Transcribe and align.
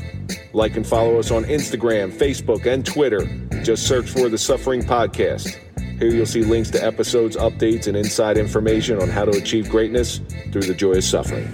Like 0.52 0.76
and 0.76 0.86
follow 0.86 1.18
us 1.18 1.30
on 1.30 1.44
Instagram, 1.44 2.12
Facebook, 2.12 2.66
and 2.66 2.84
Twitter. 2.84 3.24
Just 3.62 3.86
search 3.86 4.10
for 4.10 4.28
The 4.28 4.36
Suffering 4.36 4.82
Podcast. 4.82 5.56
Here 6.04 6.12
you'll 6.12 6.26
see 6.26 6.42
links 6.42 6.68
to 6.72 6.84
episodes, 6.84 7.34
updates, 7.34 7.86
and 7.86 7.96
inside 7.96 8.36
information 8.36 9.00
on 9.00 9.08
how 9.08 9.24
to 9.24 9.30
achieve 9.30 9.70
greatness 9.70 10.20
through 10.52 10.64
the 10.64 10.74
joy 10.74 10.96
of 10.96 11.04
suffering. 11.04 11.48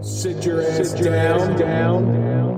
Sit 0.00 0.46
your 0.46 0.62
ass 0.62 0.92
down, 0.92 1.58
down, 1.58 2.12
down. 2.12 2.54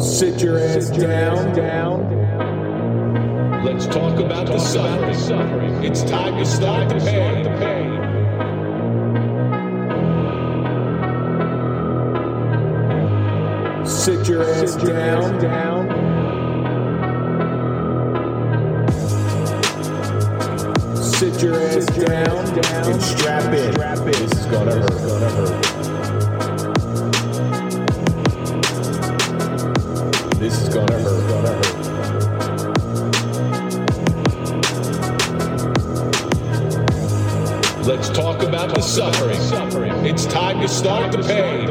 Sit 0.00 0.42
your 0.42 0.58
ass 0.58 0.88
down, 0.88 1.54
down. 1.54 2.08
down. 2.08 3.64
Let's 3.66 3.84
talk 3.84 4.18
about 4.18 4.46
the 4.46 4.58
suffering. 4.58 5.84
It's 5.84 6.02
time 6.02 6.38
to 6.38 6.46
start 6.46 6.88
the 6.88 6.94
pain. 6.94 7.44
Sit 13.86 14.26
your 14.26 14.44
ass 14.44 14.76
down, 14.76 15.42
down. 15.42 16.07
Sit 21.18 21.42
your 21.42 21.56
ass 21.56 21.84
down. 21.86 22.46
And 22.86 23.02
strap 23.02 23.52
in. 23.52 23.74
This 24.04 24.32
is 24.34 24.46
gonna 24.46 24.70
hurt. 24.70 25.02
Gonna 25.02 25.30
hurt. 25.30 25.64
This 30.38 30.62
is 30.62 30.68
gonna 30.68 30.98
hurt. 31.00 31.28
Gonna 31.28 31.54
hurt. 31.56 31.74
Let's 37.84 38.10
talk 38.10 38.44
about 38.44 38.72
the 38.76 38.80
suffering. 38.80 39.40
It's 40.06 40.24
time 40.26 40.60
to 40.60 40.68
start 40.68 41.10
the 41.10 41.18
pain. 41.24 41.66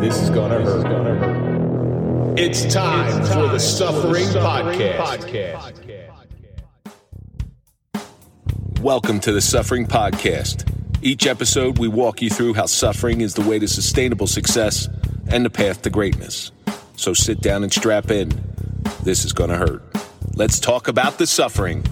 This 0.00 0.20
is 0.20 0.30
gonna 0.30 0.60
hurt. 0.60 0.97
It's 2.40 2.72
time 2.72 3.24
for 3.24 3.48
the 3.48 3.58
Suffering 3.58 4.26
Podcast. 4.26 5.18
Welcome 8.80 9.18
to 9.18 9.32
the 9.32 9.40
Suffering 9.40 9.88
Podcast. 9.88 10.72
Each 11.02 11.26
episode, 11.26 11.80
we 11.80 11.88
walk 11.88 12.22
you 12.22 12.30
through 12.30 12.54
how 12.54 12.66
suffering 12.66 13.22
is 13.22 13.34
the 13.34 13.42
way 13.42 13.58
to 13.58 13.66
sustainable 13.66 14.28
success 14.28 14.88
and 15.26 15.44
the 15.44 15.50
path 15.50 15.82
to 15.82 15.90
greatness. 15.90 16.52
So 16.94 17.12
sit 17.12 17.40
down 17.40 17.64
and 17.64 17.72
strap 17.72 18.08
in. 18.12 18.28
This 19.02 19.24
is 19.24 19.32
going 19.32 19.50
to 19.50 19.56
hurt. 19.56 19.82
Let's 20.36 20.60
talk 20.60 20.86
about 20.86 21.18
the 21.18 21.26
suffering. 21.26 21.84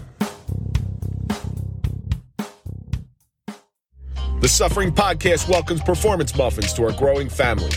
The 4.39 4.49
Suffering 4.49 4.93
Podcast 4.93 5.49
welcomes 5.49 5.81
performance 5.81 6.37
muffins 6.37 6.75
to 6.75 6.85
our 6.85 6.93
growing 6.93 7.31
family. 7.31 7.71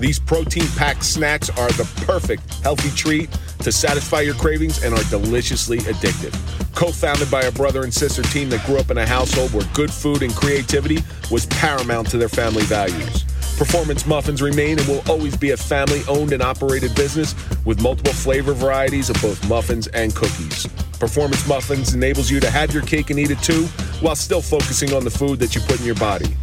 These 0.00 0.18
protein 0.18 0.66
packed 0.74 1.04
snacks 1.04 1.50
are 1.50 1.68
the 1.72 1.84
perfect 2.06 2.42
healthy 2.62 2.88
treat 2.96 3.30
to 3.58 3.70
satisfy 3.70 4.22
your 4.22 4.34
cravings 4.34 4.82
and 4.82 4.94
are 4.94 5.04
deliciously 5.04 5.78
addictive. 5.80 6.34
Co 6.74 6.90
founded 6.90 7.30
by 7.30 7.42
a 7.42 7.52
brother 7.52 7.84
and 7.84 7.92
sister 7.92 8.22
team 8.22 8.48
that 8.48 8.64
grew 8.64 8.78
up 8.78 8.90
in 8.90 8.96
a 8.96 9.06
household 9.06 9.52
where 9.52 9.68
good 9.74 9.92
food 9.92 10.22
and 10.22 10.34
creativity 10.34 10.98
was 11.30 11.44
paramount 11.46 12.08
to 12.10 12.16
their 12.16 12.30
family 12.30 12.64
values. 12.64 13.24
Performance 13.58 14.06
Muffins 14.06 14.40
remain 14.40 14.78
and 14.78 14.88
will 14.88 15.02
always 15.10 15.36
be 15.36 15.50
a 15.50 15.56
family 15.56 16.00
owned 16.08 16.32
and 16.32 16.42
operated 16.42 16.94
business 16.94 17.34
with 17.66 17.82
multiple 17.82 18.14
flavor 18.14 18.54
varieties 18.54 19.10
of 19.10 19.20
both 19.20 19.46
muffins 19.48 19.86
and 19.88 20.14
cookies. 20.14 20.66
Performance 20.98 21.46
Muffins 21.46 21.94
enables 21.94 22.30
you 22.30 22.40
to 22.40 22.50
have 22.50 22.72
your 22.72 22.82
cake 22.82 23.10
and 23.10 23.18
eat 23.18 23.30
it 23.30 23.38
too 23.40 23.66
while 24.00 24.16
still 24.16 24.40
focusing 24.40 24.94
on 24.94 25.04
the 25.04 25.10
food 25.10 25.38
that 25.40 25.54
you 25.54 25.60
put 25.62 25.78
in 25.78 25.86
your 25.86 25.94
body. 25.96 26.34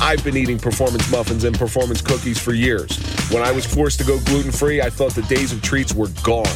I've 0.00 0.24
been 0.24 0.36
eating 0.36 0.58
performance 0.58 1.10
muffins 1.10 1.44
and 1.44 1.58
performance 1.58 2.00
cookies 2.00 2.38
for 2.38 2.54
years. 2.54 2.96
When 3.30 3.42
I 3.42 3.52
was 3.52 3.66
forced 3.66 3.98
to 3.98 4.06
go 4.06 4.18
gluten 4.20 4.50
free, 4.50 4.80
I 4.80 4.88
thought 4.88 5.12
the 5.14 5.22
days 5.22 5.52
of 5.52 5.60
treats 5.60 5.94
were 5.94 6.08
gone. 6.22 6.46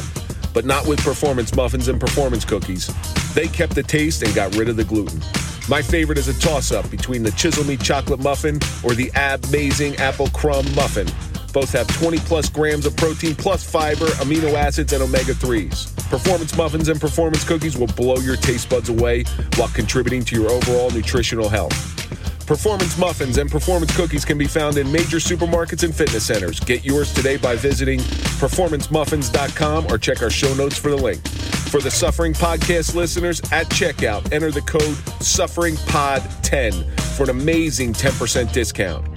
But 0.54 0.64
not 0.64 0.86
with 0.86 1.02
performance 1.02 1.54
muffins 1.54 1.88
and 1.88 2.00
performance 2.00 2.44
cookies. 2.44 2.90
They 3.34 3.48
kept 3.48 3.74
the 3.74 3.82
taste 3.82 4.22
and 4.22 4.34
got 4.34 4.54
rid 4.56 4.68
of 4.68 4.76
the 4.76 4.84
gluten. 4.84 5.20
My 5.68 5.82
favorite 5.82 6.18
is 6.18 6.28
a 6.28 6.40
toss 6.40 6.72
up 6.72 6.90
between 6.90 7.22
the 7.22 7.32
Chisel 7.32 7.64
Me 7.64 7.76
chocolate 7.76 8.20
muffin 8.20 8.60
or 8.82 8.94
the 8.94 9.10
amazing 9.14 9.96
apple 9.96 10.28
crumb 10.28 10.66
muffin. 10.74 11.08
Both 11.52 11.72
have 11.72 11.86
20 11.88 12.18
plus 12.20 12.48
grams 12.48 12.86
of 12.86 12.96
protein 12.96 13.34
plus 13.34 13.62
fiber, 13.62 14.06
amino 14.22 14.54
acids, 14.54 14.92
and 14.92 15.02
omega 15.02 15.34
3s. 15.34 15.94
Performance 16.08 16.56
muffins 16.56 16.88
and 16.88 17.00
performance 17.00 17.44
cookies 17.44 17.76
will 17.76 17.86
blow 17.88 18.16
your 18.16 18.36
taste 18.36 18.70
buds 18.70 18.88
away 18.88 19.24
while 19.56 19.68
contributing 19.68 20.24
to 20.24 20.40
your 20.40 20.50
overall 20.50 20.90
nutritional 20.90 21.48
health. 21.48 22.02
Performance 22.46 22.98
muffins 22.98 23.38
and 23.38 23.50
performance 23.50 23.94
cookies 23.96 24.24
can 24.24 24.36
be 24.36 24.46
found 24.46 24.76
in 24.76 24.90
major 24.90 25.18
supermarkets 25.18 25.84
and 25.84 25.94
fitness 25.94 26.26
centers. 26.26 26.60
Get 26.60 26.84
yours 26.84 27.12
today 27.14 27.36
by 27.36 27.56
visiting 27.56 28.00
performancemuffins.com 28.00 29.86
or 29.86 29.96
check 29.98 30.22
our 30.22 30.30
show 30.30 30.52
notes 30.54 30.76
for 30.76 30.90
the 30.90 30.96
link. 30.96 31.26
For 31.28 31.80
the 31.80 31.90
Suffering 31.90 32.34
Podcast 32.34 32.94
listeners, 32.94 33.40
at 33.52 33.68
checkout, 33.68 34.32
enter 34.32 34.50
the 34.50 34.60
code 34.62 34.96
SufferingPod10 35.22 37.00
for 37.16 37.22
an 37.24 37.30
amazing 37.30 37.94
10% 37.94 38.52
discount. 38.52 39.11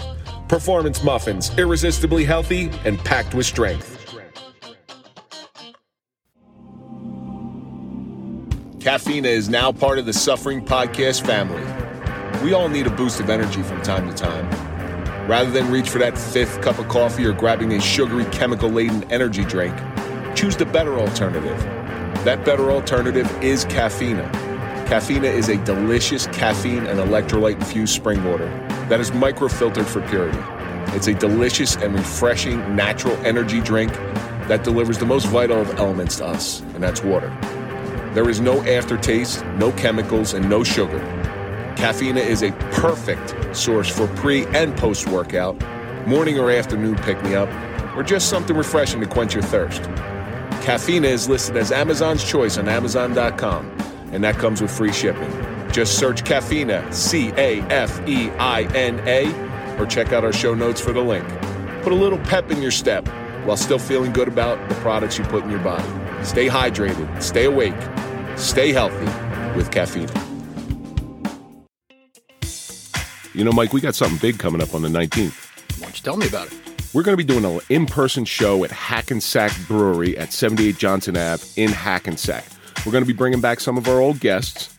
Performance 0.47 1.03
muffins, 1.03 1.50
irresistibly 1.57 2.23
healthy 2.23 2.69
and 2.85 3.00
packed 3.00 3.33
with 3.33 3.47
strength. 3.47 3.94
Caffeina 8.79 9.28
is 9.28 9.50
now 9.50 9.72
part 9.72 9.97
of 9.97 10.06
the 10.06 10.13
Suffering 10.13 10.63
Podcast 10.63 11.25
family. 11.25 11.63
We 12.44 12.53
all 12.53 12.69
need 12.69 12.85
a 12.85 12.91
boost 12.91 13.19
of 13.19 13.31
energy 13.31 13.63
from 13.63 13.81
time 13.81 14.07
to 14.07 14.16
time. 14.16 14.47
Rather 15.28 15.50
than 15.50 15.72
reach 15.72 15.89
for 15.89 15.97
that 15.97 16.16
fifth 16.16 16.62
cup 16.62 16.77
of 16.77 16.88
coffee 16.89 17.25
or 17.25 17.33
grabbing 17.33 17.73
a 17.73 17.81
sugary, 17.81 18.25
chemical 18.25 18.69
laden 18.69 19.03
energy 19.12 19.44
drink, 19.44 19.75
choose 20.35 20.56
the 20.56 20.67
better 20.67 21.00
alternative. 21.00 21.59
That 22.23 22.45
better 22.45 22.69
alternative 22.69 23.27
is 23.44 23.66
Caffeina. 23.66 24.31
Caffeina 24.85 25.25
is 25.25 25.50
a 25.50 25.57
delicious 25.66 26.27
caffeine 26.27 26.85
and 26.85 27.00
electrolyte 27.00 27.56
infused 27.56 27.95
spring 27.95 28.23
water 28.23 28.65
that 28.90 29.00
is 29.00 29.12
microfiltered 29.12 29.85
for 29.85 30.01
purity. 30.09 30.38
It's 30.96 31.07
a 31.07 31.13
delicious 31.13 31.75
and 31.75 31.94
refreshing 31.94 32.75
natural 32.75 33.16
energy 33.25 33.59
drink 33.59 33.91
that 34.47 34.63
delivers 34.63 34.97
the 34.97 35.06
most 35.06 35.28
vital 35.28 35.62
of 35.62 35.79
elements 35.79 36.18
to 36.18 36.25
us, 36.25 36.62
and 36.62 36.84
that's 36.84 37.03
water. 37.03 37.29
There 38.13 38.29
is 38.29 38.40
no 38.40 38.62
aftertaste, 38.63 39.44
no 39.57 39.72
chemicals, 39.74 40.34
and 40.34 40.50
no 40.50 40.63
sugar. 40.63 41.00
Caffeina 41.75 42.22
is 42.22 42.44
a 42.44 42.51
perfect 42.72 43.56
source 43.56 43.90
for 43.90 44.07
pre 44.16 44.45
and 44.47 44.78
post 44.78 45.09
workout, 45.09 45.62
morning 46.07 46.40
or 46.40 46.50
afternoon 46.51 46.95
pick 46.95 47.22
me 47.24 47.35
up, 47.35 47.50
or 47.95 48.03
just 48.03 48.29
something 48.29 48.56
refreshing 48.56 49.01
to 49.01 49.07
quench 49.07 49.34
your 49.34 49.44
thirst. 49.44 49.81
Caffeina 50.62 51.07
is 51.07 51.28
listed 51.28 51.57
as 51.57 51.72
Amazon's 51.72 52.24
choice 52.24 52.57
on 52.57 52.69
Amazon.com, 52.69 53.66
and 54.13 54.24
that 54.24 54.35
comes 54.35 54.62
with 54.62 54.72
free 54.72 54.94
shipping. 54.94 55.55
Just 55.75 56.00
search 56.00 56.24
Caffeina, 56.24 56.90
C 56.94 57.34
A 57.36 57.59
F 57.63 58.08
E 58.08 58.30
I 58.40 58.62
N 58.74 59.06
A, 59.06 59.78
or 59.78 59.86
check 59.86 60.13
out 60.13 60.24
our 60.24 60.31
show 60.31 60.53
notes 60.53 60.80
for 60.80 60.94
the 60.94 61.02
link. 61.02 61.28
Put 61.84 61.91
a 61.91 61.96
little 61.96 62.18
pep 62.19 62.50
in 62.50 62.62
your 62.62 62.72
step 62.72 63.06
while 63.44 63.58
still 63.58 63.78
feeling 63.78 64.13
good 64.13 64.30
about 64.30 64.69
the 64.69 64.75
products 64.75 65.18
you 65.18 65.25
put 65.25 65.44
in 65.44 65.50
your 65.50 65.60
body. 65.60 65.83
Stay 66.24 66.48
hydrated, 66.48 67.22
stay 67.22 67.44
awake, 67.44 67.75
stay 68.38 68.72
healthy 68.72 69.04
with 69.57 69.69
Caffeina. 69.69 70.13
You 73.33 73.44
know, 73.44 73.51
Mike, 73.51 73.74
we 73.74 73.81
got 73.81 73.95
something 73.95 74.18
big 74.19 74.39
coming 74.39 74.62
up 74.62 74.74
on 74.74 74.81
the 74.81 74.88
19th. 74.88 75.77
Why 75.77 75.88
don't 75.88 75.98
you 75.98 76.04
tell 76.06 76.16
me 76.16 76.25
about 76.25 76.48
it? 76.48 76.54
We're 76.94 77.04
going 77.04 77.18
to 77.18 77.22
be 77.22 77.25
doing 77.25 77.44
an 77.44 77.60
in 77.68 77.86
person 77.86 78.24
show 78.24 78.63
at 78.63 78.72
Hackensack 78.72 79.51
Brewery 79.68 80.18
at 80.18 80.31
78 80.31 80.77
Johnson 80.77 81.18
Ave 81.18 81.44
in 81.57 81.69
Hackensack. 81.69 82.45
We're 82.86 82.94
going 82.94 83.04
to 83.04 83.07
be 83.07 83.18
bringing 83.18 83.42
back 83.42 83.60
some 83.60 83.77
of 83.77 83.89
our 83.89 84.00
old 84.00 84.22
guests. 84.22 84.75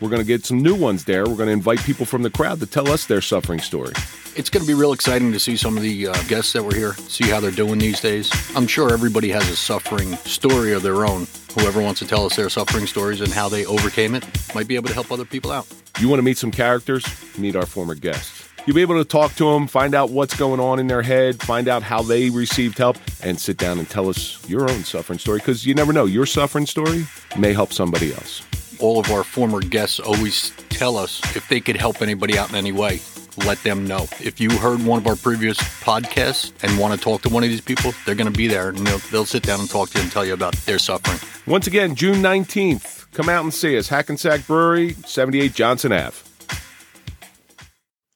We're 0.00 0.08
going 0.08 0.22
to 0.22 0.26
get 0.26 0.46
some 0.46 0.62
new 0.62 0.74
ones 0.74 1.04
there. 1.04 1.26
We're 1.26 1.36
going 1.36 1.48
to 1.48 1.52
invite 1.52 1.80
people 1.80 2.06
from 2.06 2.22
the 2.22 2.30
crowd 2.30 2.60
to 2.60 2.66
tell 2.66 2.88
us 2.88 3.04
their 3.04 3.20
suffering 3.20 3.60
story. 3.60 3.92
It's 4.34 4.48
going 4.48 4.64
to 4.64 4.66
be 4.66 4.72
real 4.72 4.92
exciting 4.92 5.30
to 5.32 5.38
see 5.38 5.56
some 5.58 5.76
of 5.76 5.82
the 5.82 6.08
uh, 6.08 6.14
guests 6.22 6.54
that 6.54 6.62
were 6.62 6.74
here, 6.74 6.94
see 6.94 7.28
how 7.28 7.40
they're 7.40 7.50
doing 7.50 7.78
these 7.78 8.00
days. 8.00 8.30
I'm 8.56 8.66
sure 8.66 8.92
everybody 8.92 9.28
has 9.30 9.46
a 9.50 9.56
suffering 9.56 10.14
story 10.16 10.72
of 10.72 10.82
their 10.82 11.04
own. 11.04 11.26
Whoever 11.54 11.82
wants 11.82 11.98
to 12.00 12.06
tell 12.06 12.24
us 12.24 12.36
their 12.36 12.48
suffering 12.48 12.86
stories 12.86 13.20
and 13.20 13.30
how 13.30 13.48
they 13.50 13.66
overcame 13.66 14.14
it 14.14 14.24
might 14.54 14.68
be 14.68 14.76
able 14.76 14.88
to 14.88 14.94
help 14.94 15.12
other 15.12 15.24
people 15.26 15.50
out. 15.50 15.66
You 15.98 16.08
want 16.08 16.20
to 16.20 16.22
meet 16.22 16.38
some 16.38 16.50
characters? 16.50 17.04
Meet 17.36 17.56
our 17.56 17.66
former 17.66 17.94
guests. 17.94 18.48
You'll 18.66 18.76
be 18.76 18.82
able 18.82 18.98
to 18.98 19.04
talk 19.04 19.34
to 19.34 19.52
them, 19.52 19.66
find 19.66 19.94
out 19.94 20.10
what's 20.10 20.36
going 20.36 20.60
on 20.60 20.78
in 20.78 20.86
their 20.86 21.02
head, 21.02 21.40
find 21.42 21.66
out 21.66 21.82
how 21.82 22.02
they 22.02 22.30
received 22.30 22.78
help, 22.78 22.96
and 23.22 23.38
sit 23.38 23.58
down 23.58 23.78
and 23.78 23.88
tell 23.88 24.08
us 24.08 24.38
your 24.48 24.70
own 24.70 24.84
suffering 24.84 25.18
story 25.18 25.38
because 25.40 25.66
you 25.66 25.74
never 25.74 25.92
know. 25.92 26.04
Your 26.04 26.26
suffering 26.26 26.66
story 26.66 27.06
may 27.38 27.52
help 27.52 27.72
somebody 27.72 28.12
else. 28.12 28.42
All 28.80 28.98
of 28.98 29.10
our 29.10 29.24
former 29.24 29.60
guests 29.60 30.00
always 30.00 30.50
tell 30.70 30.96
us 30.96 31.20
if 31.36 31.46
they 31.48 31.60
could 31.60 31.76
help 31.76 32.00
anybody 32.00 32.38
out 32.38 32.48
in 32.48 32.56
any 32.56 32.72
way, 32.72 33.00
let 33.44 33.62
them 33.62 33.86
know. 33.86 34.04
If 34.20 34.40
you 34.40 34.50
heard 34.50 34.82
one 34.84 34.98
of 34.98 35.06
our 35.06 35.16
previous 35.16 35.58
podcasts 35.58 36.52
and 36.62 36.78
want 36.78 36.94
to 36.94 37.00
talk 37.00 37.20
to 37.22 37.28
one 37.28 37.44
of 37.44 37.50
these 37.50 37.60
people, 37.60 37.92
they're 38.06 38.14
going 38.14 38.32
to 38.32 38.36
be 38.36 38.48
there 38.48 38.70
and 38.70 38.78
they'll, 38.78 38.98
they'll 39.10 39.26
sit 39.26 39.42
down 39.42 39.60
and 39.60 39.68
talk 39.68 39.90
to 39.90 39.98
you 39.98 40.04
and 40.04 40.10
tell 40.10 40.24
you 40.24 40.32
about 40.32 40.54
their 40.64 40.78
suffering. 40.78 41.18
Once 41.46 41.66
again, 41.66 41.94
June 41.94 42.16
19th, 42.22 43.10
come 43.12 43.28
out 43.28 43.44
and 43.44 43.52
see 43.52 43.76
us. 43.76 43.88
Hackensack 43.88 44.46
Brewery, 44.46 44.94
78 45.04 45.52
Johnson 45.52 45.92
Ave. 45.92 46.16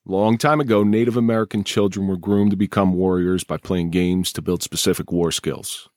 Long 0.07 0.39
time 0.39 0.61
ago, 0.61 0.83
Native 0.83 1.17
American 1.17 1.65
children 1.65 2.07
were 2.07 2.17
groomed 2.17 2.53
to 2.53 2.57
become 2.57 2.95
warriors 2.95 3.45
by 3.45 3.59
playing 3.59 3.91
games 3.91 4.33
to 4.33 4.43
build 4.43 4.63
specific 4.63 5.13
war 5.13 5.31
skills. 5.31 5.91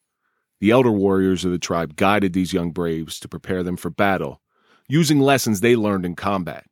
The 0.59 0.71
elder 0.71 0.91
warriors 0.91 1.45
of 1.45 1.51
the 1.51 1.59
tribe 1.59 1.95
guided 1.95 2.33
these 2.33 2.51
young 2.51 2.71
braves 2.71 3.19
to 3.21 3.27
prepare 3.27 3.63
them 3.63 3.77
for 3.77 3.89
battle, 3.89 4.41
using 4.88 5.19
lessons 5.19 5.60
they 5.60 5.75
learned 5.75 6.06
in 6.06 6.16
combat. 6.16 6.66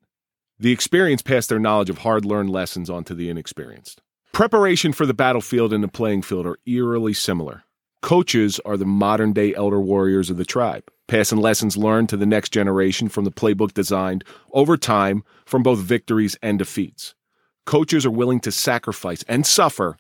The 0.58 0.72
experienced 0.72 1.26
passed 1.26 1.50
their 1.50 1.60
knowledge 1.60 1.90
of 1.90 2.00
hard 2.00 2.24
learned 2.24 2.50
lessons 2.50 2.90
on 2.90 3.04
to 3.06 3.14
the 3.14 3.30
inexperienced. 3.30 4.02
Preparation 4.32 4.94
for 4.94 5.06
the 5.06 5.14
battlefield 5.14 5.74
and 5.74 5.84
the 5.84 5.88
playing 5.88 6.22
field 6.22 6.46
are 6.46 6.58
eerily 6.66 7.14
similar. 7.14 7.64
Coaches 8.02 8.60
are 8.66 8.78
the 8.78 8.86
modern 8.86 9.34
day 9.34 9.54
elder 9.56 9.82
warriors 9.82 10.30
of 10.30 10.38
the 10.38 10.46
tribe, 10.46 10.84
passing 11.08 11.40
lessons 11.40 11.76
learned 11.76 12.08
to 12.10 12.18
the 12.18 12.26
next 12.26 12.52
generation 12.52 13.10
from 13.10 13.26
the 13.26 13.32
playbook 13.32 13.74
designed 13.74 14.24
over 14.52 14.78
time 14.78 15.24
from 15.46 15.64
both 15.64 15.80
victories 15.80 16.38
and 16.42 16.60
defeats. 16.60 17.16
Coaches 17.66 18.06
are 18.06 18.12
willing 18.12 18.40
to 18.42 18.52
sacrifice 18.52 19.24
and 19.28 19.46
suffer 19.46 19.98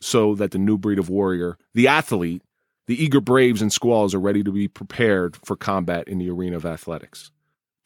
so 0.00 0.34
that 0.34 0.50
the 0.50 0.58
new 0.58 0.78
breed 0.78 0.98
of 0.98 1.10
warrior, 1.10 1.58
the 1.74 1.88
athlete, 1.88 2.42
the 2.86 3.02
eager 3.02 3.20
braves 3.20 3.60
and 3.60 3.72
squaws 3.72 4.14
are 4.14 4.20
ready 4.20 4.42
to 4.42 4.52
be 4.52 4.68
prepared 4.68 5.36
for 5.44 5.56
combat 5.56 6.08
in 6.08 6.18
the 6.18 6.30
arena 6.30 6.56
of 6.56 6.64
athletics. 6.64 7.30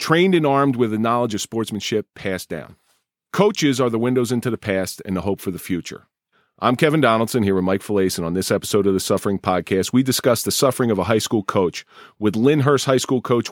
Trained 0.01 0.35
and 0.35 0.47
armed 0.47 0.77
with 0.77 0.93
the 0.93 0.99
knowledge 0.99 1.35
of 1.35 1.43
sportsmanship 1.43 2.07
passed 2.15 2.49
down. 2.49 2.77
Coaches 3.35 3.83
are 3.83 3.91
the 3.91 3.99
windows 3.99 4.33
into 4.33 4.49
the 4.49 4.57
past 4.57 5.03
and 5.05 5.15
the 5.15 5.21
hope 5.21 5.43
for 5.43 5.51
the 5.51 5.59
future. 5.59 6.07
I'm 6.59 6.75
Kevin 6.75 7.03
Donaldson 7.03 7.43
here 7.43 7.55
with 7.55 7.65
Mike 7.65 7.83
Falace, 7.83 8.17
and 8.17 8.27
on 8.27 8.33
this 8.33 8.51
episode 8.51 8.87
of 8.87 8.95
the 8.95 9.01
Suffering 9.01 9.39
Podcast, 9.39 9.93
we 9.93 10.03
discuss 10.03 10.43
the 10.43 10.51
suffering 10.51 10.91
of 10.91 10.99
a 10.99 11.05
high 11.05 11.19
school 11.19 11.43
coach 11.43 11.85
with 12.19 12.35
Lyndhurst 12.35 12.87
High 12.87 12.97
School 12.97 13.21
coach 13.21 13.51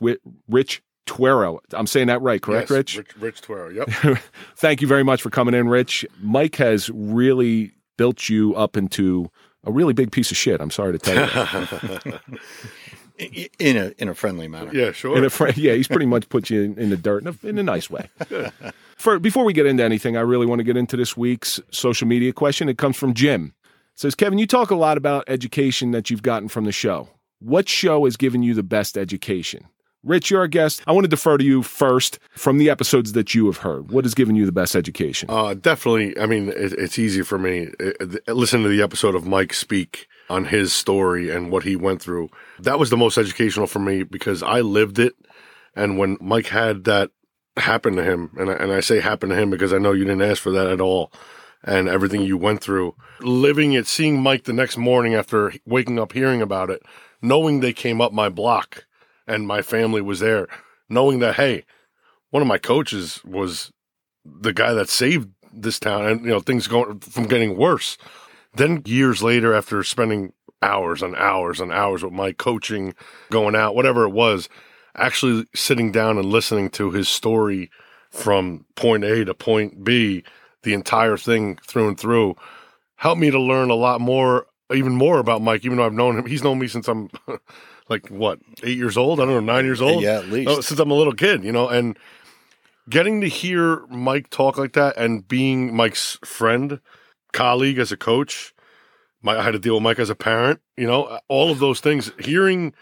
Rich 0.48 0.82
Tuero. 1.06 1.58
I'm 1.74 1.86
saying 1.86 2.06
that 2.06 2.22
right, 2.22 2.40
correct, 2.40 2.70
yes, 2.70 2.76
Rich? 2.76 2.96
Rich? 2.96 3.16
Rich 3.18 3.42
Tuero, 3.42 3.74
yep. 3.74 4.18
Thank 4.56 4.80
you 4.80 4.88
very 4.88 5.04
much 5.04 5.20
for 5.20 5.28
coming 5.28 5.52
in, 5.52 5.68
Rich. 5.68 6.06
Mike 6.22 6.56
has 6.56 6.88
really 6.94 7.72
built 7.98 8.30
you 8.30 8.54
up 8.54 8.74
into 8.74 9.30
a 9.64 9.70
really 9.70 9.92
big 9.92 10.12
piece 10.12 10.30
of 10.30 10.38
shit. 10.38 10.62
I'm 10.62 10.70
sorry 10.70 10.98
to 10.98 10.98
tell 10.98 12.00
you. 12.06 12.18
in 13.18 13.76
a 13.76 13.92
in 13.98 14.08
a 14.08 14.14
friendly 14.14 14.48
manner. 14.48 14.70
Yeah, 14.72 14.92
sure. 14.92 15.16
In 15.16 15.24
a 15.24 15.30
fr- 15.30 15.48
yeah, 15.56 15.74
he's 15.74 15.88
pretty 15.88 16.06
much 16.06 16.28
put 16.28 16.50
you 16.50 16.62
in, 16.62 16.78
in 16.78 16.90
the 16.90 16.96
dirt 16.96 17.22
in 17.22 17.28
a, 17.28 17.46
in 17.46 17.58
a 17.58 17.62
nice 17.62 17.90
way. 17.90 18.08
For 18.96 19.18
before 19.18 19.44
we 19.44 19.52
get 19.52 19.66
into 19.66 19.84
anything, 19.84 20.16
I 20.16 20.20
really 20.20 20.46
want 20.46 20.58
to 20.58 20.64
get 20.64 20.76
into 20.76 20.96
this 20.96 21.16
week's 21.16 21.60
social 21.70 22.06
media 22.08 22.32
question. 22.32 22.68
It 22.68 22.78
comes 22.78 22.96
from 22.96 23.14
Jim. 23.14 23.54
It 23.64 24.00
says, 24.00 24.14
Kevin, 24.14 24.38
you 24.38 24.46
talk 24.46 24.70
a 24.70 24.76
lot 24.76 24.96
about 24.96 25.24
education 25.28 25.92
that 25.92 26.10
you've 26.10 26.22
gotten 26.22 26.48
from 26.48 26.64
the 26.64 26.72
show. 26.72 27.08
What 27.40 27.68
show 27.68 28.04
has 28.04 28.16
given 28.16 28.42
you 28.42 28.54
the 28.54 28.62
best 28.62 28.98
education? 28.98 29.66
Rich, 30.04 30.30
you're 30.30 30.40
our 30.40 30.48
guest. 30.48 30.82
I 30.86 30.92
want 30.92 31.04
to 31.04 31.08
defer 31.08 31.36
to 31.38 31.44
you 31.44 31.62
first 31.62 32.20
from 32.30 32.58
the 32.58 32.70
episodes 32.70 33.12
that 33.12 33.34
you 33.34 33.46
have 33.46 33.58
heard. 33.58 33.90
What 33.90 34.04
has 34.04 34.14
given 34.14 34.36
you 34.36 34.46
the 34.46 34.52
best 34.52 34.76
education? 34.76 35.28
Uh, 35.28 35.54
definitely. 35.54 36.16
I 36.18 36.26
mean, 36.26 36.50
it, 36.50 36.72
it's 36.74 37.00
easy 37.00 37.22
for 37.22 37.36
me. 37.36 37.70
Uh, 37.80 38.32
listen 38.32 38.62
to 38.62 38.68
the 38.68 38.80
episode 38.80 39.16
of 39.16 39.26
Mike 39.26 39.52
speak 39.52 40.06
on 40.30 40.44
his 40.44 40.72
story 40.72 41.30
and 41.30 41.50
what 41.50 41.64
he 41.64 41.74
went 41.74 42.00
through. 42.00 42.28
That 42.60 42.78
was 42.78 42.90
the 42.90 42.96
most 42.96 43.18
educational 43.18 43.66
for 43.66 43.80
me 43.80 44.04
because 44.04 44.40
I 44.40 44.60
lived 44.60 45.00
it. 45.00 45.14
And 45.74 45.98
when 45.98 46.16
Mike 46.20 46.46
had 46.46 46.84
that 46.84 47.10
happen 47.56 47.96
to 47.96 48.04
him, 48.04 48.30
and 48.38 48.50
I, 48.50 48.54
and 48.54 48.72
I 48.72 48.78
say 48.80 49.00
happen 49.00 49.30
to 49.30 49.36
him 49.36 49.50
because 49.50 49.72
I 49.72 49.78
know 49.78 49.90
you 49.92 50.04
didn't 50.04 50.22
ask 50.22 50.40
for 50.40 50.52
that 50.52 50.68
at 50.68 50.80
all, 50.80 51.12
and 51.64 51.88
everything 51.88 52.22
you 52.22 52.36
went 52.36 52.60
through, 52.60 52.94
living 53.20 53.72
it, 53.72 53.88
seeing 53.88 54.22
Mike 54.22 54.44
the 54.44 54.52
next 54.52 54.76
morning 54.76 55.14
after 55.14 55.52
waking 55.66 55.98
up, 55.98 56.12
hearing 56.12 56.40
about 56.40 56.70
it, 56.70 56.82
knowing 57.20 57.58
they 57.58 57.72
came 57.72 58.00
up 58.00 58.12
my 58.12 58.28
block 58.28 58.84
and 59.28 59.46
my 59.46 59.62
family 59.62 60.00
was 60.00 60.20
there, 60.20 60.48
knowing 60.88 61.20
that, 61.20 61.36
hey, 61.36 61.64
one 62.30 62.42
of 62.42 62.48
my 62.48 62.58
coaches 62.58 63.22
was 63.24 63.70
the 64.24 64.52
guy 64.52 64.72
that 64.72 64.88
saved 64.88 65.28
this 65.52 65.78
town 65.78 66.06
and, 66.06 66.20
you 66.22 66.30
know, 66.30 66.40
things 66.40 66.66
going 66.66 66.98
from 67.00 67.24
getting 67.24 67.56
worse. 67.56 67.96
Then 68.54 68.82
years 68.84 69.22
later, 69.22 69.54
after 69.54 69.82
spending 69.84 70.32
hours 70.62 71.02
and 71.02 71.14
hours 71.16 71.60
and 71.60 71.72
hours 71.72 72.02
with 72.02 72.12
my 72.12 72.32
coaching, 72.32 72.94
going 73.30 73.54
out, 73.54 73.74
whatever 73.74 74.04
it 74.04 74.10
was, 74.10 74.48
actually 74.96 75.46
sitting 75.54 75.92
down 75.92 76.18
and 76.18 76.26
listening 76.26 76.70
to 76.70 76.90
his 76.90 77.08
story 77.08 77.70
from 78.10 78.64
point 78.74 79.04
A 79.04 79.24
to 79.24 79.34
point 79.34 79.84
B, 79.84 80.24
the 80.62 80.74
entire 80.74 81.16
thing 81.16 81.58
through 81.66 81.88
and 81.88 82.00
through, 82.00 82.34
helped 82.96 83.20
me 83.20 83.30
to 83.30 83.40
learn 83.40 83.70
a 83.70 83.74
lot 83.74 84.00
more, 84.00 84.46
even 84.74 84.94
more 84.94 85.18
about 85.18 85.42
Mike, 85.42 85.64
even 85.64 85.78
though 85.78 85.86
I've 85.86 85.92
known 85.92 86.18
him. 86.18 86.26
He's 86.26 86.42
known 86.42 86.58
me 86.58 86.66
since 86.68 86.88
I'm 86.88 87.10
like, 87.88 88.08
what, 88.08 88.38
eight 88.62 88.76
years 88.76 88.96
old? 88.96 89.20
I 89.20 89.24
don't 89.24 89.34
know, 89.34 89.52
nine 89.52 89.64
years 89.64 89.80
old? 89.80 90.02
Yeah, 90.02 90.18
at 90.18 90.28
least. 90.28 90.50
Oh, 90.50 90.60
since 90.60 90.78
I'm 90.78 90.90
a 90.90 90.94
little 90.94 91.14
kid, 91.14 91.44
you 91.44 91.52
know, 91.52 91.68
and 91.68 91.98
getting 92.88 93.20
to 93.20 93.28
hear 93.28 93.86
Mike 93.88 94.30
talk 94.30 94.58
like 94.58 94.72
that 94.74 94.96
and 94.96 95.26
being 95.26 95.74
Mike's 95.74 96.18
friend, 96.24 96.80
colleague 97.32 97.78
as 97.78 97.92
a 97.92 97.96
coach, 97.96 98.54
my, 99.22 99.38
I 99.38 99.42
had 99.42 99.52
to 99.52 99.58
deal 99.58 99.74
with 99.74 99.82
Mike 99.82 99.98
as 99.98 100.10
a 100.10 100.14
parent, 100.14 100.60
you 100.76 100.86
know, 100.86 101.18
all 101.28 101.50
of 101.50 101.58
those 101.58 101.80
things, 101.80 102.12
hearing 102.18 102.72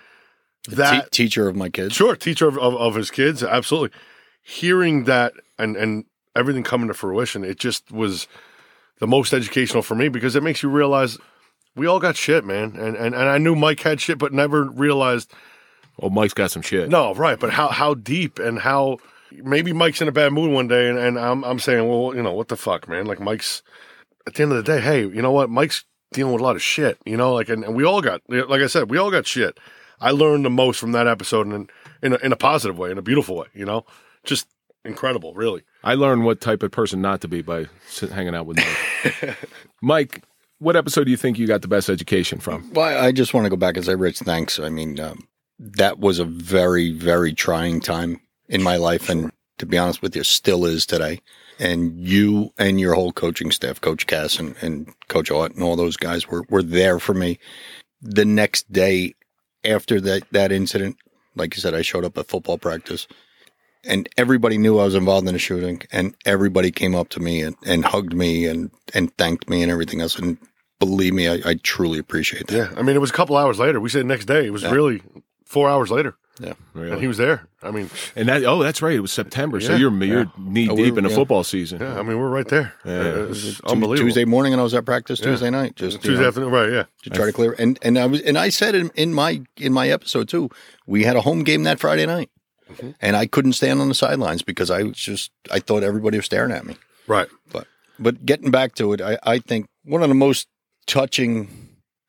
that 0.68 1.12
Te- 1.12 1.24
teacher 1.24 1.48
of 1.48 1.56
my 1.56 1.68
kids. 1.68 1.94
Sure, 1.94 2.16
teacher 2.16 2.48
of, 2.48 2.58
of, 2.58 2.74
of, 2.74 2.94
his 2.94 3.10
kids, 3.10 3.42
absolutely. 3.42 3.96
Hearing 4.42 5.04
that 5.04 5.32
and 5.58 5.76
and 5.76 6.04
everything 6.34 6.62
coming 6.62 6.88
to 6.88 6.94
fruition, 6.94 7.44
it 7.44 7.58
just 7.58 7.90
was 7.90 8.28
the 8.98 9.06
most 9.06 9.32
educational 9.32 9.82
for 9.82 9.94
me 9.94 10.08
because 10.08 10.36
it 10.36 10.42
makes 10.42 10.62
you 10.62 10.68
realize 10.68 11.18
we 11.76 11.86
all 11.86 12.00
got 12.00 12.16
shit, 12.16 12.44
man. 12.44 12.74
And 12.76 12.96
and, 12.96 13.14
and 13.14 13.28
I 13.28 13.38
knew 13.38 13.54
Mike 13.54 13.80
had 13.80 14.00
shit, 14.00 14.18
but 14.18 14.32
never 14.32 14.64
realized 14.64 15.32
Well, 15.98 16.10
Mike's 16.10 16.34
got 16.34 16.50
some 16.50 16.62
shit. 16.62 16.88
No, 16.88 17.14
right, 17.14 17.38
but 17.38 17.50
how 17.50 17.68
how 17.68 17.94
deep 17.94 18.38
and 18.38 18.58
how 18.58 18.98
maybe 19.30 19.72
Mike's 19.72 20.00
in 20.00 20.08
a 20.08 20.12
bad 20.12 20.32
mood 20.32 20.50
one 20.50 20.68
day 20.68 20.88
and, 20.88 20.98
and 20.98 21.18
I'm 21.18 21.44
I'm 21.44 21.58
saying, 21.58 21.88
well, 21.88 22.14
you 22.14 22.22
know, 22.22 22.32
what 22.32 22.48
the 22.48 22.56
fuck, 22.56 22.88
man? 22.88 23.06
Like 23.06 23.20
Mike's 23.20 23.62
at 24.26 24.34
the 24.34 24.42
end 24.42 24.52
of 24.52 24.58
the 24.58 24.64
day, 24.64 24.80
hey, 24.80 25.00
you 25.00 25.22
know 25.22 25.32
what? 25.32 25.50
Mike's 25.50 25.84
dealing 26.12 26.32
with 26.32 26.40
a 26.40 26.44
lot 26.44 26.56
of 26.56 26.62
shit, 26.62 26.98
you 27.04 27.16
know, 27.16 27.34
like 27.34 27.48
and, 27.48 27.64
and 27.64 27.74
we 27.74 27.84
all 27.84 28.00
got 28.00 28.22
like 28.28 28.62
I 28.62 28.66
said, 28.66 28.90
we 28.90 28.98
all 28.98 29.10
got 29.10 29.26
shit. 29.26 29.58
I 30.00 30.10
learned 30.10 30.44
the 30.44 30.50
most 30.50 30.78
from 30.78 30.92
that 30.92 31.06
episode 31.06 31.46
in 31.46 31.68
in 32.02 32.12
a, 32.12 32.16
in 32.16 32.32
a 32.32 32.36
positive 32.36 32.78
way, 32.78 32.90
in 32.90 32.98
a 32.98 33.02
beautiful 33.02 33.36
way. 33.36 33.46
You 33.54 33.64
know, 33.64 33.84
just 34.24 34.46
incredible, 34.84 35.34
really. 35.34 35.62
I 35.82 35.94
learned 35.94 36.24
what 36.24 36.40
type 36.40 36.62
of 36.62 36.70
person 36.70 37.00
not 37.00 37.20
to 37.22 37.28
be 37.28 37.42
by 37.42 37.66
hanging 38.12 38.34
out 38.34 38.46
with 38.46 38.58
Mike. 38.58 39.36
Mike, 39.82 40.22
what 40.58 40.76
episode 40.76 41.04
do 41.04 41.10
you 41.10 41.16
think 41.16 41.38
you 41.38 41.46
got 41.46 41.62
the 41.62 41.68
best 41.68 41.88
education 41.88 42.38
from? 42.38 42.72
Well, 42.72 43.04
I 43.04 43.12
just 43.12 43.34
want 43.34 43.44
to 43.44 43.50
go 43.50 43.56
back 43.56 43.76
and 43.76 43.84
say, 43.84 43.94
Rich, 43.94 44.20
thanks. 44.20 44.58
I 44.58 44.68
mean, 44.68 44.98
um, 45.00 45.28
that 45.58 45.98
was 45.98 46.18
a 46.18 46.24
very, 46.24 46.92
very 46.92 47.32
trying 47.32 47.80
time 47.80 48.20
in 48.48 48.62
my 48.62 48.76
life, 48.76 49.08
and 49.08 49.32
to 49.58 49.66
be 49.66 49.78
honest 49.78 50.02
with 50.02 50.16
you, 50.16 50.24
still 50.24 50.64
is 50.64 50.86
today. 50.86 51.20
And 51.58 51.98
you 51.98 52.52
and 52.58 52.78
your 52.78 52.94
whole 52.94 53.12
coaching 53.12 53.50
staff, 53.50 53.80
Coach 53.80 54.06
Cass 54.06 54.38
and, 54.38 54.54
and 54.60 54.92
Coach 55.08 55.30
Ott 55.30 55.54
and 55.54 55.62
all 55.62 55.76
those 55.76 55.96
guys 55.96 56.28
were, 56.28 56.44
were 56.50 56.62
there 56.62 56.98
for 56.98 57.14
me. 57.14 57.38
The 58.02 58.26
next 58.26 58.70
day, 58.70 59.14
after 59.64 59.98
that, 60.02 60.24
that 60.32 60.52
incident, 60.52 60.96
like 61.34 61.56
you 61.56 61.62
said, 61.62 61.74
I 61.74 61.80
showed 61.80 62.04
up 62.04 62.18
at 62.18 62.28
football 62.28 62.58
practice 62.58 63.06
and 63.84 64.08
everybody 64.16 64.58
knew 64.58 64.78
I 64.78 64.84
was 64.84 64.94
involved 64.94 65.26
in 65.26 65.32
the 65.32 65.38
shooting 65.38 65.82
and 65.92 66.14
everybody 66.24 66.70
came 66.70 66.94
up 66.94 67.08
to 67.10 67.20
me 67.20 67.42
and, 67.42 67.56
and 67.64 67.84
hugged 67.84 68.14
me 68.14 68.46
and, 68.46 68.70
and 68.94 69.16
thanked 69.16 69.48
me 69.48 69.62
and 69.62 69.70
everything 69.70 70.00
else. 70.00 70.18
And 70.18 70.38
believe 70.78 71.14
me, 71.14 71.28
I, 71.28 71.40
I 71.44 71.54
truly 71.62 71.98
appreciate 71.98 72.48
that. 72.48 72.56
Yeah. 72.56 72.78
I 72.78 72.82
mean, 72.82 72.96
it 72.96 73.00
was 73.00 73.10
a 73.10 73.14
couple 73.14 73.36
hours 73.36 73.58
later. 73.58 73.80
We 73.80 73.88
said 73.88 74.06
next 74.06 74.26
day. 74.26 74.46
It 74.46 74.52
was 74.52 74.62
yeah. 74.62 74.70
really 74.70 75.02
four 75.44 75.68
hours 75.68 75.90
later. 75.90 76.16
Yeah. 76.38 76.52
Really? 76.74 76.92
And 76.92 77.00
he 77.00 77.06
was 77.06 77.16
there. 77.16 77.48
I 77.62 77.70
mean, 77.70 77.88
and 78.14 78.28
that, 78.28 78.44
oh, 78.44 78.62
that's 78.62 78.82
right. 78.82 78.94
It 78.94 79.00
was 79.00 79.10
September. 79.10 79.58
Yeah. 79.58 79.68
So 79.68 79.76
you're, 79.76 80.04
you're 80.04 80.24
yeah. 80.24 80.30
knee 80.38 80.68
oh, 80.68 80.76
deep 80.76 80.98
in 80.98 81.04
the 81.04 81.10
football 81.10 81.44
season. 81.44 81.80
Yeah. 81.80 81.98
I 81.98 82.02
mean, 82.02 82.18
we're 82.18 82.28
right 82.28 82.46
there. 82.46 82.74
Yeah. 82.84 83.00
Uh, 83.00 83.04
it 83.04 83.28
was 83.30 83.60
unbelievable. 83.62 84.06
Tuesday 84.06 84.26
morning 84.26 84.52
and 84.52 84.60
I 84.60 84.62
was 84.62 84.74
at 84.74 84.84
practice 84.84 85.18
Tuesday 85.18 85.48
night. 85.48 85.76
Just 85.76 86.02
Tuesday 86.02 86.20
know, 86.20 86.28
afternoon. 86.28 86.50
Right. 86.50 86.70
Yeah. 86.70 86.84
To 87.04 87.10
try 87.10 87.24
to 87.24 87.32
clear. 87.32 87.54
And, 87.58 87.78
and 87.80 87.98
I 87.98 88.04
was, 88.04 88.20
and 88.20 88.36
I 88.36 88.50
said 88.50 88.74
in, 88.74 88.90
in 88.96 89.14
my, 89.14 89.40
in 89.56 89.72
my 89.72 89.88
episode 89.88 90.28
too, 90.28 90.50
we 90.86 91.04
had 91.04 91.16
a 91.16 91.22
home 91.22 91.42
game 91.42 91.62
that 91.62 91.80
Friday 91.80 92.04
night. 92.04 92.28
Mm-hmm. 92.70 92.90
And 93.00 93.16
I 93.16 93.26
couldn't 93.26 93.52
stand 93.52 93.80
on 93.80 93.88
the 93.88 93.94
sidelines 93.94 94.42
because 94.42 94.70
I 94.70 94.82
was 94.82 94.96
just 94.96 95.30
I 95.50 95.60
thought 95.60 95.82
everybody 95.82 96.18
was 96.18 96.26
staring 96.26 96.52
at 96.52 96.66
me. 96.66 96.76
Right. 97.06 97.28
But 97.52 97.66
but 97.98 98.26
getting 98.26 98.50
back 98.50 98.74
to 98.76 98.92
it, 98.92 99.00
I, 99.00 99.18
I 99.22 99.38
think 99.38 99.66
one 99.84 100.02
of 100.02 100.08
the 100.08 100.14
most 100.14 100.48
touching 100.86 101.68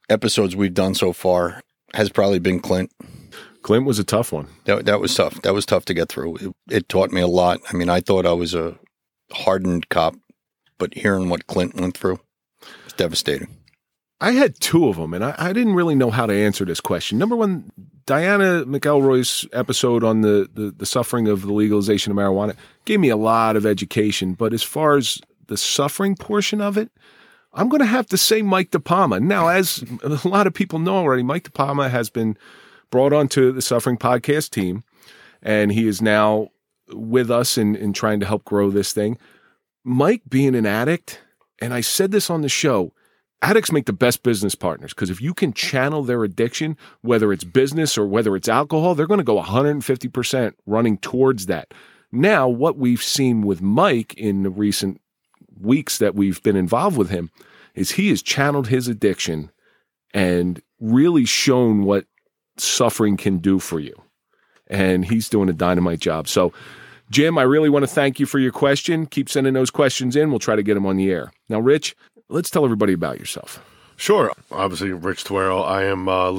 episodes 0.10 0.56
we've 0.56 0.74
done 0.74 0.96
so 0.96 1.14
far 1.14 1.62
has 1.94 2.10
probably 2.10 2.40
been 2.40 2.60
Clint. 2.60 2.92
Clint 3.62 3.86
was 3.86 4.00
a 4.00 4.04
tough 4.04 4.32
one. 4.32 4.48
That 4.66 4.86
that 4.86 5.00
was 5.00 5.14
tough. 5.14 5.42
That 5.42 5.54
was 5.54 5.66
tough 5.66 5.86
to 5.86 5.94
get 5.94 6.10
through. 6.10 6.38
It, 6.38 6.56
it 6.70 6.90
taught 6.90 7.12
me 7.12 7.22
a 7.22 7.28
lot. 7.28 7.60
I 7.70 7.74
mean, 7.76 7.90
I 7.90 8.02
thought 8.02 8.26
I 8.26 8.34
was 8.34 8.54
a 8.54 8.78
hardened 9.32 9.90
cop, 9.90 10.16
but 10.78 10.94
hearing 10.94 11.30
what 11.30 11.48
Clint 11.48 11.76
went 11.76 11.98
through 11.98 12.20
is 12.86 12.94
devastating. 12.94 13.57
I 14.20 14.32
had 14.32 14.60
two 14.60 14.88
of 14.88 14.96
them, 14.96 15.14
and 15.14 15.24
I, 15.24 15.36
I 15.38 15.54
didn't 15.54 15.76
really 15.76 15.96
know 15.96 16.10
how 16.10 16.26
to 16.26 16.34
answer 16.34 16.66
this 16.66 16.80
question. 16.80 17.18
Number 17.18 17.36
one, 17.36 17.72
Diana 18.08 18.66
McElroy's 18.66 19.48
episode 19.54 20.04
on 20.04 20.22
the, 20.22 20.50
the, 20.52 20.72
the 20.72 20.86
suffering 20.86 21.28
of 21.28 21.44
the 21.44 21.54
legalization 21.54 22.12
of 22.12 22.18
marijuana 22.18 22.56
gave 22.86 23.00
me 23.00 23.10
a 23.10 23.18
lot 23.18 23.56
of 23.56 23.66
education. 23.66 24.34
But 24.34 24.54
as 24.54 24.64
far 24.64 24.98
as 24.98 25.20
the 25.48 25.58
suffering 25.58 26.16
portion 26.16 26.62
of 26.62 26.78
it, 26.78 26.90
I'm 27.54 27.70
going 27.70 27.82
to 27.82 27.86
have 27.86 28.08
to 28.08 28.18
say 28.18 28.42
Mike 28.42 28.72
DePalma. 28.72 29.22
Now, 29.22 29.50
as 29.50 29.84
a 30.04 30.28
lot 30.28 30.48
of 30.48 30.54
people 30.54 30.80
know 30.80 30.96
already, 30.96 31.24
Mike 31.24 31.52
DePalma 31.52 31.90
has 31.90 32.10
been 32.10 32.38
brought 32.90 33.14
onto 33.14 33.52
the 33.52 33.62
Suffering 33.62 33.98
Podcast 33.98 34.52
team, 34.52 34.84
and 35.42 35.72
he 35.72 35.88
is 35.88 36.02
now 36.02 36.50
with 36.90 37.30
us 37.30 37.58
in, 37.58 37.76
in 37.76 37.94
trying 37.94 38.20
to 38.22 38.26
help 38.26 38.46
grow 38.46 38.72
this 38.72 38.94
thing. 38.94 39.18
Mike 39.84 40.22
being 40.28 40.56
an 40.56 40.66
addict, 40.66 41.20
and 41.60 41.74
I 41.74 41.82
said 41.82 42.12
this 42.12 42.30
on 42.30 42.42
the 42.42 42.50
show, 42.50 42.94
addicts 43.41 43.72
make 43.72 43.86
the 43.86 43.94
best 43.94 44.24
business 44.24 44.56
partners 44.56 44.94
because 44.94 45.10
if 45.10 45.22
you 45.22 45.34
can 45.34 45.53
channel 45.53 46.03
their 46.03 46.24
addiction, 46.24 46.77
whether 47.01 47.32
it's 47.32 47.44
business 47.44 47.98
or 47.98 48.08
whether 48.08 48.36
it's 48.36 48.50
alcohol, 48.50 48.96
they're 48.96 49.08
going 49.08 49.20
to 49.20 49.24
go 49.24 49.41
150% 49.41 50.53
running 50.65 50.98
towards 50.98 51.46
that. 51.46 51.74
Now, 52.12 52.48
what 52.48 52.77
we've 52.77 53.03
seen 53.03 53.41
with 53.41 53.62
Mike 53.62 54.13
in 54.15 54.44
the 54.44 54.50
recent 54.50 55.01
weeks 55.60 55.98
that 55.98 56.15
we've 56.15 56.41
been 56.44 56.56
involved 56.56 56.98
with 56.98 57.10
him 57.10 57.32
is 57.75 57.91
he 57.91 58.10
has 58.10 58.22
channeled 58.22 58.67
his 58.67 58.88
addiction 58.88 59.51
and 60.13 60.62
really 60.79 61.25
shown 61.25 61.84
what 61.84 62.06
suffering 62.58 63.17
can 63.17 63.38
do 63.38 63.60
for 63.60 63.79
you. 63.79 63.94
And 64.67 65.06
he's 65.06 65.29
doing 65.29 65.50
a 65.50 65.53
dynamite 65.53 66.00
job. 66.00 66.27
So, 66.27 66.53
Jim, 67.10 67.38
I 67.38 67.44
really 67.44 67.70
want 67.70 67.84
to 67.84 67.88
thank 67.88 68.20
you 68.20 68.25
for 68.25 68.39
your 68.39 68.51
question. 68.51 69.06
Keep 69.06 69.29
sending 69.29 69.53
those 69.53 69.70
questions 69.70 70.15
in. 70.15 70.29
We'll 70.29 70.39
try 70.39 70.56
to 70.56 70.63
get 70.63 70.74
them 70.74 70.86
on 70.86 70.98
the 70.98 71.10
air. 71.10 71.32
Now, 71.48 71.60
Rich, 71.60 71.96
let's 72.30 72.50
tell 72.50 72.66
everybody 72.66 72.94
about 72.94 73.20
yourself. 73.20 73.64
Sure. 73.96 74.32
Obviously, 74.52 74.92
Rich 74.92 75.26
Tuero. 75.26 75.66
I 75.66 75.86
am 75.86 76.08
uh, 76.08 76.32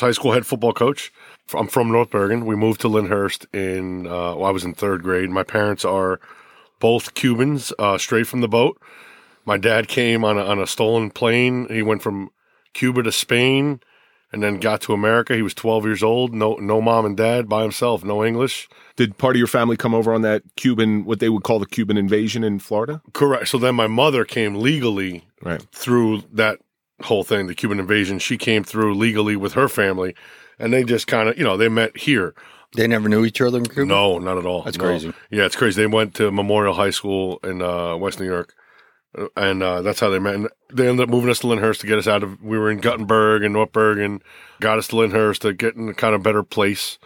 High 0.00 0.12
School 0.12 0.32
head 0.32 0.46
football 0.46 0.72
coach. 0.72 1.12
I'm 1.54 1.68
from 1.68 1.90
North 1.90 2.10
Bergen. 2.10 2.46
We 2.46 2.56
moved 2.56 2.82
to 2.82 2.88
Lyndhurst 2.88 3.46
in, 3.54 4.06
uh, 4.06 4.36
well, 4.36 4.44
I 4.44 4.50
was 4.50 4.64
in 4.64 4.74
third 4.74 5.02
grade. 5.02 5.30
My 5.30 5.42
parents 5.42 5.84
are 5.84 6.20
both 6.80 7.14
Cubans, 7.14 7.72
uh, 7.78 7.96
straight 7.96 8.26
from 8.26 8.40
the 8.40 8.48
boat. 8.48 8.80
My 9.46 9.56
dad 9.56 9.88
came 9.88 10.24
on 10.24 10.38
a, 10.38 10.44
on 10.44 10.58
a 10.58 10.66
stolen 10.66 11.10
plane. 11.10 11.66
He 11.68 11.82
went 11.82 12.02
from 12.02 12.30
Cuba 12.72 13.02
to 13.02 13.12
Spain 13.12 13.80
and 14.34 14.42
then 14.42 14.58
got 14.58 14.82
to 14.82 14.92
America. 14.92 15.34
He 15.34 15.42
was 15.42 15.54
12 15.54 15.84
years 15.86 16.02
old. 16.02 16.34
No, 16.34 16.54
no 16.56 16.82
mom 16.82 17.06
and 17.06 17.16
dad 17.16 17.48
by 17.48 17.62
himself. 17.62 18.04
No 18.04 18.22
English. 18.24 18.68
Did 18.96 19.16
part 19.16 19.36
of 19.36 19.38
your 19.38 19.46
family 19.46 19.76
come 19.76 19.94
over 19.94 20.12
on 20.12 20.20
that 20.22 20.42
Cuban, 20.56 21.04
what 21.04 21.20
they 21.20 21.28
would 21.30 21.42
call 21.44 21.58
the 21.58 21.66
Cuban 21.66 21.96
invasion 21.96 22.44
in 22.44 22.58
Florida? 22.58 23.00
Correct. 23.12 23.48
So 23.48 23.56
then 23.58 23.74
my 23.74 23.86
mother 23.86 24.24
came 24.24 24.56
legally 24.56 25.24
Right. 25.42 25.64
through 25.72 26.22
that 26.32 26.58
whole 27.02 27.24
thing, 27.24 27.46
the 27.46 27.54
Cuban 27.54 27.80
invasion. 27.80 28.18
She 28.18 28.36
came 28.36 28.62
through 28.64 28.94
legally 28.94 29.36
with 29.36 29.54
her 29.54 29.68
family, 29.68 30.14
and 30.58 30.72
they 30.72 30.84
just 30.84 31.06
kind 31.06 31.28
of, 31.28 31.38
you 31.38 31.44
know, 31.44 31.56
they 31.56 31.68
met 31.68 31.96
here. 31.96 32.34
They 32.76 32.86
never 32.88 33.08
knew 33.08 33.24
each 33.24 33.40
other 33.40 33.58
in 33.58 33.66
Cuba? 33.66 33.84
No, 33.86 34.18
not 34.18 34.36
at 34.36 34.46
all. 34.46 34.62
That's 34.62 34.78
No. 34.78 34.84
crazy. 34.84 35.12
Yeah, 35.30 35.44
it's 35.44 35.54
crazy. 35.56 35.80
They 35.80 35.86
went 35.86 36.14
to 36.14 36.30
Memorial 36.32 36.74
High 36.74 36.90
School 36.90 37.38
in 37.44 37.62
uh, 37.62 37.96
West 37.96 38.18
New 38.18 38.26
York, 38.26 38.54
and 39.36 39.62
uh, 39.62 39.82
that's 39.82 40.00
how 40.00 40.08
they 40.08 40.18
met. 40.18 40.34
And 40.34 40.48
they 40.72 40.88
ended 40.88 41.04
up 41.04 41.10
moving 41.10 41.30
us 41.30 41.40
to 41.40 41.46
Lyndhurst 41.46 41.80
to 41.80 41.86
get 41.86 41.98
us 41.98 42.06
out 42.06 42.22
of. 42.22 42.42
We 42.42 42.58
were 42.58 42.70
in 42.70 42.78
Guttenberg 42.78 43.42
and 43.42 43.52
North 43.52 43.76
and 43.76 44.22
got 44.60 44.78
us 44.78 44.88
to 44.88 44.96
Lyndhurst 44.96 45.42
to 45.42 45.52
get 45.52 45.76
in 45.76 45.88
a 45.88 45.94
kind 45.94 46.14
of 46.14 46.22
better 46.22 46.42
place, 46.42 46.98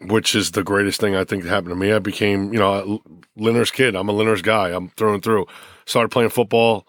which 0.00 0.34
is 0.34 0.52
the 0.52 0.62
greatest 0.62 1.00
thing 1.00 1.16
I 1.16 1.24
think 1.24 1.42
that 1.42 1.50
happened 1.50 1.70
to 1.70 1.76
me. 1.76 1.92
I 1.92 1.98
became, 1.98 2.52
you 2.52 2.58
know, 2.58 2.72
a 2.72 3.40
Lyndhurst 3.40 3.72
kid. 3.72 3.96
I'm 3.96 4.08
a 4.08 4.12
Lyndhurst 4.12 4.44
guy. 4.44 4.68
I'm 4.68 4.90
through 4.90 5.14
and 5.14 5.22
through. 5.22 5.46
Started 5.86 6.10
playing 6.10 6.30
football. 6.30 6.86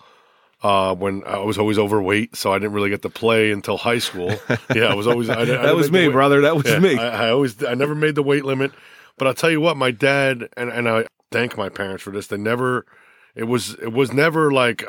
Uh, 0.63 0.93
when 0.93 1.23
I 1.23 1.39
was 1.39 1.57
always 1.57 1.79
overweight, 1.79 2.35
so 2.35 2.53
I 2.53 2.59
didn't 2.59 2.73
really 2.73 2.91
get 2.91 3.01
to 3.01 3.09
play 3.09 3.51
until 3.51 3.77
high 3.77 3.97
school. 3.97 4.29
Yeah, 4.75 4.85
I 4.85 4.93
was 4.93 5.07
always. 5.07 5.27
I, 5.27 5.41
I 5.41 5.45
That 5.45 5.75
was 5.75 5.91
me, 5.91 6.07
brother. 6.07 6.41
That 6.41 6.55
was 6.55 6.67
yeah, 6.67 6.77
me. 6.77 6.99
I, 6.99 7.29
I 7.29 7.29
always, 7.31 7.63
I 7.63 7.73
never 7.73 7.95
made 7.95 8.13
the 8.13 8.21
weight 8.21 8.45
limit, 8.45 8.71
but 9.17 9.27
I'll 9.27 9.33
tell 9.33 9.49
you 9.49 9.59
what, 9.59 9.75
my 9.75 9.89
dad 9.89 10.49
and 10.55 10.69
and 10.69 10.87
I 10.87 11.07
thank 11.31 11.57
my 11.57 11.69
parents 11.69 12.03
for 12.03 12.11
this. 12.11 12.27
They 12.27 12.37
never, 12.37 12.85
it 13.35 13.45
was, 13.45 13.73
it 13.75 13.91
was 13.93 14.13
never 14.13 14.51
like, 14.51 14.83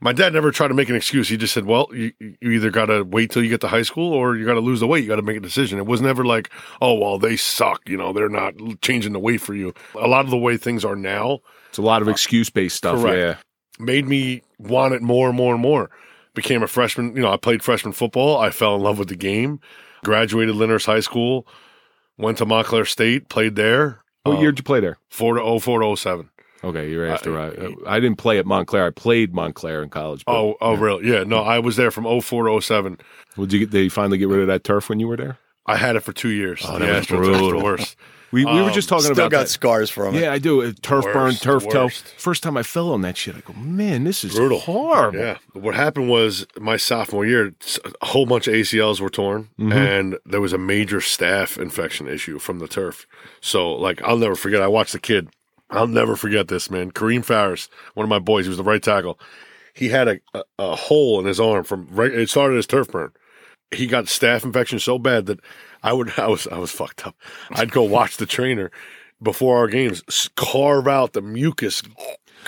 my 0.00 0.12
dad 0.12 0.32
never 0.34 0.50
tried 0.50 0.68
to 0.68 0.74
make 0.74 0.90
an 0.90 0.96
excuse. 0.96 1.28
He 1.28 1.36
just 1.36 1.54
said, 1.54 1.64
well, 1.64 1.88
you, 1.92 2.12
you 2.20 2.50
either 2.50 2.70
got 2.70 2.86
to 2.86 3.04
wait 3.04 3.30
till 3.30 3.42
you 3.42 3.48
get 3.48 3.60
to 3.62 3.68
high 3.68 3.82
school 3.82 4.12
or 4.12 4.36
you 4.36 4.44
got 4.44 4.54
to 4.54 4.60
lose 4.60 4.80
the 4.80 4.86
weight. 4.86 5.02
You 5.02 5.08
got 5.08 5.16
to 5.16 5.22
make 5.22 5.36
a 5.36 5.40
decision. 5.40 5.78
It 5.78 5.86
was 5.86 6.02
never 6.02 6.24
like, 6.24 6.50
oh, 6.82 6.94
well, 6.94 7.18
they 7.18 7.36
suck. 7.36 7.88
You 7.88 7.96
know, 7.96 8.12
they're 8.12 8.28
not 8.28 8.54
changing 8.82 9.12
the 9.14 9.18
weight 9.18 9.40
for 9.40 9.54
you. 9.54 9.72
A 9.98 10.06
lot 10.08 10.24
of 10.26 10.30
the 10.30 10.36
way 10.36 10.56
things 10.58 10.84
are 10.84 10.96
now 10.96 11.38
It's 11.70 11.78
a 11.78 11.82
lot 11.82 12.02
of 12.02 12.08
excuse 12.08 12.50
based 12.50 12.76
stuff. 12.76 13.00
Correct. 13.00 13.16
Yeah. 13.78 13.84
made 13.84 14.06
me 14.06 14.42
want 14.58 14.92
it 14.94 15.00
more 15.00 15.28
and 15.28 15.36
more 15.36 15.54
and 15.54 15.62
more. 15.62 15.90
Became 16.34 16.62
a 16.62 16.66
freshman, 16.66 17.14
you 17.16 17.22
know, 17.22 17.32
I 17.32 17.36
played 17.38 17.62
freshman 17.62 17.92
football. 17.94 18.36
I 18.38 18.50
fell 18.50 18.74
in 18.74 18.82
love 18.82 18.98
with 18.98 19.08
the 19.08 19.16
game. 19.16 19.60
Graduated 20.04 20.54
Lyndhurst 20.56 20.84
High 20.86 21.00
School, 21.00 21.46
went 22.18 22.36
to 22.38 22.44
Montclair 22.44 22.84
State, 22.84 23.30
played 23.30 23.54
there. 23.56 24.02
What 24.24 24.36
Uh, 24.36 24.40
year 24.40 24.52
did 24.52 24.58
you 24.58 24.64
play 24.64 24.80
there? 24.80 24.98
4 25.08 25.36
to 25.36 25.60
04 25.60 25.80
to 25.80 25.96
07. 25.96 26.28
Okay, 26.64 26.90
you're 26.90 27.06
after. 27.06 27.38
Uh, 27.38 27.70
I, 27.86 27.96
I 27.96 28.00
didn't 28.00 28.18
play 28.18 28.38
at 28.38 28.46
Montclair. 28.46 28.86
I 28.86 28.90
played 28.90 29.34
Montclair 29.34 29.82
in 29.82 29.90
college. 29.90 30.24
but- 30.24 30.32
Oh, 30.34 30.56
oh, 30.60 30.74
really? 30.74 31.10
Yeah. 31.10 31.24
No, 31.24 31.38
I 31.42 31.58
was 31.58 31.76
there 31.76 31.90
from 31.90 32.04
04 32.20 32.44
to 32.48 32.60
07. 32.60 32.98
Would 33.36 33.52
you 33.52 33.60
get? 33.60 33.70
Did 33.70 33.82
you 33.84 33.90
finally 33.90 34.18
get 34.18 34.28
rid 34.28 34.40
of 34.40 34.46
that 34.48 34.64
turf 34.64 34.88
when 34.88 34.98
you 35.00 35.08
were 35.08 35.16
there? 35.16 35.38
I 35.66 35.76
had 35.76 35.96
it 35.96 36.00
for 36.00 36.12
two 36.12 36.28
years. 36.30 36.60
Oh, 36.66 36.78
that 36.78 36.84
yeah, 36.86 36.90
was 36.94 36.98
it's 37.02 37.08
the- 37.10 37.30
it's 37.32 37.38
the 37.52 37.58
worst. 37.64 37.96
We, 38.32 38.44
we 38.44 38.52
were 38.52 38.62
Um, 38.62 38.72
just 38.72 38.88
talking 38.88 39.04
Still 39.04 39.12
about 39.12 39.30
got 39.30 39.40
that. 39.42 39.48
scars 39.48 39.90
from 39.90 40.16
it. 40.16 40.22
Yeah, 40.22 40.32
I 40.32 40.38
do. 40.40 40.60
Uh, 40.62 40.72
Turf 40.82 41.04
burn, 41.04 41.34
turf 41.34 41.68
toe. 41.68 41.88
First 42.18 42.42
time 42.42 42.56
I 42.56 42.64
fell 42.64 42.90
on 42.92 43.02
that 43.02 43.16
shit, 43.16 43.36
I 43.36 43.40
go, 43.42 43.52
man, 43.52 44.02
this 44.02 44.24
is 44.24 44.34
Brutal. 44.34 44.58
horrible. 44.58 45.20
Yeah. 45.20 45.38
What 45.52 45.76
happened 45.76 46.08
was 46.10 46.44
my 46.58 46.76
sophomore 46.76 47.24
year, 47.24 47.54
a 48.02 48.06
whole 48.06 48.26
bunch 48.26 48.48
of 48.48 48.54
ACLs 48.54 48.98
were 49.00 49.08
torn, 49.08 49.50
Mm-hmm. 49.56 49.70
and 49.72 50.18
there 50.26 50.40
was 50.40 50.52
a 50.52 50.58
major 50.58 50.98
staph 50.98 51.56
infection 51.62 52.08
issue 52.08 52.40
from 52.40 52.58
the 52.58 52.66
turf. 52.66 53.06
So, 53.40 53.70
like, 53.72 54.02
I'll 54.02 54.18
never 54.18 54.34
forget. 54.34 54.60
I 54.62 54.66
watched 54.66 54.94
the 54.94 54.98
kid. 54.98 55.28
I'll 55.74 55.86
never 55.86 56.16
forget 56.16 56.48
this 56.48 56.70
man. 56.70 56.90
Kareem 56.90 57.24
Farris, 57.24 57.68
one 57.94 58.04
of 58.04 58.10
my 58.10 58.18
boys, 58.18 58.44
he 58.44 58.48
was 58.48 58.58
the 58.58 58.64
right 58.64 58.82
tackle. 58.82 59.18
He 59.74 59.88
had 59.88 60.08
a, 60.08 60.20
a, 60.34 60.42
a 60.58 60.76
hole 60.76 61.20
in 61.20 61.26
his 61.26 61.40
arm 61.40 61.64
from 61.64 61.88
right. 61.90 62.12
It 62.12 62.30
started 62.30 62.58
as 62.58 62.66
turf 62.66 62.88
burn. 62.88 63.12
He 63.70 63.86
got 63.86 64.04
staph 64.04 64.44
infection 64.44 64.78
so 64.78 64.98
bad 64.98 65.26
that 65.26 65.40
I 65.82 65.92
would. 65.92 66.12
I 66.18 66.28
was. 66.28 66.46
I 66.48 66.58
was 66.58 66.70
fucked 66.70 67.06
up. 67.06 67.16
I'd 67.50 67.72
go 67.72 67.82
watch 67.82 68.16
the 68.16 68.26
trainer 68.26 68.70
before 69.22 69.58
our 69.58 69.68
games, 69.68 70.02
carve 70.36 70.86
out 70.86 71.12
the 71.12 71.22
mucus. 71.22 71.82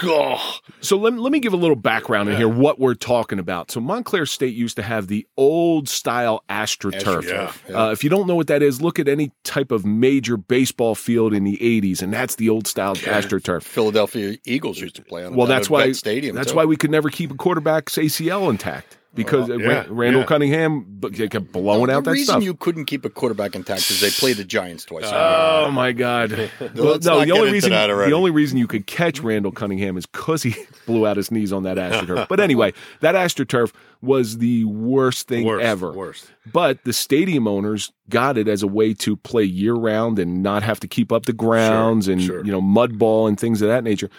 Oh, 0.03 0.59
So 0.81 0.97
let, 0.97 1.15
let 1.15 1.33
me 1.33 1.41
give 1.41 1.53
a 1.53 1.57
little 1.57 1.77
background 1.77 2.29
in 2.29 2.37
here 2.37 2.49
what 2.49 2.79
we're 2.79 2.95
talking 2.95 3.39
about. 3.39 3.71
So 3.71 3.81
Montclair 3.81 4.27
State 4.27 4.55
used 4.55 4.77
to 4.77 4.83
have 4.83 5.07
the 5.07 5.27
old 5.37 5.89
style 5.89 6.45
AstroTurf. 6.49 7.23
AstroTurf, 7.23 7.75
Uh, 7.75 7.93
if 7.93 8.05
you 8.05 8.11
don't 8.11 8.27
know 8.27 8.35
what 8.37 8.47
that 8.49 8.63
is, 8.63 8.81
look 8.81 8.99
at 8.99 9.09
any 9.09 9.33
type 9.45 9.71
of 9.71 9.85
major 9.85 10.37
baseball 10.37 10.95
field 10.95 11.33
in 11.33 11.45
the 11.45 11.57
80s, 11.57 12.03
and 12.03 12.13
that's 12.13 12.37
the 12.37 12.49
old 12.49 12.67
style 12.67 12.95
AstroTurf. 12.97 13.63
Philadelphia 13.63 14.37
Eagles 14.45 14.79
used 14.81 14.97
to 14.97 15.03
play 15.03 15.25
on. 15.25 15.35
Well, 15.35 15.47
that's 15.47 15.71
why 15.71 15.93
Stadium. 15.93 16.37
that's 16.37 16.51
too. 16.51 16.57
why 16.57 16.65
we 16.65 16.77
could 16.77 16.91
never 16.91 17.11
keep 17.11 17.31
a 17.31 17.35
quarterback's 17.35 17.97
ACL 17.97 18.51
intact 18.51 18.96
because 19.17 19.51
uh, 19.51 19.57
yeah, 19.57 19.85
Randall 19.89 20.23
yeah. 20.23 20.27
Cunningham 20.27 20.85
but 20.89 21.15
they 21.15 21.29
kept 21.29 21.51
blowing 21.53 21.91
out 21.91 22.05
the 22.05 22.11
that 22.11 22.15
reason 22.15 22.35
stuff. 22.35 22.43
you 22.43 22.55
couldn't 22.55 22.85
keep 22.85 23.05
a 23.05 23.11
quarterback 23.11 23.55
intact 23.55 23.91
is 23.91 24.01
they 24.01 24.11
played 24.11 24.37
the 24.37 24.45
Giants 24.45 24.85
twice. 24.85 25.05
a 25.05 25.09
year. 25.09 25.17
Oh 25.17 25.71
my 25.73 25.93
God! 25.93 26.31
well, 26.61 26.71
Let's 26.75 27.07
no, 27.07 27.15
not 27.15 27.21
the 27.21 27.27
get 27.27 27.33
only 27.33 27.49
into 27.49 27.53
reason 27.53 27.71
that 27.71 27.87
the 27.89 28.13
only 28.13 28.31
reason 28.31 28.59
you 28.59 28.67
could 28.67 28.87
catch 28.87 29.21
Randall 29.21 29.53
Cunningham 29.53 29.97
is 29.97 30.07
because 30.07 30.43
he 30.43 30.55
blew 30.87 31.07
out 31.07 31.17
his 31.17 31.31
knees 31.31 31.53
on 31.53 31.65
that 31.65 31.77
astroturf. 31.77 32.29
but 32.29 32.39
anyway, 32.39 32.73
that 33.01 33.15
astroturf 33.15 33.73
was 34.03 34.39
the 34.39 34.65
worst 34.65 35.27
thing 35.27 35.47
worst, 35.47 35.65
ever. 35.65 35.93
Worst. 35.93 36.31
But 36.53 36.85
the 36.85 36.93
stadium 36.93 37.49
owners 37.49 37.93
got 38.09 38.39
it 38.39 38.47
as 38.47 38.63
a 38.63 38.69
way 38.69 38.95
to 38.95 39.17
play 39.17 39.43
year 39.43 39.75
round 39.75 40.19
and 40.19 40.43
not 40.43 40.63
have 40.63 40.79
to 40.81 40.89
keep 40.89 41.11
up 41.11 41.27
the 41.27 41.33
grounds 41.33 42.07
and 42.07 42.23
sure. 42.23 42.45
you 42.45 42.53
know 42.53 42.61
mud 42.61 42.99
ball 42.99 43.27
and 43.27 43.41
things 43.41 43.63
of 43.63 43.69
that 43.69 43.83
nature. 43.83 44.11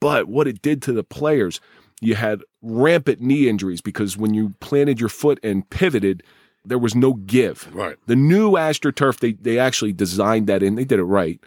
But 0.00 0.28
what 0.28 0.46
it 0.46 0.62
did 0.62 0.80
to 0.82 0.92
the 0.92 1.02
players, 1.02 1.60
you 2.00 2.14
had 2.14 2.42
rampant 2.62 3.20
knee 3.20 3.48
injuries 3.48 3.80
because 3.80 4.16
when 4.16 4.34
you 4.34 4.54
planted 4.60 5.00
your 5.00 5.08
foot 5.08 5.38
and 5.42 5.68
pivoted, 5.70 6.22
there 6.64 6.78
was 6.78 6.94
no 6.94 7.14
give. 7.14 7.68
Right. 7.74 7.96
The 8.06 8.16
new 8.16 8.52
AstroTurf, 8.52 9.18
they 9.20 9.32
they 9.32 9.58
actually 9.58 9.92
designed 9.92 10.46
that 10.48 10.62
in. 10.62 10.74
They 10.74 10.84
did 10.84 10.98
it 10.98 11.04
right. 11.04 11.40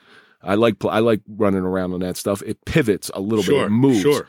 I 0.43 0.55
like 0.55 0.84
I 0.86 1.00
like 1.00 1.22
running 1.27 1.62
around 1.62 1.93
on 1.93 2.00
that 2.01 2.17
stuff. 2.17 2.41
It 2.46 2.63
pivots 2.65 3.12
a 3.13 3.20
little 3.20 3.43
bit. 3.43 3.65
It 3.65 3.70
moves. 3.70 4.01
Sure. 4.01 4.27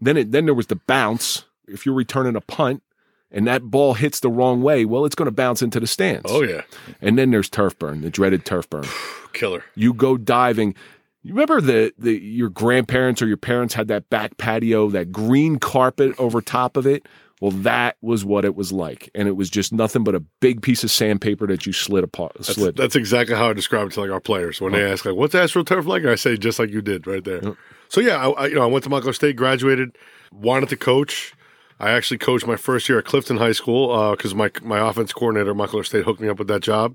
Then 0.00 0.16
it 0.16 0.32
then 0.32 0.46
there 0.46 0.54
was 0.54 0.66
the 0.66 0.76
bounce. 0.76 1.44
If 1.68 1.86
you're 1.86 1.94
returning 1.94 2.34
a 2.36 2.40
punt 2.40 2.82
and 3.30 3.46
that 3.46 3.62
ball 3.62 3.94
hits 3.94 4.20
the 4.20 4.28
wrong 4.28 4.62
way, 4.62 4.84
well, 4.84 5.04
it's 5.04 5.14
going 5.14 5.26
to 5.26 5.32
bounce 5.32 5.62
into 5.62 5.80
the 5.80 5.86
stands. 5.86 6.26
Oh 6.26 6.42
yeah. 6.42 6.62
And 7.00 7.18
then 7.18 7.30
there's 7.30 7.48
turf 7.48 7.78
burn, 7.78 8.00
the 8.00 8.10
dreaded 8.10 8.44
turf 8.44 8.68
burn. 8.68 8.84
Killer. 9.32 9.64
You 9.74 9.94
go 9.94 10.16
diving. 10.16 10.74
You 11.22 11.34
remember 11.34 11.60
the, 11.60 11.92
the 11.98 12.18
your 12.18 12.48
grandparents 12.48 13.22
or 13.22 13.26
your 13.26 13.36
parents 13.36 13.74
had 13.74 13.88
that 13.88 14.10
back 14.10 14.38
patio, 14.38 14.90
that 14.90 15.12
green 15.12 15.58
carpet 15.58 16.14
over 16.18 16.40
top 16.40 16.76
of 16.76 16.86
it. 16.86 17.06
Well, 17.40 17.52
that 17.52 17.96
was 18.00 18.24
what 18.24 18.44
it 18.44 18.54
was 18.54 18.70
like, 18.70 19.10
and 19.16 19.26
it 19.26 19.32
was 19.32 19.50
just 19.50 19.72
nothing 19.72 20.04
but 20.04 20.14
a 20.14 20.20
big 20.20 20.62
piece 20.62 20.84
of 20.84 20.92
sandpaper 20.92 21.48
that 21.48 21.66
you 21.66 21.72
slid 21.72 22.04
apart. 22.04 22.34
That's, 22.36 22.54
Slid. 22.54 22.76
that's 22.76 22.94
exactly 22.94 23.34
how 23.34 23.50
I 23.50 23.52
describe 23.52 23.88
it 23.88 23.94
to 23.94 24.00
like 24.00 24.12
our 24.12 24.20
players 24.20 24.60
when 24.60 24.72
they 24.72 24.88
ask 24.88 25.04
like, 25.04 25.16
"What's 25.16 25.34
AstroTurf 25.34 25.84
like?" 25.84 26.04
I 26.04 26.14
say 26.14 26.36
just 26.36 26.60
like 26.60 26.70
you 26.70 26.80
did 26.82 27.04
right 27.08 27.24
there. 27.24 27.56
So 27.88 28.00
yeah, 28.00 28.16
I, 28.16 28.30
I, 28.30 28.46
you 28.46 28.54
know, 28.54 28.62
I 28.62 28.66
went 28.66 28.84
to 28.84 28.90
Montclair 28.90 29.12
State, 29.12 29.34
graduated, 29.34 29.98
wanted 30.30 30.68
to 30.68 30.76
coach. 30.76 31.34
I 31.80 31.90
actually 31.90 32.18
coached 32.18 32.46
my 32.46 32.54
first 32.54 32.88
year 32.88 32.98
at 33.00 33.06
Clifton 33.06 33.38
High 33.38 33.52
School 33.52 34.12
because 34.12 34.36
my 34.36 34.50
my 34.62 34.78
offense 34.78 35.12
coordinator 35.12 35.52
Montclair 35.52 35.82
State 35.82 36.04
hooked 36.04 36.20
me 36.20 36.28
up 36.28 36.38
with 36.38 36.48
that 36.48 36.62
job. 36.62 36.94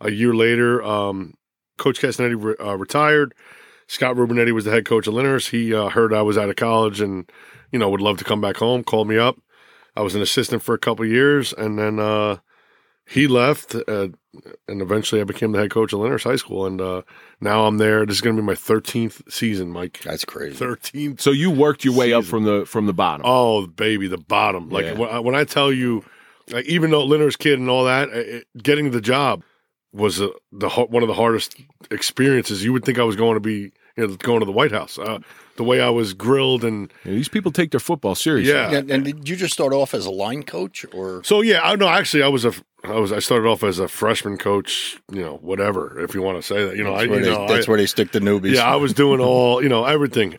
A 0.00 0.10
year 0.10 0.34
later, 0.34 0.82
um, 0.82 1.34
Coach 1.76 2.00
Castanetti 2.00 2.42
re- 2.42 2.66
uh, 2.66 2.76
retired. 2.76 3.34
Scott 3.92 4.16
Rubinetti 4.16 4.52
was 4.52 4.64
the 4.64 4.70
head 4.70 4.86
coach 4.86 5.06
of 5.06 5.12
Lyndhurst. 5.12 5.50
He 5.50 5.74
uh, 5.74 5.90
heard 5.90 6.14
I 6.14 6.22
was 6.22 6.38
out 6.38 6.48
of 6.48 6.56
college 6.56 7.02
and 7.02 7.30
you 7.70 7.78
know 7.78 7.90
would 7.90 8.00
love 8.00 8.16
to 8.18 8.24
come 8.24 8.40
back 8.40 8.56
home. 8.56 8.82
Called 8.82 9.06
me 9.06 9.18
up. 9.18 9.36
I 9.94 10.00
was 10.00 10.14
an 10.14 10.22
assistant 10.22 10.62
for 10.62 10.74
a 10.74 10.78
couple 10.78 11.04
years, 11.04 11.52
and 11.52 11.78
then 11.78 11.98
uh, 11.98 12.38
he 13.06 13.26
left, 13.26 13.74
uh, 13.74 14.08
and 14.66 14.80
eventually 14.80 15.20
I 15.20 15.24
became 15.24 15.52
the 15.52 15.58
head 15.58 15.70
coach 15.70 15.92
of 15.92 16.00
Lyndhurst 16.00 16.24
High 16.24 16.36
School. 16.36 16.64
And 16.64 16.80
uh, 16.80 17.02
now 17.42 17.66
I'm 17.66 17.76
there. 17.76 18.06
This 18.06 18.16
is 18.16 18.20
going 18.22 18.34
to 18.34 18.40
be 18.40 18.46
my 18.46 18.54
13th 18.54 19.30
season, 19.30 19.68
Mike. 19.70 20.00
That's 20.02 20.24
crazy. 20.24 20.56
13th. 20.56 21.20
so 21.20 21.30
you 21.30 21.50
worked 21.50 21.84
your 21.84 21.94
way 21.94 22.14
up 22.14 22.24
from 22.24 22.44
the 22.44 22.64
from 22.64 22.86
the 22.86 22.94
bottom. 22.94 23.26
Oh, 23.26 23.66
baby, 23.66 24.08
the 24.08 24.16
bottom. 24.16 24.70
Like 24.70 24.86
Yeah. 24.86 24.92
when, 24.94 25.10
I, 25.10 25.18
when 25.18 25.34
I 25.34 25.44
tell 25.44 25.70
you, 25.70 26.02
like, 26.50 26.64
even 26.64 26.92
though 26.92 27.04
Lyndhurst 27.04 27.38
kid 27.38 27.58
and 27.58 27.68
all 27.68 27.84
that, 27.84 28.08
it, 28.08 28.46
getting 28.56 28.90
the 28.90 29.02
job 29.02 29.42
was 29.92 30.22
uh 30.22 30.28
the 30.50 30.70
one 30.70 31.02
of 31.02 31.08
the 31.08 31.14
hardest 31.14 31.56
experiences. 31.90 32.64
You 32.64 32.72
would 32.72 32.86
think 32.86 32.98
I 32.98 33.04
was 33.04 33.16
going 33.16 33.34
to 33.34 33.40
be 33.40 33.72
you 33.96 34.06
know, 34.06 34.16
going 34.16 34.40
to 34.40 34.46
the 34.46 34.52
White 34.52 34.72
House. 34.72 34.98
Uh, 34.98 35.18
the 35.56 35.64
way 35.64 35.80
I 35.80 35.90
was 35.90 36.14
grilled 36.14 36.64
and 36.64 36.92
And 37.04 37.14
these 37.14 37.28
people 37.28 37.52
take 37.52 37.70
their 37.70 37.80
football 37.80 38.14
seriously. 38.14 38.52
yeah. 38.52 38.70
And, 38.70 38.90
and 38.90 39.04
did 39.04 39.28
you 39.28 39.36
just 39.36 39.52
start 39.52 39.72
off 39.72 39.94
as 39.94 40.06
a 40.06 40.10
line 40.10 40.42
coach, 40.42 40.86
or 40.94 41.22
So 41.24 41.40
yeah, 41.42 41.60
I 41.62 41.76
no, 41.76 41.88
actually, 41.88 42.22
I 42.22 42.28
was 42.28 42.44
a, 42.44 42.52
I 42.84 42.98
was, 42.98 43.12
I 43.12 43.18
started 43.18 43.46
off 43.46 43.62
as 43.62 43.78
a 43.78 43.88
freshman 43.88 44.38
coach. 44.38 44.98
You 45.12 45.22
know, 45.22 45.36
whatever, 45.36 46.00
if 46.00 46.14
you 46.14 46.22
want 46.22 46.38
to 46.38 46.42
say 46.42 46.64
that. 46.66 46.76
You 46.76 46.84
know, 46.84 46.94
I, 46.94 47.06
that's, 47.06 47.10
where, 47.10 47.18
you 47.18 47.24
they, 47.26 47.30
know, 47.32 47.48
that's 47.48 47.68
I, 47.68 47.70
where 47.70 47.78
they 47.78 47.86
stick 47.86 48.12
the 48.12 48.20
newbies? 48.20 48.54
yeah, 48.54 48.64
I 48.64 48.76
was 48.76 48.92
doing 48.94 49.20
all, 49.28 49.62
you 49.62 49.68
know, 49.68 49.84
everything. 49.84 50.36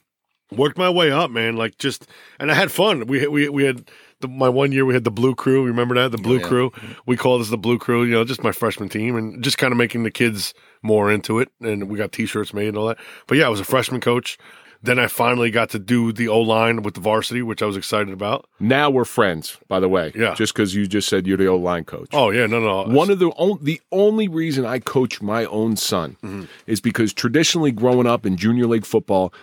Worked 0.51 0.77
my 0.77 0.89
way 0.89 1.12
up, 1.12 1.31
man. 1.31 1.55
Like 1.55 1.77
just, 1.79 2.07
and 2.39 2.51
I 2.51 2.53
had 2.53 2.72
fun. 2.72 3.07
We 3.07 3.25
we 3.27 3.50
we 3.50 3.63
had 3.63 3.89
the, 4.19 4.27
my 4.27 4.50
one 4.50 4.72
year. 4.72 4.86
We 4.86 4.93
had 4.93 5.03
the 5.03 5.12
Blue 5.12 5.33
Crew. 5.33 5.65
Remember 5.65 5.95
that 5.95 6.12
the 6.12 6.17
Blue 6.17 6.39
yeah. 6.39 6.48
Crew? 6.48 6.72
We 7.07 7.17
called 7.17 7.41
this 7.41 7.50
the 7.50 7.57
Blue 7.57 7.79
Crew. 7.79 8.03
You 8.03 8.12
know, 8.12 8.24
just 8.24 8.43
my 8.43 8.51
freshman 8.51 8.89
team, 8.89 9.15
and 9.15 9.43
just 9.43 9.57
kind 9.57 9.72
of 9.72 9.77
making 9.77 10.03
the 10.03 10.12
kids 10.12 10.53
more 10.83 11.11
into 11.11 11.39
it. 11.39 11.49
And 11.59 11.89
we 11.89 11.97
got 11.97 12.11
T-shirts 12.11 12.53
made 12.53 12.67
and 12.67 12.77
all 12.77 12.87
that. 12.87 12.97
But 13.27 13.37
yeah, 13.39 13.45
I 13.47 13.49
was 13.49 13.59
a 13.59 13.63
freshman 13.65 14.01
coach. 14.01 14.37
Then 14.85 14.99
I 14.99 15.07
finally 15.07 15.49
got 15.49 15.69
to 15.69 15.79
do 15.79 16.11
the 16.11 16.27
O 16.27 16.41
line 16.41 16.83
with 16.83 16.95
the 16.95 16.99
varsity, 16.99 17.41
which 17.41 17.63
I 17.63 17.65
was 17.65 17.77
excited 17.77 18.11
about. 18.11 18.49
Now 18.59 18.89
we're 18.89 19.05
friends, 19.05 19.57
by 19.69 19.79
the 19.79 19.87
way. 19.87 20.11
Yeah. 20.13 20.33
Just 20.33 20.53
because 20.53 20.75
you 20.75 20.87
just 20.87 21.07
said 21.07 21.25
you're 21.25 21.37
the 21.37 21.47
O 21.47 21.55
line 21.55 21.85
coach. 21.85 22.09
Oh 22.11 22.31
yeah, 22.31 22.47
no, 22.47 22.59
no. 22.59 22.83
One 22.93 23.09
of 23.09 23.17
the 23.19 23.27
on, 23.29 23.59
the 23.63 23.79
only 23.93 24.27
reason 24.27 24.65
I 24.65 24.79
coach 24.79 25.21
my 25.21 25.45
own 25.45 25.77
son 25.77 26.17
Mm-hmm. 26.21 26.43
is 26.67 26.81
because 26.81 27.13
traditionally 27.13 27.71
growing 27.71 28.05
up 28.07 28.25
in 28.25 28.35
junior 28.35 28.67
league 28.67 28.85
football, 28.85 29.33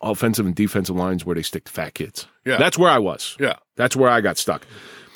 offensive 0.00 0.46
and 0.46 0.54
defensive 0.54 0.94
lines 0.94 1.24
where 1.26 1.34
they 1.34 1.42
stick 1.42 1.64
to 1.64 1.72
fat 1.72 1.94
kids. 1.94 2.28
Yeah. 2.44 2.56
That's 2.58 2.78
where 2.78 2.90
I 2.90 2.98
was. 2.98 3.36
yeah. 3.40 3.54
That's 3.74 3.96
where 3.96 4.08
I 4.08 4.20
got 4.20 4.38
stuck. 4.38 4.64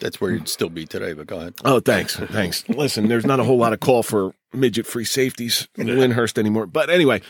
That's 0.00 0.21
where 0.21 0.33
you'd 0.33 0.49
still 0.49 0.69
be 0.69 0.87
today. 0.87 1.12
But 1.12 1.26
go 1.26 1.38
ahead. 1.38 1.54
Oh, 1.64 1.80
thanks. 1.80 2.16
Thanks. 2.30 2.69
Listen, 2.69 3.09
there's 3.09 3.26
not 3.26 3.40
a 3.40 3.45
whole 3.45 3.59
lot 3.59 3.73
of 3.73 3.80
call 3.80 4.02
for 4.02 4.35
midget 4.52 4.87
free 4.87 5.04
safeties 5.04 5.69
in 5.76 5.87
Lyndhurst 5.87 6.38
anymore. 6.38 6.66
But 6.66 6.90
anyway, 6.90 7.23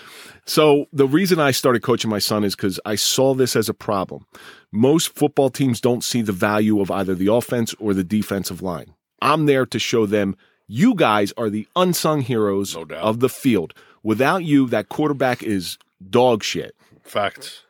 so 0.46 0.86
the 0.92 1.06
reason 1.06 1.38
I 1.38 1.50
started 1.50 1.82
coaching 1.82 2.10
my 2.10 2.18
son 2.18 2.44
is 2.44 2.56
because 2.56 2.80
I 2.86 2.94
saw 2.94 3.34
this 3.34 3.56
as 3.56 3.68
a 3.68 3.74
problem. 3.74 4.26
Most 4.72 5.14
football 5.14 5.50
teams 5.50 5.80
don't 5.80 6.04
see 6.04 6.22
the 6.22 6.32
value 6.32 6.80
of 6.80 6.90
either 6.90 7.14
the 7.14 7.32
offense 7.32 7.74
or 7.78 7.92
the 7.92 8.04
defensive 8.04 8.62
line. 8.62 8.94
I'm 9.20 9.46
there 9.46 9.66
to 9.66 9.78
show 9.78 10.06
them 10.06 10.36
you 10.66 10.94
guys 10.94 11.32
are 11.36 11.50
the 11.50 11.66
unsung 11.74 12.20
heroes 12.22 12.76
No 12.76 12.84
of 12.96 13.20
the 13.20 13.28
field. 13.28 13.74
Without 14.02 14.44
you, 14.44 14.68
that 14.68 14.88
quarterback 14.88 15.42
is 15.42 15.76
dog 16.08 16.42
shit. 16.42 16.74
Facts. 17.02 17.64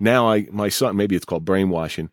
Now 0.00 0.28
I 0.28 0.46
my 0.50 0.68
son 0.68 0.96
maybe 0.96 1.14
it's 1.16 1.24
called 1.24 1.44
brainwashing. 1.44 2.10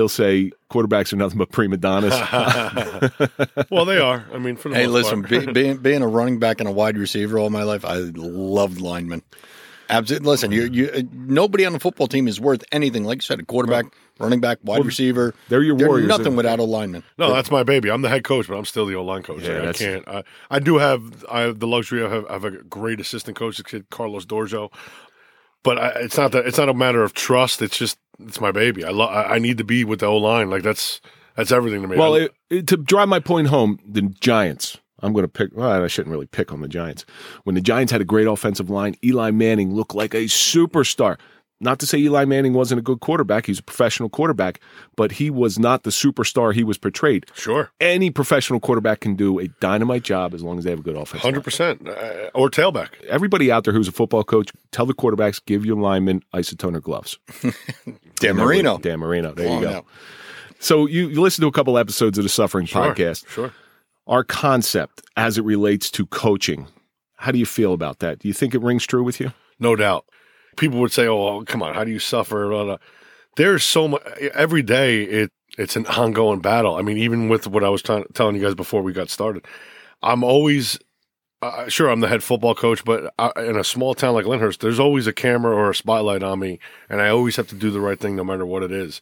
He'll 0.00 0.08
say 0.08 0.50
quarterbacks 0.70 1.12
are 1.12 1.16
nothing 1.16 1.36
but 1.36 1.50
prima 1.52 1.76
donnas. 1.76 2.14
Well, 3.70 3.84
they 3.84 3.98
are. 3.98 4.24
I 4.32 4.38
mean, 4.38 4.56
for 4.56 4.70
the 4.70 4.74
Hey, 4.76 4.86
most 4.86 4.94
listen, 4.94 5.22
part. 5.24 5.46
be, 5.46 5.52
being 5.52 5.76
being 5.76 6.00
a 6.00 6.08
running 6.08 6.38
back 6.38 6.58
and 6.58 6.66
a 6.66 6.72
wide 6.72 6.96
receiver 6.96 7.38
all 7.38 7.50
my 7.50 7.64
life, 7.64 7.84
I 7.84 7.96
loved 7.96 8.80
linemen. 8.80 9.20
Absolutely. 9.90 10.26
Listen, 10.26 10.52
you 10.52 10.62
you 10.72 10.88
uh, 10.88 11.02
nobody 11.12 11.66
on 11.66 11.74
the 11.74 11.80
football 11.80 12.06
team 12.06 12.28
is 12.28 12.40
worth 12.40 12.64
anything. 12.72 13.04
Like 13.04 13.18
you 13.18 13.22
said, 13.22 13.40
a 13.40 13.44
quarterback, 13.44 13.84
running 14.18 14.40
back, 14.40 14.56
wide 14.64 14.86
receiver. 14.86 15.34
they're 15.50 15.62
your 15.62 15.74
warriors. 15.74 16.08
Nothing 16.08 16.34
without 16.34 16.60
a 16.60 16.62
lineman. 16.62 17.02
No, 17.18 17.30
that's 17.34 17.50
my 17.50 17.62
baby. 17.62 17.90
I'm 17.90 18.00
the 18.00 18.08
head 18.08 18.24
coach, 18.24 18.48
but 18.48 18.56
I'm 18.56 18.64
still 18.64 18.86
the 18.86 18.94
O 18.94 19.04
line 19.04 19.22
coach. 19.22 19.42
Yeah, 19.42 19.58
Like, 19.58 19.68
I 19.68 19.72
can't. 19.74 20.08
I, 20.08 20.22
I 20.50 20.58
do 20.60 20.78
have 20.78 21.26
I 21.30 21.40
have 21.42 21.58
the 21.60 21.66
luxury 21.66 22.02
of 22.02 22.10
have, 22.10 22.24
I 22.30 22.32
have 22.32 22.44
a 22.46 22.52
great 22.52 23.00
assistant 23.00 23.36
coach, 23.36 23.60
Carlos 23.90 24.24
Dorjo. 24.24 24.72
But 25.62 25.78
I, 25.78 25.88
it's 26.00 26.16
not 26.16 26.32
that 26.32 26.46
it's 26.46 26.56
not 26.56 26.70
a 26.70 26.74
matter 26.74 27.02
of 27.02 27.12
trust. 27.12 27.60
It's 27.60 27.76
just 27.76 27.98
it's 28.26 28.40
my 28.40 28.52
baby. 28.52 28.84
I 28.84 28.90
love. 28.90 29.10
I, 29.10 29.34
I 29.34 29.38
need 29.38 29.58
to 29.58 29.64
be 29.64 29.84
with 29.84 30.00
the 30.00 30.06
O 30.06 30.16
line. 30.16 30.50
Like 30.50 30.62
that's 30.62 31.00
that's 31.36 31.52
everything 31.52 31.82
to 31.82 31.88
me. 31.88 31.96
Well, 31.96 32.14
it, 32.14 32.34
it- 32.50 32.66
to 32.68 32.76
drive 32.76 33.08
my 33.08 33.20
point 33.20 33.48
home, 33.48 33.78
the 33.86 34.02
Giants. 34.02 34.78
I'm 35.02 35.14
going 35.14 35.24
to 35.24 35.28
pick. 35.28 35.50
Well, 35.54 35.82
I 35.82 35.86
shouldn't 35.86 36.12
really 36.12 36.26
pick 36.26 36.52
on 36.52 36.60
the 36.60 36.68
Giants. 36.68 37.06
When 37.44 37.54
the 37.54 37.62
Giants 37.62 37.90
had 37.90 38.02
a 38.02 38.04
great 38.04 38.26
offensive 38.26 38.68
line, 38.68 38.96
Eli 39.02 39.30
Manning 39.30 39.74
looked 39.74 39.94
like 39.94 40.12
a 40.12 40.24
superstar. 40.24 41.18
Not 41.62 41.78
to 41.80 41.86
say 41.86 41.98
Eli 41.98 42.24
Manning 42.24 42.54
wasn't 42.54 42.78
a 42.78 42.82
good 42.82 43.00
quarterback; 43.00 43.44
he's 43.46 43.58
a 43.58 43.62
professional 43.62 44.08
quarterback, 44.08 44.60
but 44.96 45.12
he 45.12 45.28
was 45.28 45.58
not 45.58 45.82
the 45.82 45.90
superstar 45.90 46.54
he 46.54 46.64
was 46.64 46.78
portrayed. 46.78 47.26
sure, 47.34 47.70
Any 47.80 48.10
professional 48.10 48.60
quarterback 48.60 49.00
can 49.00 49.14
do 49.14 49.38
a 49.38 49.48
dynamite 49.60 50.02
job 50.02 50.32
as 50.32 50.42
long 50.42 50.56
as 50.58 50.64
they 50.64 50.70
have 50.70 50.78
a 50.80 50.82
good 50.82 50.96
offense. 50.96 51.22
hundred 51.22 51.44
percent 51.44 51.86
Uh, 51.86 52.30
or 52.34 52.48
tailback. 52.50 52.88
Everybody 53.08 53.50
out 53.52 53.64
there 53.64 53.74
who's 53.74 53.88
a 53.88 53.92
football 53.92 54.24
coach, 54.24 54.50
tell 54.72 54.86
the 54.86 54.94
quarterbacks 54.94 55.40
give 55.44 55.66
your 55.66 55.76
linemen 55.76 56.22
isotoner 56.34 56.80
gloves. 56.80 57.18
Dan 58.20 58.36
Marino. 58.36 58.78
Dan 58.78 58.98
Marino. 59.00 59.32
There 59.34 59.46
Come 59.48 59.56
you 59.58 59.62
go. 59.64 59.70
now. 59.70 59.84
So 60.58 60.86
you, 60.86 61.08
you 61.08 61.20
listen 61.20 61.42
to 61.42 61.48
a 61.48 61.52
couple 61.52 61.76
episodes 61.78 62.18
of 62.18 62.24
the 62.24 62.28
Suffering 62.30 62.66
Sure, 62.66 62.94
podcast. 62.94 63.26
Sure. 63.28 63.52
our 64.06 64.24
concept 64.24 65.02
as 65.16 65.38
it 65.38 65.44
relates 65.44 65.90
to 65.92 66.06
coaching. 66.06 66.66
How 67.16 67.32
do 67.32 67.38
you 67.38 67.46
feel 67.46 67.72
about 67.74 67.98
that? 67.98 68.18
Do 68.18 68.28
you 68.28 68.34
think 68.34 68.54
it 68.54 68.62
rings 68.62 68.86
true 68.86 69.02
with 69.02 69.20
you? 69.20 69.32
No 69.58 69.76
doubt. 69.76 70.06
People 70.56 70.80
would 70.80 70.92
say, 70.92 71.06
"Oh, 71.06 71.44
come 71.44 71.62
on, 71.62 71.74
how 71.74 71.84
do 71.84 71.90
you 71.90 71.98
suffer?" 71.98 72.48
Blah, 72.48 72.64
blah. 72.64 72.76
There's 73.36 73.64
so 73.64 73.88
much 73.88 74.02
every 74.34 74.62
day. 74.62 75.02
It 75.02 75.30
it's 75.58 75.76
an 75.76 75.86
ongoing 75.86 76.40
battle. 76.40 76.76
I 76.76 76.82
mean, 76.82 76.98
even 76.98 77.28
with 77.28 77.46
what 77.46 77.64
I 77.64 77.68
was 77.68 77.82
trying, 77.82 78.04
telling 78.14 78.36
you 78.36 78.42
guys 78.42 78.54
before 78.54 78.82
we 78.82 78.92
got 78.92 79.10
started, 79.10 79.46
I'm 80.02 80.24
always 80.24 80.78
uh, 81.42 81.68
sure 81.68 81.88
I'm 81.88 82.00
the 82.00 82.08
head 82.08 82.22
football 82.22 82.54
coach, 82.54 82.84
but 82.84 83.12
I, 83.18 83.32
in 83.38 83.56
a 83.56 83.64
small 83.64 83.94
town 83.94 84.14
like 84.14 84.26
Lyndhurst, 84.26 84.60
there's 84.60 84.80
always 84.80 85.06
a 85.06 85.12
camera 85.12 85.54
or 85.54 85.70
a 85.70 85.74
spotlight 85.74 86.22
on 86.22 86.38
me, 86.38 86.58
and 86.88 87.00
I 87.00 87.08
always 87.08 87.36
have 87.36 87.48
to 87.48 87.54
do 87.54 87.70
the 87.70 87.80
right 87.80 87.98
thing 87.98 88.16
no 88.16 88.24
matter 88.24 88.44
what 88.44 88.62
it 88.62 88.72
is. 88.72 89.00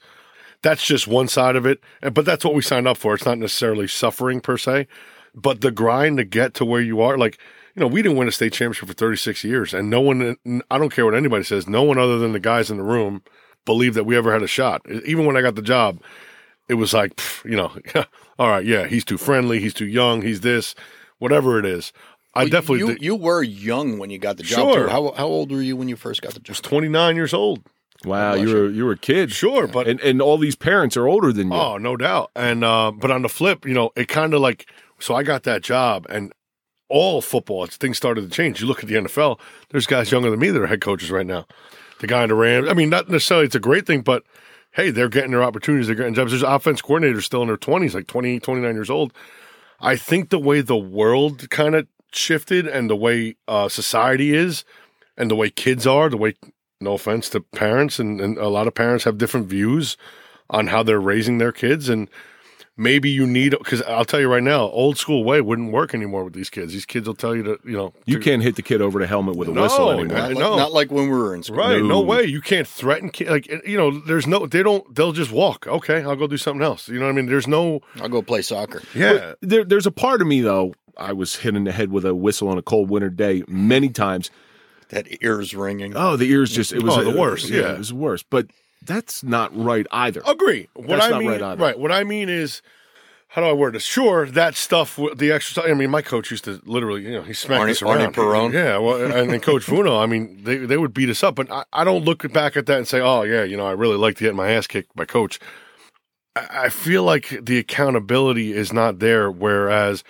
That's 0.62 0.84
just 0.84 1.06
one 1.06 1.28
side 1.28 1.56
of 1.56 1.66
it, 1.66 1.80
but 2.00 2.24
that's 2.24 2.44
what 2.44 2.54
we 2.54 2.62
signed 2.62 2.88
up 2.88 2.96
for. 2.96 3.14
It's 3.14 3.24
not 3.24 3.38
necessarily 3.38 3.86
suffering 3.88 4.40
per 4.40 4.56
se, 4.56 4.88
but 5.34 5.60
the 5.60 5.70
grind 5.70 6.18
to 6.18 6.24
get 6.24 6.54
to 6.54 6.64
where 6.64 6.80
you 6.80 7.00
are, 7.00 7.16
like 7.16 7.38
you 7.74 7.80
know, 7.80 7.86
we 7.86 8.02
didn't 8.02 8.16
win 8.18 8.28
a 8.28 8.32
state 8.32 8.52
championship 8.52 8.88
for 8.88 8.94
36 8.94 9.44
years, 9.44 9.74
and 9.74 9.88
no 9.90 10.00
one, 10.00 10.36
I 10.70 10.78
don't 10.78 10.92
care 10.92 11.04
what 11.04 11.14
anybody 11.14 11.44
says, 11.44 11.68
no 11.68 11.82
one 11.82 11.98
other 11.98 12.18
than 12.18 12.32
the 12.32 12.40
guys 12.40 12.70
in 12.70 12.76
the 12.76 12.82
room 12.82 13.22
believed 13.64 13.96
that 13.96 14.04
we 14.04 14.16
ever 14.16 14.32
had 14.32 14.42
a 14.42 14.46
shot. 14.48 14.82
Even 15.04 15.26
when 15.26 15.36
I 15.36 15.42
got 15.42 15.54
the 15.54 15.62
job, 15.62 16.00
it 16.68 16.74
was 16.74 16.92
like, 16.92 17.16
pff, 17.16 17.44
you 17.48 17.56
know, 17.56 17.72
all 18.38 18.48
right, 18.48 18.64
yeah, 18.64 18.86
he's 18.86 19.04
too 19.04 19.18
friendly, 19.18 19.60
he's 19.60 19.74
too 19.74 19.86
young, 19.86 20.22
he's 20.22 20.40
this, 20.40 20.74
whatever 21.18 21.58
it 21.58 21.66
is. 21.66 21.92
I 22.34 22.42
Well, 22.42 22.50
definitely 22.50 22.78
You, 22.80 22.86
did- 22.88 23.02
you 23.02 23.16
were 23.16 23.42
young 23.42 23.98
when 23.98 24.10
you 24.10 24.18
got 24.18 24.36
the 24.36 24.42
job. 24.42 24.72
Sure. 24.74 24.84
Too. 24.84 24.88
How 24.88 25.12
how 25.16 25.26
old 25.26 25.50
were 25.50 25.62
you 25.62 25.76
when 25.76 25.88
you 25.88 25.96
first 25.96 26.22
got 26.22 26.34
the 26.34 26.40
job? 26.40 26.50
was 26.50 26.60
29 26.60 27.16
years 27.16 27.32
old. 27.34 27.62
Wow, 28.04 28.34
you 28.34 28.54
were 28.54 28.68
you 28.70 28.84
were 28.84 28.92
a 28.92 28.96
kid. 28.98 29.32
Sure, 29.32 29.66
but 29.66 29.88
And 29.88 29.98
and 30.00 30.22
all 30.22 30.38
these 30.38 30.54
parents 30.54 30.96
are 30.96 31.08
older 31.08 31.32
than 31.32 31.50
you. 31.50 31.58
Oh, 31.58 31.78
no 31.78 31.96
doubt. 31.96 32.30
And 32.36 32.62
uh, 32.62 32.92
but 32.92 33.10
on 33.10 33.22
the 33.22 33.28
flip, 33.28 33.66
you 33.66 33.74
know, 33.74 33.90
it 33.96 34.06
kind 34.06 34.34
of 34.34 34.40
like 34.40 34.70
so 35.00 35.14
I 35.16 35.24
got 35.24 35.42
that 35.44 35.62
job, 35.62 36.06
and 36.08 36.32
all 36.88 37.20
football, 37.20 37.66
things 37.66 37.96
started 37.96 38.22
to 38.22 38.30
change. 38.30 38.60
You 38.60 38.66
look 38.66 38.82
at 38.82 38.88
the 38.88 38.94
NFL. 38.94 39.38
There's 39.70 39.86
guys 39.86 40.10
younger 40.10 40.30
than 40.30 40.40
me 40.40 40.50
that 40.50 40.62
are 40.62 40.66
head 40.66 40.80
coaches 40.80 41.10
right 41.10 41.26
now. 41.26 41.46
The 42.00 42.06
guy 42.06 42.22
in 42.22 42.28
the 42.28 42.34
Rams. 42.34 42.68
I 42.68 42.74
mean, 42.74 42.90
not 42.90 43.08
necessarily 43.08 43.46
it's 43.46 43.54
a 43.54 43.60
great 43.60 43.86
thing, 43.86 44.02
but 44.02 44.24
hey, 44.72 44.90
they're 44.90 45.08
getting 45.08 45.32
their 45.32 45.42
opportunities. 45.42 45.86
They're 45.86 45.96
getting 45.96 46.14
jobs. 46.14 46.30
There's 46.30 46.42
offense 46.42 46.80
coordinators 46.80 47.24
still 47.24 47.42
in 47.42 47.48
their 47.48 47.56
20s, 47.56 47.94
like 47.94 48.06
28, 48.06 48.42
29 48.42 48.74
years 48.74 48.90
old. 48.90 49.12
I 49.80 49.96
think 49.96 50.30
the 50.30 50.38
way 50.38 50.60
the 50.60 50.76
world 50.76 51.50
kind 51.50 51.74
of 51.74 51.86
shifted 52.12 52.66
and 52.66 52.88
the 52.88 52.96
way 52.96 53.36
uh, 53.46 53.68
society 53.68 54.34
is 54.34 54.64
and 55.16 55.30
the 55.30 55.36
way 55.36 55.50
kids 55.50 55.86
are, 55.86 56.08
the 56.08 56.16
way, 56.16 56.34
no 56.80 56.94
offense 56.94 57.28
to 57.30 57.40
parents, 57.40 57.98
and, 57.98 58.20
and 58.20 58.38
a 58.38 58.48
lot 58.48 58.66
of 58.68 58.74
parents 58.74 59.04
have 59.04 59.18
different 59.18 59.46
views 59.46 59.96
on 60.50 60.68
how 60.68 60.82
they're 60.82 61.00
raising 61.00 61.38
their 61.38 61.52
kids. 61.52 61.88
And 61.88 62.08
maybe 62.78 63.10
you 63.10 63.26
need 63.26 63.50
because 63.50 63.82
I'll 63.82 64.06
tell 64.06 64.20
you 64.20 64.28
right 64.28 64.42
now, 64.42 64.62
old 64.62 64.96
school 64.96 65.24
way 65.24 65.42
wouldn't 65.42 65.72
work 65.72 65.94
anymore 65.94 66.24
with 66.24 66.32
these 66.32 66.48
kids. 66.48 66.72
These 66.72 66.86
kids 66.86 67.06
will 67.06 67.14
tell 67.14 67.36
you 67.36 67.42
to 67.42 67.58
you 67.64 67.76
know 67.76 67.92
You 68.06 68.16
to- 68.18 68.24
can't 68.24 68.42
hit 68.42 68.56
the 68.56 68.62
kid 68.62 68.80
over 68.80 68.98
the 68.98 69.06
helmet 69.06 69.36
with 69.36 69.48
a 69.48 69.52
No, 69.52 69.62
whistle 69.62 69.90
anymore. 69.90 70.16
Not, 70.16 70.28
like, 70.30 70.38
no. 70.38 70.56
not 70.56 70.72
like 70.72 70.90
when 70.90 71.04
we 71.10 71.16
were 71.18 71.34
in 71.34 71.42
school. 71.42 71.58
Right, 71.58 71.82
no 71.82 71.86
No. 71.88 72.00
way. 72.00 72.24
You 72.24 72.40
can't 72.40 72.66
threaten 72.66 73.10
ki- 73.10 73.28
like 73.28 73.46
you 73.66 73.76
know. 73.76 73.90
There's 73.90 74.26
no. 74.26 74.46
They 74.46 74.62
don't. 74.62 74.94
They'll 74.94 75.12
just 75.12 75.30
walk. 75.32 75.66
Okay, 75.66 76.02
I'll 76.02 76.16
go 76.16 76.26
do 76.26 76.38
something 76.38 76.62
else. 76.62 76.88
You 76.88 76.98
know 76.98 77.06
what 77.06 77.12
I 77.12 77.14
mean? 77.16 77.26
There's 77.26 77.46
no. 77.48 77.80
I'll 78.00 78.08
go 78.08 78.22
play 78.22 78.40
soccer. 78.40 78.80
Yeah, 78.94 79.34
There, 79.42 79.64
there's 79.64 79.86
a 79.86 79.90
part 79.92 80.22
of 80.22 80.26
me 80.28 80.40
though. 80.40 80.72
I 80.96 81.12
was 81.12 81.36
hit 81.36 81.54
in 81.54 81.64
the 81.64 81.72
head 81.72 81.92
with 81.92 82.04
a 82.04 82.14
whistle 82.14 82.48
on 82.48 82.58
a 82.58 82.62
cold 82.62 82.88
winter 82.90 83.10
day 83.10 83.44
many 83.46 83.88
times. 83.90 84.30
That 84.88 85.06
ears 85.22 85.54
ringing. 85.54 85.92
Oh, 85.94 86.16
the 86.16 86.24
ears 86.30 86.50
just 86.50 86.72
it 86.72 86.82
was 86.82 86.96
Oh, 86.96 87.04
the 87.04 87.18
worst, 87.18 87.50
yeah. 87.50 87.72
it 87.74 87.78
was 87.78 87.90
the 87.90 87.94
worst. 87.94 88.24
But 88.30 88.46
that's 88.84 89.22
not 89.22 89.56
right 89.56 89.86
either. 89.90 90.22
agree. 90.26 90.68
What 90.74 90.88
That's 90.88 91.06
I 91.06 91.10
not 91.10 91.20
mean, 91.20 91.30
right 91.30 91.42
either. 91.42 91.78
What 91.78 91.92
I 91.92 92.04
mean 92.04 92.28
is, 92.28 92.62
how 93.28 93.42
do 93.42 93.48
I 93.48 93.52
word 93.52 93.74
this? 93.74 93.84
Sure, 93.84 94.24
that 94.26 94.54
stuff, 94.54 94.96
w- 94.96 95.14
the 95.14 95.30
exercise. 95.32 95.64
I 95.68 95.74
mean, 95.74 95.90
my 95.90 96.00
coach 96.00 96.30
used 96.30 96.44
to 96.44 96.60
literally, 96.64 97.02
you 97.02 97.12
know, 97.12 97.22
he 97.22 97.34
smacked 97.34 97.62
Arnie- 97.64 97.70
us 97.72 97.82
around. 97.82 97.98
Arnie 97.98 98.14
Perone? 98.14 98.52
Yeah, 98.54 98.78
well, 98.78 99.02
and, 99.02 99.30
and 99.32 99.42
Coach 99.42 99.66
Vuno, 99.66 100.02
I 100.02 100.06
mean, 100.06 100.42
they 100.44 100.56
they 100.56 100.76
would 100.78 100.94
beat 100.94 101.10
us 101.10 101.22
up, 101.22 101.34
but 101.34 101.50
I, 101.50 101.64
I 101.72 101.84
don't 101.84 102.04
look 102.04 102.30
back 102.32 102.56
at 102.56 102.66
that 102.66 102.78
and 102.78 102.88
say, 102.88 103.00
oh 103.00 103.22
yeah, 103.22 103.44
you 103.44 103.56
know, 103.56 103.66
I 103.66 103.72
really 103.72 103.96
like 103.96 104.16
to 104.16 104.24
get 104.24 104.34
my 104.34 104.50
ass 104.50 104.66
kicked 104.66 104.94
by 104.96 105.04
Coach. 105.04 105.38
I, 106.36 106.46
I 106.64 106.68
feel 106.70 107.02
like 107.02 107.38
the 107.42 107.58
accountability 107.58 108.52
is 108.54 108.72
not 108.72 108.98
there. 109.00 109.30
Whereas, 109.30 110.04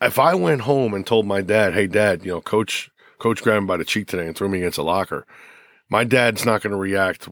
if 0.00 0.18
I 0.18 0.34
went 0.34 0.60
home 0.62 0.94
and 0.94 1.04
told 1.06 1.26
my 1.26 1.40
dad, 1.40 1.74
"Hey, 1.74 1.86
Dad, 1.88 2.24
you 2.24 2.30
know, 2.30 2.40
Coach 2.40 2.90
Coach 3.18 3.42
grabbed 3.42 3.62
me 3.64 3.66
by 3.68 3.76
the 3.76 3.84
cheek 3.84 4.06
today 4.06 4.26
and 4.26 4.36
threw 4.36 4.48
me 4.48 4.58
against 4.58 4.78
a 4.78 4.82
locker," 4.84 5.26
my 5.90 6.04
dad's 6.04 6.44
not 6.44 6.62
going 6.62 6.70
to 6.72 6.76
react. 6.76 7.28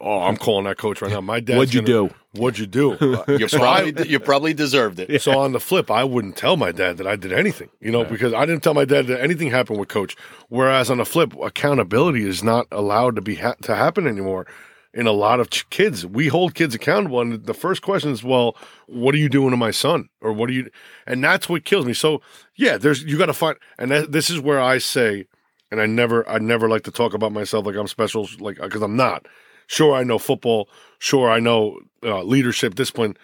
Oh, 0.00 0.20
I'm 0.20 0.36
calling 0.36 0.64
that 0.66 0.76
coach 0.76 1.00
right 1.00 1.10
now. 1.10 1.20
My 1.20 1.40
dad. 1.40 1.56
What'd 1.56 1.72
you 1.74 1.80
do? 1.80 2.10
What'd 2.32 2.58
you 2.58 2.66
do? 2.66 2.96
You 3.28 3.46
probably 3.48 4.08
you 4.08 4.20
probably 4.20 4.54
deserved 4.54 5.00
it. 5.00 5.22
so 5.22 5.38
on 5.38 5.52
the 5.52 5.60
flip, 5.60 5.90
I 5.90 6.04
wouldn't 6.04 6.36
tell 6.36 6.56
my 6.56 6.72
dad 6.72 6.98
that 6.98 7.06
I 7.06 7.16
did 7.16 7.32
anything, 7.32 7.70
you 7.80 7.90
know, 7.90 8.04
because 8.04 8.32
I 8.34 8.44
didn't 8.46 8.62
tell 8.62 8.74
my 8.74 8.84
dad 8.84 9.06
that 9.06 9.20
anything 9.20 9.50
happened 9.50 9.78
with 9.80 9.88
coach. 9.88 10.16
Whereas 10.48 10.90
on 10.90 10.98
the 10.98 11.04
flip, 11.04 11.34
accountability 11.40 12.26
is 12.26 12.42
not 12.44 12.66
allowed 12.70 13.16
to 13.16 13.22
be 13.22 13.36
ha- 13.36 13.56
to 13.62 13.74
happen 13.74 14.06
anymore. 14.06 14.46
In 14.94 15.06
a 15.06 15.12
lot 15.12 15.38
of 15.40 15.50
ch- 15.50 15.68
kids, 15.70 16.06
we 16.06 16.28
hold 16.28 16.54
kids 16.54 16.74
accountable, 16.74 17.20
and 17.20 17.44
the 17.44 17.54
first 17.54 17.82
question 17.82 18.10
is, 18.10 18.24
"Well, 18.24 18.56
what 18.86 19.14
are 19.14 19.18
you 19.18 19.28
doing 19.28 19.50
to 19.50 19.56
my 19.56 19.70
son?" 19.70 20.08
Or 20.20 20.32
what 20.32 20.48
are 20.50 20.52
you? 20.54 20.70
And 21.06 21.22
that's 21.22 21.48
what 21.48 21.64
kills 21.64 21.84
me. 21.86 21.92
So 21.92 22.20
yeah, 22.56 22.78
there's 22.78 23.02
you 23.04 23.18
got 23.18 23.26
to 23.26 23.34
find, 23.34 23.56
and 23.78 23.90
that, 23.90 24.12
this 24.12 24.28
is 24.30 24.40
where 24.40 24.60
I 24.60 24.78
say, 24.78 25.26
and 25.70 25.80
I 25.80 25.86
never, 25.86 26.28
I 26.28 26.38
never 26.38 26.68
like 26.68 26.82
to 26.84 26.90
talk 26.90 27.14
about 27.14 27.32
myself 27.32 27.66
like 27.66 27.76
I'm 27.76 27.86
special, 27.88 28.28
like 28.38 28.56
because 28.60 28.82
I'm 28.82 28.96
not. 28.96 29.26
Sure, 29.68 29.94
I 29.94 30.02
know 30.02 30.18
football. 30.18 30.68
Sure, 30.98 31.30
I 31.30 31.38
know 31.38 31.78
uh, 32.02 32.24
leadership, 32.24 32.74
discipline 32.74 33.16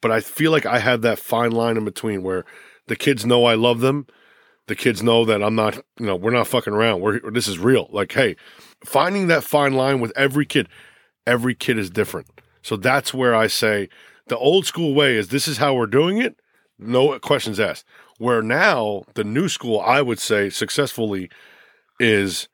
but 0.00 0.10
I 0.10 0.20
feel 0.20 0.52
like 0.52 0.66
I 0.66 0.78
have 0.78 1.02
that 1.02 1.18
fine 1.18 1.52
line 1.52 1.76
in 1.76 1.84
between 1.84 2.22
where 2.22 2.44
the 2.86 2.96
kids 2.96 3.26
know 3.26 3.44
I 3.44 3.54
love 3.54 3.80
them. 3.80 4.06
The 4.66 4.76
kids 4.76 5.02
know 5.02 5.24
that 5.24 5.42
I'm 5.42 5.54
not, 5.54 5.76
you 5.98 6.06
know, 6.06 6.16
we're 6.16 6.30
not 6.30 6.46
fucking 6.46 6.72
around. 6.72 7.00
We're 7.00 7.30
this 7.30 7.48
is 7.48 7.58
real. 7.58 7.88
Like, 7.90 8.12
hey, 8.12 8.36
finding 8.84 9.28
that 9.28 9.44
fine 9.44 9.72
line 9.72 10.00
with 10.00 10.12
every 10.14 10.44
kid, 10.44 10.68
every 11.26 11.54
kid 11.54 11.78
is 11.78 11.90
different. 11.90 12.28
So 12.62 12.76
that's 12.76 13.14
where 13.14 13.34
I 13.34 13.46
say 13.46 13.88
the 14.26 14.36
old 14.36 14.66
school 14.66 14.94
way 14.94 15.16
is 15.16 15.28
this 15.28 15.48
is 15.48 15.56
how 15.56 15.74
we're 15.74 15.86
doing 15.86 16.18
it. 16.18 16.36
No 16.78 17.18
questions 17.18 17.58
asked. 17.58 17.86
Where 18.18 18.42
now 18.42 19.04
the 19.14 19.24
new 19.24 19.48
school, 19.48 19.80
I 19.80 20.02
would 20.02 20.18
say 20.18 20.50
successfully, 20.50 21.30
is 21.98 22.48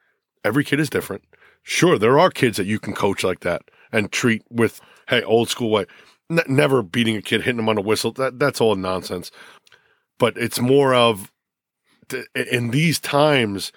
every 0.45 0.63
kid 0.63 0.79
is 0.79 0.89
different. 0.89 1.25
Sure, 1.65 1.99
there 1.99 2.19
are 2.19 2.31
kids 2.31 2.59
that 2.59 2.67
you 2.67 2.79
can 2.79 2.93
coach 2.93 3.25
like 3.25 3.41
that 3.41 3.63
and 3.91 4.13
treat 4.13 4.43
with, 4.51 4.81
hey, 5.09 5.23
old 5.23 5.49
school 5.49 5.71
way. 5.71 5.87
N- 6.31 6.41
never 6.47 6.83
beating 6.83 7.17
a 7.17 7.23
kid, 7.23 7.43
hitting 7.43 7.57
them 7.57 7.69
on 7.71 7.79
a 7.79 7.81
whistle. 7.81 8.13
That 8.13 8.39
that's 8.39 8.61
all 8.61 8.77
nonsense. 8.77 9.31
But 10.19 10.37
it's 10.37 10.61
more 10.61 10.95
of 10.95 11.33
th- 12.09 12.27
in 12.35 12.71
these 12.71 13.01
times 13.01 13.73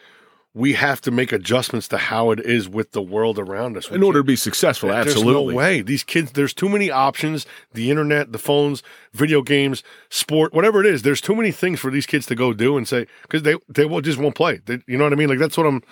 we 0.54 0.74
have 0.74 1.00
to 1.02 1.12
make 1.12 1.32
adjustments 1.32 1.88
to 1.88 1.98
how 1.98 2.32
it 2.32 2.40
is 2.40 2.68
with 2.68 2.92
the 2.92 3.02
world 3.02 3.38
around 3.38 3.78
us. 3.78 3.90
We 3.92 3.96
In 3.98 4.04
order 4.04 4.20
to 4.20 4.24
be 4.24 4.36
successful, 4.36 4.90
there's 4.90 5.08
absolutely. 5.08 5.54
no 5.54 5.58
way. 5.58 5.82
These 5.82 6.04
kids, 6.04 6.32
there's 6.32 6.54
too 6.54 6.68
many 6.68 6.90
options. 6.90 7.46
The 7.74 7.92
internet, 7.92 8.32
the 8.32 8.40
phones, 8.40 8.82
video 9.14 9.44
games, 9.44 9.84
sport, 10.10 10.54
whatever 10.54 10.80
it 10.80 10.88
is. 10.88 11.04
There's 11.04 11.22
too 11.22 11.36
many 11.36 11.52
things 11.52 11.80
for 11.80 11.92
these 11.92 12.08
kids 12.08 12.26
to 12.26 12.36
go 12.36 12.54
do 12.54 12.76
and 12.76 12.88
say 12.88 13.06
because 13.22 13.44
they 13.44 13.56
they 13.70 13.86
will 13.86 14.02
just 14.02 14.18
won't 14.18 14.36
play. 14.36 14.60
They, 14.66 14.80
you 14.88 14.98
know 14.98 15.04
what 15.04 15.14
I 15.14 15.16
mean? 15.16 15.30
Like 15.30 15.40
that's 15.40 15.58
what 15.58 15.68
I'm. 15.68 15.84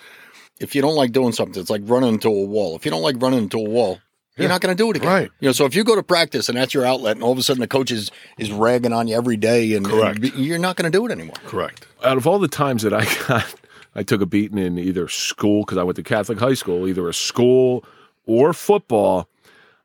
If 0.60 0.74
you 0.74 0.82
don't 0.82 0.94
like 0.96 1.12
doing 1.12 1.32
something, 1.32 1.60
it's 1.60 1.70
like 1.70 1.82
running 1.84 2.10
into 2.14 2.28
a 2.28 2.44
wall. 2.44 2.76
If 2.76 2.84
you 2.84 2.90
don't 2.90 3.02
like 3.02 3.16
running 3.20 3.40
into 3.40 3.58
a 3.58 3.68
wall, 3.68 3.98
you're 4.36 4.48
not 4.48 4.60
going 4.60 4.74
to 4.76 4.82
do 4.82 4.90
it 4.90 4.96
again. 4.96 5.08
Right. 5.08 5.30
You 5.40 5.48
know, 5.48 5.52
so 5.52 5.64
if 5.64 5.74
you 5.74 5.82
go 5.84 5.94
to 5.94 6.02
practice 6.02 6.48
and 6.48 6.58
that's 6.58 6.74
your 6.74 6.84
outlet, 6.84 7.16
and 7.16 7.22
all 7.24 7.32
of 7.32 7.38
a 7.38 7.42
sudden 7.42 7.60
the 7.60 7.66
coach 7.68 7.90
is, 7.90 8.10
is 8.38 8.50
ragging 8.50 8.92
on 8.92 9.08
you 9.08 9.16
every 9.16 9.36
day, 9.36 9.74
and, 9.74 9.84
Correct. 9.86 10.18
and 10.18 10.34
you're 10.34 10.58
not 10.58 10.76
going 10.76 10.90
to 10.90 10.96
do 10.98 11.06
it 11.06 11.12
anymore. 11.12 11.36
Correct. 11.46 11.86
Out 12.04 12.16
of 12.18 12.26
all 12.26 12.38
the 12.38 12.48
times 12.48 12.82
that 12.82 12.92
I 12.92 13.04
got, 13.28 13.54
I 13.94 14.02
took 14.02 14.20
a 14.20 14.26
beating 14.26 14.58
in 14.58 14.78
either 14.78 15.08
school 15.08 15.62
because 15.64 15.78
I 15.78 15.82
went 15.84 15.96
to 15.96 16.02
Catholic 16.02 16.38
high 16.38 16.54
school, 16.54 16.86
either 16.86 17.08
a 17.08 17.14
school 17.14 17.84
or 18.26 18.52
football. 18.52 19.28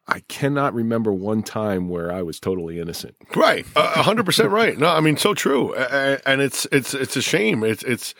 I 0.07 0.19
cannot 0.27 0.73
remember 0.73 1.13
one 1.13 1.43
time 1.43 1.87
where 1.87 2.11
I 2.11 2.21
was 2.21 2.37
totally 2.39 2.79
innocent. 2.79 3.15
Right, 3.35 3.65
a 3.77 3.79
a 3.79 4.03
hundred 4.03 4.25
percent 4.25 4.49
right. 4.49 4.77
No, 4.77 4.87
I 4.87 4.99
mean 4.99 5.15
so 5.15 5.33
true, 5.33 5.73
A- 5.75 6.15
a- 6.15 6.27
and 6.27 6.41
it's 6.41 6.67
it's 6.73 6.93
it's 6.93 7.15
a 7.15 7.21
shame. 7.21 7.63
It's 7.63 7.83
it's. 7.83 8.13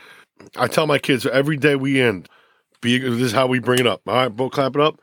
I 0.55 0.67
tell 0.67 0.87
my 0.87 0.99
kids 0.99 1.25
every 1.25 1.57
day 1.57 1.75
we 1.75 1.99
end. 1.99 2.29
Be 2.81 2.97
this 2.97 3.21
is 3.21 3.31
how 3.31 3.47
we 3.47 3.59
bring 3.59 3.79
it 3.79 3.87
up. 3.87 4.01
All 4.07 4.15
right, 4.15 4.27
both 4.29 4.51
clap 4.51 4.75
it 4.75 4.81
up. 4.81 4.99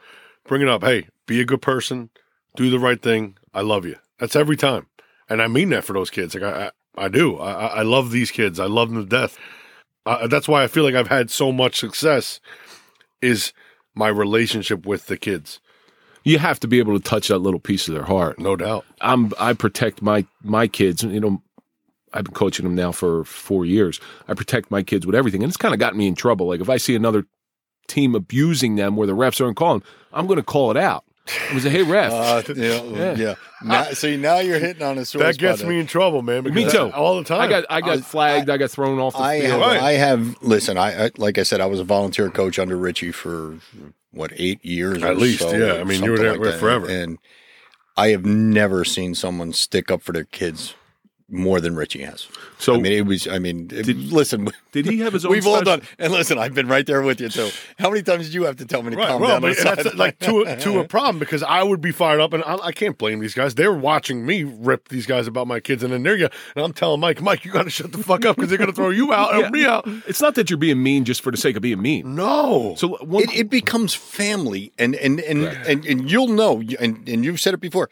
Bring 0.46 0.62
it 0.62 0.68
up. 0.68 0.82
Hey, 0.82 1.08
be 1.26 1.40
a 1.40 1.44
good 1.44 1.62
person. 1.62 2.10
Do 2.56 2.70
the 2.70 2.78
right 2.78 3.00
thing. 3.00 3.36
I 3.54 3.60
love 3.60 3.86
you. 3.86 3.96
That's 4.18 4.34
every 4.36 4.56
time, 4.56 4.86
and 5.28 5.40
I 5.40 5.46
mean 5.48 5.70
that 5.70 5.84
for 5.84 5.92
those 5.92 6.10
kids. 6.10 6.34
Like 6.34 6.42
I 6.44 6.70
I, 6.96 7.04
I 7.04 7.08
do. 7.08 7.38
I, 7.38 7.52
I 7.52 7.66
I 7.66 7.82
love 7.82 8.10
these 8.10 8.30
kids. 8.30 8.58
I 8.58 8.66
love 8.66 8.90
them 8.90 9.02
to 9.02 9.08
death. 9.08 9.38
Uh, 10.06 10.26
that's 10.26 10.48
why 10.48 10.62
I 10.64 10.66
feel 10.68 10.84
like 10.84 10.94
I've 10.94 11.08
had 11.08 11.30
so 11.30 11.52
much 11.52 11.78
success. 11.78 12.40
Is 13.20 13.52
my 13.94 14.08
relationship 14.08 14.86
with 14.86 15.06
the 15.06 15.16
kids, 15.16 15.58
You 16.22 16.38
have 16.38 16.60
to 16.60 16.68
be 16.68 16.78
able 16.78 16.96
to 16.96 17.02
touch 17.02 17.28
that 17.28 17.38
little 17.38 17.58
piece 17.58 17.88
of 17.88 17.94
their 17.94 18.04
heart. 18.04 18.38
no 18.38 18.54
doubt. 18.54 18.84
I'm 19.00 19.32
I 19.38 19.52
protect 19.54 20.02
my 20.02 20.24
my 20.42 20.68
kids. 20.68 21.02
You 21.02 21.18
know, 21.20 21.42
I've 22.12 22.24
been 22.24 22.34
coaching 22.34 22.64
them 22.64 22.76
now 22.76 22.92
for 22.92 23.24
four 23.24 23.64
years. 23.66 24.00
I 24.28 24.34
protect 24.34 24.70
my 24.70 24.82
kids 24.84 25.04
with 25.04 25.14
everything, 25.16 25.42
and 25.42 25.50
it's 25.50 25.56
kind 25.56 25.74
of 25.74 25.80
gotten 25.80 25.98
me 25.98 26.06
in 26.06 26.14
trouble. 26.14 26.46
Like 26.46 26.60
if 26.60 26.70
I 26.70 26.76
see 26.76 26.94
another 26.94 27.26
team 27.88 28.14
abusing 28.14 28.77
them 28.77 28.94
where 28.96 29.07
the 29.07 29.14
refs 29.14 29.44
aren't 29.44 29.57
calling, 29.57 29.83
I'm 30.12 30.27
going 30.27 30.37
to 30.38 30.42
call 30.44 30.70
it 30.70 30.77
out. 30.77 31.05
I 31.51 31.53
was 31.55 31.62
say, 31.62 31.68
hey 31.68 31.83
ref, 31.83 32.11
Uh, 32.11 32.42
yeah, 32.55 33.14
yeah. 33.14 33.35
Now, 33.62 33.85
see, 33.90 34.16
now 34.16 34.38
you're 34.38 34.59
hitting 34.59 34.83
on 34.83 34.96
a 34.96 35.05
sore 35.05 35.22
That 35.24 35.37
gets 35.37 35.61
there. 35.61 35.68
me 35.68 35.79
in 35.79 35.87
trouble, 35.87 36.22
man. 36.22 36.44
me 36.44 36.70
too, 36.70 36.90
all 36.92 37.16
the 37.18 37.24
time. 37.24 37.40
I 37.42 37.48
got 37.48 37.64
I 37.68 37.81
got 37.83 38.01
flagged. 38.01 38.48
I, 38.48 38.57
got 38.57 38.70
thrown 38.70 38.98
off 38.98 39.12
the 39.12 39.20
I 39.20 39.40
field. 39.40 39.53
have, 39.53 39.61
Right. 39.61 39.81
I 39.83 39.92
have. 39.92 40.42
Listen, 40.42 40.79
I, 40.79 41.07
I 41.07 41.11
like 41.18 41.37
I 41.37 41.42
said, 41.42 41.61
I 41.61 41.66
was 41.66 41.81
a 41.81 41.85
volunteer 41.85 42.31
coach 42.31 42.59
under 42.59 42.79
Richie 42.79 43.12
for 43.12 43.59
what 44.11 44.33
eight 44.37 44.64
years 44.64 45.03
At 45.03 45.11
or 45.11 45.14
least, 45.16 45.40
so, 45.40 45.53
yeah. 45.55 45.79
I 45.79 45.85
mean, 45.85 46.03
you 46.03 46.12
were 46.12 46.18
there 46.18 46.31
like 46.33 46.40
with 46.40 46.59
forever. 46.61 46.88
and 46.88 47.18
I 47.94 48.09
have 48.09 48.24
never 48.24 48.87
seen 48.87 49.14
someone 49.14 49.53
stick 49.53 49.90
up 49.90 50.01
for 50.01 50.12
their 50.12 50.24
kids 50.24 50.74
more 51.30 51.60
than 51.60 51.76
Richie 51.76 52.02
has. 52.02 52.26
So- 52.58 52.74
I 52.74 52.78
mean, 52.78 52.92
it 52.92 53.06
was. 53.06 53.26
I 53.28 53.38
mean, 53.38 53.68
it- 53.72 53.86
listen. 53.86 54.48
Did 54.72 54.86
he 54.86 54.98
have 55.00 55.12
his 55.12 55.24
own? 55.26 55.32
We've 55.32 55.46
all 55.46 55.62
done, 55.62 55.82
and 55.98 56.12
listen, 56.12 56.38
I've 56.38 56.54
been 56.54 56.68
right 56.68 56.86
there 56.86 57.02
with 57.02 57.20
you 57.20 57.28
too. 57.28 57.50
How 57.78 57.90
many 57.90 58.02
times 58.02 58.26
did 58.26 58.34
you 58.34 58.44
have 58.44 58.56
to 58.56 58.64
tell 58.66 58.82
me 58.82 58.90
to 58.90 58.96
Right, 58.96 59.08
calm 59.08 59.22
right, 59.22 59.28
down? 59.28 59.44
on 59.44 59.50
but 59.54 59.56
that's 59.56 59.94
like 59.94 60.18
to 60.20 60.40
a, 60.42 60.56
to 60.60 60.78
a 60.80 60.84
problem 60.88 61.18
because 61.18 61.42
I 61.42 61.62
would 61.62 61.80
be 61.80 61.92
fired 61.92 62.20
up, 62.20 62.32
and 62.32 62.42
I, 62.44 62.56
I 62.56 62.72
can't 62.72 62.96
blame 62.98 63.20
these 63.20 63.34
guys. 63.34 63.54
They're 63.54 63.72
watching 63.72 64.24
me 64.26 64.44
rip 64.44 64.88
these 64.88 65.06
guys 65.06 65.26
about 65.26 65.46
my 65.46 65.60
kids, 65.60 65.82
and 65.82 65.92
then 65.92 66.02
they're 66.02 66.14
and 66.18 66.30
I'm 66.56 66.72
telling 66.72 67.00
Mike, 67.00 67.20
Mike, 67.22 67.44
you 67.44 67.50
got 67.52 67.64
to 67.64 67.70
shut 67.70 67.92
the 67.92 67.98
fuck 67.98 68.24
up 68.24 68.36
because 68.36 68.48
they're 68.48 68.58
going 68.58 68.70
to 68.70 68.76
throw 68.76 68.90
you 68.90 69.12
out 69.14 69.34
and 69.34 69.52
me 69.52 69.64
out. 69.64 69.84
It's 70.06 70.20
not 70.20 70.34
that 70.36 70.50
you're 70.50 70.58
being 70.58 70.82
mean 70.82 71.04
just 71.04 71.20
for 71.22 71.30
the 71.30 71.36
sake 71.36 71.56
of 71.56 71.62
being 71.62 71.80
mean. 71.80 72.14
No, 72.14 72.74
So 72.76 72.96
one, 73.04 73.24
it, 73.24 73.34
it 73.34 73.50
becomes 73.50 73.94
family, 73.94 74.72
and 74.78 74.94
and 74.96 75.20
and, 75.20 75.44
and 75.44 75.84
and 75.86 76.10
you'll 76.10 76.28
know, 76.28 76.62
and 76.80 77.08
and 77.08 77.24
you've 77.24 77.40
said 77.40 77.54
it 77.54 77.60
before. 77.60 77.88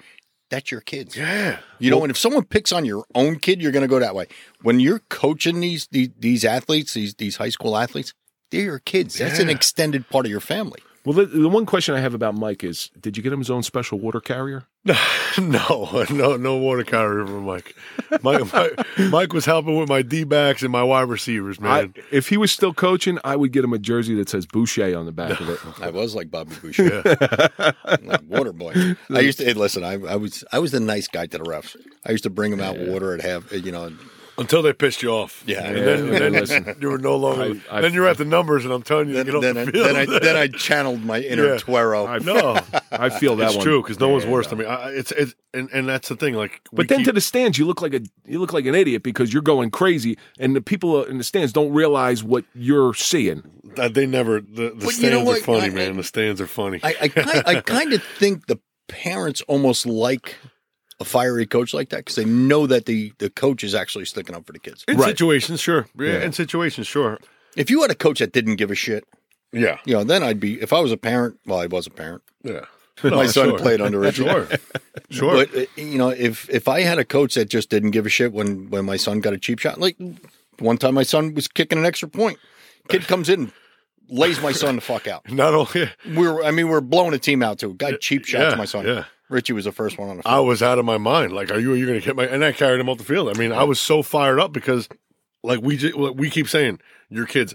That's 0.48 0.70
your 0.70 0.80
kids. 0.80 1.16
yeah, 1.16 1.58
You 1.78 1.90
know, 1.90 2.02
and 2.02 2.10
if 2.10 2.16
someone 2.16 2.44
picks 2.44 2.70
on 2.72 2.84
your 2.84 3.04
own 3.14 3.36
kid, 3.40 3.60
you're 3.60 3.72
going 3.72 3.82
to 3.82 3.88
go 3.88 3.98
that 3.98 4.14
way. 4.14 4.26
When 4.62 4.78
you're 4.78 5.00
coaching 5.08 5.60
these 5.60 5.88
these, 5.90 6.10
these 6.18 6.44
athletes, 6.44 6.94
these 6.94 7.14
these 7.14 7.36
high 7.36 7.48
school 7.48 7.76
athletes, 7.76 8.14
they're 8.50 8.62
your 8.62 8.78
kids. 8.78 9.18
That's 9.18 9.40
an 9.40 9.50
extended 9.50 10.08
part 10.08 10.24
of 10.24 10.30
your 10.30 10.40
family. 10.40 10.80
Well, 11.06 11.12
the, 11.12 11.26
the 11.26 11.48
one 11.48 11.66
question 11.66 11.94
I 11.94 12.00
have 12.00 12.14
about 12.14 12.34
Mike 12.34 12.64
is, 12.64 12.90
did 13.00 13.16
you 13.16 13.22
get 13.22 13.32
him 13.32 13.38
his 13.38 13.48
own 13.48 13.62
special 13.62 14.00
water 14.00 14.20
carrier? 14.20 14.64
no, 15.38 16.04
no, 16.10 16.36
no 16.36 16.56
water 16.56 16.82
carrier 16.82 17.24
for 17.24 17.40
Mike. 17.40 17.76
Mike, 18.22 18.52
Mike, 18.52 18.86
Mike 19.10 19.32
was 19.32 19.44
helping 19.44 19.78
with 19.78 19.88
my 19.88 20.02
D 20.02 20.24
backs 20.24 20.62
and 20.62 20.72
my 20.72 20.82
wide 20.82 21.08
receivers, 21.08 21.58
I, 21.60 21.62
man. 21.62 21.94
if 22.10 22.28
he 22.28 22.36
was 22.36 22.50
still 22.50 22.74
coaching, 22.74 23.20
I 23.22 23.36
would 23.36 23.52
get 23.52 23.62
him 23.62 23.72
a 23.72 23.78
jersey 23.78 24.16
that 24.16 24.28
says 24.28 24.46
Boucher 24.46 24.98
on 24.98 25.06
the 25.06 25.12
back 25.12 25.40
of 25.40 25.48
it. 25.48 25.60
I 25.80 25.90
was 25.90 26.16
like 26.16 26.28
Bobby 26.28 26.56
Boucher, 26.60 27.02
like 28.02 28.22
water 28.26 28.52
boy. 28.52 28.96
I 29.14 29.20
used 29.20 29.38
to 29.38 29.44
hey, 29.44 29.52
listen. 29.52 29.84
I, 29.84 29.92
I 29.92 30.16
was 30.16 30.42
I 30.52 30.58
was 30.58 30.72
the 30.72 30.80
nice 30.80 31.06
guy 31.06 31.26
to 31.26 31.38
the 31.38 31.44
refs. 31.44 31.76
I 32.04 32.10
used 32.10 32.24
to 32.24 32.30
bring 32.30 32.52
him 32.52 32.60
out 32.60 32.78
water 32.78 33.12
and 33.12 33.22
have 33.22 33.52
you 33.52 33.70
know 33.70 33.92
Until 34.38 34.60
they 34.62 34.72
pissed 34.72 35.02
you 35.02 35.10
off. 35.10 35.42
Yeah. 35.46 35.64
And 35.66 35.78
Yeah, 35.78 35.84
then, 35.84 36.32
yeah, 36.34 36.40
then 36.44 36.76
you 36.80 36.88
were 36.90 36.98
no 36.98 37.16
longer. 37.16 37.60
I- 37.70 37.78
I- 37.78 37.80
then 37.80 37.94
you're 37.94 38.06
at 38.06 38.18
the 38.18 38.24
numbers, 38.24 38.64
and 38.64 38.72
I'm 38.74 38.82
telling 38.82 39.08
you, 39.08 39.14
Then, 39.14 39.26
to 39.26 39.32
get 39.32 39.36
off 39.38 39.54
the 39.54 39.60
I, 39.60 39.64
field. 39.66 39.86
then, 39.86 39.96
I, 39.96 40.18
then 40.18 40.36
I 40.36 40.46
channeled 40.48 41.02
my 41.04 41.20
inner 41.20 41.54
Yeah. 41.54 41.56
Tuero. 41.58 42.06
I, 42.06 42.18
no, 42.18 42.58
I 42.92 43.08
feel 43.08 43.36
that 43.36 43.46
it's 43.48 43.56
one. 43.56 43.64
true 43.64 43.82
because 43.82 43.98
no 43.98 44.08
one's 44.08 44.26
worse 44.26 44.46
no. 44.46 44.50
than 44.50 44.58
me. 44.58 44.64
I, 44.66 44.90
it's 44.90 45.10
it's 45.12 45.34
and, 45.54 45.70
and 45.72 45.88
that's 45.88 46.08
the 46.10 46.16
thing. 46.16 46.34
Like, 46.34 46.60
But 46.72 46.88
then 46.88 46.98
keep- 46.98 47.06
to 47.06 47.12
the 47.12 47.20
stands, 47.20 47.56
you 47.58 47.64
look 47.66 47.80
like 47.80 47.94
a 47.94 48.00
you 48.26 48.38
look 48.38 48.52
like 48.52 48.66
an 48.66 48.74
idiot 48.74 49.02
because 49.02 49.32
you're 49.32 49.42
going 49.42 49.70
crazy, 49.70 50.18
and 50.38 50.54
the 50.54 50.60
people 50.60 51.02
in 51.04 51.18
the 51.18 51.24
stands 51.24 51.52
don't 51.52 51.72
realize 51.72 52.22
what 52.22 52.44
you're 52.54 52.92
seeing. 52.94 53.42
Uh, 53.78 53.88
they 53.88 54.06
never. 54.06 54.40
The, 54.40 54.70
the 54.70 54.70
But 54.74 54.80
stands 54.90 55.02
you 55.02 55.10
know 55.24 55.30
are 55.30 55.36
funny, 55.36 55.66
I- 55.66 55.70
man. 55.70 55.96
The 55.96 56.04
stands 56.04 56.40
are 56.40 56.46
funny. 56.46 56.78
I, 56.82 56.94
I, 57.16 57.42
I 57.56 57.60
kind 57.62 57.92
of 57.94 58.02
think 58.18 58.46
the 58.46 58.58
parents 58.88 59.40
almost 59.48 59.86
like 59.86 60.36
a 61.00 61.04
fiery 61.04 61.46
coach 61.46 61.74
like 61.74 61.90
that 61.90 61.98
because 61.98 62.14
they 62.16 62.24
know 62.24 62.66
that 62.66 62.86
the, 62.86 63.12
the 63.18 63.28
coach 63.30 63.62
is 63.64 63.74
actually 63.74 64.04
sticking 64.06 64.34
up 64.34 64.46
for 64.46 64.52
the 64.52 64.58
kids. 64.58 64.84
in 64.88 64.96
Right. 64.96 65.06
situations, 65.08 65.60
sure. 65.60 65.86
Yeah, 65.98 66.12
Yeah. 66.12 66.22
in 66.24 66.32
situations, 66.32 66.86
sure. 66.86 67.18
If 67.54 67.70
you 67.70 67.82
had 67.82 67.90
a 67.90 67.94
coach 67.94 68.18
that 68.20 68.32
didn't 68.32 68.56
give 68.56 68.70
a 68.70 68.74
shit, 68.74 69.04
Yeah, 69.52 69.78
you 69.84 69.94
know, 69.94 70.04
then 70.04 70.22
I'd 70.22 70.40
be. 70.40 70.60
If 70.60 70.72
I 70.72 70.80
was 70.80 70.92
a 70.92 70.96
parent, 70.96 71.38
well, 71.46 71.58
I 71.60 71.66
was 71.66 71.86
a 71.86 71.90
parent. 71.90 72.22
yeah. 72.42 72.60
My 73.02 73.26
son 73.26 73.50
sure. 73.50 73.58
played 73.58 73.82
under 73.82 74.00
Richie. 74.00 74.24
Sure, 74.24 74.48
sure. 75.10 75.32
But 75.46 75.54
uh, 75.54 75.64
you 75.76 75.98
know, 75.98 76.08
if 76.08 76.48
if 76.48 76.66
I 76.66 76.80
had 76.80 76.98
a 76.98 77.04
coach 77.04 77.34
that 77.34 77.50
just 77.50 77.68
didn't 77.68 77.90
give 77.90 78.06
a 78.06 78.08
shit 78.08 78.32
when 78.32 78.70
when 78.70 78.86
my 78.86 78.96
son 78.96 79.20
got 79.20 79.34
a 79.34 79.38
cheap 79.38 79.58
shot, 79.58 79.78
like 79.78 79.96
one 80.60 80.78
time 80.78 80.94
my 80.94 81.02
son 81.02 81.34
was 81.34 81.46
kicking 81.46 81.78
an 81.78 81.84
extra 81.84 82.08
point, 82.08 82.38
kid 82.88 83.06
comes 83.12 83.28
in, 83.28 83.52
lays 84.08 84.40
my 84.40 84.50
son 84.52 84.76
the 84.76 84.80
fuck 84.80 85.06
out. 85.06 85.30
Not 85.30 85.52
only 85.52 85.90
We 86.06 86.26
were, 86.26 86.42
I 86.42 86.50
mean, 86.52 86.68
we 86.68 86.74
are 86.74 86.80
blowing 86.80 87.12
a 87.12 87.18
team 87.18 87.42
out 87.42 87.58
too. 87.58 87.74
Guy 87.74 87.92
cheap 88.00 88.24
shots 88.24 88.52
yeah, 88.52 88.56
my 88.56 88.64
son. 88.64 88.86
yeah. 88.86 89.04
Richie 89.28 89.52
was 89.52 89.64
the 89.64 89.72
first 89.72 89.98
one 89.98 90.08
on 90.08 90.16
the 90.18 90.22
field. 90.22 90.34
I 90.34 90.40
was 90.40 90.62
out 90.62 90.78
of 90.78 90.84
my 90.84 90.98
mind. 90.98 91.32
Like, 91.32 91.50
are 91.50 91.58
you? 91.58 91.72
Are 91.72 91.76
you 91.76 91.86
going 91.86 92.00
to 92.00 92.04
hit 92.04 92.16
my? 92.16 92.26
And 92.26 92.44
I 92.44 92.52
carried 92.52 92.80
him 92.80 92.88
off 92.88 92.98
the 92.98 93.04
field. 93.04 93.28
I 93.28 93.38
mean, 93.38 93.52
I 93.52 93.64
was 93.64 93.80
so 93.80 94.02
fired 94.02 94.38
up 94.38 94.52
because, 94.52 94.88
like 95.42 95.60
we 95.60 95.76
ju- 95.76 96.14
we 96.16 96.30
keep 96.30 96.48
saying, 96.48 96.80
your 97.08 97.26
kids. 97.26 97.54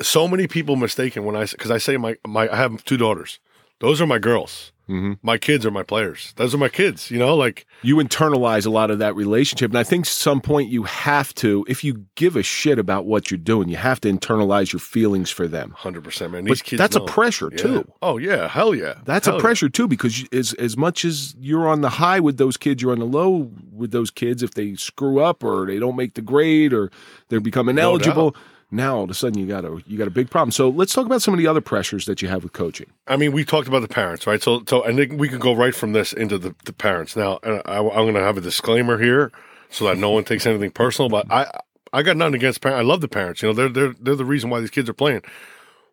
So 0.00 0.26
many 0.26 0.46
people 0.46 0.76
mistaken 0.76 1.24
when 1.24 1.36
I 1.36 1.46
because 1.46 1.70
I 1.70 1.78
say 1.78 1.96
my 1.96 2.16
my 2.26 2.48
I 2.48 2.56
have 2.56 2.84
two 2.84 2.96
daughters. 2.96 3.40
Those 3.80 4.00
are 4.00 4.06
my 4.06 4.18
girls. 4.18 4.72
Mm-hmm. 4.88 5.12
My 5.22 5.38
kids 5.38 5.64
are 5.64 5.70
my 5.70 5.84
players. 5.84 6.32
Those 6.34 6.52
are 6.52 6.58
my 6.58 6.68
kids. 6.68 7.12
You 7.12 7.18
know, 7.20 7.36
like 7.36 7.64
You 7.80 7.98
internalize 7.98 8.66
a 8.66 8.70
lot 8.70 8.90
of 8.90 8.98
that 8.98 9.14
relationship, 9.14 9.70
and 9.70 9.78
I 9.78 9.84
think 9.84 10.04
some 10.04 10.40
point 10.40 10.68
you 10.68 10.82
have 10.82 11.32
to, 11.36 11.64
if 11.68 11.84
you 11.84 12.06
give 12.16 12.34
a 12.34 12.42
shit 12.42 12.76
about 12.76 13.06
what 13.06 13.30
you're 13.30 13.38
doing, 13.38 13.68
you 13.68 13.76
have 13.76 14.00
to 14.00 14.12
internalize 14.12 14.72
your 14.72 14.80
feelings 14.80 15.30
for 15.30 15.46
them. 15.46 15.70
hundred 15.76 16.02
percent, 16.02 16.32
man. 16.32 16.42
But 16.42 16.48
These 16.50 16.62
kids. 16.62 16.78
that's 16.78 16.96
a 16.96 16.98
know. 16.98 17.04
pressure 17.04 17.50
Yeah. 17.52 17.58
too. 17.58 17.92
Oh 18.02 18.18
yeah, 18.18 18.48
hell 18.48 18.74
yeah. 18.74 18.94
That's 19.04 19.26
Hell 19.26 19.36
a 19.36 19.38
yeah. 19.38 19.42
pressure 19.42 19.68
too, 19.68 19.86
because 19.86 20.22
you- 20.22 20.28
as 20.32 20.54
as 20.54 20.76
much 20.76 21.04
as 21.04 21.36
you're 21.38 21.68
on 21.68 21.82
the 21.82 21.90
high 21.90 22.18
with 22.18 22.36
those 22.36 22.56
kids, 22.56 22.82
you're 22.82 22.90
on 22.92 22.98
the 22.98 23.04
low 23.06 23.52
with 23.70 23.92
those 23.92 24.10
kids. 24.10 24.42
If 24.42 24.54
they 24.54 24.74
screw 24.74 25.20
up 25.20 25.44
or 25.44 25.66
they 25.66 25.78
don't 25.78 25.94
make 25.94 26.14
the 26.14 26.22
grade 26.22 26.72
or 26.72 26.90
they're 27.28 27.38
become 27.38 27.68
ineligible, 27.68 28.34
now 28.70 28.96
all 28.96 29.04
of 29.04 29.10
a 29.10 29.14
sudden 29.14 29.38
you 29.38 29.46
got 29.46 29.64
a 29.64 29.82
you 29.86 29.98
got 29.98 30.08
a 30.08 30.12
big 30.12 30.30
problem. 30.30 30.52
So 30.52 30.68
let's 30.68 30.92
talk 30.92 31.06
about 31.06 31.22
some 31.22 31.34
of 31.34 31.38
the 31.38 31.46
other 31.46 31.60
pressures 31.60 32.06
that 32.06 32.22
you 32.22 32.28
have 32.28 32.42
with 32.42 32.52
coaching. 32.52 32.90
I 33.08 33.16
mean, 33.16 33.32
we 33.32 33.44
talked 33.44 33.68
about 33.68 33.82
the 33.82 33.88
parents, 33.88 34.26
right? 34.26 34.42
So, 34.42 34.62
so, 34.66 34.82
and 34.82 34.98
then 34.98 35.18
we 35.18 35.28
can 35.28 35.38
go 35.38 35.54
right 35.54 35.74
from 35.74 35.92
this 35.92 36.12
into 36.12 36.38
the, 36.38 36.54
the 36.64 36.72
parents. 36.72 37.16
Now, 37.16 37.38
I, 37.42 37.78
I'm 37.78 37.88
going 37.88 38.14
to 38.14 38.20
have 38.20 38.36
a 38.36 38.40
disclaimer 38.40 38.98
here 38.98 39.32
so 39.70 39.86
that 39.86 39.98
no 39.98 40.10
one 40.10 40.24
takes 40.24 40.46
anything 40.46 40.70
personal. 40.70 41.08
But 41.08 41.26
I, 41.30 41.60
I 41.92 42.02
got 42.02 42.16
nothing 42.16 42.36
against 42.36 42.60
parents. 42.60 42.80
I 42.80 42.84
love 42.84 43.00
the 43.00 43.08
parents. 43.08 43.42
You 43.42 43.48
know, 43.48 43.54
they're 43.54 43.68
they're 43.68 43.94
they're 44.00 44.14
the 44.16 44.24
reason 44.24 44.50
why 44.50 44.60
these 44.60 44.70
kids 44.70 44.88
are 44.88 44.94
playing. 44.94 45.22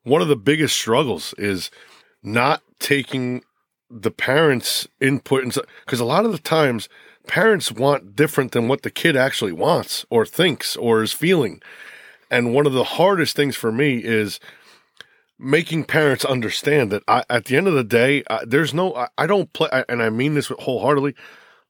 One 0.04 0.22
of 0.22 0.28
the 0.28 0.36
biggest 0.36 0.76
struggles 0.76 1.34
is 1.38 1.72
not 2.24 2.62
taking 2.80 3.44
the 3.90 4.12
parents' 4.12 4.88
input, 5.00 5.58
because 5.86 6.00
a 6.00 6.06
lot 6.06 6.26
of 6.26 6.32
the 6.32 6.38
times 6.38 6.90
parents 7.28 7.72
want 7.72 8.16
different 8.16 8.52
than 8.52 8.68
what 8.68 8.84
the 8.84 8.90
kid 8.90 9.16
actually 9.16 9.52
wants 9.52 10.06
or 10.10 10.26
thinks 10.26 10.76
or 10.76 11.04
is 11.04 11.14
feeling. 11.14 11.62
And 12.30 12.54
one 12.54 12.66
of 12.66 12.74
the 12.74 12.84
hardest 12.84 13.36
things 13.36 13.56
for 13.56 13.72
me 13.72 13.98
is 13.98 14.40
making 15.40 15.86
parents 15.86 16.26
understand 16.26 16.92
that 16.92 17.04
I, 17.08 17.24
at 17.30 17.46
the 17.46 17.58
end 17.58 17.68
of 17.68 17.74
the 17.74 17.84
day, 17.84 18.24
I, 18.30 18.44
there's 18.46 18.74
no, 18.74 18.96
I, 18.96 19.08
I 19.18 19.28
don't 19.28 19.52
play, 19.54 19.70
and 19.88 20.02
I 20.02 20.10
mean 20.10 20.34
this 20.34 20.48
wholeheartedly. 20.48 21.16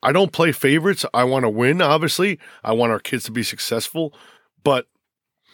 I 0.03 0.11
don't 0.11 0.31
play 0.31 0.51
favorites. 0.51 1.05
I 1.13 1.23
want 1.23 1.43
to 1.43 1.49
win, 1.49 1.81
obviously. 1.81 2.39
I 2.63 2.71
want 2.73 2.91
our 2.91 2.99
kids 2.99 3.23
to 3.25 3.31
be 3.31 3.43
successful. 3.43 4.13
But 4.63 4.87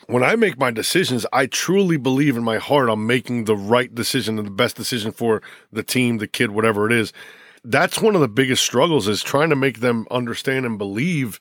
when 0.08 0.24
I 0.24 0.36
make 0.36 0.60
my 0.60 0.70
decisions, 0.70 1.26
I 1.32 1.46
truly 1.46 1.98
believe 1.98 2.36
in 2.36 2.44
my 2.44 2.58
heart 2.58 2.90
I'm 2.90 3.08
making 3.08 3.46
the 3.46 3.56
right 3.56 3.94
decision 3.94 4.38
and 4.38 4.48
the 4.48 4.52
best 4.52 4.76
decision 4.76 5.12
for 5.12 5.42
the 5.72 5.84
team, 5.84 6.18
the 6.18 6.28
kid, 6.28 6.52
whatever 6.52 6.86
it 6.86 6.94
is. 6.94 7.14
That's 7.64 8.02
one 8.02 8.16
of 8.16 8.22
the 8.22 8.28
biggest 8.28 8.64
struggles 8.64 9.08
is 9.08 9.24
trying 9.24 9.50
to 9.50 9.56
make 9.56 9.80
them 9.80 10.06
understand 10.12 10.66
and 10.66 10.78
believe. 10.78 11.40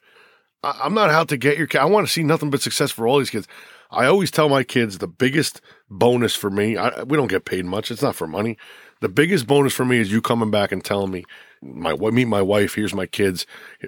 I, 0.62 0.81
I'm 0.85 0.94
not 0.94 1.11
out 1.11 1.29
to 1.29 1.37
get 1.37 1.59
your 1.59 1.66
kid. 1.66 1.81
I 1.81 1.85
want 1.87 2.07
to 2.07 2.12
see 2.12 2.22
nothing 2.22 2.51
but 2.51 2.62
success 2.62 2.90
for 2.90 3.07
all 3.07 3.18
these 3.18 3.31
kids. 3.31 3.48
I 3.90 4.07
always 4.07 4.31
tell 4.31 4.48
my 4.48 4.64
kids 4.64 4.98
the 4.98 5.07
biggest 5.07 5.61
bonus 5.90 6.35
for 6.35 6.51
me, 6.51 6.77
I, 6.77 7.03
we 7.03 7.16
don't 7.16 7.29
get 7.29 7.44
paid 7.44 7.66
much. 7.66 7.90
It's 7.90 8.03
not 8.03 8.16
for 8.16 8.27
money. 8.27 8.57
The 9.01 9.09
biggest 9.09 9.46
bonus 9.46 9.75
for 9.75 9.85
me 9.85 9.98
is 9.98 10.12
you 10.12 10.22
coming 10.22 10.51
back 10.51 10.72
and 10.72 10.83
telling 10.83 11.11
me, 11.11 11.25
my 11.61 11.94
meet 11.94 12.27
my 12.27 12.42
wife. 12.42 12.75
Here's 12.75 12.94
my 12.94 13.07
kids. 13.07 13.46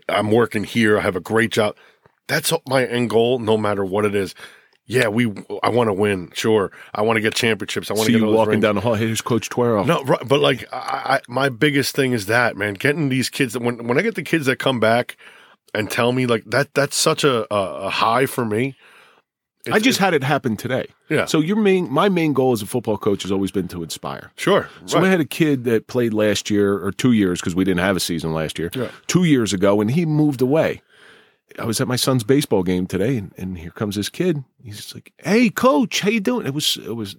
I'm 0.09 0.31
working 0.31 0.65
here. 0.65 0.99
I 0.99 1.03
have 1.03 1.17
a 1.17 1.21
great 1.21 1.51
job. 1.51 1.77
That's 2.27 2.53
my 2.69 2.85
end 2.85 3.11
goal, 3.11 3.39
no 3.39 3.57
matter 3.57 3.85
what 3.85 4.05
it 4.05 4.15
is. 4.15 4.35
Yeah, 4.87 5.09
we. 5.09 5.33
I 5.63 5.71
want 5.71 5.89
to 5.89 5.93
win. 5.93 6.31
Sure, 6.35 6.71
I 6.95 7.03
want 7.03 7.17
to 7.17 7.21
get 7.21 7.35
championships. 7.35 7.91
I 7.91 7.95
want 7.95 8.07
to 8.07 8.13
get 8.13 8.21
you 8.21 8.27
walking 8.27 8.51
rings. 8.51 8.63
down 8.63 8.75
the 8.75 8.81
hall. 8.81 8.95
Hey, 8.95 9.07
here's 9.07 9.23
Coach 9.23 9.49
Tuero. 9.49 9.87
No, 9.87 10.03
right, 10.05 10.21
but 10.27 10.41
like 10.41 10.67
I, 10.73 11.17
I, 11.17 11.21
my 11.27 11.49
biggest 11.49 11.97
thing 11.97 12.13
is 12.13 12.27
that 12.27 12.57
man, 12.57 12.75
getting 12.75 13.09
these 13.09 13.31
kids. 13.31 13.55
That 13.55 13.63
when 13.63 13.87
when 13.87 13.99
I 13.99 14.03
get 14.03 14.15
the 14.15 14.23
kids 14.23 14.47
that 14.47 14.59
come 14.59 14.81
back 14.81 15.17
and 15.75 15.91
tell 15.91 16.13
me 16.13 16.27
like 16.27 16.45
that, 16.47 16.73
that's 16.75 16.97
such 16.97 17.25
a 17.25 17.53
a, 17.53 17.87
a 17.87 17.91
high 17.91 18.27
for 18.27 18.45
me. 18.45 18.77
I 19.73 19.79
just 19.79 19.99
had 19.99 20.13
it 20.13 20.23
happen 20.23 20.57
today. 20.57 20.89
Yeah. 21.09 21.25
So 21.25 21.41
your 21.41 21.57
main, 21.57 21.91
my 21.91 22.11
main 22.11 22.35
goal 22.35 22.53
as 22.53 22.61
a 22.61 22.67
football 22.67 22.99
coach 22.99 23.23
has 23.23 23.33
always 23.33 23.51
been 23.51 23.67
to 23.69 23.83
inspire. 23.83 24.31
sure. 24.37 24.69
So 24.85 24.99
right. 24.99 25.07
I 25.07 25.11
had 25.11 25.21
a 25.21 25.25
kid 25.25 25.65
that 25.65 25.87
played 25.87 26.13
last 26.13 26.51
year 26.51 26.85
or 26.85 26.93
two 26.93 27.13
years 27.13 27.41
because 27.41 27.55
we 27.55 27.65
didn't 27.65 27.81
have 27.81 27.97
a 27.97 28.01
season 28.01 28.35
last 28.35 28.59
year. 28.59 28.71
Yeah. 28.75 28.91
Two 29.07 29.25
years 29.25 29.55
ago, 29.55 29.81
and 29.81 29.91
he 29.91 30.05
moved 30.05 30.43
away. 30.43 30.83
I 31.59 31.65
was 31.65 31.81
at 31.81 31.89
my 31.89 31.97
son's 31.97 32.25
baseball 32.25 32.63
game 32.63 32.87
today, 32.87 33.17
and, 33.17 33.33
and 33.39 33.57
here 33.57 33.71
comes 33.71 33.97
this 33.97 34.09
kid. 34.09 34.45
He's 34.63 34.93
like, 34.93 35.13
"Hey, 35.19 35.51
coach, 35.51 36.01
how 36.01 36.11
you 36.11 36.21
doing?" 36.21 36.47
It 36.47 36.55
was, 36.55 36.77
it 36.77 36.97
was. 36.97 37.17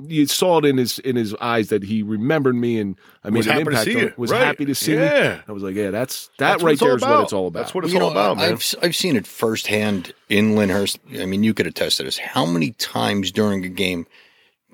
You 0.00 0.26
saw 0.26 0.58
it 0.58 0.64
in 0.64 0.76
his 0.76 1.00
in 1.00 1.16
his 1.16 1.34
eyes 1.40 1.68
that 1.70 1.82
he 1.82 2.02
remembered 2.04 2.54
me, 2.54 2.78
and 2.78 2.96
I 3.24 3.30
made 3.30 3.38
Was 3.38 3.46
an 3.48 3.52
happy 3.54 3.64
to 3.64 3.70
impact. 3.70 3.84
see 3.90 4.00
on- 4.04 4.12
Was 4.16 4.30
Right. 4.30 4.44
happy 4.44 4.64
to 4.66 4.74
see 4.74 4.92
me. 4.92 4.98
Yeah. 5.02 5.40
I 5.48 5.52
was 5.52 5.62
like, 5.64 5.74
"Yeah, 5.74 5.90
that's 5.90 6.28
that 6.38 6.52
That's 6.52 6.62
right 6.62 6.72
it's 6.74 6.82
all 6.82 6.88
there 6.88 6.96
is 6.98 7.02
what 7.02 7.22
it's 7.22 7.32
all 7.32 7.46
about." 7.48 7.58
That's 7.60 7.74
what 7.74 7.84
it's 7.84 7.92
you 7.92 8.00
all 8.00 8.06
know, 8.06 8.12
about, 8.12 8.36
man. 8.36 8.52
I've 8.52 8.74
I've 8.80 8.94
seen 8.96 9.16
it 9.16 9.26
firsthand 9.26 10.12
in 10.28 10.54
Lyndhurst. 10.54 10.98
I 11.20 11.24
mean, 11.26 11.42
you 11.42 11.52
could 11.52 11.66
attest 11.66 11.96
to 11.96 12.04
this. 12.04 12.18
How 12.18 12.46
many 12.46 12.70
times 12.72 13.32
during 13.32 13.64
a 13.64 13.68
game 13.68 14.06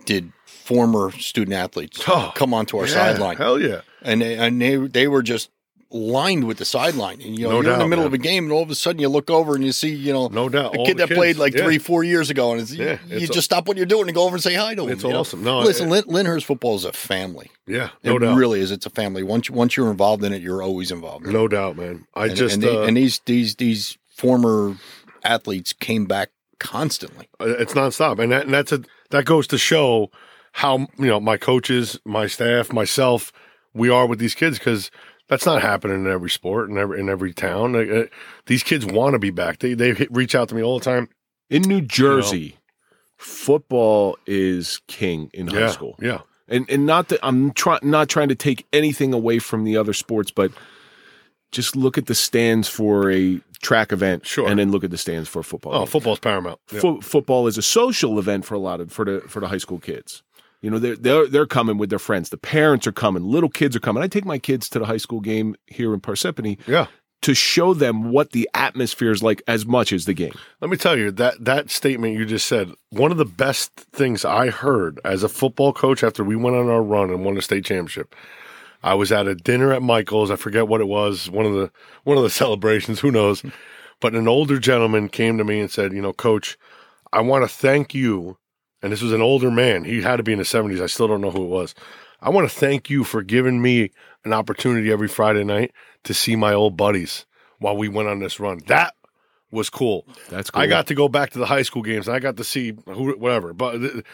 did 0.04 0.32
former 0.44 1.10
student 1.12 1.54
athletes 1.54 2.02
Oh, 2.06 2.32
come 2.34 2.52
onto 2.52 2.76
our 2.78 2.86
Yeah, 2.86 2.92
sideline, 2.92 3.36
Hell 3.38 3.58
yeah. 3.60 3.80
and 4.02 4.20
they, 4.20 4.36
and 4.36 4.60
they 4.60 4.76
they 4.76 5.08
were 5.08 5.22
just 5.22 5.48
lined 5.94 6.44
with 6.44 6.58
the 6.58 6.64
sideline. 6.64 7.20
And 7.22 7.38
you 7.38 7.44
know, 7.44 7.60
No 7.60 7.60
you're 7.62 7.72
in 7.74 7.78
the 7.78 7.86
middle 7.86 8.02
man. 8.04 8.08
of 8.08 8.14
a 8.14 8.18
game, 8.18 8.44
and 8.44 8.52
all 8.52 8.62
of 8.62 8.68
a 8.70 8.74
sudden 8.74 9.00
you 9.00 9.08
look 9.08 9.30
over 9.30 9.54
and 9.54 9.64
you 9.64 9.70
see, 9.72 9.94
you 9.94 10.12
know, 10.12 10.26
No 10.28 10.48
doubt. 10.48 10.74
a 10.74 10.78
All 10.78 10.86
kid 10.86 10.96
that 10.98 11.08
kids. 11.08 11.16
played 11.18 11.36
like 11.36 11.54
Yeah. 11.54 11.62
three, 11.64 11.78
four 11.78 12.02
years 12.02 12.30
ago, 12.30 12.50
and 12.52 12.60
it's, 12.60 12.72
Yeah, 12.72 12.98
you, 13.08 13.16
it's- 13.16 13.28
just 13.30 13.44
stop 13.44 13.68
what 13.68 13.76
you're 13.76 13.86
doing 13.86 14.08
and 14.08 14.14
go 14.14 14.24
over 14.24 14.34
and 14.34 14.42
say 14.42 14.54
hi 14.54 14.74
to 14.74 14.82
him. 14.82 14.90
It's 14.90 15.04
you 15.04 15.10
know? 15.10 15.20
awesome. 15.20 15.44
No, 15.44 15.60
listen, 15.60 15.90
it- 15.92 16.08
Lyndhurst 16.08 16.44
football 16.46 16.74
is 16.74 16.84
a 16.84 16.92
family. 16.92 17.50
Yeah. 17.66 17.90
No 18.02 18.16
it 18.16 18.20
doubt. 18.20 18.36
really 18.36 18.60
is. 18.60 18.70
It's 18.72 18.86
a 18.86 18.90
family. 18.90 19.22
Once 19.22 19.48
you- 19.48 19.54
once 19.54 19.76
you're 19.76 19.90
involved 19.90 20.24
in 20.24 20.32
it, 20.32 20.42
you're 20.42 20.62
always 20.62 20.90
involved. 20.90 21.24
In 21.24 21.30
it. 21.30 21.34
No 21.34 21.46
doubt, 21.48 21.76
man. 21.76 22.06
I 22.14 22.26
and, 22.26 22.36
just 22.36 22.54
and, 22.54 22.62
they, 22.64 22.76
uh, 22.76 22.80
and 22.82 22.96
these 22.96 23.20
these 23.24 23.54
these 23.54 23.96
former 24.08 24.76
athletes 25.22 25.72
came 25.72 26.06
back 26.06 26.30
constantly. 26.58 27.28
Uh, 27.40 27.54
it's 27.58 27.74
nonstop, 27.74 28.18
and 28.18 28.32
that 28.32 28.44
and 28.46 28.54
that's 28.54 28.72
a 28.72 28.82
that 29.10 29.24
goes 29.24 29.46
to 29.48 29.58
show 29.58 30.10
how 30.52 30.78
you 30.98 31.06
know 31.06 31.20
my 31.20 31.36
coaches, 31.36 31.98
my 32.04 32.26
staff, 32.26 32.72
myself, 32.72 33.32
we 33.72 33.88
are 33.88 34.06
with 34.06 34.18
these 34.18 34.34
kids 34.34 34.58
because 34.58 34.90
that's 35.28 35.46
not 35.46 35.62
happening 35.62 36.04
in 36.04 36.10
every 36.10 36.30
sport 36.30 36.68
in 36.70 36.78
every 36.78 37.00
in 37.00 37.08
every 37.08 37.32
town. 37.32 37.74
Uh, 37.74 37.78
uh, 37.80 38.04
these 38.46 38.62
kids 38.62 38.84
want 38.84 39.14
to 39.14 39.18
be 39.18 39.30
back. 39.30 39.58
They 39.60 39.74
they 39.74 39.92
reach 40.10 40.34
out 40.34 40.48
to 40.50 40.54
me 40.54 40.62
all 40.62 40.78
the 40.78 40.84
time. 40.84 41.08
in 41.50 41.62
New 41.62 41.80
Jersey, 41.80 42.56
football 43.16 44.16
is 44.26 44.80
king 44.88 45.30
in 45.32 45.46
high 45.48 45.70
school. 45.70 45.96
yeah, 46.00 46.20
and 46.48 46.68
and 46.68 46.86
not 46.86 47.08
that 47.08 47.20
I'm 47.22 47.52
trying 47.52 47.80
not 47.82 48.08
trying 48.08 48.28
to 48.28 48.34
take 48.34 48.66
anything 48.72 49.12
away 49.14 49.38
from 49.38 49.64
the 49.64 49.76
other 49.76 49.92
sports, 49.92 50.30
but 50.30 50.52
just 51.52 51.76
look 51.76 51.96
at 51.96 52.06
the 52.06 52.14
stands 52.16 52.68
for 52.68 53.10
a 53.12 53.40
track 53.62 53.92
event, 53.92 54.26
Sure. 54.26 54.48
and 54.48 54.58
then 54.58 54.72
look 54.72 54.82
at 54.82 54.90
the 54.90 54.98
stands 54.98 55.28
for 55.28 55.40
football. 55.44 55.72
Oh, 55.72 55.78
game. 55.80 55.86
football's 55.86 56.18
paramount. 56.18 56.58
Yeah. 56.72 56.80
Fo- 56.80 57.00
football 57.00 57.46
is 57.46 57.56
a 57.56 57.62
social 57.62 58.18
event 58.18 58.44
for 58.44 58.54
a 58.54 58.58
lot 58.58 58.80
of 58.80 58.90
for 58.92 59.04
the 59.04 59.20
for 59.28 59.38
the 59.40 59.46
high 59.48 59.58
school 59.58 59.78
kids. 59.78 60.23
You 60.64 60.70
know, 60.70 60.78
they're 60.78 60.96
they're 60.96 61.28
they're 61.28 61.46
coming 61.46 61.76
with 61.76 61.90
their 61.90 61.98
friends. 61.98 62.30
The 62.30 62.38
parents 62.38 62.86
are 62.86 62.92
coming. 62.92 63.22
Little 63.22 63.50
kids 63.50 63.76
are 63.76 63.80
coming. 63.80 64.02
I 64.02 64.08
take 64.08 64.24
my 64.24 64.38
kids 64.38 64.70
to 64.70 64.78
the 64.78 64.86
high 64.86 64.96
school 64.96 65.20
game 65.20 65.56
here 65.66 65.92
in 65.92 66.00
Parsippany 66.00 66.58
yeah. 66.66 66.86
to 67.20 67.34
show 67.34 67.74
them 67.74 68.10
what 68.12 68.30
the 68.30 68.48
atmosphere 68.54 69.10
is 69.10 69.22
like 69.22 69.42
as 69.46 69.66
much 69.66 69.92
as 69.92 70.06
the 70.06 70.14
game. 70.14 70.32
Let 70.62 70.70
me 70.70 70.78
tell 70.78 70.96
you 70.96 71.10
that 71.10 71.44
that 71.44 71.68
statement 71.68 72.14
you 72.14 72.24
just 72.24 72.48
said. 72.48 72.70
One 72.88 73.10
of 73.10 73.18
the 73.18 73.26
best 73.26 73.72
things 73.74 74.24
I 74.24 74.48
heard 74.48 74.98
as 75.04 75.22
a 75.22 75.28
football 75.28 75.74
coach 75.74 76.02
after 76.02 76.24
we 76.24 76.34
went 76.34 76.56
on 76.56 76.70
our 76.70 76.82
run 76.82 77.10
and 77.10 77.26
won 77.26 77.34
the 77.34 77.42
state 77.42 77.66
championship. 77.66 78.14
I 78.82 78.94
was 78.94 79.12
at 79.12 79.28
a 79.28 79.34
dinner 79.34 79.70
at 79.70 79.82
Michael's. 79.82 80.30
I 80.30 80.36
forget 80.36 80.66
what 80.66 80.80
it 80.80 80.88
was. 80.88 81.28
One 81.28 81.44
of 81.44 81.52
the 81.52 81.70
one 82.04 82.16
of 82.16 82.22
the 82.22 82.30
celebrations. 82.42 83.00
Who 83.00 83.10
knows? 83.10 83.42
But 84.00 84.14
an 84.14 84.28
older 84.28 84.58
gentleman 84.58 85.10
came 85.10 85.36
to 85.36 85.44
me 85.44 85.60
and 85.60 85.70
said, 85.70 85.92
you 85.92 86.00
know, 86.00 86.14
coach, 86.14 86.56
I 87.12 87.20
want 87.20 87.44
to 87.44 87.54
thank 87.54 87.94
you. 87.94 88.38
And 88.84 88.92
this 88.92 89.00
was 89.00 89.12
an 89.12 89.22
older 89.22 89.50
man. 89.50 89.84
He 89.84 90.02
had 90.02 90.16
to 90.16 90.22
be 90.22 90.34
in 90.34 90.38
his 90.38 90.48
70s. 90.48 90.82
I 90.82 90.86
still 90.86 91.08
don't 91.08 91.22
know 91.22 91.30
who 91.30 91.44
it 91.44 91.48
was. 91.48 91.74
I 92.20 92.28
want 92.28 92.46
to 92.50 92.54
thank 92.54 92.90
you 92.90 93.02
for 93.02 93.22
giving 93.22 93.62
me 93.62 93.90
an 94.26 94.34
opportunity 94.34 94.92
every 94.92 95.08
Friday 95.08 95.42
night 95.42 95.72
to 96.02 96.12
see 96.12 96.36
my 96.36 96.52
old 96.52 96.76
buddies 96.76 97.24
while 97.60 97.76
we 97.78 97.88
went 97.88 98.10
on 98.10 98.18
this 98.18 98.38
run. 98.38 98.60
That 98.66 98.92
was 99.50 99.70
cool. 99.70 100.06
That's 100.28 100.50
cool. 100.50 100.60
I 100.60 100.66
got 100.66 100.86
to 100.88 100.94
go 100.94 101.08
back 101.08 101.30
to 101.30 101.38
the 101.38 101.46
high 101.46 101.62
school 101.62 101.80
games. 101.80 102.08
And 102.08 102.14
I 102.14 102.18
got 102.18 102.36
to 102.36 102.44
see 102.44 102.74
who, 102.84 103.12
whatever. 103.16 103.54
But 103.54 103.78
th- 103.78 104.04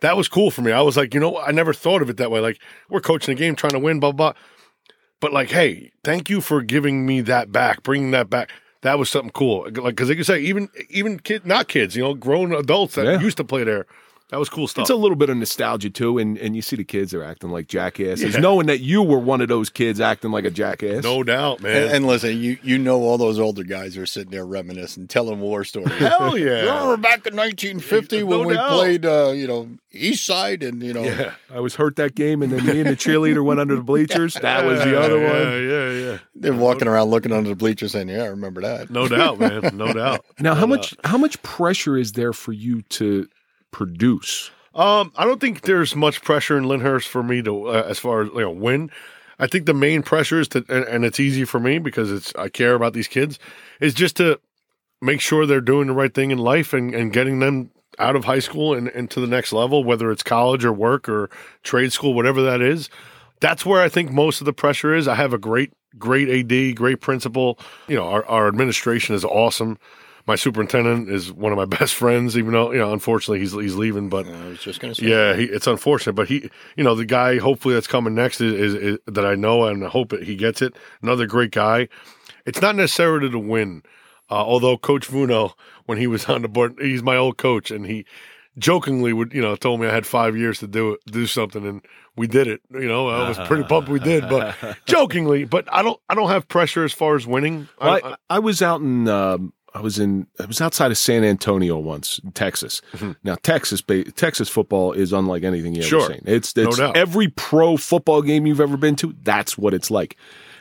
that 0.00 0.16
was 0.16 0.26
cool 0.26 0.50
for 0.50 0.62
me. 0.62 0.72
I 0.72 0.80
was 0.80 0.96
like, 0.96 1.14
you 1.14 1.20
know. 1.20 1.38
I 1.38 1.52
never 1.52 1.72
thought 1.72 2.02
of 2.02 2.10
it 2.10 2.16
that 2.16 2.30
way. 2.32 2.40
Like 2.40 2.60
we're 2.90 3.00
coaching 3.00 3.30
a 3.30 3.36
game, 3.38 3.54
trying 3.54 3.74
to 3.74 3.78
win, 3.78 4.00
blah 4.00 4.10
blah. 4.10 4.32
But 5.20 5.32
like, 5.32 5.50
hey, 5.50 5.92
thank 6.02 6.28
you 6.28 6.40
for 6.40 6.62
giving 6.62 7.06
me 7.06 7.20
that 7.22 7.52
back, 7.52 7.84
bringing 7.84 8.10
that 8.10 8.28
back. 8.28 8.50
That 8.82 8.98
was 8.98 9.08
something 9.08 9.30
cool. 9.30 9.62
Like 9.64 9.94
because 9.94 10.08
they 10.08 10.16
could 10.16 10.26
say 10.26 10.40
even 10.40 10.68
even 10.90 11.20
kid, 11.20 11.46
not 11.46 11.68
kids, 11.68 11.94
you 11.94 12.02
know, 12.02 12.14
grown 12.14 12.52
adults 12.52 12.96
that 12.96 13.06
Yeah. 13.06 13.20
used 13.20 13.36
to 13.36 13.44
play 13.44 13.62
there. 13.64 13.86
That 14.30 14.38
was 14.40 14.48
cool 14.48 14.66
stuff. 14.66 14.82
It's 14.82 14.90
a 14.90 14.96
little 14.96 15.14
bit 15.16 15.30
of 15.30 15.36
nostalgia 15.36 15.88
too, 15.88 16.18
and, 16.18 16.36
and 16.38 16.56
you 16.56 16.60
see 16.62 16.74
the 16.74 16.82
kids 16.82 17.14
are 17.14 17.22
acting 17.22 17.50
like 17.50 17.68
jackasses, 17.68 18.34
Yeah. 18.34 18.40
knowing 18.40 18.66
that 18.66 18.80
you 18.80 19.00
were 19.02 19.20
one 19.20 19.40
of 19.40 19.46
those 19.46 19.70
kids 19.70 20.00
acting 20.00 20.32
like 20.32 20.44
a 20.44 20.50
jackass. 20.50 21.04
no 21.04 21.22
doubt, 21.22 21.60
man. 21.62 21.84
And, 21.84 21.92
and 21.92 22.06
listen, 22.08 22.36
you 22.36 22.58
you 22.62 22.76
know 22.76 23.02
all 23.02 23.18
those 23.18 23.38
older 23.38 23.62
guys 23.62 23.96
are 23.96 24.04
sitting 24.06 24.32
there 24.32 24.44
reminiscing, 24.44 25.06
telling 25.06 25.38
war 25.40 25.62
stories. 25.62 25.92
Hell 25.98 26.36
yeah. 26.36 26.62
Remember 26.62 26.96
back 26.96 27.24
in 27.26 27.36
1950 27.36 28.24
when 28.24 28.40
No 28.42 28.46
we 28.48 28.54
doubt. 28.54 28.70
played, 28.70 29.06
uh, 29.06 29.30
you 29.34 29.46
know, 29.46 29.68
East 29.92 30.26
Side, 30.26 30.64
and 30.64 30.82
you 30.82 30.92
know, 30.92 31.04
yeah. 31.04 31.34
I 31.54 31.60
was 31.60 31.76
hurt 31.76 31.94
that 31.96 32.16
game, 32.16 32.42
and 32.42 32.52
then 32.52 32.66
me 32.66 32.80
and 32.80 32.88
the 32.88 32.96
cheerleader 32.96 33.44
went 33.44 33.60
under 33.60 33.76
the 33.76 33.82
bleachers. 33.84 34.34
That 34.34 34.64
was 34.64 34.80
the 34.80 35.00
other 35.00 35.14
one. 35.20 35.30
yeah, 35.32 35.50
one. 35.52 35.68
Yeah, 35.68 35.90
yeah. 35.90 36.18
they're 36.34 36.52
walking 36.52 36.88
around 36.88 37.10
looking 37.10 37.30
under 37.32 37.50
the 37.50 37.54
bleachers, 37.56 37.92
saying, 37.92 38.08
"Yeah, 38.08 38.24
I 38.24 38.26
remember 38.26 38.60
that." 38.62 38.90
No 38.90 39.06
doubt, 39.06 39.38
man. 39.38 39.70
No 39.76 39.92
doubt. 39.92 40.24
Now, 40.40 40.54
how 40.56 40.66
much 40.66 40.96
how 41.04 41.16
much 41.16 41.40
pressure 41.42 41.96
is 41.96 42.12
there 42.12 42.32
for 42.32 42.52
you 42.52 42.82
to 42.82 43.28
produce? 43.70 44.50
Um, 44.74 45.12
I 45.16 45.24
don't 45.24 45.40
think 45.40 45.62
there's 45.62 45.96
much 45.96 46.22
pressure 46.22 46.58
in 46.58 46.64
Lyndhurst 46.64 47.08
for 47.08 47.22
me 47.22 47.42
to, 47.42 47.68
uh, 47.68 47.86
as 47.88 47.98
far 47.98 48.22
as 48.22 48.28
you 48.28 48.40
know, 48.40 48.50
win. 48.50 48.90
I 49.38 49.46
think 49.46 49.66
the 49.66 49.74
main 49.74 50.02
pressure 50.02 50.40
is 50.40 50.48
to, 50.48 50.64
and, 50.68 50.84
and 50.84 51.04
it's 51.04 51.20
easy 51.20 51.44
for 51.44 51.58
me 51.58 51.78
because 51.78 52.12
it's 52.12 52.34
I 52.36 52.48
care 52.48 52.74
about 52.74 52.92
these 52.92 53.08
kids, 53.08 53.38
is 53.80 53.94
just 53.94 54.16
to 54.16 54.40
make 55.00 55.20
sure 55.20 55.46
they're 55.46 55.60
doing 55.60 55.88
the 55.88 55.94
right 55.94 56.12
thing 56.12 56.30
in 56.30 56.38
life 56.38 56.72
and, 56.72 56.94
and 56.94 57.12
getting 57.12 57.38
them 57.38 57.70
out 57.98 58.16
of 58.16 58.24
high 58.24 58.38
school 58.38 58.74
and, 58.74 58.88
and 58.88 59.10
to 59.10 59.20
the 59.20 59.26
next 59.26 59.52
level, 59.52 59.84
whether 59.84 60.10
it's 60.10 60.22
college 60.22 60.64
or 60.64 60.72
work 60.72 61.08
or 61.08 61.30
trade 61.62 61.92
school, 61.92 62.14
whatever 62.14 62.42
that 62.42 62.60
is. 62.60 62.90
That's 63.40 63.66
where 63.66 63.82
I 63.82 63.88
think 63.88 64.10
most 64.10 64.40
of 64.40 64.44
the 64.44 64.52
pressure 64.52 64.94
is. 64.94 65.08
I 65.08 65.14
have 65.14 65.32
a 65.32 65.38
great, 65.38 65.72
great 65.98 66.28
AD, 66.28 66.76
great 66.76 67.00
principal. 67.00 67.58
You 67.88 67.96
know, 67.96 68.08
our, 68.08 68.24
our 68.26 68.48
administration 68.48 69.14
is 69.14 69.24
awesome. 69.24 69.78
My 70.26 70.34
superintendent 70.34 71.08
is 71.08 71.32
one 71.32 71.52
of 71.52 71.58
my 71.58 71.64
best 71.78 71.94
friends, 71.94 72.36
even 72.36 72.52
though, 72.52 72.72
you 72.72 72.78
know, 72.78 72.92
unfortunately 72.92 73.40
he's 73.40 73.52
he's 73.52 73.74
leaving, 73.76 74.08
but 74.08 74.26
I 74.26 74.48
was 74.48 74.58
just 74.60 74.80
going 74.80 74.92
to 74.94 75.00
say, 75.00 75.06
yeah, 75.08 75.34
he, 75.36 75.44
it's 75.44 75.66
unfortunate, 75.66 76.14
but 76.14 76.28
he, 76.28 76.50
you 76.76 76.82
know, 76.84 76.94
the 76.94 77.04
guy 77.04 77.38
hopefully 77.38 77.74
that's 77.74 77.86
coming 77.86 78.14
next 78.14 78.40
is, 78.40 78.52
is, 78.52 78.74
is 78.74 78.98
that 79.06 79.24
I 79.24 79.34
know 79.36 79.64
and 79.64 79.84
I 79.84 79.88
hope 79.88 80.08
that 80.10 80.24
he 80.24 80.34
gets 80.36 80.62
it. 80.62 80.74
Another 81.02 81.26
great 81.26 81.52
guy. 81.52 81.88
It's 82.44 82.60
not 82.60 82.76
necessarily 82.76 83.30
to 83.30 83.38
win, 83.38 83.82
uh, 84.30 84.34
although 84.34 84.76
Coach 84.76 85.08
Vuno, 85.08 85.52
when 85.86 85.98
he 85.98 86.06
was 86.06 86.24
on 86.26 86.42
the 86.42 86.48
board, 86.48 86.74
he's 86.80 87.02
my 87.02 87.16
old 87.16 87.38
coach, 87.38 87.70
and 87.70 87.86
he 87.86 88.04
jokingly 88.58 89.12
would, 89.12 89.32
you 89.34 89.42
know, 89.42 89.54
told 89.56 89.80
me 89.80 89.86
I 89.86 89.92
had 89.92 90.06
five 90.06 90.36
years 90.36 90.58
to 90.60 90.66
do 90.66 90.92
it, 90.92 91.00
do 91.06 91.26
something, 91.26 91.66
and 91.66 91.82
we 92.16 92.26
did 92.26 92.46
it. 92.46 92.62
You 92.70 92.88
know, 92.88 93.08
I 93.08 93.28
was 93.28 93.38
pretty 93.46 93.64
pumped 93.64 93.88
we 93.88 93.98
did, 94.00 94.28
but 94.28 94.56
jokingly. 94.86 95.44
But 95.44 95.72
I 95.72 95.82
don't, 95.82 96.00
I 96.08 96.14
don't 96.14 96.30
have 96.30 96.48
pressure 96.48 96.84
as 96.84 96.92
far 96.92 97.16
as 97.16 97.26
winning. 97.26 97.68
I- 97.80 97.86
Well, 97.86 98.00
I- 98.04 98.08
I, 98.10 98.16
I 98.30 98.38
was 98.38 98.62
out 98.62 98.80
in 98.80 99.08
um, 99.08 99.52
I 99.76 99.80
was 99.80 99.98
in 99.98 100.26
I 100.40 100.46
was 100.46 100.60
outside 100.60 100.90
of 100.90 100.98
San 100.98 101.22
Antonio 101.24 101.78
once, 101.78 102.18
in 102.24 102.32
Texas. 102.32 102.80
Now 103.22 103.36
Texas 103.42 103.82
Texas 104.14 104.48
football 104.48 104.92
is 104.92 105.12
unlike 105.12 105.42
anything 105.44 105.74
you've 105.74 105.84
Mm-hmm. 105.84 105.90
Sure. 105.90 106.04
ever 106.04 106.14
seen. 106.14 106.22
It's 106.26 106.52
it's 106.56 106.78
doubt. 106.78 106.96
every 106.96 107.28
pro 107.28 107.76
football 107.76 108.22
game 108.22 108.46
you've 108.46 108.60
ever 108.60 108.76
been 108.76 108.96
to. 108.96 109.14
That's 109.22 109.58
what 109.58 109.74
it's 109.74 109.90
like. 109.90 110.16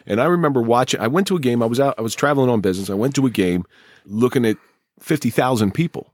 And 0.05 0.19
I 0.21 0.25
remember 0.25 0.61
watching. 0.61 0.99
I 0.99 1.07
went 1.07 1.27
to 1.27 1.35
a 1.35 1.39
game. 1.39 1.63
I 1.63 1.65
was 1.65 1.79
out. 1.79 1.95
I 1.97 2.01
was 2.01 2.13
traveling 2.13 2.49
on 2.49 2.61
business. 2.61 2.89
I 2.89 2.93
went 2.93 3.15
to 3.15 3.25
a 3.25 3.29
game, 3.31 3.63
looking 4.05 4.45
at 4.45 4.57
fifty 4.99 5.29
thousand 5.29 5.73
people 5.73 6.13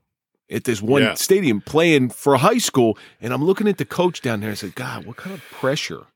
at 0.50 0.64
this 0.64 0.80
one 0.80 1.02
Yeah. 1.02 1.14
stadium 1.14 1.60
playing 1.60 2.10
for 2.10 2.36
high 2.36 2.58
school, 2.58 2.96
and 3.20 3.32
I'm 3.34 3.44
looking 3.44 3.68
at 3.68 3.78
the 3.78 3.84
coach 3.84 4.22
down 4.22 4.40
there. 4.40 4.48
And 4.50 4.56
I 4.56 4.60
said, 4.60 4.74
"God, 4.74 5.04
what 5.06 5.16
kind 5.16 5.34
of 5.34 5.42
pressure?" 5.50 6.06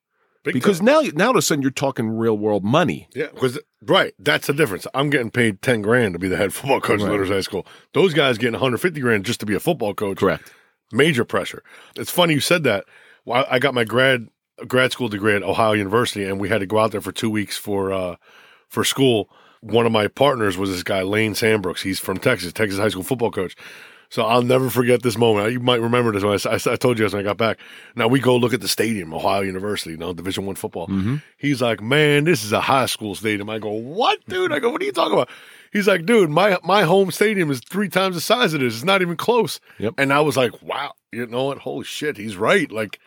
big 0.44 0.54
Because 0.54 0.78
time. 0.78 0.86
now, 0.86 1.00
now 1.14 1.24
all 1.26 1.30
of 1.32 1.36
a 1.36 1.42
sudden, 1.42 1.60
you're 1.62 1.70
talking 1.72 2.08
real 2.08 2.38
world 2.38 2.64
money. 2.64 3.08
Yeah, 3.14 3.26
because 3.34 3.58
right, 3.88 4.14
that's 4.18 4.46
the 4.46 4.52
difference. 4.52 4.86
I'm 4.94 5.10
getting 5.10 5.30
paid 5.30 5.62
ten 5.62 5.82
grand 5.82 6.12
to 6.14 6.18
be 6.18 6.28
the 6.28 6.36
head 6.36 6.52
football 6.54 6.80
coach 6.80 7.00
at 7.00 7.04
Right. 7.04 7.12
Lyndhurst 7.12 7.32
High 7.32 7.40
School. 7.40 7.66
Those 7.94 8.14
guys 8.14 8.38
getting 8.38 8.52
150 8.54 9.00
grand 9.00 9.24
just 9.24 9.40
to 9.40 9.46
be 9.46 9.54
a 9.54 9.60
football 9.60 9.94
coach. 9.94 10.18
Correct. 10.18 10.52
Major 10.92 11.24
pressure. 11.24 11.62
It's 11.96 12.10
funny 12.10 12.34
you 12.34 12.40
said 12.40 12.62
that. 12.64 12.84
Well, 13.24 13.44
I 13.50 13.56
I 13.56 13.58
got 13.58 13.74
my 13.74 13.84
grad 13.84 14.28
grad 14.66 14.92
school 14.92 15.08
degree 15.08 15.34
at 15.34 15.42
Ohio 15.42 15.72
University, 15.72 16.24
and 16.24 16.40
we 16.40 16.48
had 16.48 16.58
to 16.60 16.66
go 16.66 16.78
out 16.78 16.92
there 16.92 17.00
for 17.00 17.12
two 17.12 17.30
weeks 17.30 17.56
for 17.56 17.92
uh, 17.92 18.16
for 18.68 18.84
school. 18.84 19.28
One 19.60 19.86
of 19.86 19.92
my 19.92 20.06
partners 20.06 20.56
was 20.56 20.70
this 20.70 20.82
guy 20.82 21.02
Lane 21.02 21.32
Sandbrooks. 21.32 21.80
He's 21.80 21.98
from 21.98 22.18
Texas, 22.18 22.52
Texas 22.52 22.78
high 22.78 22.88
school 22.88 23.02
football 23.02 23.30
coach. 23.30 23.56
So 24.08 24.22
I'll 24.22 24.42
never 24.42 24.70
forget 24.70 25.02
this 25.02 25.18
moment. 25.18 25.52
You 25.52 25.60
might 25.60 25.80
remember 25.80 26.12
this 26.12 26.22
when 26.22 26.54
I 26.72 26.76
told 26.76 26.98
you 26.98 27.04
this 27.04 27.12
when 27.12 27.20
I 27.20 27.24
got 27.24 27.36
back. 27.36 27.58
Now 27.94 28.08
we 28.08 28.20
go 28.20 28.36
look 28.36 28.54
at 28.54 28.60
the 28.60 28.68
stadium, 28.68 29.12
Ohio 29.12 29.42
University, 29.42 29.90
you 29.92 29.96
know, 29.96 30.12
Division 30.12 30.46
One 30.46 30.56
football. 30.56 30.88
Mm-hmm. 30.88 31.16
He's 31.36 31.60
like, 31.60 31.80
"Man, 31.80 32.24
this 32.24 32.44
is 32.44 32.52
a 32.52 32.60
high 32.60 32.86
school 32.86 33.14
stadium." 33.14 33.50
I 33.50 33.58
go, 33.58 33.70
"What, 33.70 34.18
dude?" 34.28 34.52
I 34.52 34.58
go, 34.58 34.70
"What 34.70 34.82
are 34.82 34.84
you 34.84 34.92
talking 34.92 35.14
about?" 35.14 35.28
He's 35.72 35.88
like, 35.88 36.06
"Dude, 36.06 36.30
my 36.30 36.58
my 36.62 36.82
home 36.82 37.10
stadium 37.10 37.50
is 37.50 37.60
three 37.60 37.88
times 37.88 38.14
the 38.14 38.20
size 38.20 38.54
of 38.54 38.60
this. 38.60 38.74
It's 38.74 38.84
not 38.84 39.02
even 39.02 39.16
close." 39.16 39.60
Yep. 39.78 39.94
And 39.98 40.12
I 40.12 40.20
was 40.20 40.36
like, 40.36 40.62
"Wow, 40.62 40.92
you 41.12 41.26
know 41.26 41.44
what? 41.44 41.58
Holy 41.58 41.84
shit, 41.84 42.16
he's 42.16 42.36
right." 42.36 42.70
Like, 42.70 43.00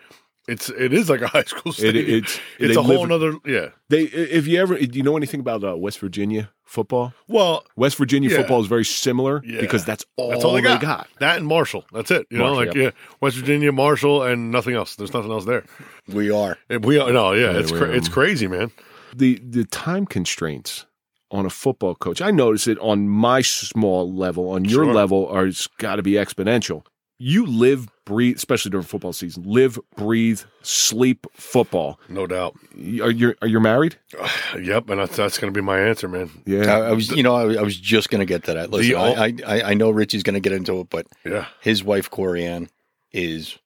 it's 0.50 0.70
it 0.70 0.94
is 0.94 1.10
like 1.10 1.22
a 1.22 1.28
high 1.36 1.44
school 1.44 1.72
It- 1.72 1.76
stadium. 1.76 2.18
it's- 2.18 2.40
it's 2.60 2.76
a 2.78 2.82
whole 2.82 3.00
live- 3.02 3.10
nother 3.10 3.34
yeah. 3.46 3.70
They, 3.90 4.02
if 4.04 4.46
you 4.48 4.60
ever, 4.62 4.78
do 4.78 4.98
you 4.98 5.04
know 5.04 5.18
anything 5.18 5.40
about 5.40 5.64
uh, 5.64 5.76
West 5.76 6.00
Virginia 6.00 6.52
football? 6.64 7.14
Well, 7.28 7.64
West 7.76 7.98
Virginia 7.98 8.30
Yeah. 8.30 8.38
football 8.38 8.62
is 8.62 8.68
very 8.68 8.86
similar 8.86 9.42
Yeah. 9.46 9.62
because 9.62 9.84
that's 9.86 10.06
all, 10.18 10.30
That's 10.30 10.44
all 10.44 10.54
they 10.54 10.62
got. 10.62 10.80
got. 10.82 11.08
That 11.20 11.38
and 11.38 11.48
Marshall. 11.48 11.86
That's 11.92 12.12
it. 12.12 12.28
You 12.30 12.38
know, 12.38 12.54
like 12.54 12.74
yep. 12.74 12.76
yeah, 12.76 12.92
West 13.22 13.38
Virginia, 13.38 13.72
Marshall, 13.72 14.24
and 14.24 14.52
nothing 14.52 14.76
else. 14.76 14.96
There's 14.96 15.14
nothing 15.14 15.32
else 15.32 15.46
there. 15.46 15.64
We 16.08 16.30
are. 16.32 16.58
And 16.70 16.86
we 16.86 17.00
are 17.00 17.12
no, 17.12 17.32
yeah, 17.34 17.52
Yeah, 17.52 17.60
it's 17.60 17.72
cra- 17.72 17.92
it's 17.96 18.10
crazy, 18.10 18.48
man. 18.48 18.72
The 19.16 19.40
the 19.44 19.66
time 19.66 20.06
constraints 20.06 20.86
on 21.32 21.46
a 21.46 21.50
football 21.50 21.96
coach. 21.96 22.22
I 22.22 22.32
notice 22.32 22.68
it 22.68 22.78
on 22.80 23.08
my 23.08 23.42
small 23.42 24.12
level. 24.12 24.50
On 24.50 24.66
your 24.66 24.86
Sure. 24.86 24.94
level, 24.94 25.28
are 25.28 25.46
it's 25.48 25.68
got 25.78 25.96
to 25.98 26.04
be 26.04 26.14
exponential. 26.14 26.84
You 27.22 27.46
live, 27.46 27.88
breathe, 28.06 28.38
especially 28.38 28.72
during 28.72 28.86
football 28.86 29.12
season. 29.12 29.44
Live, 29.46 29.78
breathe, 29.98 30.42
sleep 30.62 31.28
football. 31.34 32.00
No 32.08 32.26
doubt. 32.26 32.56
Are 32.74 33.12
you 33.12 33.36
are 33.42 33.48
you 33.48 33.60
married? 33.60 33.98
Yep, 34.60 34.90
and 34.90 35.00
that's 35.00 35.16
that's 35.18 35.38
going 35.38 35.54
to 35.54 35.58
be 35.58 35.64
my 35.64 35.80
answer, 35.80 36.08
man. 36.08 36.30
Yeah. 36.46 36.74
I, 36.76 36.80
I 36.88 36.92
was, 36.94 37.12
you 37.12 37.22
know, 37.22 37.36
I, 37.36 37.60
I 37.60 37.62
was 37.62 37.78
just 37.78 38.10
going 38.10 38.20
to 38.20 38.26
get 38.26 38.46
to 38.46 38.54
that. 38.56 38.72
Listen, 38.72 38.96
ul- 38.96 39.16
I, 39.20 39.34
I, 39.46 39.62
I 39.62 39.74
know 39.76 39.90
Richie's 39.92 40.24
going 40.24 40.34
to 40.34 40.40
get 40.40 40.54
into 40.54 40.80
it, 40.80 40.90
but 40.90 41.06
Yeah, 41.26 41.46
his 41.62 41.84
wife 41.84 42.10
Corianne 42.10 42.70
is 43.12 43.60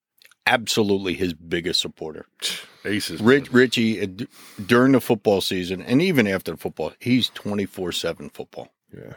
absolutely 0.45 1.13
his 1.13 1.33
biggest 1.33 1.79
supporter. 1.79 2.25
aces. 2.85 3.21
Rich, 3.21 3.53
Richie, 3.53 4.01
uh, 4.01 4.07
d- 4.07 4.27
during 4.65 4.91
the 4.91 4.99
football 4.99 5.39
season 5.41 5.81
and 5.81 6.01
even 6.01 6.27
after 6.27 6.51
the 6.51 6.57
football, 6.57 6.91
he's 6.99 7.29
twenty 7.29 7.65
four 7.65 7.91
seven 7.91 8.29
football. 8.29 8.73
Yeah. 8.93 9.13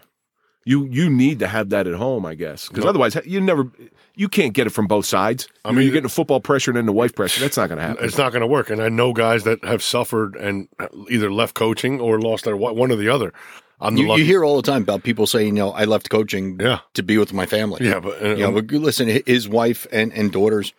You 0.69 0.85
you 0.91 1.09
need 1.09 1.39
to 1.39 1.47
have 1.47 1.71
that 1.71 1.87
at 1.87 1.95
home, 1.95 2.27
I 2.27 2.35
guess, 2.35 2.69
because 2.69 2.85
No. 2.85 2.91
otherwise 2.91 3.17
you 3.25 3.41
never 3.41 3.71
you 4.17 4.29
can't 4.29 4.53
get 4.53 4.67
it 4.67 4.71
from 4.71 4.87
both 4.89 5.07
sides. 5.07 5.47
I 5.65 5.69
mean, 5.69 5.77
mean- 5.77 5.85
you're 5.87 5.93
getting 5.93 6.03
the 6.03 6.09
football 6.09 6.41
pressure 6.41 6.71
and 6.73 6.77
then 6.77 6.87
the 6.87 6.93
wife 6.93 7.15
pressure. 7.15 7.41
That's 7.41 7.57
not 7.57 7.69
going 7.69 7.79
to 7.79 7.85
happen. 7.87 8.05
It's 8.05 8.19
not 8.19 8.33
going 8.33 8.41
to 8.41 8.47
work. 8.49 8.69
And 8.71 8.83
I 8.83 8.89
know 8.89 9.13
guys 9.13 9.45
that 9.45 9.63
have 9.65 9.83
suffered 9.83 10.35
and 10.37 10.69
either 11.09 11.31
left 11.33 11.55
coaching 11.55 12.01
or 12.01 12.21
lost 12.21 12.45
their 12.45 12.57
one 12.57 12.91
or 12.91 12.97
the 12.97 13.09
other. 13.09 13.33
I'm 13.81 13.95
the 13.95 14.01
You, 14.03 14.17
you 14.17 14.25
hear 14.25 14.43
all 14.43 14.57
the 14.57 14.63
time 14.73 14.83
about 14.83 15.03
people 15.03 15.27
saying, 15.27 15.49
you 15.49 15.63
know, 15.63 15.71
I 15.71 15.85
left 15.85 16.09
coaching 16.11 16.59
Yeah. 16.59 16.79
to 16.95 17.03
be 17.03 17.19
with 17.19 17.33
my 17.35 17.45
family. 17.47 17.87
yeah, 17.87 18.01
but 18.01 18.21
uh, 18.23 18.29
You 18.31 18.37
know, 18.39 18.53
but 18.53 18.71
listen, 18.73 19.07
his 19.27 19.49
wife 19.49 19.87
and, 19.93 20.13
and 20.15 20.33
daughters 20.33 20.73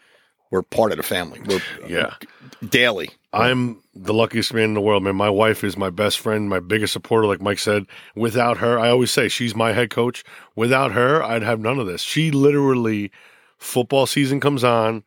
were 0.52 0.64
part 0.64 0.92
of 0.92 0.98
the 0.98 1.04
family. 1.04 1.40
We're 1.48 1.62
yeah. 1.88 2.16
daily. 2.68 3.12
I'm 3.34 3.82
the 3.94 4.14
luckiest 4.14 4.54
man 4.54 4.66
in 4.66 4.74
the 4.74 4.82
world, 4.82 5.04
man. 5.04 5.16
My 5.16 5.30
wife 5.30 5.64
is 5.64 5.78
my 5.78 5.90
best 5.90 6.20
friend, 6.20 6.50
my 6.50 6.60
biggest 6.60 6.94
supporter, 6.94 7.28
like 7.28 7.42
Mike 7.42 7.60
said. 7.60 7.86
Without 8.16 8.58
her, 8.58 8.80
I 8.80 8.90
always 8.90 9.12
say 9.12 9.28
she's 9.28 9.56
my 9.56 9.74
head 9.74 9.90
coach. 9.90 10.24
Without 10.56 10.92
her, 10.94 11.22
I'd 11.22 11.44
have 11.44 11.60
none 11.60 11.80
of 11.80 11.88
this. 11.88 12.02
She 12.02 12.32
literally, 12.32 13.12
football 13.58 14.06
season 14.06 14.40
comes 14.40 14.64
on. 14.64 15.04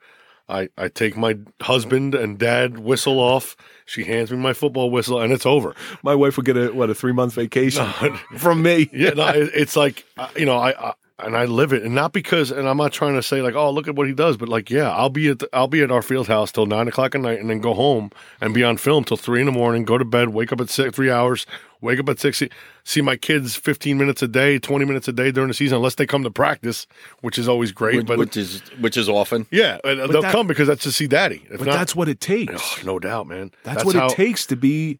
I, 0.48 0.68
I 0.76 0.88
take 0.88 1.16
my 1.16 1.38
husband 1.62 2.14
and 2.14 2.36
dad 2.36 2.78
whistle 2.80 3.20
off. 3.20 3.56
She 3.86 4.04
hands 4.04 4.30
me 4.30 4.36
my 4.36 4.52
football 4.52 4.90
whistle, 4.90 5.20
and 5.20 5.32
it's 5.32 5.46
over. 5.46 5.74
My 6.02 6.14
wife 6.14 6.36
would 6.36 6.46
get 6.46 6.56
a 6.56 6.68
what 6.72 6.90
a 6.90 6.94
three 6.94 7.12
month 7.12 7.34
vacation 7.34 7.86
from 8.36 8.62
me. 8.62 8.90
Yeah, 9.00 9.10
no, 9.10 9.28
it, 9.28 9.50
it's 9.54 9.76
like 9.76 10.04
uh, 10.18 10.28
you 10.36 10.44
know, 10.44 10.58
I, 10.58 10.90
I 10.90 10.94
and 11.24 11.36
I 11.36 11.44
live 11.44 11.72
it, 11.72 11.82
and 11.82 11.94
not 11.94 12.12
because, 12.12 12.50
and 12.50 12.68
I'm 12.68 12.76
not 12.76 12.92
trying 12.92 13.14
to 13.14 13.22
say 13.22 13.42
like, 13.42 13.54
oh, 13.54 13.70
look 13.70 13.88
at 13.88 13.94
what 13.94 14.06
he 14.06 14.12
does, 14.12 14.36
but 14.36 14.48
like, 14.48 14.70
yeah, 14.70 14.90
I'll 14.90 15.08
be 15.10 15.28
at 15.28 15.38
the, 15.40 15.48
I'll 15.52 15.68
be 15.68 15.82
at 15.82 15.90
our 15.90 16.02
field 16.02 16.28
house 16.28 16.52
till 16.52 16.66
nine 16.66 16.88
o'clock 16.88 17.14
at 17.14 17.20
night, 17.20 17.38
and 17.40 17.48
then 17.50 17.60
go 17.60 17.74
home 17.74 18.10
and 18.40 18.52
be 18.54 18.64
on 18.64 18.76
film 18.76 19.04
till 19.04 19.16
three 19.16 19.40
in 19.40 19.46
the 19.46 19.52
morning. 19.52 19.84
Go 19.84 19.98
to 19.98 20.04
bed, 20.04 20.30
wake 20.30 20.52
up 20.52 20.60
at 20.60 20.68
six, 20.70 20.94
three 20.94 21.10
hours, 21.10 21.46
wake 21.80 21.98
up 22.00 22.08
at 22.08 22.18
six, 22.18 22.38
see, 22.38 22.48
see 22.84 23.00
my 23.00 23.16
kids 23.16 23.56
fifteen 23.56 23.98
minutes 23.98 24.22
a 24.22 24.28
day, 24.28 24.58
twenty 24.58 24.84
minutes 24.84 25.08
a 25.08 25.12
day 25.12 25.30
during 25.30 25.48
the 25.48 25.54
season, 25.54 25.76
unless 25.76 25.94
they 25.96 26.06
come 26.06 26.22
to 26.22 26.30
practice, 26.30 26.86
which 27.20 27.38
is 27.38 27.48
always 27.48 27.72
great. 27.72 27.96
which, 27.96 28.06
but 28.06 28.18
which 28.18 28.36
is 28.36 28.60
which 28.80 28.96
is 28.96 29.08
often. 29.08 29.46
yeah, 29.50 29.78
uh, 29.84 29.88
and 29.88 30.12
they'll 30.12 30.22
that- 30.22 30.32
come 30.32 30.46
because 30.46 30.68
that's 30.68 30.82
to 30.84 30.92
see 30.92 31.06
daddy. 31.06 31.42
If 31.50 31.58
But 31.58 31.66
not, 31.68 31.74
that's 31.74 31.94
what 31.96 32.08
it 32.08 32.20
takes. 32.20 32.52
oh, 32.78 32.82
no 32.84 32.98
doubt, 32.98 33.26
man. 33.26 33.50
That's, 33.64 33.84
what 33.84 33.94
how- 33.94 34.06
it 34.08 34.14
takes 34.14 34.46
to 34.46 34.56
be 34.56 34.98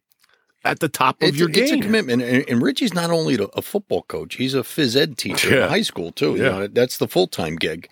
at 0.65 0.81
the 0.81 0.89
top 0.89 1.23
of 1.23 1.29
It's, 1.29 1.39
your 1.39 1.49
it's 1.51 1.73
a 1.73 1.79
commitment, 1.81 2.23
and, 2.23 2.45
and 2.49 2.63
Richie's 2.63 2.93
not 2.95 3.11
only 3.11 3.39
a 3.55 3.63
football 3.63 4.03
coach; 4.03 4.37
he's 4.37 4.55
a 4.55 4.59
phys 4.61 4.97
ed 4.97 5.17
teacher 5.19 5.55
Yeah. 5.55 5.65
in 5.65 5.69
high 5.71 5.83
school 5.83 6.13
too. 6.13 6.37
You 6.37 6.43
Yeah. 6.45 6.51
know, 6.51 6.67
that's 6.67 6.99
the 6.99 7.09
full 7.09 7.27
time 7.27 7.57
gig. 7.57 7.89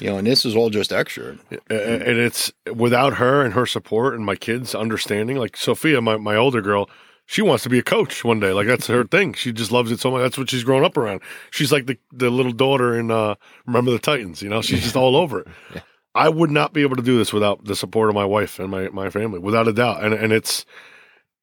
You 0.00 0.08
know, 0.10 0.16
and 0.18 0.26
this 0.26 0.44
is 0.46 0.56
all 0.56 0.70
just 0.70 0.92
extra. 0.92 1.36
A- 1.70 1.74
and 2.08 2.18
it's 2.18 2.52
without 2.74 3.14
her 3.14 3.42
and 3.42 3.52
her 3.54 3.66
support 3.66 4.14
and 4.14 4.24
my 4.24 4.34
kids 4.36 4.74
understanding 4.74 5.36
like 5.36 5.56
sophia 5.56 6.00
my, 6.00 6.16
my 6.16 6.36
older 6.36 6.62
girl 6.62 6.88
she 7.26 7.42
wants 7.42 7.62
to 7.64 7.68
be 7.68 7.78
a 7.78 7.82
coach 7.82 8.24
one 8.24 8.40
day 8.40 8.52
like 8.52 8.66
that's 8.66 8.86
her 8.86 9.04
thing 9.04 9.34
she 9.34 9.52
just 9.52 9.70
loves 9.70 9.90
it 9.92 10.00
so 10.00 10.10
much 10.10 10.22
that's 10.22 10.38
what 10.38 10.48
she's 10.48 10.64
grown 10.64 10.84
up 10.84 10.96
around 10.96 11.20
she's 11.50 11.70
like 11.72 11.86
the, 11.86 11.98
the 12.12 12.30
little 12.30 12.52
daughter 12.52 12.98
in 12.98 13.10
uh 13.10 13.34
remember 13.66 13.90
the 13.90 13.98
titans 13.98 14.40
you 14.40 14.48
know 14.48 14.62
she's 14.62 14.82
just 14.82 14.96
all 14.96 15.16
over 15.16 15.40
it 15.40 15.48
i 16.14 16.28
would 16.28 16.50
not 16.50 16.72
be 16.72 16.80
able 16.82 16.96
to 16.96 17.02
do 17.02 17.18
this 17.18 17.32
without 17.32 17.64
the 17.64 17.76
support 17.76 18.08
of 18.08 18.14
my 18.14 18.24
wife 18.24 18.58
and 18.58 18.70
my, 18.70 18.88
my 18.90 19.10
family 19.10 19.38
without 19.38 19.68
a 19.68 19.72
doubt 19.72 20.02
and 20.02 20.14
and 20.14 20.32
it's 20.32 20.64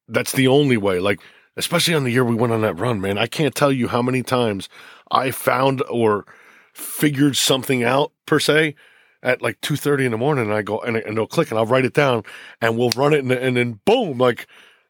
that's 0.08 0.32
the 0.32 0.48
only 0.48 0.76
way. 0.76 1.00
Like 1.00 1.20
especially 1.56 1.94
on 1.94 2.04
the 2.04 2.10
year 2.10 2.24
we 2.24 2.34
went 2.34 2.52
on 2.52 2.62
that 2.62 2.78
run 2.78 3.00
man. 3.00 3.18
I 3.18 3.26
can't 3.26 3.54
tell 3.54 3.72
you 3.72 3.88
how 3.88 4.02
many 4.02 4.22
times 4.22 4.68
i 5.10 5.30
found 5.30 5.82
or 5.90 6.26
figured 6.74 7.36
something 7.36 7.82
out 7.82 8.12
per 8.26 8.38
se 8.38 8.74
at 9.22 9.42
like 9.42 9.60
2.30 9.62 10.04
in 10.04 10.10
the 10.12 10.18
morning 10.18 10.44
and 10.44 10.54
i 10.54 10.62
go 10.62 10.78
and, 10.80 10.96
and 10.96 11.12
it'll 11.12 11.26
click 11.26 11.50
and 11.50 11.58
i'll 11.58 11.66
write 11.66 11.84
it 11.86 11.94
down 11.94 12.22
and 12.60 12.76
we'll 12.76 12.90
run 12.90 13.14
it 13.14 13.20
and, 13.20 13.32
and 13.32 13.56
then 13.56 13.80
boom 13.84 14.18
like 14.18 14.46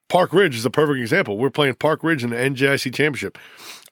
park 0.08 0.32
ridge 0.32 0.56
is 0.56 0.64
a 0.64 0.70
perfect 0.70 1.00
example. 1.00 1.38
We're 1.38 1.50
playing 1.50 1.74
park 1.74 2.02
ridge 2.02 2.24
in 2.24 2.30
the 2.30 2.36
njic 2.36 2.94
championship. 2.94 3.38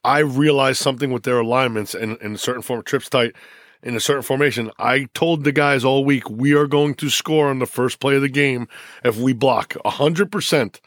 I 0.02 0.20
realized 0.20 0.80
something 0.80 1.12
with 1.12 1.24
their 1.24 1.38
alignments 1.38 1.94
and 1.94 2.16
in 2.18 2.34
a 2.34 2.38
certain 2.38 2.62
form 2.62 2.80
of 2.80 2.84
trips 2.84 3.08
tight 3.08 3.34
in 3.82 3.94
a 3.94 4.00
certain 4.00 4.22
formation. 4.22 4.70
I 4.78 5.08
told 5.14 5.44
the 5.44 5.52
guys 5.52 5.84
all 5.84 6.04
week 6.04 6.28
we 6.30 6.54
are 6.54 6.66
going 6.66 6.94
to 6.96 7.10
score 7.10 7.48
on 7.48 7.58
the 7.58 7.66
first 7.66 8.00
play 8.00 8.16
of 8.16 8.22
the 8.22 8.28
game 8.28 8.68
if 9.04 9.16
we 9.16 9.32
block. 9.32 9.74
100% 9.84 10.80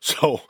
so 0.00 0.40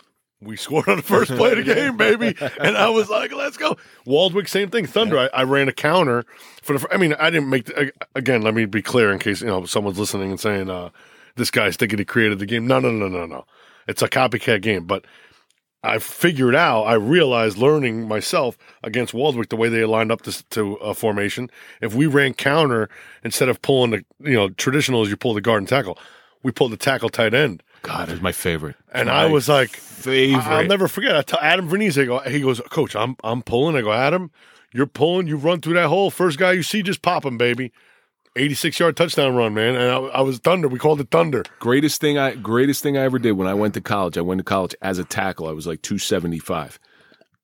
we 0.40 0.56
scored 0.56 0.88
on 0.88 0.96
the 0.96 1.02
first 1.02 1.30
play 1.32 1.52
of 1.52 1.58
the 1.58 1.74
game, 1.74 1.96
baby. 1.98 2.34
And 2.58 2.76
I 2.76 2.88
was 2.88 3.10
like, 3.10 3.32
let's 3.32 3.58
go. 3.58 3.76
Waldwick, 4.06 4.48
same 4.48 4.70
thing. 4.70 4.86
Thunder, 4.86 5.18
I, 5.18 5.28
I 5.34 5.42
ran 5.42 5.68
a 5.68 5.72
counter 5.72 6.24
for 6.62 6.78
the, 6.78 6.88
I 6.90 6.96
mean, 6.96 7.12
I 7.14 7.28
didn't 7.28 7.50
make, 7.50 7.66
the, 7.66 7.92
again, 8.14 8.40
let 8.40 8.54
me 8.54 8.64
be 8.64 8.80
clear 8.80 9.12
in 9.12 9.18
case, 9.18 9.42
you 9.42 9.48
know, 9.48 9.66
someone's 9.66 9.98
listening 9.98 10.30
and 10.30 10.40
saying, 10.40 10.70
uh, 10.70 10.90
this 11.36 11.50
guy's 11.50 11.76
thinking 11.76 11.98
he 11.98 12.04
created 12.04 12.38
the 12.38 12.46
game. 12.46 12.66
No, 12.66 12.80
no, 12.80 12.90
no, 12.90 13.08
no, 13.08 13.26
no. 13.26 13.44
It's 13.86 14.00
a 14.00 14.08
copycat 14.08 14.62
game. 14.62 14.86
But 14.86 15.04
I 15.82 15.98
figured 15.98 16.54
out, 16.54 16.84
I 16.84 16.94
realized 16.94 17.58
learning 17.58 18.08
myself 18.08 18.56
against 18.82 19.12
Waldwick, 19.12 19.48
the 19.50 19.56
way 19.56 19.68
they 19.68 19.84
lined 19.84 20.10
up 20.10 20.22
this, 20.22 20.42
to 20.50 20.74
a 20.76 20.94
formation, 20.94 21.50
if 21.80 21.94
we 21.94 22.06
ran 22.06 22.34
counter 22.34 22.88
instead 23.24 23.48
of 23.48 23.60
pulling 23.62 23.90
the, 23.90 24.04
you 24.20 24.34
know, 24.34 24.48
traditional 24.50 25.02
as 25.02 25.10
you 25.10 25.16
pull 25.16 25.34
the 25.34 25.40
guard 25.40 25.60
and 25.60 25.68
tackle, 25.68 25.98
we 26.42 26.50
pulled 26.50 26.72
the 26.72 26.76
tackle 26.78 27.10
tight 27.10 27.34
end. 27.34 27.62
God, 27.82 28.08
it's 28.10 28.20
my 28.22 28.32
favorite. 28.32 28.76
And 28.92 29.08
My 29.08 29.22
I 29.22 29.26
was 29.26 29.48
like, 29.48 29.70
favorite. 29.76 30.42
I- 30.46 30.60
I'll 30.60 30.66
never 30.66 30.88
forget. 30.88 31.16
I 31.16 31.22
tell 31.22 31.38
Adam 31.40 31.68
Vernese, 31.68 31.98
I 32.02 32.04
go, 32.04 32.18
he 32.20 32.40
goes, 32.40 32.60
Coach, 32.70 32.94
I'm 32.96 33.16
I'm 33.24 33.42
pulling. 33.42 33.76
I 33.76 33.80
go, 33.82 33.92
Adam, 33.92 34.30
you're 34.72 34.86
pulling. 34.86 35.26
You 35.26 35.36
run 35.36 35.60
through 35.60 35.74
that 35.74 35.88
hole. 35.88 36.10
First 36.10 36.38
guy 36.38 36.52
you 36.52 36.62
see, 36.62 36.82
just 36.82 37.02
pop 37.02 37.24
him, 37.24 37.38
baby. 37.38 37.72
86 38.36 38.78
yard 38.78 38.96
touchdown 38.96 39.34
run, 39.34 39.54
man. 39.54 39.74
And 39.74 39.90
I, 39.90 39.96
I 39.96 40.20
was 40.20 40.38
Thunder. 40.38 40.68
We 40.68 40.78
called 40.78 41.00
it 41.00 41.10
Thunder. 41.10 41.42
greatest 41.58 42.00
thing 42.00 42.16
I 42.16 42.34
greatest 42.36 42.82
thing 42.82 42.96
I 42.96 43.02
ever 43.02 43.18
did 43.18 43.32
when 43.32 43.48
I 43.48 43.54
went 43.54 43.74
to 43.74 43.80
college. 43.80 44.16
I 44.16 44.20
went 44.20 44.38
to 44.38 44.44
college 44.44 44.74
as 44.82 44.98
a 44.98 45.04
tackle. 45.04 45.48
I 45.48 45.52
was 45.52 45.66
like 45.66 45.82
275. 45.82 46.78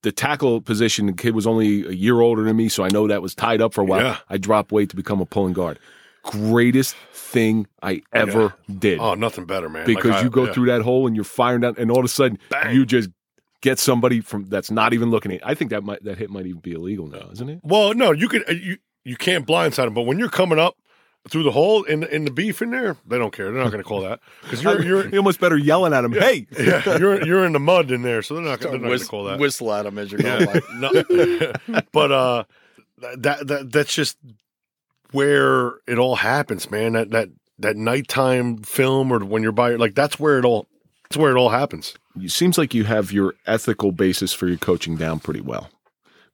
The 0.02 0.12
tackle 0.12 0.60
position, 0.60 1.06
the 1.06 1.12
kid 1.12 1.34
was 1.34 1.46
only 1.46 1.84
a 1.86 1.90
year 1.90 2.20
older 2.20 2.44
than 2.44 2.56
me, 2.56 2.68
so 2.68 2.84
I 2.84 2.88
know 2.92 3.08
that 3.08 3.22
was 3.22 3.34
tied 3.34 3.60
up 3.60 3.74
for 3.74 3.80
a 3.80 3.84
while. 3.84 4.02
Yeah. 4.02 4.18
I 4.30 4.38
dropped 4.38 4.70
weight 4.70 4.90
to 4.90 4.96
become 4.96 5.20
a 5.20 5.26
pulling 5.26 5.54
guard. 5.54 5.80
Greatest 6.26 6.94
thing 7.12 7.66
I 7.82 8.02
ever 8.12 8.54
did. 8.78 8.98
Oh, 8.98 9.14
nothing 9.14 9.44
better, 9.46 9.68
man. 9.68 9.86
because 9.86 10.10
Like, 10.10 10.20
I- 10.20 10.22
you 10.24 10.30
go 10.30 10.44
yeah. 10.46 10.52
through 10.52 10.66
that 10.66 10.82
hole 10.82 11.06
and 11.06 11.14
you're 11.16 11.24
firing 11.24 11.60
down, 11.62 11.74
and 11.78 11.90
all 11.90 11.98
of 12.00 12.04
a 12.04 12.08
sudden 12.08 12.38
Bang. 12.50 12.74
you 12.74 12.84
just 12.84 13.08
get 13.62 13.78
somebody 13.78 14.20
from 14.20 14.44
that's 14.46 14.70
not 14.70 14.92
even 14.92 15.10
looking 15.10 15.32
at. 15.32 15.40
I 15.46 15.54
think 15.54 15.70
that 15.70 15.82
might 15.84 16.02
that 16.04 16.18
hit 16.18 16.30
might 16.30 16.46
even 16.46 16.60
be 16.60 16.72
illegal 16.72 17.06
now, 17.06 17.28
isn't 17.32 17.48
it? 17.48 17.60
Well, 17.62 17.94
no, 17.94 18.12
you 18.12 18.28
could 18.28 18.48
uh, 18.48 18.52
you 18.52 18.76
you 19.04 19.16
can't 19.16 19.46
blindside 19.46 19.86
him, 19.86 19.94
but 19.94 20.02
when 20.02 20.18
you're 20.18 20.28
coming 20.28 20.58
up 20.58 20.76
through 21.28 21.42
the 21.44 21.50
hole 21.52 21.82
in 21.84 22.02
in 22.04 22.24
the 22.24 22.30
beef 22.30 22.60
in 22.62 22.70
there, 22.70 22.96
they 23.06 23.18
don't 23.18 23.32
care. 23.32 23.46
They're 23.52 23.62
not 23.62 23.70
going 23.72 23.82
to 23.82 23.88
call 23.88 24.02
that 24.02 24.20
because 24.42 24.62
you're 24.62 24.82
you're 24.84 25.08
you 25.08 25.18
almost 25.18 25.40
better 25.40 25.56
yelling 25.56 25.92
at 25.92 26.04
him. 26.04 26.12
Hey, 26.12 26.46
yeah, 26.58 26.98
you're 26.98 27.24
you're 27.24 27.44
in 27.44 27.52
the 27.52 27.60
mud 27.60 27.90
in 27.90 28.02
there, 28.02 28.22
so 28.22 28.34
they're 28.34 28.44
not, 28.44 28.60
they're 28.60 28.78
going 28.78 28.98
to 28.98 29.04
call 29.06 29.24
that. 29.24 29.38
Whistle 29.38 29.72
at 29.72 29.86
him 29.86 29.98
as 29.98 30.10
you're 30.12 30.20
going. 30.20 30.46
Like, 30.46 30.64
no, 30.74 31.82
but 31.92 32.12
uh, 32.12 32.44
that 33.18 33.46
that 33.46 33.72
that's 33.72 33.94
just 33.94 34.16
where 35.12 35.74
it 35.86 35.98
all 35.98 36.16
happens, 36.16 36.70
man. 36.70 36.92
That 36.92 37.10
that 37.10 37.28
that 37.58 37.76
nighttime 37.76 38.58
film 38.58 39.12
or 39.12 39.24
when 39.24 39.42
you're 39.42 39.52
by 39.52 39.74
like 39.76 39.94
that's 39.94 40.18
where 40.18 40.38
it 40.38 40.44
all 40.44 40.66
that's 41.04 41.16
where 41.16 41.30
it 41.30 41.38
all 41.38 41.50
happens. 41.50 41.94
it 42.20 42.30
seems 42.30 42.58
like 42.58 42.74
you 42.74 42.84
have 42.84 43.12
your 43.12 43.34
ethical 43.46 43.92
basis 43.92 44.32
for 44.32 44.48
your 44.48 44.58
coaching 44.58 44.96
down 44.96 45.20
pretty 45.20 45.40
well. 45.40 45.70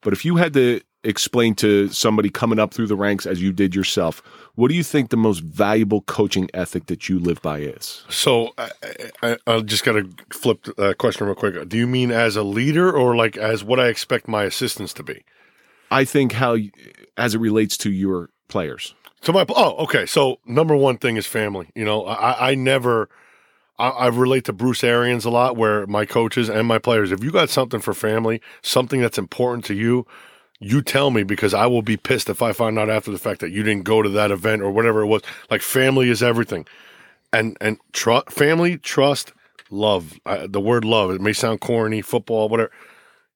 But 0.00 0.12
if 0.12 0.24
you 0.24 0.36
had 0.36 0.54
to 0.54 0.80
explain 1.04 1.54
to 1.56 1.88
somebody 1.88 2.30
coming 2.30 2.58
up 2.58 2.72
through 2.72 2.86
the 2.86 2.96
ranks 2.96 3.26
as 3.26 3.42
you 3.42 3.52
did 3.52 3.74
yourself, 3.74 4.22
what 4.54 4.68
do 4.68 4.74
you 4.74 4.82
think 4.82 5.10
the 5.10 5.16
most 5.16 5.40
valuable 5.40 6.02
coaching 6.02 6.48
ethic 6.54 6.86
that 6.86 7.08
you 7.08 7.18
live 7.18 7.40
by 7.42 7.58
is? 7.58 8.04
So 8.08 8.50
I, 8.56 8.70
I, 9.22 9.36
I 9.46 9.60
just 9.60 9.84
got 9.84 9.92
to 9.92 10.08
flip 10.32 10.62
the 10.62 10.90
uh, 10.90 10.94
question 10.94 11.26
real 11.26 11.34
quick. 11.34 11.68
Do 11.68 11.76
you 11.76 11.86
mean 11.86 12.10
as 12.10 12.36
a 12.36 12.42
leader 12.42 12.92
or 12.92 13.16
like 13.16 13.36
as 13.36 13.64
what 13.64 13.80
I 13.80 13.88
expect 13.88 14.28
my 14.28 14.44
assistants 14.44 14.92
to 14.94 15.02
be? 15.02 15.24
I 15.90 16.04
think 16.04 16.32
how, 16.32 16.56
as 17.16 17.34
it 17.34 17.38
relates 17.38 17.76
to 17.78 17.90
your 17.90 18.30
players. 18.52 18.94
So 19.22 19.32
my 19.32 19.44
oh 19.48 19.76
okay. 19.84 20.06
So 20.06 20.38
number 20.46 20.76
one 20.76 20.98
thing 20.98 21.16
is 21.16 21.26
family. 21.26 21.68
You 21.74 21.84
know, 21.84 22.04
I, 22.06 22.50
I 22.50 22.54
never. 22.54 23.08
I, 23.78 23.88
I 23.88 24.06
relate 24.08 24.44
to 24.44 24.52
Bruce 24.52 24.84
Arians 24.84 25.24
a 25.24 25.30
lot, 25.30 25.56
where 25.56 25.86
my 25.86 26.04
coaches 26.04 26.50
and 26.50 26.68
my 26.68 26.78
players, 26.78 27.10
if 27.10 27.24
you 27.24 27.32
got 27.32 27.48
something 27.48 27.80
for 27.80 27.94
family, 27.94 28.40
something 28.60 29.00
that's 29.00 29.18
important 29.18 29.64
to 29.64 29.74
you, 29.74 30.06
you 30.60 30.82
tell 30.82 31.10
me 31.10 31.22
because 31.22 31.54
I 31.54 31.66
will 31.66 31.82
be 31.82 31.96
pissed 31.96 32.28
if 32.28 32.42
I 32.42 32.52
find 32.52 32.78
out 32.78 32.90
after 32.90 33.10
the 33.10 33.18
fact 33.18 33.40
that 33.40 33.50
you 33.50 33.62
didn't 33.62 33.84
go 33.84 34.02
to 34.02 34.10
that 34.10 34.30
event 34.30 34.62
or 34.62 34.70
whatever 34.70 35.00
it 35.00 35.06
was. 35.06 35.22
Like 35.50 35.62
family 35.62 36.10
is 36.10 36.22
everything, 36.22 36.66
and 37.32 37.56
and 37.60 37.78
tr- 37.92 38.28
family, 38.28 38.76
trust, 38.76 39.32
love. 39.70 40.20
Uh, 40.26 40.46
the 40.46 40.60
word 40.60 40.84
love. 40.84 41.10
It 41.10 41.20
may 41.20 41.32
sound 41.32 41.60
corny, 41.60 42.02
football, 42.02 42.48
whatever. 42.50 42.70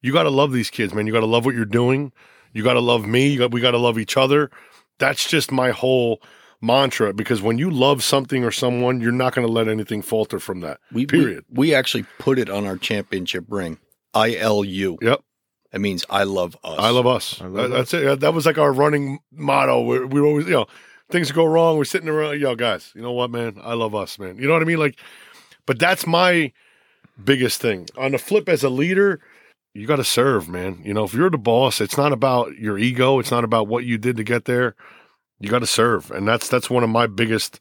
You 0.02 0.12
got 0.12 0.24
to 0.24 0.30
love 0.30 0.52
these 0.52 0.70
kids, 0.70 0.94
man. 0.94 1.06
You 1.06 1.12
got 1.12 1.20
to 1.20 1.26
love 1.26 1.44
what 1.46 1.54
you're 1.54 1.64
doing. 1.64 2.12
You 2.52 2.62
got 2.62 2.74
to 2.74 2.80
love 2.80 3.06
me. 3.06 3.36
Got, 3.36 3.50
we 3.50 3.60
got 3.60 3.72
to 3.72 3.78
love 3.78 3.98
each 3.98 4.16
other. 4.16 4.50
That's 4.98 5.28
just 5.28 5.52
my 5.52 5.70
whole 5.70 6.22
mantra 6.60 7.12
because 7.12 7.42
when 7.42 7.58
you 7.58 7.70
love 7.70 8.02
something 8.02 8.44
or 8.44 8.50
someone, 8.50 9.00
you're 9.00 9.12
not 9.12 9.34
going 9.34 9.46
to 9.46 9.52
let 9.52 9.68
anything 9.68 10.02
falter 10.02 10.40
from 10.40 10.60
that. 10.60 10.80
we, 10.92 11.06
Period. 11.06 11.44
We, 11.50 11.68
we 11.68 11.74
actually 11.74 12.06
put 12.18 12.38
it 12.38 12.48
on 12.48 12.66
our 12.66 12.76
championship 12.76 13.44
ring. 13.48 13.78
I 14.14 14.34
L 14.36 14.64
U. 14.64 14.98
Yep. 15.02 15.20
That 15.72 15.80
means 15.80 16.06
I 16.08 16.22
love 16.24 16.56
us. 16.64 16.78
I 16.78 16.90
love 16.90 17.06
us. 17.06 17.40
love 17.40 17.52
That- 17.52 17.70
that's 17.70 17.94
it. 17.94 18.20
That 18.20 18.32
was 18.32 18.46
like 18.46 18.56
our 18.58 18.72
running 18.72 19.18
motto. 19.30 19.82
We, 19.82 20.04
we 20.06 20.20
always, 20.20 20.46
you 20.46 20.52
know, 20.52 20.66
things 21.10 21.30
go 21.32 21.44
wrong. 21.44 21.76
We're 21.76 21.84
sitting 21.84 22.08
around, 22.08 22.40
yo, 22.40 22.54
guys, 22.54 22.92
you 22.94 23.02
know 23.02 23.12
what, 23.12 23.30
man? 23.30 23.60
I 23.62 23.74
love 23.74 23.94
us, 23.94 24.18
man. 24.18 24.38
You 24.38 24.46
know 24.46 24.54
what 24.54 24.62
I 24.62 24.64
mean? 24.64 24.78
Like, 24.78 24.98
but 25.66 25.78
that's 25.78 26.06
my 26.06 26.52
biggest 27.22 27.60
thing. 27.60 27.88
On 27.98 28.12
the 28.12 28.18
flip, 28.18 28.48
as 28.48 28.64
a 28.64 28.70
leader, 28.70 29.20
you 29.76 29.86
got 29.86 29.96
to 29.96 30.04
serve, 30.04 30.48
man. 30.48 30.80
You 30.82 30.94
know, 30.94 31.04
if 31.04 31.14
you're 31.14 31.30
the 31.30 31.38
boss, 31.38 31.80
it's 31.80 31.96
not 31.96 32.12
about 32.12 32.56
your 32.56 32.78
ego. 32.78 33.18
It's 33.18 33.30
not 33.30 33.44
about 33.44 33.68
what 33.68 33.84
you 33.84 33.98
did 33.98 34.16
to 34.16 34.24
get 34.24 34.44
there. 34.46 34.74
You 35.38 35.50
got 35.50 35.58
to 35.58 35.66
serve, 35.66 36.10
and 36.10 36.26
that's 36.26 36.48
that's 36.48 36.70
one 36.70 36.82
of 36.82 36.90
my 36.90 37.06
biggest 37.06 37.60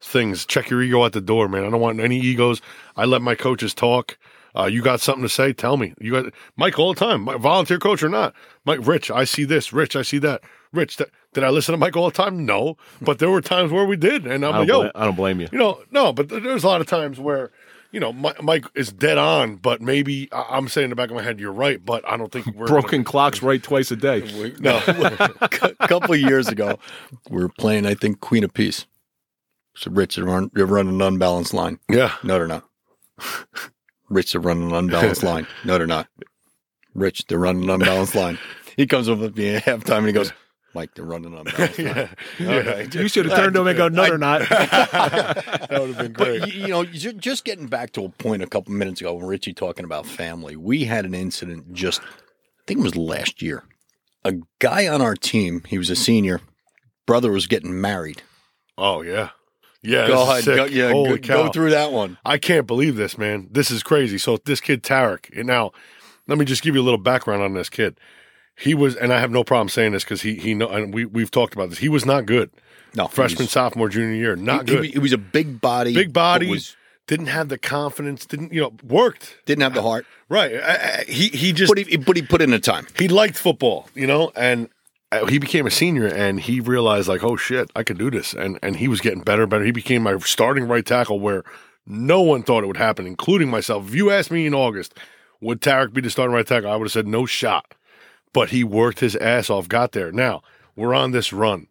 things. 0.00 0.46
Check 0.46 0.70
your 0.70 0.82
ego 0.82 1.04
at 1.04 1.12
the 1.12 1.20
door, 1.20 1.48
man. 1.48 1.64
I 1.64 1.70
don't 1.70 1.80
want 1.80 2.00
any 2.00 2.18
egos. 2.18 2.60
I 2.96 3.04
let 3.04 3.22
my 3.22 3.34
coaches 3.34 3.74
talk. 3.74 4.16
Uh, 4.56 4.66
you 4.66 4.82
got 4.82 5.00
something 5.00 5.22
to 5.22 5.28
say? 5.28 5.52
Tell 5.52 5.76
me. 5.76 5.94
You 6.00 6.12
got 6.12 6.32
Mike 6.56 6.78
all 6.78 6.94
the 6.94 7.00
time. 7.00 7.22
My 7.22 7.36
volunteer 7.36 7.78
coach 7.78 8.02
or 8.04 8.08
not? 8.08 8.34
Mike, 8.64 8.86
Rich, 8.86 9.10
I 9.10 9.24
see 9.24 9.44
this. 9.44 9.72
Rich, 9.72 9.96
I 9.96 10.02
see 10.02 10.18
that. 10.18 10.42
Rich, 10.72 10.98
th- 10.98 11.10
did 11.32 11.42
I 11.42 11.50
listen 11.50 11.72
to 11.72 11.76
Mike 11.76 11.96
all 11.96 12.06
the 12.06 12.12
time? 12.16 12.46
No, 12.46 12.76
but 13.02 13.18
there 13.18 13.30
were 13.30 13.40
times 13.40 13.72
where 13.72 13.84
we 13.84 13.96
did, 13.96 14.26
and 14.26 14.44
I'm 14.46 14.54
I 14.54 14.58
like, 14.60 14.68
yo, 14.68 14.82
bla- 14.82 14.92
I 14.94 15.04
don't 15.04 15.16
blame 15.16 15.40
you. 15.40 15.48
you 15.50 15.58
know, 15.58 15.82
no, 15.90 16.12
but 16.12 16.28
there's 16.28 16.62
a 16.62 16.68
lot 16.68 16.80
of 16.80 16.86
times 16.86 17.18
where, 17.18 17.50
you 17.94 18.00
know, 18.00 18.12
Mike 18.12 18.66
is 18.74 18.92
dead 18.92 19.18
on, 19.18 19.54
but 19.54 19.80
maybe 19.80 20.28
I'm 20.32 20.66
saying 20.68 20.86
in 20.86 20.90
the 20.90 20.96
back 20.96 21.10
of 21.10 21.16
my 21.16 21.22
head, 21.22 21.38
you're 21.38 21.52
right, 21.52 21.82
but 21.82 22.06
I 22.08 22.16
don't 22.16 22.32
think 22.32 22.46
we're 22.54 22.66
Broken 22.66 23.04
clocks 23.04 23.40
right 23.40 23.62
twice 23.62 23.92
a 23.92 23.96
day. 23.96 24.20
We- 24.20 24.54
no, 24.58 24.82
a 24.88 25.88
couple 25.88 26.12
of 26.12 26.20
years 26.20 26.48
ago, 26.48 26.78
we 27.30 27.40
were 27.40 27.48
playing, 27.48 27.86
I 27.86 27.94
think, 27.94 28.18
Queen 28.20 28.42
of 28.42 28.52
Peace. 28.52 28.86
So, 29.76 29.92
Rich, 29.92 30.16
you're, 30.16 30.26
run, 30.26 30.50
you're 30.56 30.66
running 30.66 30.94
an 30.96 31.02
unbalanced 31.02 31.54
line. 31.54 31.78
Yeah, 31.88 32.12
No, 32.24 32.38
they're 32.38 32.48
not. 32.48 32.64
Rich, 34.08 34.32
they're 34.32 34.40
running 34.40 34.70
an 34.70 34.74
unbalanced 34.74 35.22
line. 35.30 35.46
No, 35.64 35.78
they're 35.78 35.86
not. 35.86 36.08
Rich, 36.94 37.26
they're 37.28 37.38
running 37.38 37.64
an 37.64 37.70
unbalanced 37.70 38.14
line. 38.16 38.38
he 38.76 38.86
comes 38.86 39.08
up 39.08 39.20
at 39.20 39.36
me 39.36 39.54
at 39.54 39.64
halftime 39.64 39.98
and 39.98 40.06
he 40.08 40.12
goes, 40.12 40.32
Mike, 40.74 40.94
they're 40.94 41.04
running 41.04 41.34
on 41.36 41.44
balance. 41.56 41.78
yeah. 41.78 42.08
Okay. 42.40 42.88
You 42.92 43.08
should 43.08 43.26
have 43.26 43.36
turned 43.38 43.54
to 43.54 43.60
him 43.60 43.66
and 43.68 43.76
go, 43.76 43.88
no, 43.88 44.02
they're 44.04 44.18
not. 44.18 44.40
that 44.48 45.68
would 45.70 45.94
have 45.94 45.98
been 45.98 46.12
great. 46.14 46.40
But 46.40 46.54
you 46.54 46.62
you 46.62 46.68
know, 46.68 46.84
just 46.84 47.44
getting 47.44 47.66
back 47.66 47.92
to 47.92 48.04
a 48.04 48.08
point 48.08 48.42
a 48.42 48.46
couple 48.46 48.72
minutes 48.72 49.00
ago 49.00 49.14
when 49.14 49.26
Richie 49.26 49.52
talking 49.54 49.84
about 49.84 50.06
family, 50.06 50.56
we 50.56 50.84
had 50.84 51.04
an 51.04 51.14
incident 51.14 51.72
just, 51.72 52.00
I 52.02 52.06
think 52.66 52.80
it 52.80 52.82
was 52.82 52.96
last 52.96 53.40
year. 53.42 53.64
A 54.24 54.34
guy 54.58 54.88
on 54.88 55.00
our 55.02 55.14
team, 55.14 55.62
he 55.68 55.78
was 55.78 55.90
a 55.90 55.96
senior, 55.96 56.40
brother 57.06 57.30
was 57.30 57.46
getting 57.46 57.80
married. 57.80 58.22
oh 58.78 59.02
yeah, 59.02 59.30
yeah. 59.82 60.06
Go 60.06 60.22
ahead, 60.22 60.44
sick. 60.44 60.56
go, 60.56 60.64
yeah, 60.64 60.90
Holy 60.90 61.18
go, 61.18 61.28
cow. 61.28 61.42
go 61.44 61.52
through 61.52 61.70
that 61.70 61.92
one. 61.92 62.16
I 62.24 62.38
can't 62.38 62.66
believe 62.66 62.96
this, 62.96 63.18
man. 63.18 63.48
This 63.50 63.70
is 63.70 63.82
crazy. 63.82 64.16
So 64.18 64.38
this 64.44 64.60
kid 64.60 64.82
Tarek, 64.82 65.36
and 65.36 65.46
now 65.46 65.72
let 66.26 66.38
me 66.38 66.46
just 66.46 66.62
give 66.62 66.74
you 66.74 66.80
a 66.80 66.84
little 66.84 66.98
background 66.98 67.42
on 67.42 67.52
this 67.52 67.68
kid. 67.68 68.00
He 68.56 68.74
was, 68.74 68.94
and 68.94 69.12
I 69.12 69.18
have 69.18 69.30
no 69.30 69.44
problem 69.44 69.68
saying 69.68 69.92
this 69.92 70.04
because 70.04 70.22
he 70.22 70.36
he 70.36 70.54
know, 70.54 70.68
and 70.68 70.94
we 70.94 71.04
we've 71.04 71.30
talked 71.30 71.54
about 71.54 71.70
this. 71.70 71.78
He 71.78 71.88
was 71.88 72.06
not 72.06 72.26
good. 72.26 72.50
No, 72.94 73.08
Freshman, 73.08 73.48
sophomore, 73.48 73.88
junior 73.88 74.14
year, 74.14 74.36
not 74.36 74.68
he, 74.68 74.74
good. 74.74 74.84
he, 74.84 74.90
he 74.92 74.98
was 75.00 75.12
a 75.12 75.18
big 75.18 75.60
body, 75.60 75.92
Big 75.92 76.12
body, 76.12 76.48
was 76.48 76.76
didn't 77.06 77.26
have 77.26 77.48
the 77.48 77.58
confidence. 77.58 78.26
Didn't 78.26 78.52
you 78.52 78.60
know? 78.60 78.72
Worked 78.84 79.36
didn't 79.46 79.62
have 79.62 79.74
the 79.74 79.82
heart, 79.82 80.06
right. 80.28 80.54
I, 80.54 80.74
I, 81.00 81.04
he 81.08 81.28
he 81.28 81.52
just 81.52 81.70
but 81.74 81.78
he 81.78 81.96
but 81.96 82.16
he 82.16 82.22
put 82.22 82.40
in 82.40 82.50
the 82.50 82.60
time. 82.60 82.86
he 82.96 83.08
liked 83.08 83.36
football, 83.36 83.88
you 83.94 84.06
know, 84.06 84.30
and 84.36 84.68
uh, 85.10 85.26
he 85.26 85.38
became 85.38 85.66
a 85.66 85.70
senior 85.70 86.06
and 86.06 86.40
he 86.40 86.60
realized 86.60 87.08
like, 87.08 87.24
oh 87.24 87.36
shit, 87.36 87.70
I 87.74 87.82
could 87.82 87.98
do 87.98 88.10
this, 88.10 88.34
and 88.34 88.58
and 88.62 88.76
he 88.76 88.88
was 88.88 89.00
getting 89.00 89.20
better, 89.20 89.42
and 89.42 89.50
better. 89.50 89.64
He 89.64 89.72
became 89.72 90.02
my 90.02 90.16
starting 90.18 90.68
right 90.68 90.84
tackle 90.84 91.20
where 91.20 91.44
no 91.86 92.22
one 92.22 92.42
thought 92.42 92.64
it 92.64 92.66
would 92.66 92.76
happen, 92.76 93.06
including 93.06 93.50
myself. 93.50 93.88
If 93.88 93.94
you 93.94 94.10
asked 94.10 94.30
me 94.30 94.46
in 94.46 94.54
August, 94.54 94.94
would 95.40 95.60
Tarek 95.60 95.92
be 95.92 96.00
the 96.00 96.10
starting 96.10 96.34
right 96.34 96.46
tackle? 96.46 96.70
I 96.70 96.76
would 96.76 96.86
have 96.86 96.92
said 96.92 97.06
no 97.06 97.26
shot, 97.26 97.74
but 98.34 98.50
he 98.50 98.62
worked 98.62 99.00
his 99.00 99.16
ass 99.16 99.48
off, 99.48 99.66
got 99.68 99.92
there. 99.92 100.12
Now 100.12 100.42
we're 100.76 100.94
on 100.94 101.12
this 101.12 101.32
run. 101.32 101.68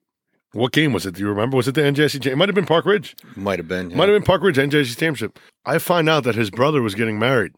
What 0.54 0.72
game 0.72 0.94
was 0.94 1.06
it? 1.06 1.16
Do 1.16 1.22
you 1.22 1.30
remember? 1.30 1.58
Was 1.58 1.68
it 1.68 1.74
the 1.76 1.82
NJC? 1.82 2.26
It 2.26 2.36
might 2.36 2.48
have 2.50 2.56
been 2.56 2.66
Park 2.66 2.86
Ridge. 2.86 3.16
Might 3.36 3.58
have 3.60 3.68
been. 3.68 3.90
yeah. 3.92 3.98
Might 3.98 4.10
have 4.10 4.16
been 4.16 4.24
Park 4.24 4.42
Ridge 4.42 4.58
NJC 4.58 4.90
Championship. 4.98 5.38
I 5.66 5.78
find 5.78 6.08
out 6.10 6.24
that 6.24 6.36
his 6.36 6.50
brother 6.52 6.82
was 6.82 6.96
getting 6.96 7.20
married. 7.20 7.54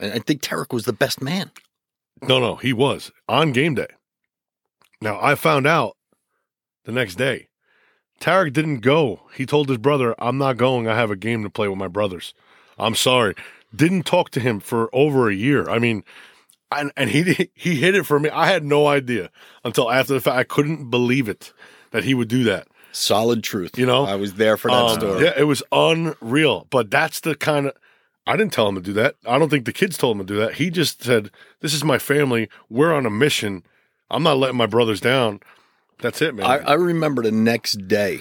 And 0.00 0.12
I 0.12 0.18
think 0.18 0.42
Tarek 0.42 0.72
was 0.72 0.84
the 0.84 0.92
best 0.92 1.20
man. 1.22 1.50
No, 2.22 2.38
no, 2.38 2.56
he 2.56 2.72
was 2.72 3.10
on 3.28 3.52
game 3.52 3.74
day. 3.74 3.88
Now 5.00 5.18
I 5.22 5.34
found 5.34 5.66
out 5.66 5.96
the 6.84 6.92
next 6.92 7.14
day. 7.16 7.48
Tarek 8.20 8.52
didn't 8.52 8.80
go. 8.80 9.22
He 9.34 9.46
told 9.46 9.68
his 9.68 9.78
brother, 9.78 10.14
"I'm 10.18 10.36
not 10.36 10.56
going. 10.58 10.86
I 10.86 10.94
have 10.96 11.10
a 11.10 11.16
game 11.16 11.42
to 11.42 11.50
play 11.50 11.68
with 11.68 11.78
my 11.78 11.88
brothers. 11.88 12.34
I'm 12.78 12.94
sorry." 12.94 13.34
Didn't 13.74 14.02
talk 14.04 14.30
to 14.30 14.40
him 14.40 14.60
for 14.60 14.90
over 14.92 15.28
a 15.30 15.34
year. 15.34 15.68
I 15.70 15.78
mean, 15.78 16.02
and 16.72 16.92
and 16.96 17.10
he 17.10 17.50
he 17.54 17.76
hid 17.76 17.94
it 17.94 18.04
from 18.04 18.22
me. 18.22 18.30
I 18.30 18.46
had 18.46 18.64
no 18.64 18.86
idea 18.86 19.30
until 19.64 19.90
after 19.90 20.14
the 20.14 20.20
fact. 20.20 20.36
I 20.36 20.44
couldn't 20.44 20.90
believe 20.90 21.28
it 21.28 21.52
that 21.90 22.04
he 22.04 22.14
would 22.14 22.28
do 22.28 22.44
that. 22.44 22.68
Solid 22.92 23.42
truth. 23.44 23.78
You 23.78 23.86
know? 23.86 24.04
I 24.04 24.16
was 24.16 24.34
there 24.34 24.56
for 24.56 24.70
that 24.70 24.76
Um, 24.84 24.98
story. 25.00 25.24
Yeah, 25.24 25.32
it 25.36 25.44
was 25.44 25.62
unreal. 25.70 26.66
But 26.70 26.90
that's 26.90 27.20
the 27.20 27.34
kind 27.34 27.66
of. 27.66 27.72
I 28.26 28.36
didn't 28.36 28.52
tell 28.52 28.68
him 28.68 28.74
to 28.76 28.80
do 28.80 28.92
that. 28.94 29.16
I 29.26 29.38
don't 29.38 29.48
think 29.48 29.64
the 29.64 29.72
kids 29.72 29.96
told 29.96 30.16
him 30.18 30.26
to 30.26 30.32
do 30.34 30.38
that. 30.40 30.54
He 30.54 30.70
just 30.70 31.02
said, 31.02 31.30
"This 31.60 31.74
is 31.74 31.84
my 31.84 31.98
family. 31.98 32.48
We're 32.68 32.92
on 32.92 33.06
a 33.06 33.10
mission. 33.10 33.64
I'm 34.10 34.22
not 34.22 34.38
letting 34.38 34.56
my 34.56 34.66
brothers 34.66 35.00
down." 35.00 35.40
That's 36.00 36.22
it, 36.22 36.34
man. 36.34 36.46
I, 36.46 36.58
I 36.58 36.74
remember 36.74 37.22
the 37.22 37.30
next 37.32 37.86
day 37.88 38.20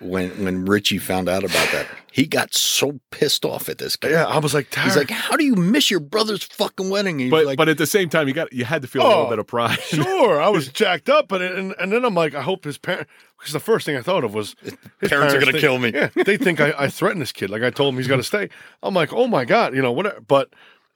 when 0.00 0.30
when 0.44 0.64
Richie 0.64 0.98
found 0.98 1.28
out 1.28 1.44
about 1.44 1.70
that. 1.72 1.86
He 2.10 2.26
got 2.26 2.52
so 2.54 2.98
pissed 3.10 3.44
off 3.44 3.68
at 3.68 3.78
this 3.78 3.94
guy. 3.94 4.08
yeah, 4.10 4.24
I 4.26 4.38
was 4.38 4.52
like, 4.52 4.70
Tarek, 4.70 4.84
He's 4.84 4.96
like, 4.96 5.10
"How 5.10 5.36
do 5.36 5.44
you 5.44 5.54
miss 5.54 5.90
your 5.90 6.00
brother's 6.00 6.42
fucking 6.42 6.90
wedding?" 6.90 7.30
But 7.30 7.46
like, 7.46 7.56
but 7.58 7.68
at 7.68 7.78
the 7.78 7.86
same 7.86 8.08
time, 8.08 8.26
you 8.28 8.34
got 8.34 8.52
you 8.52 8.64
had 8.64 8.82
to 8.82 8.88
feel 8.88 9.02
a 9.02 9.06
little 9.08 9.26
Oh, 9.26 9.30
bit 9.30 9.38
of 9.38 9.46
pride. 9.46 9.78
sure. 9.80 10.40
I 10.42 10.48
was 10.48 10.68
jacked 10.72 11.08
up, 11.08 11.28
but 11.28 11.42
and, 11.42 11.74
and 11.78 11.92
then 11.92 12.04
I'm 12.04 12.14
like, 12.14 12.34
I 12.34 12.42
hope 12.42 12.64
his 12.64 12.78
parents. 12.78 13.10
Because 13.38 13.52
the 13.52 13.60
first 13.60 13.86
thing 13.86 13.96
I 13.96 14.02
thought 14.02 14.24
of 14.24 14.34
was 14.34 14.56
his 15.00 15.10
Parents 15.10 15.32
are 15.32 15.38
gonna 15.38 15.52
think- 15.52 15.60
kill 15.60 15.78
me. 15.78 15.92
Yeah, 15.94 16.08
they 16.24 16.36
think 16.36 16.60
I, 16.60 16.72
I 16.76 16.88
threatened 16.88 17.22
this 17.22 17.30
kid. 17.30 17.50
Like 17.50 17.62
I 17.62 17.70
told 17.70 17.94
him 17.94 17.98
he's 17.98 18.08
got 18.08 18.16
to 18.16 18.24
stay. 18.24 18.48
I'm 18.82 18.94
like, 18.94 19.12
oh 19.12 19.28
my 19.28 19.44
god, 19.44 19.74
you 19.76 19.82
know 19.82 19.92
what? 19.92 20.26
But 20.26 20.50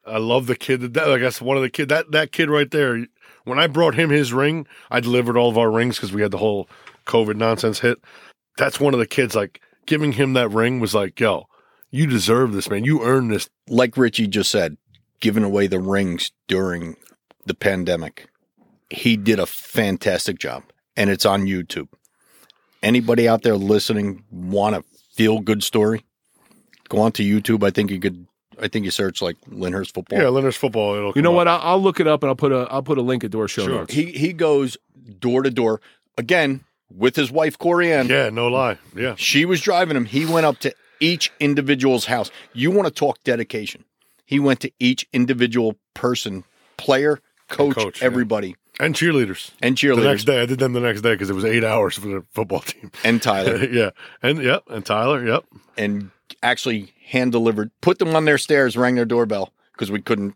I 0.05 0.19
love 0.19 0.47
the 0.49 0.57
kid. 0.57 0.81
to 0.81 0.89
death. 0.89 1.07
I 1.07 1.19
guess 1.19 1.41
one 1.41 1.57
of 1.57 1.63
the 1.63 1.71
kid 1.71 1.89
that 1.91 2.11
that 2.11 2.33
kid 2.33 2.51
right 2.51 2.71
there. 2.71 3.07
When 3.45 3.59
I 3.59 3.67
brought 3.67 3.95
him 3.97 4.11
his 4.11 4.33
ring, 4.33 4.67
I 4.91 5.01
delivered 5.01 5.37
all 5.37 5.51
of 5.51 5.59
our 5.59 5.69
rings 5.71 5.97
because 5.97 6.13
we 6.13 6.23
had 6.23 6.31
the 6.31 6.39
whole 6.39 6.69
COVID 7.07 7.35
nonsense 7.37 7.81
hit. 7.81 7.99
That's 8.59 8.79
one 8.81 8.95
of 8.95 9.01
the 9.01 9.07
kids. 9.07 9.35
Like 9.35 9.61
giving 9.87 10.13
him 10.13 10.33
that 10.35 10.49
ring 10.51 10.81
was 10.81 10.95
like, 10.95 11.19
yo, 11.21 11.47
you 11.91 12.07
deserve 12.07 12.53
this, 12.53 12.69
man. 12.71 12.85
You 12.85 13.03
earned 13.03 13.31
this. 13.31 13.49
like 13.69 13.97
Richie 13.97 14.27
just 14.27 14.51
said, 14.51 14.77
giving 15.21 15.45
away 15.45 15.67
the 15.67 15.81
rings 15.81 16.33
during 16.49 16.97
the 17.47 17.55
pandemic. 17.55 18.29
He 18.91 19.17
did 19.17 19.39
a 19.39 19.47
fantastic 19.47 20.39
job, 20.39 20.65
and 20.97 21.09
it's 21.11 21.25
on 21.25 21.47
YouTube. 21.47 21.89
Anybody 22.83 23.29
out 23.29 23.43
there 23.43 23.57
listening 23.57 24.25
want 24.31 24.75
a 24.77 24.85
feel 25.15 25.41
good 25.41 25.63
story? 25.63 26.05
Go 26.89 27.01
on 27.01 27.13
to 27.13 27.23
YouTube. 27.23 27.65
I 27.65 27.71
think 27.71 27.91
you 27.91 28.01
could. 28.01 28.27
I 28.61 28.69
think 28.69 28.85
you 28.85 28.91
search 28.91 29.23
like 29.23 29.37
Lyndhurst 29.49 29.95
football. 29.95 30.19
Yeah, 30.21 30.29
Lyndhurst 30.29 30.59
football. 30.59 30.95
It'll 30.95 31.13
You 31.17 31.23
know 31.23 31.31
up. 31.31 31.37
what? 31.37 31.49
I'll, 31.49 31.61
I'll 31.63 31.83
look 31.83 32.01
it 32.01 32.07
up 32.07 32.23
and 32.23 32.29
I'll 32.29 32.37
put 32.37 32.53
a 32.53 32.67
I'll 32.71 32.83
put 32.83 32.99
a 32.99 33.03
link 33.03 33.25
into 33.25 33.41
our 33.41 33.49
show 33.49 33.65
Sure. 33.65 33.75
notes. 33.77 33.95
He 33.95 34.07
he 34.13 34.33
goes 34.33 34.77
door 35.21 35.43
to 35.43 35.51
door 35.51 35.81
again 36.19 36.65
with 36.97 37.17
his 37.17 37.31
wife 37.31 37.59
Corianne. 37.59 38.09
Yeah, 38.09 38.31
no 38.31 38.49
lie. 38.49 38.79
Yeah. 38.95 39.15
She 39.17 39.45
was 39.45 39.61
driving 39.61 39.97
him. 39.97 40.05
He 40.05 40.27
went 40.27 40.47
up 40.47 40.59
to 40.61 40.75
each 41.01 41.33
individual's 41.41 42.07
house. 42.07 42.31
You 42.53 42.71
want 42.71 42.87
to 42.89 42.95
talk 42.95 43.23
dedication? 43.25 43.85
He 44.25 44.39
went 44.39 44.61
to 44.61 44.71
each 44.79 45.07
individual 45.13 45.77
person, 45.95 46.45
player, 46.77 47.21
coach, 47.49 47.75
coach, 47.75 48.01
yeah. 48.01 48.07
everybody, 48.07 48.57
And 48.81 48.95
cheerleaders. 48.95 49.51
and 49.61 49.77
cheerleaders. 49.77 49.97
The 49.97 50.05
next 50.05 50.25
day, 50.25 50.41
I 50.41 50.47
did 50.47 50.59
them 50.59 50.73
the 50.73 50.81
next 50.81 51.03
day 51.03 51.13
because 51.13 51.29
it 51.29 51.35
was 51.35 51.45
eight 51.45 51.65
hours 51.65 51.97
for 51.99 52.07
the 52.09 52.25
football 52.33 52.61
team. 52.61 52.91
and 53.05 53.21
Tyler, 53.21 53.65
yeah, 53.71 53.91
and 54.23 54.43
yep, 54.43 54.63
and 54.69 54.87
Tyler, 54.87 55.27
yep. 55.27 55.45
and 55.77 56.11
actually 56.43 56.95
hand 57.07 57.33
delivered. 57.33 57.71
Put 57.83 57.99
them 57.99 58.15
on 58.17 58.25
their 58.25 58.39
stairs, 58.39 58.77
rang 58.77 58.95
their 58.95 59.05
doorbell 59.05 59.53
because 59.73 59.91
we 59.91 60.01
couldn't 60.01 60.35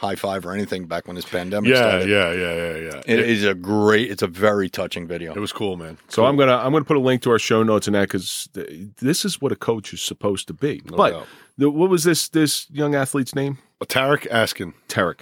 high 0.00 0.14
five 0.16 0.46
or 0.46 0.52
anything 0.52 0.86
back 0.86 1.06
when 1.06 1.14
this 1.14 1.26
pandemic 1.26 1.68
Yeah, 1.70 1.76
started. 1.76 2.08
yeah, 2.08 2.32
yeah, 2.32 2.54
yeah, 2.54 2.76
yeah. 2.94 3.02
It 3.06 3.18
It, 3.20 3.28
is 3.28 3.44
a 3.44 3.54
great. 3.54 4.10
It's 4.10 4.22
a 4.22 4.26
very 4.26 4.70
touching 4.70 5.06
video. 5.06 5.34
it 5.34 5.38
was 5.40 5.52
cool, 5.52 5.76
man. 5.76 5.98
So 6.08 6.24
I'm 6.24 6.36
gonna 6.36 6.56
I'm 6.56 6.72
gonna 6.72 6.84
put 6.86 6.96
a 6.96 7.00
link 7.00 7.20
to 7.22 7.30
our 7.30 7.38
show 7.38 7.62
notes 7.62 7.86
and 7.86 7.94
that 7.94 8.02
because 8.08 8.48
th- 8.54 8.68
this 9.00 9.24
is 9.26 9.40
what 9.42 9.52
a 9.52 9.56
coach 9.56 9.92
is 9.92 10.00
supposed 10.00 10.46
to 10.48 10.54
be. 10.54 10.80
but 10.86 11.26
the, 11.58 11.70
what 11.70 11.90
was 11.90 12.04
this 12.04 12.28
this 12.30 12.66
young 12.70 12.94
athlete's 12.94 13.34
name? 13.34 13.58
Tarek 13.84 14.26
Askin. 14.30 14.72
Tarek. 14.88 15.20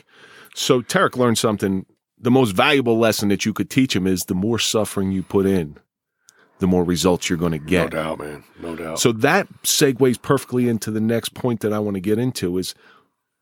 So 0.55 0.81
Tarek 0.83 1.16
learned 1.16 1.39
something. 1.39 1.85
The 2.20 2.31
most 2.31 2.51
valuable 2.53 2.99
lesson 2.99 3.29
that 3.29 3.45
you 3.45 3.53
could 3.53 3.70
teach 3.70 3.95
him 3.95 4.07
is 4.07 4.24
the 4.24 4.35
more 4.35 4.59
suffering 4.59 5.12
you 5.12 5.22
put 5.22 5.47
in, 5.47 5.76
the 6.59 6.66
more 6.66 6.83
results 6.83 7.29
you're 7.29 7.39
going 7.39 7.53
to 7.53 7.59
get. 7.61 7.93
No 7.93 8.03
doubt, 8.03 8.18
man. 8.18 8.43
No 8.61 8.74
doubt. 8.74 8.99
So 8.99 9.12
that 9.12 9.47
segues 9.62 10.20
perfectly 10.20 10.68
into 10.68 10.91
the 10.91 11.01
next 11.01 11.35
point 11.35 11.61
that 11.61 11.72
I 11.72 11.79
want 11.79 11.95
to 11.95 12.01
get 12.01 12.18
into 12.18 12.59
is 12.59 12.74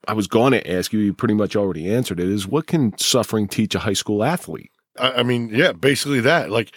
I 0.09 0.12
was 0.12 0.26
going 0.26 0.52
to 0.52 0.70
ask 0.70 0.92
you, 0.92 1.00
you 1.00 1.12
pretty 1.14 1.34
much 1.34 1.57
already 1.57 1.92
answered 1.92 2.20
it, 2.20 2.28
is 2.28 2.46
what 2.46 2.66
can 2.66 2.96
suffering 2.98 3.48
teach 3.48 3.74
a 3.74 3.80
high 3.80 3.92
school 3.92 4.22
athlete? 4.22 4.70
I, 4.98 5.12
I 5.12 5.22
mean, 5.22 5.48
yeah, 5.52 5.72
basically 5.72 6.20
that. 6.20 6.50
Like, 6.50 6.74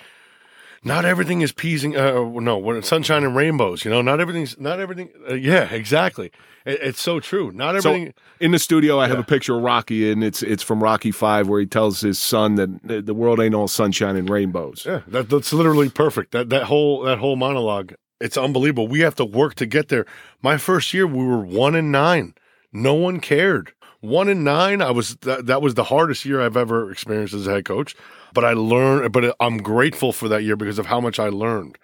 not 0.83 1.03
everything 1.03 1.41
is 1.41 1.51
peas 1.51 1.83
and 1.83 1.95
uh, 1.95 2.23
no, 2.23 2.79
sunshine 2.81 3.23
and 3.23 3.35
rainbows. 3.35 3.83
You 3.83 3.91
know, 3.91 4.01
not 4.01 4.19
everything's 4.21 4.57
not 4.59 4.79
everything. 4.79 5.09
Uh, 5.29 5.33
yeah, 5.33 5.63
exactly. 5.73 6.31
It, 6.65 6.79
it's 6.81 7.01
so 7.01 7.19
true. 7.19 7.51
Not 7.51 7.75
everything. 7.75 8.07
So 8.07 8.13
in 8.39 8.51
the 8.51 8.59
studio, 8.59 8.97
I 8.97 9.07
have 9.09 9.19
a 9.19 9.23
picture 9.23 9.57
of 9.57 9.61
Rocky, 9.63 10.09
and 10.09 10.23
it's 10.23 10.41
it's 10.41 10.63
from 10.63 10.81
Rocky 10.81 11.11
Five, 11.11 11.49
where 11.49 11.59
he 11.59 11.65
tells 11.65 11.99
his 11.99 12.17
son 12.17 12.55
that 12.55 12.81
the- 12.87 13.01
the 13.01 13.13
world 13.13 13.39
ain't 13.41 13.55
all 13.55 13.67
sunshine 13.67 14.15
and 14.15 14.29
rainbows. 14.29 14.83
Yeah, 14.85 15.01
that, 15.07 15.29
that's 15.29 15.51
literally 15.51 15.89
perfect. 15.89 16.31
That 16.31 16.49
that 16.49 16.63
whole 16.63 17.01
that 17.03 17.17
whole 17.17 17.35
monologue, 17.35 17.93
it's 18.21 18.37
unbelievable. 18.37 18.87
We 18.87 19.01
have 19.01 19.15
to 19.15 19.25
work 19.25 19.55
to 19.55 19.65
get 19.65 19.89
there. 19.89 20.05
My 20.41 20.57
first 20.57 20.93
year, 20.93 21.05
we 21.05 21.25
were 21.25 21.43
one 21.43 21.75
and 21.75 21.91
nine. 21.91 22.35
No 22.71 22.93
one 22.93 23.19
cared. 23.19 23.73
One 24.01 24.29
in 24.29 24.43
nine. 24.43 24.81
I 24.81 24.91
was 24.91 25.15
that, 25.17 25.45
that 25.47 25.61
was 25.61 25.73
the 25.73 25.83
hardest 25.85 26.25
year 26.25 26.41
I've 26.41 26.57
ever 26.57 26.91
experienced 26.91 27.33
as 27.33 27.47
a 27.47 27.51
head 27.51 27.65
coach. 27.65 27.95
But 28.33 28.45
I 28.45 28.53
learned. 28.53 29.11
But 29.11 29.35
I'm 29.39 29.57
grateful 29.57 30.13
for 30.13 30.27
that 30.29 30.43
year 30.43 30.55
because 30.55 30.79
of 30.79 30.85
how 30.85 31.01
much 31.01 31.19
I 31.19 31.29
learned. 31.29 31.77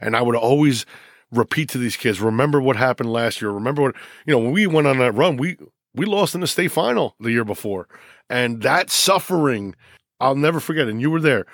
And 0.00 0.16
I 0.16 0.22
would 0.22 0.36
always 0.36 0.86
repeat 1.30 1.68
to 1.70 1.78
these 1.78 1.96
kids, 1.96 2.20
remember 2.20 2.60
what 2.60 2.76
happened 2.76 3.12
last 3.12 3.40
year. 3.40 3.50
Remember 3.52 3.82
what 3.82 3.94
you 4.26 4.32
know 4.32 4.38
when 4.38 4.52
we 4.52 4.66
went 4.66 4.88
on 4.88 4.98
that 4.98 5.12
run. 5.12 5.36
We 5.36 5.56
we 5.94 6.06
lost 6.06 6.34
in 6.34 6.40
the 6.40 6.46
state 6.46 6.72
final 6.72 7.14
the 7.20 7.30
year 7.30 7.44
before, 7.44 7.86
and 8.28 8.62
that 8.62 8.90
suffering, 8.90 9.76
I'll 10.18 10.34
never 10.34 10.58
forget. 10.58 10.88
And 10.88 11.00
you 11.00 11.10
were 11.10 11.20
there 11.20 11.46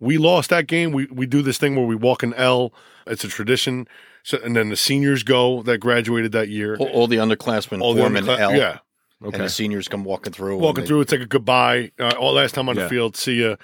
we 0.00 0.18
lost 0.18 0.50
that 0.50 0.66
game. 0.66 0.92
We 0.92 1.06
we 1.06 1.26
do 1.26 1.42
this 1.42 1.58
thing 1.58 1.76
where 1.76 1.86
we 1.86 1.96
walk 1.96 2.22
an 2.22 2.34
L. 2.34 2.72
It's 3.06 3.24
a 3.24 3.28
tradition. 3.28 3.88
So 4.28 4.38
and 4.44 4.54
then 4.54 4.68
the 4.68 4.76
seniors 4.76 5.22
go 5.22 5.62
that 5.62 5.78
graduated 5.78 6.32
that 6.32 6.48
year. 6.50 6.76
all, 6.76 6.88
all 6.88 7.06
the 7.06 7.16
underclassmen 7.16 7.80
All 7.80 7.94
the 7.94 8.02
form 8.02 8.14
an 8.16 8.28
L, 8.28 8.54
yeah, 8.54 8.80
and 9.22 9.28
Okay. 9.28 9.38
the 9.38 9.48
seniors 9.48 9.88
come 9.88 10.04
walking 10.04 10.34
through. 10.34 10.52
and 10.56 10.60
walking 10.60 10.84
they- 10.84 10.88
through. 10.88 11.00
It's 11.00 11.12
like 11.12 11.22
a 11.22 11.26
goodbye. 11.26 11.92
Uh, 11.98 12.12
all 12.18 12.34
last 12.34 12.54
time 12.54 12.68
on 12.68 12.76
Yeah. 12.76 12.82
the 12.82 12.88
field. 12.90 13.16
See 13.16 13.40
ya. 13.40 13.56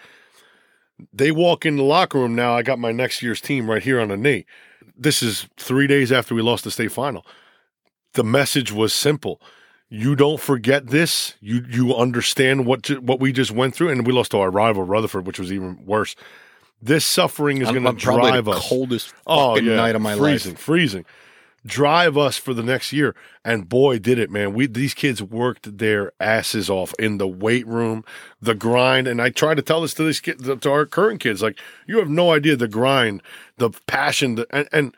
They 1.13 1.31
walk 1.31 1.67
in 1.67 1.77
the 1.77 1.83
locker 1.83 2.19
room 2.19 2.35
now. 2.35 2.57
I 2.57 2.63
got 2.63 2.79
my 2.79 2.93
next 2.93 3.21
year's 3.23 3.43
team 3.43 3.69
right 3.71 3.83
here 3.83 4.01
on 4.01 4.09
the 4.09 4.17
knee. 4.17 4.47
This 4.97 5.23
is 5.23 5.47
three 5.59 5.87
days 5.87 6.11
after 6.11 6.35
we 6.35 6.41
lost 6.41 6.65
the 6.65 6.71
state 6.71 6.93
final. 6.93 7.27
The 8.15 8.25
message 8.25 8.73
was 8.73 8.95
simple. 8.95 9.41
you 9.91 10.17
don't 10.17 10.41
forget 10.41 10.87
this. 10.89 11.35
You 11.41 11.63
you 11.71 11.95
understand 11.95 12.65
what 12.65 12.83
ju- 12.83 13.01
what 13.03 13.21
we 13.21 13.33
just 13.33 13.53
went 13.53 13.75
through, 13.77 13.91
and 13.91 14.05
we 14.07 14.13
lost 14.15 14.31
to 14.33 14.39
our 14.39 14.51
rival 14.51 14.83
Rutherford, 14.83 15.27
which 15.27 15.39
was 15.39 15.53
even 15.53 15.85
worse. 15.85 16.17
This 16.83 17.05
suffering 17.05 17.63
is 17.63 17.71
going 17.71 17.85
to 17.85 17.93
drive 17.93 18.45
the 18.45 18.53
us. 18.53 18.69
coldest 18.69 19.15
Oh 19.27 19.55
fucking 19.55 19.69
yeah, 19.69 19.77
night 19.77 19.95
of 19.95 20.03
my 20.03 20.17
freezing, 20.17 20.53
life. 20.53 20.61
Freezing, 20.61 21.05
freezing. 21.05 21.05
Drive 21.67 22.19
us 22.19 22.37
for 22.37 22.53
the 22.53 22.63
next 22.63 22.93
year, 22.93 23.17
and 23.43 23.67
boy, 23.67 23.99
did 23.99 24.19
it, 24.19 24.31
man! 24.31 24.53
We 24.53 24.67
these 24.67 24.93
kids 24.93 25.23
worked 25.23 25.79
their 25.79 26.13
asses 26.21 26.69
off 26.69 26.93
in 26.99 27.17
the 27.17 27.27
weight 27.27 27.67
room, 27.67 28.05
the 28.39 28.55
grind, 28.55 29.07
and 29.07 29.23
I 29.23 29.31
try 29.31 29.55
to 29.55 29.63
tell 29.63 29.81
this 29.81 29.95
to 29.95 30.05
these 30.05 30.21
kids, 30.21 30.47
to 30.47 30.71
our 30.71 30.85
current 30.85 31.21
kids, 31.21 31.41
like 31.41 31.59
you 31.87 31.99
have 32.01 32.11
no 32.11 32.33
idea 32.33 32.55
the 32.55 32.69
grind, 32.69 33.23
the 33.57 33.71
passion, 33.87 34.35
the, 34.35 34.47
and 34.51 34.69
and 34.73 34.95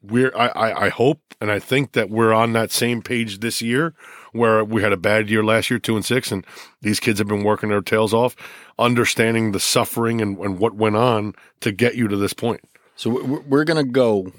we're 0.00 0.30
I, 0.36 0.46
I 0.46 0.84
I 0.86 0.88
hope 0.90 1.22
and 1.40 1.50
I 1.50 1.58
think 1.58 1.90
that 1.92 2.08
we're 2.08 2.32
on 2.32 2.52
that 2.52 2.70
same 2.70 3.02
page 3.02 3.40
this 3.40 3.60
year, 3.60 3.92
where 4.32 4.64
we 4.64 4.82
had 4.82 4.92
a 4.92 4.96
bad 4.96 5.28
year 5.30 5.42
last 5.44 5.70
year, 5.70 5.78
two 5.78 5.96
and 5.96 6.04
six, 6.04 6.30
and 6.32 6.44
these 6.82 7.00
kids 7.00 7.18
have 7.18 7.28
been 7.28 7.44
working 7.44 7.68
their 7.68 7.80
tails 7.80 8.12
off, 8.14 8.36
understanding 8.78 9.52
the 9.52 9.60
suffering 9.60 10.20
and, 10.20 10.38
and 10.38 10.58
what 10.58 10.74
went 10.74 10.96
on 10.96 11.34
to 11.60 11.72
get 11.72 11.94
you 11.94 12.08
to 12.08 12.16
this 12.16 12.32
point. 12.32 12.60
So 12.96 13.10
we're, 13.10 13.40
we're 13.40 13.64
going 13.64 13.84
to 13.84 13.90
go 13.90 14.32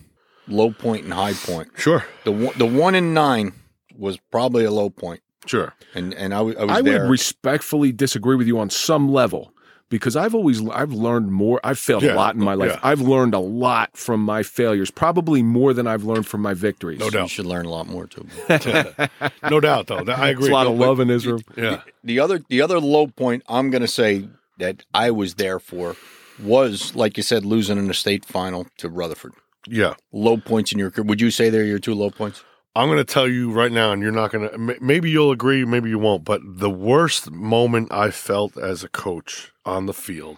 low 0.48 0.72
point 0.72 1.04
and 1.06 1.14
high 1.14 1.34
point. 1.34 1.70
Sure, 1.76 2.06
The 2.24 2.32
one, 2.32 2.58
the 2.58 2.66
one 2.66 2.96
in 2.96 3.14
nine 3.14 3.54
was 3.98 4.18
probably 4.32 4.64
a 4.64 4.72
low 4.72 4.90
point, 4.90 5.22
sure. 5.46 5.74
and 5.96 6.14
and 6.14 6.34
I, 6.34 6.38
w- 6.38 6.58
I 6.58 6.64
was 6.66 6.78
I 6.78 6.82
there. 6.82 7.02
would 7.04 7.10
respectfully 7.10 7.92
disagree 7.92 8.36
with 8.36 8.48
you 8.48 8.60
on 8.60 8.70
some 8.70 9.12
level 9.12 9.52
because 9.90 10.16
I've 10.16 10.36
always 10.36 10.68
I've 10.70 10.92
learned 10.92 11.32
more. 11.32 11.60
I've 11.64 11.80
failed 11.80 12.04
Yeah, 12.04 12.14
a 12.14 12.16
lot 12.16 12.36
in 12.36 12.42
my 12.44 12.54
life. 12.56 12.72
yeah. 12.74 12.80
I've 12.84 13.02
learned 13.02 13.34
a 13.34 13.40
lot 13.40 13.96
from 13.96 14.22
my 14.22 14.44
failures, 14.44 14.92
probably 14.92 15.42
more 15.44 15.74
than 15.74 15.88
I've 15.88 16.04
learned 16.04 16.28
from 16.28 16.42
my 16.42 16.54
victories. 16.54 17.00
No 17.00 17.06
doubt, 17.10 17.14
you 17.14 17.20
doubt. 17.20 17.30
should 17.30 17.46
learn 17.46 17.66
a 17.66 17.70
lot 17.70 17.88
more 17.88 18.08
too. 18.08 18.26
No 19.50 19.60
doubt, 19.60 19.88
though. 19.88 19.98
I 19.98 20.30
agree. 20.30 20.44
There's 20.44 20.50
a 20.50 20.54
lot 20.54 20.68
of 20.68 20.78
love 20.78 21.00
in 21.00 21.10
Israel. 21.10 21.42
room. 21.56 21.56
Yeah, 21.72 21.82
the 22.04 22.20
other 22.20 22.42
the 22.50 22.62
other 22.62 22.80
low 22.80 23.08
point 23.08 23.44
I'm 23.48 23.70
going 23.70 23.82
to 23.82 23.88
say 23.88 24.28
that 24.58 24.84
I 24.94 25.12
was 25.12 25.36
there 25.36 25.60
for 25.60 25.96
was 26.42 26.96
like 26.96 27.18
you 27.18 27.24
said 27.24 27.46
losing 27.46 27.78
in 27.78 27.88
the 27.88 27.94
state 27.94 28.26
final 28.26 28.68
to 28.78 28.90
Rutherford. 28.90 29.34
yeah. 29.68 29.94
Low 30.12 30.38
points 30.38 30.72
in 30.72 30.80
your 30.80 30.92
career. 30.92 31.06
Would 31.06 31.22
you 31.22 31.32
say 31.32 31.50
they're 31.50 31.64
your 31.66 31.80
two 31.80 31.94
low 31.94 32.10
points? 32.12 32.44
I'm 32.78 32.88
going 32.88 32.98
to 32.98 33.04
tell 33.14 33.28
you 33.28 33.52
right 33.52 33.72
now, 33.72 33.92
and 33.92 34.02
you're 34.02 34.12
not 34.12 34.32
going 34.32 34.50
to. 34.50 34.78
Maybe 34.82 35.10
you'll 35.10 35.32
agree, 35.32 35.66
maybe 35.66 35.90
you 35.90 36.00
won't. 36.00 36.24
But 36.24 36.42
the 36.46 36.70
worst 36.70 37.32
moment 37.32 37.92
I 37.92 38.12
felt 38.12 38.58
as 38.58 38.84
a 38.84 38.90
coach 38.90 39.52
on 39.66 39.86
the 39.86 39.94
field 39.94 40.38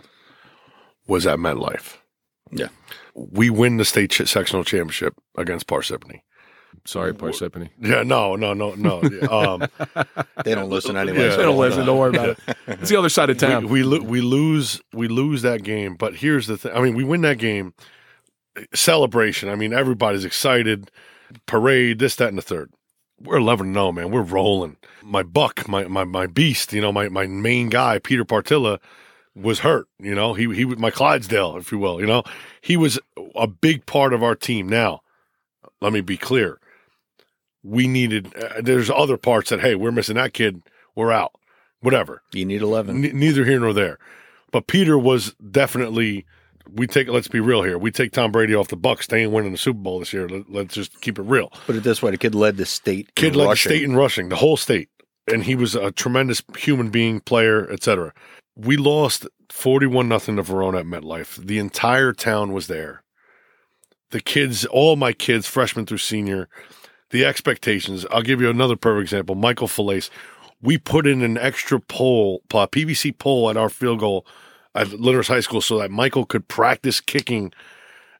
was 1.08 1.28
at 1.28 1.38
MetLife. 1.40 1.98
Yeah. 2.52 2.68
We 3.14 3.50
win 3.50 3.78
the 3.78 3.86
state 3.86 4.12
ch- 4.12 4.28
sectional 4.28 4.64
championship 4.64 5.14
against 5.38 5.68
Parsippany. 5.68 6.22
Sorry, 6.86 7.14
Parsippany. 7.14 7.70
Yeah, 7.80 8.04
no, 8.04 8.36
no, 8.36 8.54
no, 8.54 8.74
no. 8.76 9.02
Um, 9.30 9.68
They 10.46 10.56
don't 10.56 10.70
listen 10.70 10.96
anyway. 10.98 11.30
Yeah. 11.30 11.36
They 11.36 11.44
don't 11.44 11.58
listen. 11.58 11.86
Don't 11.86 11.98
worry 11.98 12.10
about 12.16 12.30
it. 12.30 12.40
It's 12.68 12.90
the 12.90 12.96
other 12.98 13.10
side 13.10 13.30
of 13.30 13.38
town. 13.38 13.68
we 13.68 13.84
we, 13.84 13.84
lo- 13.84 14.04
we 14.06 14.22
lose 14.22 14.80
we 14.94 15.08
lose 15.08 15.42
that 15.42 15.64
game, 15.64 15.96
but 15.96 16.16
here's 16.16 16.48
the 16.48 16.58
thing. 16.58 16.72
I 16.74 16.82
mean, 16.82 16.96
we 16.96 17.04
win 17.04 17.22
that 17.22 17.38
game. 17.38 17.74
Celebration. 18.74 19.50
I 19.50 19.56
mean, 19.56 19.74
everybody's 19.74 20.26
excited. 20.26 20.92
Parade. 21.46 22.00
This, 22.00 22.16
that, 22.16 22.30
and 22.30 22.38
the 22.38 22.44
third. 22.44 22.72
We're 23.22 23.38
eleven 23.38 23.68
and 23.68 23.76
zero, 23.76 23.92
man. 23.92 24.12
We're 24.12 24.22
rolling. 24.22 24.78
My 25.04 25.24
buck, 25.24 25.68
my 25.68 25.86
my 25.86 26.06
my 26.06 26.28
beast. 26.28 26.72
You 26.74 26.82
know, 26.82 26.92
my 26.92 27.10
my 27.10 27.28
main 27.28 27.70
guy, 27.70 28.00
Peter 28.00 28.24
Partilla, 28.24 28.80
was 29.36 29.60
hurt. 29.60 29.88
You 30.00 30.16
know, 30.16 30.34
he 30.34 30.54
he 30.54 30.66
was 30.66 30.78
my 30.78 30.92
Clydesdale, 30.92 31.58
if 31.58 31.72
you 31.72 31.80
will. 31.80 32.00
You 32.00 32.08
know, 32.08 32.24
he 32.62 32.78
was 32.78 33.00
a 33.36 33.48
big 33.48 33.86
part 33.86 34.14
of 34.14 34.24
our 34.24 34.36
team. 34.36 34.68
Now, 34.68 35.02
let 35.82 35.94
me 35.94 36.02
be 36.02 36.18
clear. 36.18 36.60
We 37.64 37.88
needed. 37.88 38.34
Uh, 38.36 38.62
there's 38.62 38.90
other 38.90 39.18
parts 39.18 39.50
that 39.50 39.60
hey, 39.60 39.76
we're 39.76 39.92
missing 39.92 40.16
that 40.16 40.34
kid. 40.34 40.62
We're 40.96 41.12
out. 41.12 41.34
Whatever. 41.82 42.22
you 42.34 42.46
need 42.46 42.62
eleven. 42.62 43.04
N- 43.04 43.20
neither 43.20 43.46
here 43.46 43.60
nor 43.60 43.74
there. 43.74 44.00
But 44.52 44.68
Peter 44.68 44.98
was 44.98 45.34
definitely. 45.52 46.26
We 46.74 46.88
take. 46.88 47.08
Let's 47.08 47.28
be 47.28 47.40
real 47.40 47.64
here. 47.64 47.78
We 47.78 47.92
take 47.92 48.12
Tom 48.12 48.32
Brady 48.32 48.56
off 48.56 48.68
the 48.68 48.78
Bucs. 48.78 49.08
They 49.08 49.24
ain't 49.24 49.32
winning 49.32 49.52
the 49.52 49.58
Super 49.58 49.80
Bowl 49.80 50.00
this 50.00 50.14
year. 50.14 50.28
Let, 50.28 50.50
let's 50.50 50.74
just 50.74 51.02
keep 51.02 51.20
it 51.20 51.24
real. 51.24 51.50
Put 51.66 51.76
it 51.76 51.84
this 51.84 52.02
way: 52.02 52.12
the 52.12 52.18
kid 52.18 52.36
led 52.36 52.58
the 52.58 52.66
state. 52.66 53.14
Kid 53.16 53.34
in 53.34 53.40
led 53.40 53.46
the 53.46 53.50
rushing. 53.50 53.70
state 53.70 53.84
in 53.84 53.96
rushing, 53.96 54.30
the 54.30 54.36
whole 54.36 54.58
state, 54.58 54.90
and 55.32 55.44
he 55.44 55.56
was 55.56 55.76
a 55.76 55.92
tremendous 55.92 56.42
human 56.58 56.90
being, 56.90 57.20
player, 57.20 57.70
etc. 57.72 58.14
We 58.56 58.78
lost 58.78 59.28
forty-one 59.50 60.08
nothing 60.08 60.36
to 60.36 60.44
Verona 60.44 60.80
at 60.80 60.86
MetLife. 60.86 61.46
The 61.46 61.60
entire 61.60 62.14
town 62.14 62.54
was 62.54 62.68
there. 62.68 63.04
The 64.12 64.22
kids, 64.22 64.66
all 64.66 64.96
my 64.96 65.14
kids, 65.14 65.48
freshman 65.48 65.86
through 65.86 66.00
senior, 66.00 66.50
the 67.12 67.26
expectations. 67.26 68.06
I'll 68.12 68.24
give 68.24 68.42
you 68.42 68.50
another 68.50 68.76
perfect 68.76 69.04
example. 69.04 69.36
Michael 69.36 69.68
Falaise. 69.68 70.10
We 70.62 70.78
put 70.78 71.08
in 71.08 71.22
an 71.22 71.38
extra 71.38 71.80
pole, 71.80 72.42
uh, 72.54 72.68
PVC 72.68 73.18
pole 73.18 73.50
at 73.50 73.56
our 73.56 73.70
field 73.70 74.00
goal 74.00 74.28
at 74.76 74.88
Lyndhurst 75.00 75.30
High 75.30 75.40
School 75.40 75.62
so 75.62 75.80
that 75.80 75.92
Michael 75.92 76.26
could 76.26 76.48
practice 76.48 77.02
kicking 77.02 77.52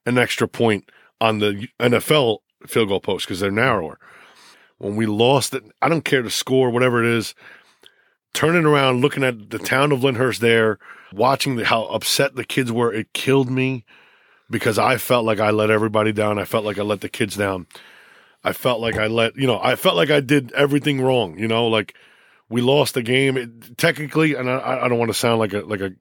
an 0.06 0.18
extra 0.18 0.48
point 0.48 0.90
on 1.22 1.40
the 1.40 1.68
NFL 1.80 2.40
field 2.68 2.90
goal 2.90 3.00
post 3.00 3.26
because 3.26 3.40
they're 3.40 3.52
narrower. 3.52 4.00
When 4.78 4.96
we 4.96 5.06
lost 5.06 5.54
it, 5.54 5.64
I 5.82 5.90
don't 5.90 6.06
care 6.06 6.22
the 6.22 6.30
score, 6.30 6.70
whatever 6.70 7.04
it 7.04 7.10
is. 7.10 7.36
Turning 8.34 8.66
around, 8.66 9.02
looking 9.02 9.24
at 9.24 9.50
the 9.50 9.60
town 9.60 9.92
of 9.92 10.04
Lyndhurst 10.04 10.40
there, 10.40 10.80
watching 11.12 11.56
the, 11.56 11.66
how 11.66 11.86
upset 11.86 12.36
the 12.36 12.44
kids 12.44 12.72
were, 12.72 12.94
it 12.94 13.12
killed 13.14 13.50
me 13.50 13.86
because 14.50 14.78
I 14.78 14.98
felt 14.98 15.26
like 15.26 15.40
I 15.40 15.50
let 15.52 15.70
everybody 15.70 16.12
down. 16.12 16.40
I 16.40 16.46
felt 16.46 16.66
like 16.66 16.78
I 16.78 16.84
let 16.84 17.02
the 17.02 17.10
kids 17.10 17.36
down. 17.36 17.68
I 18.44 18.54
felt 18.54 18.80
like 18.80 18.98
I 18.98 19.08
let, 19.08 19.36
you 19.36 19.48
know, 19.48 19.60
I 19.62 19.76
felt 19.76 19.96
like 19.96 20.12
I 20.12 20.22
did 20.22 20.52
everything 20.54 21.02
wrong, 21.02 21.38
you 21.38 21.48
know, 21.48 21.68
like 21.68 21.96
we 22.50 22.62
lost 22.62 22.94
the 22.94 23.04
game. 23.04 23.36
It, 23.36 23.78
technically, 23.78 24.36
and 24.36 24.50
I, 24.50 24.82
I 24.84 24.88
don't 24.88 25.00
want 25.00 25.10
to 25.10 25.18
sound 25.18 25.40
like 25.40 25.54
a, 25.54 25.62
like 25.62 25.82
a, 25.82 25.92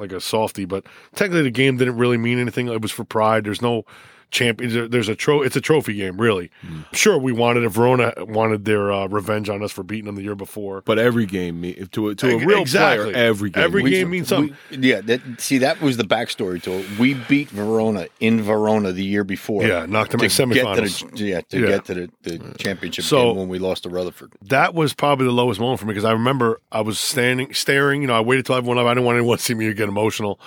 like 0.00 0.12
a 0.12 0.20
softy, 0.20 0.64
but 0.64 0.84
technically 1.14 1.42
the 1.42 1.50
game 1.50 1.76
didn't 1.76 1.96
really 1.96 2.16
mean 2.16 2.38
anything. 2.38 2.68
It 2.68 2.82
was 2.82 2.90
for 2.92 3.04
pride. 3.04 3.44
There's 3.44 3.62
no 3.62 3.84
champions. 4.30 4.90
There's 4.90 5.08
a 5.08 5.14
tro. 5.14 5.42
It's 5.42 5.56
a 5.56 5.60
trophy 5.60 5.94
game, 5.94 6.20
really. 6.20 6.50
Sure, 6.92 7.18
we 7.18 7.32
wanted 7.32 7.64
it. 7.64 7.68
Verona 7.70 8.12
wanted 8.18 8.64
their 8.64 8.92
uh, 8.92 9.06
revenge 9.08 9.48
on 9.48 9.62
us 9.62 9.72
for 9.72 9.82
beating 9.82 10.06
them 10.06 10.16
the 10.16 10.22
year 10.22 10.34
before. 10.34 10.82
But 10.84 10.98
every 10.98 11.26
game, 11.26 11.60
me- 11.60 11.74
to 11.92 12.08
a, 12.08 12.14
to 12.16 12.36
a 12.36 12.44
real 12.44 12.60
exactly. 12.62 13.12
player, 13.12 13.24
every 13.24 13.50
game. 13.50 13.64
Every 13.64 13.82
We- 13.82 13.90
game 13.90 14.10
means 14.10 14.28
something. 14.28 14.56
We- 14.70 14.88
yeah, 14.88 15.00
that, 15.02 15.20
see, 15.38 15.58
that 15.58 15.80
was 15.80 15.96
the 15.96 16.04
backstory 16.04 16.62
to 16.62 16.72
it. 16.72 16.98
We 16.98 17.14
beat 17.14 17.48
Verona 17.50 18.06
in 18.20 18.42
Verona 18.42 18.92
the 18.92 19.04
year 19.04 19.24
before. 19.24 19.64
Yeah, 19.64 19.86
knocked 19.86 20.12
them 20.12 20.20
to 20.20 20.24
in 20.26 20.30
semifinals. 20.30 21.00
Get 21.02 21.16
to 21.16 21.22
the, 21.24 21.28
yeah, 21.30 21.40
to 21.42 21.60
Yeah. 21.60 21.66
get 21.66 21.84
to 21.86 21.94
the, 21.94 22.10
the 22.22 22.54
championship 22.58 23.04
So- 23.04 23.28
game 23.30 23.36
when 23.36 23.48
we 23.48 23.58
lost 23.58 23.82
to 23.84 23.88
Rutherford. 23.88 24.32
that 24.42 24.74
was 24.74 24.94
probably 24.94 25.26
the 25.26 25.32
lowest 25.32 25.60
moment 25.60 25.80
for 25.80 25.86
me 25.86 25.90
because 25.94 26.04
I 26.04 26.12
remember 26.12 26.60
I 26.72 26.80
was 26.80 26.98
standing, 26.98 27.52
staring. 27.54 28.00
You 28.02 28.08
know, 28.08 28.14
I 28.14 28.20
waited 28.20 28.46
till 28.46 28.54
everyone 28.56 28.78
up. 28.78 28.86
I 28.86 28.90
didn't 28.94 29.04
want 29.04 29.18
anyone 29.18 29.36
to 29.38 29.42
see 29.42 29.54
me 29.54 29.72
get 29.74 29.88
emotional. 29.88 30.38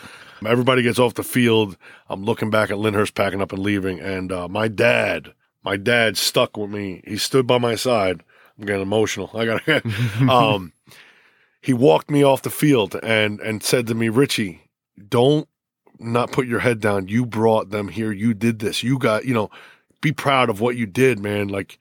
Everybody 0.47 0.81
gets 0.81 0.99
off 0.99 1.13
the 1.13 1.23
field. 1.23 1.77
I'm 2.09 2.23
looking 2.23 2.49
back 2.49 2.69
at 2.69 2.77
Lyndhurst 2.77 3.15
packing 3.15 3.41
up 3.41 3.51
and 3.51 3.61
leaving, 3.61 3.99
and 3.99 4.31
uh, 4.31 4.47
my 4.47 4.67
dad, 4.67 5.33
my 5.63 5.77
dad 5.77 6.17
stuck 6.17 6.57
with 6.57 6.69
me. 6.69 7.01
He 7.05 7.17
stood 7.17 7.47
by 7.47 7.57
my 7.57 7.75
side. 7.75 8.23
I'm 8.57 8.65
getting 8.65 8.81
emotional. 8.81 9.29
I 9.33 9.45
got. 9.45 10.29
um, 10.29 10.73
he 11.61 11.73
walked 11.73 12.11
me 12.11 12.23
off 12.23 12.41
the 12.41 12.49
field 12.49 12.95
and 13.01 13.39
and 13.39 13.63
said 13.63 13.87
to 13.87 13.95
me, 13.95 14.09
Richie, 14.09 14.69
don't 15.09 15.47
not 15.99 16.31
put 16.31 16.47
your 16.47 16.59
head 16.59 16.79
down. 16.79 17.07
You 17.07 17.25
brought 17.25 17.69
them 17.69 17.87
here. 17.87 18.11
You 18.11 18.33
did 18.33 18.59
this. 18.59 18.83
You 18.83 18.99
got 18.99 19.25
you 19.25 19.33
know, 19.33 19.49
be 20.01 20.11
proud 20.11 20.49
of 20.49 20.59
what 20.59 20.75
you 20.75 20.85
did, 20.85 21.19
man. 21.19 21.47
Like 21.47 21.79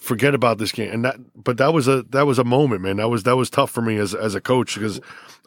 forget 0.00 0.34
about 0.34 0.58
this 0.58 0.72
game 0.72 0.90
and 0.90 1.04
that 1.04 1.16
but 1.44 1.58
that 1.58 1.72
was 1.74 1.86
a 1.86 2.02
that 2.04 2.26
was 2.26 2.38
a 2.38 2.44
moment 2.44 2.80
man 2.80 2.96
that 2.96 3.08
was 3.08 3.22
that 3.24 3.36
was 3.36 3.50
tough 3.50 3.70
for 3.70 3.82
me 3.82 3.96
as 3.98 4.14
as 4.14 4.34
a 4.34 4.40
coach 4.40 4.74
because 4.74 4.98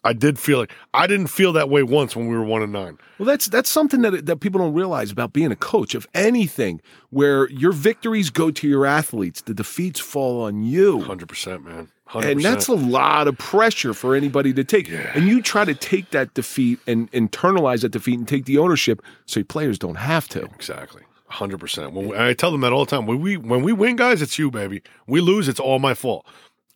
i 0.04 0.14
did 0.14 0.38
feel 0.38 0.60
like 0.60 0.72
i 0.94 1.08
didn't 1.08 1.26
feel 1.28 1.52
that 1.52 1.70
way 1.70 1.82
once 1.82 2.16
when 2.16 2.28
we 2.28 2.38
were 2.38 2.44
one 2.44 2.62
and 2.62 2.72
nine 2.72 2.98
Well, 3.18 3.26
that's 3.26 3.48
that's 3.48 3.70
something 3.70 4.02
that 4.02 4.28
that 4.28 4.40
people 4.42 4.60
don't 4.62 4.76
realize 4.76 5.12
about 5.12 5.34
being 5.34 5.52
a 5.52 5.56
coach 5.56 5.96
of 5.96 6.08
anything, 6.14 6.82
where 7.10 7.50
your 7.50 7.72
victories 7.72 8.30
go 8.30 8.52
to 8.52 8.68
your 8.68 8.86
athletes, 8.86 9.42
the 9.42 9.54
defeats 9.54 10.00
fall 10.00 10.44
on 10.44 10.62
you. 10.64 11.00
100% 11.00 11.64
man 11.64 11.90
100%. 12.10 12.32
And 12.32 12.42
that's 12.42 12.68
a 12.68 12.76
lot 12.76 13.28
of 13.28 13.38
pressure 13.38 13.94
for 13.94 14.16
anybody 14.16 14.54
to 14.54 14.64
take. 14.64 14.90
And 14.90 15.28
you 15.28 15.42
try 15.42 15.66
to 15.66 15.74
take 15.74 16.12
that 16.12 16.34
defeat 16.36 16.80
and 16.86 17.12
internalize 17.12 17.82
that 17.82 17.90
defeat 17.90 18.20
and 18.20 18.28
take 18.28 18.46
the 18.46 18.60
ownership 18.60 19.02
so 19.26 19.40
your 19.40 19.46
players 19.46 19.80
don't 19.80 19.96
have 19.96 20.28
to. 20.30 20.44
exactly 20.44 21.02
100% 21.34 21.92
when 21.94 22.10
we, 22.10 22.18
I 22.18 22.34
tell 22.34 22.52
them 22.52 22.62
that 22.62 22.74
all 22.74 22.86
the 22.86 22.92
time 22.92 23.06
when 23.06 23.22
we 23.22 23.38
when 23.38 23.64
we 23.64 23.74
win 23.74 23.96
guys 23.96 24.22
it's 24.22 24.38
you 24.38 24.52
baby 24.52 24.82
we 25.08 25.20
lose 25.20 25.48
it's 25.48 25.60
all 25.60 25.80
my 25.80 25.94
fault 25.94 26.26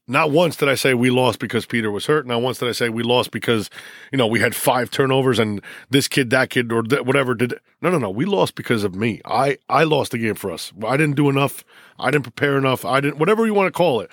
not 0.07 0.31
once 0.31 0.55
did 0.55 0.69
I 0.69 0.75
say 0.75 0.93
we 0.93 1.09
lost 1.09 1.39
because 1.39 1.65
Peter 1.65 1.91
was 1.91 2.05
hurt. 2.05 2.25
Not 2.25 2.41
once 2.41 2.59
did 2.59 2.69
I 2.69 2.71
say 2.71 2.87
we 2.87 3.03
lost 3.03 3.31
because, 3.31 3.69
you 4.11 4.17
know, 4.17 4.25
we 4.25 4.39
had 4.39 4.55
five 4.55 4.89
turnovers 4.89 5.37
and 5.37 5.61
this 5.89 6.07
kid, 6.07 6.29
that 6.29 6.49
kid, 6.49 6.71
or 6.71 6.81
th- 6.81 7.01
whatever 7.01 7.35
did. 7.35 7.55
No, 7.81 7.89
no, 7.89 7.97
no. 7.97 8.09
We 8.09 8.23
lost 8.23 8.55
because 8.55 8.85
of 8.85 8.95
me. 8.95 9.21
I 9.25 9.57
I 9.67 9.83
lost 9.83 10.11
the 10.11 10.17
game 10.17 10.35
for 10.35 10.49
us. 10.49 10.71
I 10.85 10.95
didn't 10.95 11.17
do 11.17 11.29
enough. 11.29 11.65
I 11.99 12.09
didn't 12.09 12.23
prepare 12.23 12.57
enough. 12.57 12.85
I 12.85 13.01
didn't. 13.01 13.17
Whatever 13.17 13.45
you 13.45 13.53
want 13.53 13.67
to 13.67 13.77
call 13.77 13.99
it. 13.99 14.09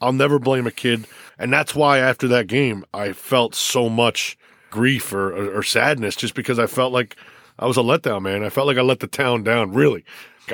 I'll 0.00 0.12
never 0.12 0.38
blame 0.38 0.66
a 0.66 0.70
kid, 0.70 1.06
and 1.38 1.50
that's 1.50 1.74
why 1.74 1.98
after 1.98 2.28
that 2.28 2.48
game 2.48 2.84
I 2.92 3.12
felt 3.12 3.54
so 3.54 3.88
much 3.88 4.36
grief 4.68 5.10
or, 5.10 5.34
or, 5.34 5.58
or 5.58 5.62
sadness, 5.62 6.16
just 6.16 6.34
because 6.34 6.58
I 6.58 6.66
felt 6.66 6.92
like 6.92 7.16
I 7.58 7.66
was 7.66 7.76
a 7.76 7.80
letdown, 7.80 8.22
man. 8.22 8.44
I 8.44 8.50
felt 8.50 8.66
like 8.66 8.76
I 8.78 8.82
let 8.82 9.00
the 9.00 9.06
town 9.06 9.42
down. 9.42 9.72
Really, 9.72 10.04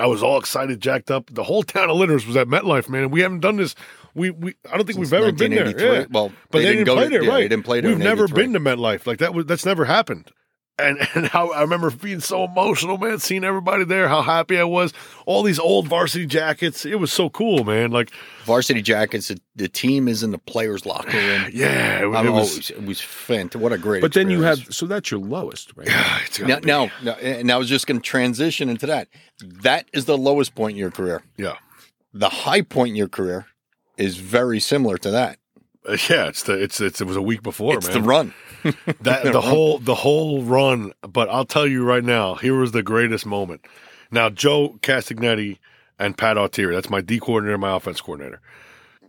I 0.01 0.07
was 0.07 0.23
all 0.23 0.39
excited, 0.39 0.81
jacked 0.81 1.11
up. 1.11 1.31
The 1.33 1.43
whole 1.43 1.63
town 1.63 1.91
of 1.91 1.97
Lyndhurst 1.97 2.27
was 2.27 2.37
at 2.37 2.47
MetLife, 2.49 2.89
man. 2.89 3.05
And 3.05 3.13
we 3.13 3.21
haven't 3.21 3.41
done 3.41 3.57
this. 3.57 3.75
We 4.15 4.31
we 4.31 4.55
I 4.71 4.77
don't 4.77 4.87
think 4.87 4.99
we've 4.99 5.13
ever 5.13 5.33
been 5.33 5.53
there. 5.53 5.69
Yeah. 5.79 6.07
Well, 6.11 6.33
but 6.51 6.59
they 6.59 6.65
they, 6.65 6.73
didn't 6.73 6.85
didn't, 6.85 6.87
go 6.87 6.95
play 6.97 7.05
to- 7.05 7.11
there, 7.11 7.23
yeah, 7.25 7.31
right? 7.31 7.39
they 7.41 7.49
didn't 7.49 7.65
play 7.65 7.81
there 7.81 7.91
We've 7.91 7.99
never 7.99 8.29
been 8.29 8.53
to 8.53 8.61
MetLife. 8.61 9.07
Like 9.07 9.19
that 9.19 9.35
was 9.35 9.47
that's 9.47 9.67
never 9.67 9.85
happened. 9.85 10.31
And 10.79 11.07
and 11.15 11.27
how 11.27 11.51
I 11.51 11.61
remember 11.61 11.91
being 11.91 12.21
so 12.21 12.45
emotional, 12.45 12.99
man, 12.99 13.19
seeing 13.19 13.45
everybody 13.45 13.85
there, 13.85 14.09
how 14.09 14.23
happy 14.23 14.59
I 14.59 14.65
was. 14.65 14.93
All 15.27 15.43
these 15.43 15.59
old 15.59 15.87
varsity 15.87 16.27
jackets. 16.27 16.87
It 16.87 16.99
was 16.99 17.13
so 17.13 17.29
cool, 17.31 17.65
man. 17.65 17.91
Like, 17.91 18.11
Varsity 18.45 18.83
Jackets, 18.83 19.29
the, 19.29 19.39
the 19.55 19.69
team 19.69 20.09
is 20.09 20.23
in 20.23 20.31
the 20.31 20.39
players' 20.39 20.85
locker 20.85 21.17
room. 21.17 21.47
yeah, 21.53 22.01
it, 22.01 22.07
I'm 22.07 22.27
it 22.27 22.31
was. 22.31 22.51
always, 22.51 22.71
it 22.71 22.85
was 22.85 23.01
fantastic. 23.01 23.61
What 23.61 23.73
a 23.73 23.79
great 23.79 24.01
But 24.01 24.15
then 24.15 24.31
you 24.31 24.43
have 24.43 24.75
so 24.75 24.87
that's 24.87 25.11
your 25.11 25.21
lowest, 25.21 25.73
right? 25.77 25.89
it's 26.25 26.41
Now, 26.41 26.59
now, 26.63 26.91
now, 27.03 27.13
and 27.13 27.51
I 27.53 27.57
was 27.57 27.69
just 27.69 27.87
going 27.87 28.01
to 28.01 28.05
transition 28.05 28.69
into 28.69 28.87
that. 28.87 29.09
That 29.41 29.89
is 29.93 30.07
the 30.07 30.19
lowest 30.19 30.55
point 30.55 30.73
in 30.73 30.79
your 30.79 30.91
career. 30.91 31.23
yeah, 31.37 31.57
The 32.13 32.29
high 32.29 32.63
point 32.63 32.91
in 32.91 32.97
your 32.97 33.09
career 33.09 33.47
is 33.97 34.17
very 34.17 34.59
similar 34.59 34.99
to 34.99 35.11
that. 35.11 35.39
Uh, 35.87 35.97
yeah. 36.11 36.29
It's 36.29 36.43
the 36.43 36.55
it's, 36.55 36.81
it's 36.81 37.01
it 37.01 37.07
was 37.07 37.17
a 37.17 37.23
week 37.23 37.43
before, 37.43 37.77
it's 37.77 37.89
man. 37.89 38.03
the 38.03 38.09
run. 38.09 38.35
that 39.01 39.25
the 39.33 39.41
whole 39.41 39.79
the 39.79 39.95
whole 39.95 40.43
run. 40.43 40.93
But 41.03 41.29
I'll 41.29 41.45
tell 41.45 41.67
you 41.67 41.85
right 41.85 42.05
now, 42.05 42.35
here 42.37 42.55
was 42.59 42.73
the 42.73 42.83
greatest 42.83 43.27
moment. 43.27 43.65
Now, 44.11 44.29
Joe 44.31 44.79
Castagnetti 44.83 45.59
and 45.99 46.17
Pat 46.17 46.37
Autieri, 46.37 46.75
that's 46.75 46.91
my 46.91 47.01
D 47.01 47.19
coordinator, 47.19 47.59
my 47.59 47.77
offense 47.77 48.01
coordinator. 48.01 48.41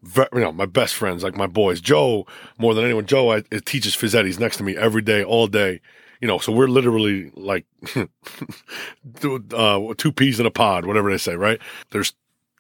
Ve- 0.01 0.27
you 0.33 0.39
know, 0.39 0.51
my 0.51 0.65
best 0.65 0.95
friends, 0.95 1.23
like 1.23 1.35
my 1.35 1.47
boys. 1.47 1.81
Joe, 1.81 2.25
more 2.57 2.73
than 2.73 2.83
anyone, 2.85 3.05
Joe 3.05 3.31
I, 3.31 3.43
it 3.51 3.65
teaches 3.65 4.15
ed. 4.15 4.25
He's 4.25 4.39
next 4.39 4.57
to 4.57 4.63
me 4.63 4.75
every 4.75 5.01
day, 5.01 5.23
all 5.23 5.47
day. 5.47 5.81
You 6.21 6.27
know, 6.27 6.39
so 6.39 6.53
we're 6.53 6.67
literally 6.67 7.31
like 7.35 7.65
two- 7.85 9.45
uh, 9.53 9.93
two 9.97 10.11
peas 10.11 10.39
in 10.39 10.45
a 10.45 10.51
pod, 10.51 10.85
whatever 10.85 11.11
they 11.11 11.17
say, 11.17 11.35
right? 11.35 11.59
There's 11.91 12.13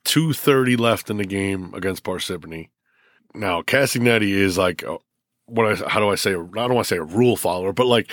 two 0.03 0.33
thirty 0.33 0.75
left 0.75 1.09
in 1.09 1.17
the 1.17 1.25
game 1.25 1.73
against 1.73 2.03
Parsippany. 2.03 2.69
Now, 3.33 3.61
Castagnetti 3.61 4.29
is 4.29 4.57
like 4.57 4.83
uh, 4.83 4.97
what 5.45 5.65
I 5.83 5.89
how 5.89 5.99
do 5.99 6.09
I 6.09 6.15
say? 6.15 6.31
I 6.31 6.33
don't 6.35 6.73
want 6.73 6.87
to 6.87 6.93
say 6.95 6.97
a 6.97 7.03
rule 7.03 7.35
follower, 7.35 7.73
but 7.73 7.87
like 7.87 8.11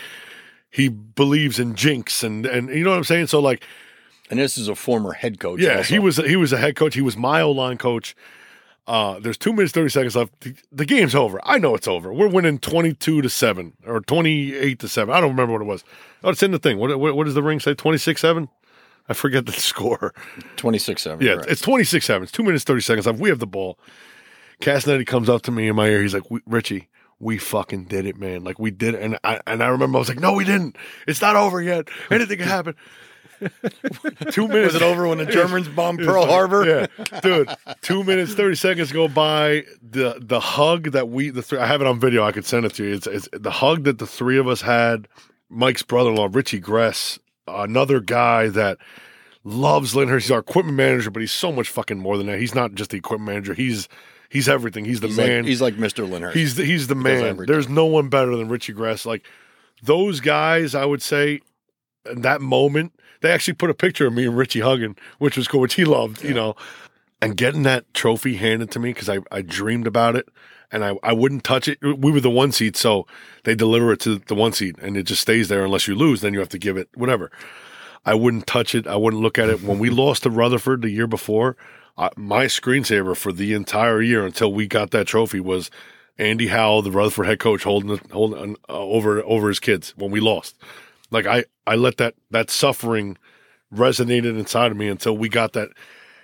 he 0.70 0.88
believes 0.88 1.58
in 1.58 1.74
jinx 1.74 2.22
and 2.22 2.46
and 2.46 2.68
you 2.70 2.84
know 2.84 2.90
what 2.90 2.96
I'm 2.96 3.04
saying. 3.04 3.26
So 3.28 3.40
like 3.40 3.64
And 4.30 4.38
this 4.38 4.56
is 4.58 4.68
a 4.68 4.74
former 4.74 5.12
head 5.12 5.38
coach. 5.40 5.60
yeah, 5.60 5.78
also. 5.78 5.94
he 5.94 5.98
was 5.98 6.16
he 6.18 6.36
was 6.36 6.52
a 6.52 6.58
head 6.58 6.76
coach. 6.76 6.94
He 6.94 7.02
was 7.02 7.16
my 7.16 7.40
O 7.42 7.50
line 7.50 7.78
coach. 7.78 8.14
Uh, 8.86 9.20
there's 9.20 9.38
two 9.38 9.52
minutes 9.52 9.72
thirty 9.72 9.90
seconds 9.90 10.16
left. 10.16 10.40
The, 10.40 10.54
the 10.72 10.84
game's 10.86 11.14
over. 11.14 11.38
I 11.44 11.58
know 11.58 11.74
it's 11.76 11.86
over. 11.86 12.12
We're 12.12 12.26
winning 12.28 12.58
twenty 12.58 12.92
two 12.92 13.22
to 13.22 13.30
seven 13.30 13.74
or 13.86 14.00
twenty 14.00 14.54
eight 14.54 14.80
to 14.80 14.88
seven. 14.88 15.14
I 15.14 15.20
don't 15.20 15.30
remember 15.30 15.52
what 15.52 15.62
it 15.62 15.66
was. 15.66 15.84
Oh, 16.24 16.30
it's 16.30 16.42
in 16.42 16.50
the 16.50 16.58
thing. 16.58 16.78
What 16.78 16.98
what, 16.98 17.14
what 17.14 17.24
does 17.24 17.34
the 17.34 17.42
ring 17.42 17.60
say? 17.60 17.74
Twenty 17.74 17.98
six 17.98 18.20
seven. 18.20 18.48
I 19.08 19.12
forget 19.12 19.44
the 19.46 19.52
score. 19.70 20.14
26 20.56 21.02
7. 21.02 21.26
Yeah, 21.26 21.42
it's 21.48 21.60
26 21.62 22.04
7. 22.06 22.22
It's 22.22 22.30
two 22.30 22.44
minutes, 22.44 22.62
30 22.62 22.80
seconds 22.80 23.06
left. 23.06 23.18
We 23.18 23.28
have 23.30 23.40
the 23.40 23.46
ball. 23.46 23.76
Castagnetti 24.60 25.04
comes 25.04 25.28
up 25.28 25.42
to 25.42 25.50
me 25.50 25.66
in 25.66 25.74
my 25.74 25.88
ear. 25.88 26.00
He's 26.02 26.14
like, 26.14 26.22
Richie, 26.46 26.88
we 27.20 27.38
fucking 27.38 27.84
did 27.84 28.06
it, 28.06 28.16
man. 28.18 28.42
Like, 28.42 28.58
we 28.58 28.70
did 28.70 28.94
it. 28.94 29.02
And 29.02 29.18
I, 29.22 29.40
and 29.46 29.62
I 29.62 29.68
remember 29.68 29.98
I 29.98 30.00
was 30.00 30.08
like, 30.08 30.18
no, 30.18 30.32
we 30.32 30.44
didn't. 30.44 30.76
It's 31.06 31.20
not 31.20 31.36
over 31.36 31.62
yet. 31.62 31.88
Anything 32.10 32.38
can 32.38 32.48
happen. 32.48 32.74
two 34.30 34.48
minutes. 34.48 34.74
Was 34.74 34.82
it 34.82 34.82
over 34.82 35.06
when 35.06 35.18
the 35.18 35.26
Germans 35.30 35.68
bombed 35.68 36.00
Pearl 36.00 36.26
Harbor? 36.26 36.66
Yeah, 36.66 37.20
dude. 37.22 37.48
Two 37.80 38.04
minutes, 38.04 38.34
thirty 38.34 38.54
seconds 38.54 38.92
go 38.92 39.08
by. 39.08 39.64
The 39.82 40.18
the 40.20 40.40
hug 40.40 40.92
that 40.92 41.08
we 41.08 41.30
the 41.30 41.40
three, 41.40 41.58
I 41.58 41.66
have 41.66 41.80
it 41.80 41.86
on 41.86 41.98
video. 41.98 42.22
I 42.22 42.32
could 42.32 42.44
send 42.44 42.66
it 42.66 42.74
to 42.74 42.84
you. 42.84 42.94
It's, 42.94 43.06
it's 43.06 43.28
the 43.32 43.50
hug 43.50 43.84
that 43.84 43.98
the 43.98 44.06
three 44.06 44.38
of 44.38 44.46
us 44.46 44.60
had. 44.60 45.08
Mike's 45.48 45.82
brother-in-law, 45.82 46.28
Richie 46.32 46.60
Gress, 46.60 47.18
another 47.48 48.00
guy 48.00 48.48
that 48.48 48.78
loves 49.42 49.94
Lyndhurst. 49.94 50.26
He's 50.26 50.30
our 50.30 50.38
equipment 50.40 50.76
manager, 50.76 51.10
but 51.10 51.20
he's 51.20 51.32
so 51.32 51.50
much 51.50 51.68
fucking 51.70 51.98
more 51.98 52.16
than 52.16 52.26
that. 52.26 52.38
He's 52.38 52.54
not 52.54 52.74
just 52.74 52.90
the 52.90 52.98
equipment 52.98 53.30
manager. 53.30 53.54
He's 53.54 53.88
he's 54.30 54.48
everything. 54.48 54.86
He's 54.86 55.00
the 55.00 55.08
He's 55.08 55.16
man. 55.18 55.36
like, 55.42 55.44
he's 55.44 55.60
like 55.60 55.74
Mr. 55.74 56.08
Lyndhurst. 56.08 56.34
He's 56.34 56.54
the, 56.54 56.64
he's 56.64 56.86
the 56.86 56.94
man. 56.94 57.44
There's 57.46 57.68
no 57.68 57.84
one 57.84 58.08
better 58.08 58.34
than 58.34 58.48
Richie 58.48 58.72
Grass. 58.72 59.04
Like 59.04 59.26
those 59.82 60.20
guys, 60.20 60.74
I 60.74 60.86
would 60.86 61.02
say, 61.02 61.40
in 62.10 62.22
that 62.22 62.40
moment, 62.40 62.92
they 63.20 63.30
actually 63.30 63.54
put 63.54 63.68
a 63.68 63.74
picture 63.74 64.06
of 64.06 64.14
me 64.14 64.24
and 64.24 64.36
Richie 64.36 64.60
hugging, 64.60 64.96
which 65.18 65.36
was 65.36 65.46
cool, 65.46 65.60
which 65.60 65.74
he 65.74 65.84
loved, 65.84 66.24
you 66.24 66.32
know. 66.32 66.56
And 67.20 67.36
getting 67.36 67.64
that 67.64 67.92
trophy 67.92 68.36
handed 68.36 68.70
to 68.70 68.78
me 68.78 68.94
because 68.94 69.10
I, 69.10 69.18
I 69.30 69.42
dreamed 69.42 69.86
about 69.86 70.16
it 70.16 70.26
and 70.72 70.82
I, 70.82 70.94
I 71.02 71.12
wouldn't 71.12 71.44
touch 71.44 71.68
it. 71.68 71.78
We 71.82 72.10
were 72.10 72.20
the 72.20 72.30
one 72.30 72.50
seat, 72.52 72.76
so 72.76 73.06
they 73.44 73.54
deliver 73.54 73.92
it 73.92 74.00
to 74.00 74.20
the 74.20 74.34
one 74.34 74.52
seat 74.54 74.76
and 74.80 74.96
it 74.96 75.02
just 75.02 75.20
stays 75.20 75.48
there 75.48 75.62
unless 75.62 75.86
you 75.86 75.94
lose. 75.94 76.22
Then 76.22 76.32
you 76.32 76.38
have 76.38 76.48
to 76.50 76.58
give 76.58 76.78
it 76.78 76.88
whatever. 76.94 77.30
I 78.06 78.14
wouldn't 78.14 78.46
touch 78.46 78.74
it. 78.74 78.86
I 78.86 78.96
wouldn't 78.96 79.22
look 79.22 79.38
at 79.38 79.50
it. 79.50 79.62
When 79.62 79.78
we 79.78 79.90
lost 80.02 80.22
to 80.22 80.30
Rutherford 80.30 80.80
the 80.80 80.88
year 80.90 81.06
before, 81.06 81.58
uh, 81.98 82.10
my 82.16 82.46
screensaver 82.46 83.16
for 83.16 83.32
the 83.32 83.52
entire 83.54 84.00
year 84.02 84.24
until 84.24 84.52
we 84.52 84.66
got 84.66 84.90
that 84.90 85.06
trophy 85.06 85.40
was 85.40 85.70
Andy 86.18 86.48
Howell, 86.48 86.82
the 86.82 86.90
Rutherford 86.90 87.26
head 87.26 87.38
coach, 87.38 87.62
holding 87.64 87.98
holding 88.10 88.56
uh, 88.68 88.78
over 88.78 89.22
over 89.24 89.48
his 89.48 89.60
kids 89.60 89.94
when 89.96 90.10
we 90.10 90.20
lost. 90.20 90.56
Like 91.10 91.26
I, 91.26 91.44
I 91.66 91.76
let 91.76 91.96
that 91.96 92.14
that 92.30 92.50
suffering 92.50 93.16
resonated 93.74 94.38
inside 94.38 94.70
of 94.70 94.76
me 94.76 94.88
until 94.88 95.16
we 95.16 95.28
got 95.28 95.52
that. 95.54 95.70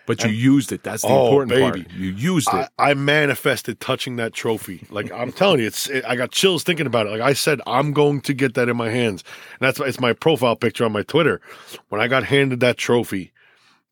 But 0.06 0.22
you 0.22 0.30
used 0.30 0.70
it. 0.70 0.84
That's 0.84 1.02
the 1.02 1.08
Oh, 1.08 1.24
important 1.24 1.50
baby. 1.50 1.82
part. 1.82 1.92
You 1.92 2.10
used 2.10 2.46
it. 2.54 2.68
I, 2.78 2.90
I 2.90 2.94
manifested 2.94 3.80
touching 3.80 4.14
that 4.16 4.32
trophy. 4.32 4.86
Like 4.88 5.10
I'm 5.10 5.32
telling 5.32 5.58
you, 5.58 5.66
it's 5.66 5.88
it, 5.90 6.04
I 6.04 6.14
got 6.14 6.30
chills 6.30 6.62
thinking 6.62 6.86
about 6.86 7.08
it. 7.08 7.10
Like 7.10 7.22
I 7.22 7.32
said, 7.32 7.60
I'm 7.66 7.92
going 7.92 8.20
to 8.20 8.32
get 8.32 8.54
that 8.54 8.68
in 8.68 8.76
my 8.76 8.88
hands. 8.90 9.24
And 9.58 9.66
that's 9.66 9.80
it's 9.80 9.98
my 9.98 10.12
profile 10.12 10.54
picture 10.54 10.84
on 10.84 10.92
my 10.92 11.02
Twitter. 11.02 11.40
When 11.88 12.00
I 12.00 12.06
got 12.06 12.22
handed 12.22 12.60
that 12.60 12.76
trophy, 12.76 13.32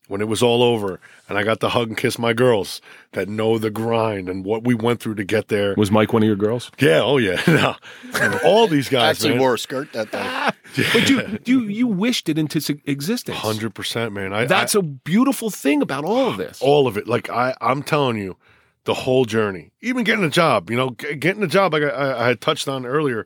when 0.07 0.21
it 0.21 0.27
was 0.27 0.43
all 0.43 0.61
over, 0.61 0.99
and 1.27 1.37
I 1.37 1.43
got 1.43 1.59
to 1.61 1.69
hug 1.69 1.87
and 1.89 1.97
kiss 1.97 2.19
my 2.19 2.33
girls 2.33 2.81
that 3.13 3.27
know 3.27 3.57
the 3.57 3.69
grind 3.71 4.29
and 4.29 4.45
what 4.45 4.63
we 4.63 4.75
went 4.75 4.99
through 4.99 5.15
to 5.15 5.23
get 5.23 5.47
there. 5.47 5.73
Was 5.77 5.91
Mike 5.91 6.13
one 6.13 6.21
of 6.23 6.27
your 6.27 6.35
girls? 6.35 6.71
Yeah, 6.79 7.01
oh 7.01 7.17
yeah, 7.17 7.41
no. 7.47 8.39
all 8.43 8.67
these 8.67 8.89
guys, 8.89 9.17
actually 9.17 9.31
man. 9.31 9.39
wore 9.39 9.53
a 9.55 9.59
skirt 9.59 9.91
that 9.93 10.11
day. 10.11 10.49
But 10.93 11.09
you 11.09 11.39
you 11.45 11.61
you 11.63 11.87
wished 11.87 12.27
it 12.27 12.37
into 12.37 12.59
existence. 12.85 13.37
Hundred 13.37 13.73
percent, 13.73 14.11
man. 14.11 14.33
I, 14.33 14.43
That's 14.45 14.75
I, 14.75 14.79
a 14.79 14.81
beautiful 14.81 15.49
thing 15.49 15.81
about 15.81 16.03
all 16.03 16.27
of 16.27 16.35
this. 16.37 16.61
all 16.61 16.85
of 16.87 16.97
it. 16.97 17.07
Like 17.07 17.29
I, 17.29 17.55
I'm 17.61 17.81
telling 17.81 18.17
you, 18.17 18.35
the 18.83 18.93
whole 18.93 19.23
journey, 19.23 19.71
even 19.81 20.03
getting 20.03 20.25
a 20.25 20.29
job. 20.29 20.69
You 20.69 20.75
know, 20.75 20.89
g- 20.91 21.15
getting 21.15 21.41
a 21.43 21.47
job. 21.47 21.71
Like 21.73 21.83
I, 21.83 21.87
I, 21.89 22.23
I 22.25 22.27
had 22.27 22.41
touched 22.41 22.67
on 22.67 22.85
earlier. 22.85 23.25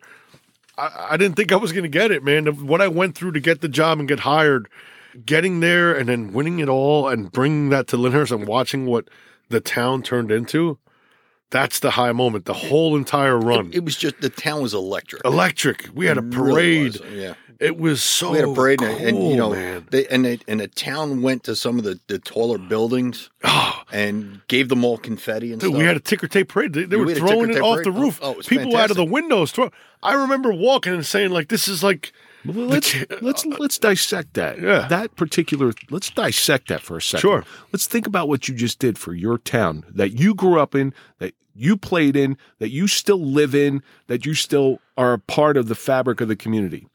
I, 0.78 1.08
I 1.12 1.18
didn't 1.18 1.38
think 1.38 1.52
I 1.52 1.56
was 1.56 1.72
going 1.72 1.84
to 1.84 1.90
get 1.90 2.12
it, 2.12 2.24
man. 2.24 2.46
What 2.68 2.82
I 2.82 2.88
went 2.88 3.16
through 3.16 3.32
to 3.32 3.40
get 3.40 3.62
the 3.62 3.68
job 3.68 3.98
and 3.98 4.08
get 4.08 4.20
hired, 4.20 4.70
getting 5.26 5.60
there, 5.60 5.94
and 5.94 6.08
then 6.10 6.34
winning 6.34 6.60
it 6.60 6.70
all, 6.70 7.08
and 7.08 7.32
bringing 7.32 7.70
that 7.70 7.88
to 7.88 7.98
Lyndhurst 7.98 8.32
and 8.32 8.48
watching 8.48 8.86
what 8.86 9.10
the 9.50 9.60
town 9.60 10.04
turned 10.04 10.32
into. 10.32 10.78
That's 11.52 11.80
the 11.80 11.92
high 11.92 12.12
moment. 12.12 12.46
The 12.46 12.54
whole 12.54 12.96
entire 12.96 13.38
run, 13.38 13.72
It 13.74 13.84
was 13.84 13.96
just, 13.98 14.22
the 14.22 14.30
town 14.30 14.62
was 14.62 14.74
electric. 14.76 15.26
electric. 15.26 15.90
We 15.96 16.06
had 16.06 16.18
a 16.18 16.22
It 16.22 16.36
really 16.36 16.90
parade. 16.90 17.00
was, 17.02 17.12
yeah. 17.12 17.34
It 17.60 17.78
was 17.78 18.02
so 18.04 18.32
We 18.32 18.38
had 18.38 18.48
a 18.50 18.54
parade, 18.54 18.82
and, 18.84 19.02
and, 19.18 19.28
you 19.32 19.36
know, 19.36 19.50
man. 19.50 19.86
they 19.90 20.06
and 20.08 20.24
they, 20.24 20.40
and 20.48 20.60
the 20.62 20.68
town 20.70 21.22
went 21.24 21.44
to 21.46 21.56
some 21.58 21.78
of 21.80 21.84
the, 21.84 22.00
the 22.08 22.18
taller 22.20 22.58
buildings 22.60 23.30
Oh, 23.44 23.82
and 23.92 24.42
gave 24.48 24.70
them 24.70 24.86
all 24.86 24.98
confetti 24.98 25.52
and 25.52 25.60
Dude, 25.60 25.72
stuff. 25.72 25.80
we 25.80 25.86
had 25.86 25.98
a 25.98 26.00
ticker 26.00 26.28
tape 26.28 26.48
parade. 26.50 26.72
They, 26.74 26.84
they 26.86 26.96
Yeah, 26.96 27.00
were 27.02 27.08
we 27.08 27.16
throwing 27.16 27.50
it 27.50 27.60
off 27.60 27.74
parade. 27.78 27.86
the 27.88 27.92
roof. 27.92 28.20
Oh, 28.22 28.32
it 28.32 28.38
was 28.38 28.48
People 28.48 28.78
out 28.78 28.92
of 28.92 28.96
the 28.98 29.04
windows 29.04 29.52
throw. 29.52 29.72
I 30.02 30.14
remember 30.14 30.54
walking 30.54 30.94
and 30.94 31.06
saying 31.06 31.32
like, 31.32 31.50
"This 31.50 31.68
is 31.68 31.84
like." 31.84 32.14
Well, 32.46 32.68
let's 32.68 32.96
let's 33.22 33.46
uh, 33.46 33.56
let's 33.60 33.78
dissect 33.78 34.34
that. 34.36 34.60
Yeah. 34.60 34.88
That 34.88 35.16
particular 35.16 35.74
let's 35.90 36.10
dissect 36.10 36.70
that 36.70 36.82
for 36.82 36.98
a 36.98 37.02
second. 37.02 37.22
Sure. 37.22 37.44
Let's 37.74 37.86
think 37.86 38.08
about 38.08 38.28
what 38.28 38.48
you 38.48 38.56
just 38.56 38.80
did 38.80 38.98
for 38.98 39.14
your 39.14 39.38
town 39.38 39.84
that 39.90 40.18
you 40.18 40.34
grew 40.34 40.60
up 40.60 40.74
in, 40.74 40.94
that 41.20 41.34
you 41.54 41.76
played 41.76 42.16
in, 42.16 42.38
that 42.60 42.70
you 42.70 42.88
still 42.88 43.20
live 43.20 43.54
in, 43.54 43.84
that 44.08 44.26
you 44.26 44.34
still 44.34 44.80
are 44.98 45.14
a 45.14 45.20
part 45.20 45.58
of 45.58 45.68
the 45.68 45.76
fabric 45.76 46.22
of 46.22 46.28
the 46.28 46.36
community. 46.36 46.88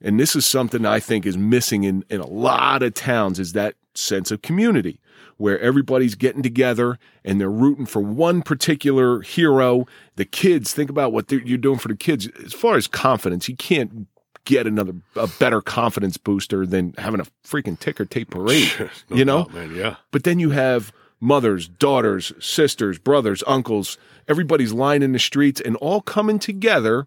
And 0.00 0.20
this 0.20 0.36
is 0.36 0.44
something 0.44 0.84
I 0.84 1.00
think 1.00 1.24
is 1.24 1.38
missing 1.38 1.84
in, 1.84 2.04
in 2.10 2.20
a 2.20 2.26
lot 2.26 2.82
of 2.82 2.92
towns 2.92 3.40
is 3.40 3.54
that 3.54 3.74
sense 3.94 4.30
of 4.30 4.42
community 4.42 5.00
where 5.36 5.58
everybody's 5.60 6.14
getting 6.14 6.42
together 6.42 6.98
and 7.24 7.40
they're 7.40 7.50
rooting 7.50 7.86
for 7.86 8.00
one 8.00 8.42
particular 8.42 9.22
hero. 9.22 9.86
The 10.16 10.24
kids, 10.24 10.72
think 10.72 10.90
about 10.90 11.12
what 11.12 11.30
you're 11.32 11.58
doing 11.58 11.78
for 11.78 11.88
the 11.88 11.96
kids. 11.96 12.28
As 12.44 12.52
far 12.52 12.76
as 12.76 12.86
confidence, 12.86 13.48
you 13.48 13.56
can't 13.56 14.06
get 14.44 14.66
another, 14.66 14.94
a 15.16 15.26
better 15.38 15.60
confidence 15.60 16.16
booster 16.16 16.66
than 16.66 16.94
having 16.98 17.20
a 17.20 17.24
freaking 17.46 17.78
ticker 17.78 18.04
tape 18.04 18.30
parade, 18.30 18.72
No 19.10 19.16
you 19.16 19.24
know? 19.24 19.44
doubt, 19.44 19.54
man. 19.54 19.74
Yeah. 19.74 19.96
But 20.10 20.24
then 20.24 20.38
you 20.38 20.50
have 20.50 20.92
mothers, 21.20 21.68
daughters, 21.68 22.32
sisters, 22.40 22.98
brothers, 22.98 23.42
uncles, 23.46 23.96
everybody's 24.28 24.72
lining 24.72 25.12
the 25.12 25.18
streets 25.18 25.60
and 25.60 25.76
all 25.76 26.00
coming 26.00 26.38
together. 26.38 27.06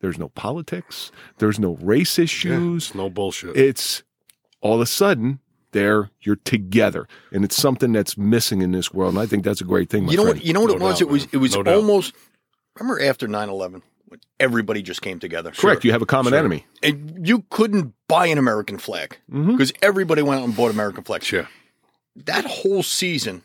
There's 0.00 0.18
no 0.18 0.28
politics, 0.30 1.12
there's 1.38 1.58
no 1.58 1.76
race 1.76 2.18
issues. 2.18 2.86
It's 2.88 2.94
no 2.94 3.08
bullshit. 3.10 3.56
It's 3.56 4.02
all 4.60 4.74
of 4.76 4.80
a 4.80 4.86
sudden 4.86 5.38
there 5.72 6.10
you're 6.20 6.36
together. 6.36 7.06
And 7.32 7.44
it's 7.44 7.56
something 7.56 7.92
that's 7.92 8.18
missing 8.18 8.62
in 8.62 8.72
this 8.72 8.92
world. 8.92 9.14
And 9.14 9.22
I 9.22 9.26
think 9.26 9.42
that's 9.44 9.60
a 9.60 9.64
great 9.64 9.88
thing. 9.90 10.04
My 10.06 10.10
you 10.12 10.16
know 10.18 10.24
friend. 10.24 10.38
what? 10.38 10.44
You 10.46 10.52
know 10.52 10.60
what 10.60 10.70
No 10.70 10.74
it 10.76 10.80
was? 10.80 10.98
doubt, 10.98 11.00
it 11.02 11.08
was 11.10 11.24
it 11.32 11.36
was 11.38 11.54
No 11.56 11.62
doubt. 11.62 11.74
almost. 11.76 12.14
Remember 12.78 13.02
after 13.02 13.28
9-11, 13.28 13.72
when 13.72 13.82
everybody 14.40 14.82
just 14.82 15.02
came 15.02 15.18
together. 15.18 15.50
Correct. 15.50 15.84
You 15.84 15.92
have 15.92 16.02
a 16.02 16.06
common 16.06 16.32
Sure. 16.32 16.38
enemy. 16.38 16.66
And 16.82 17.26
you 17.26 17.44
couldn't 17.50 17.94
buy 18.08 18.26
an 18.26 18.38
American 18.38 18.78
flag 18.78 19.18
mm-hmm. 19.30 19.52
because 19.52 19.72
everybody 19.82 20.22
went 20.22 20.40
out 20.40 20.44
and 20.44 20.56
bought 20.56 20.70
American 20.70 21.04
flags. 21.04 21.30
yeah. 21.30 21.46
That 22.14 22.44
whole 22.44 22.82
season 22.82 23.42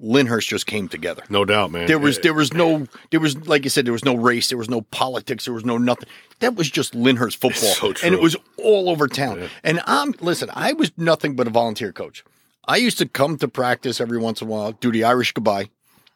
Lyndhurst 0.00 0.48
just 0.48 0.66
came 0.66 0.88
together. 0.88 1.22
No 1.28 1.44
doubt, 1.44 1.70
man. 1.70 1.86
There 1.86 1.98
was 1.98 2.18
there 2.18 2.34
was 2.34 2.52
no 2.52 2.86
there 3.10 3.20
was 3.20 3.46
like 3.46 3.64
you 3.64 3.70
said 3.70 3.84
there 3.84 3.92
was 3.92 4.04
no 4.04 4.16
race 4.16 4.48
there 4.48 4.58
was 4.58 4.68
no 4.68 4.80
politics 4.82 5.44
there 5.44 5.54
was 5.54 5.64
no 5.64 5.78
nothing 5.78 6.08
that 6.40 6.56
was 6.56 6.70
just 6.70 6.94
Lyndhurst 6.94 7.36
football 7.36 7.94
so 7.94 7.94
and 8.02 8.14
it 8.14 8.20
was 8.20 8.36
all 8.58 8.88
over 8.88 9.06
town 9.06 9.48
and 9.62 9.80
I'm 9.86 10.14
listen 10.20 10.50
I 10.52 10.72
was 10.72 10.90
nothing 10.96 11.36
but 11.36 11.46
a 11.46 11.50
volunteer 11.50 11.92
coach 11.92 12.24
I 12.64 12.76
used 12.76 12.98
to 12.98 13.06
come 13.06 13.38
to 13.38 13.48
practice 13.48 14.00
every 14.00 14.18
once 14.18 14.42
in 14.42 14.48
a 14.48 14.50
while 14.50 14.72
do 14.72 14.90
the 14.90 15.04
Irish 15.04 15.32
goodbye 15.32 15.70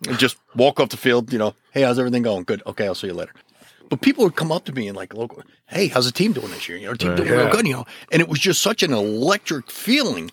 and 0.08 0.18
just 0.18 0.38
walk 0.56 0.80
off 0.80 0.88
the 0.88 0.96
field 0.96 1.32
you 1.32 1.38
know 1.38 1.54
hey 1.70 1.82
how's 1.82 1.98
everything 1.98 2.22
going 2.22 2.42
good 2.42 2.62
okay 2.66 2.86
I'll 2.86 2.96
see 2.96 3.06
you 3.06 3.14
later 3.14 3.32
but 3.88 4.00
people 4.00 4.24
would 4.24 4.36
come 4.36 4.52
up 4.52 4.64
to 4.64 4.72
me 4.72 4.88
and 4.88 4.96
like 4.96 5.14
local 5.14 5.42
hey 5.66 5.88
how's 5.88 6.06
the 6.06 6.12
team 6.12 6.32
doing 6.32 6.50
this 6.50 6.68
year 6.68 6.78
you 6.78 6.86
know 6.86 6.94
team 6.94 7.14
doing 7.16 7.30
real 7.30 7.50
good 7.50 7.66
you 7.66 7.72
know 7.72 7.84
and 8.12 8.20
it 8.20 8.28
was 8.28 8.38
just 8.38 8.62
such 8.62 8.82
an 8.82 8.92
electric 8.92 9.70
feeling 9.70 10.30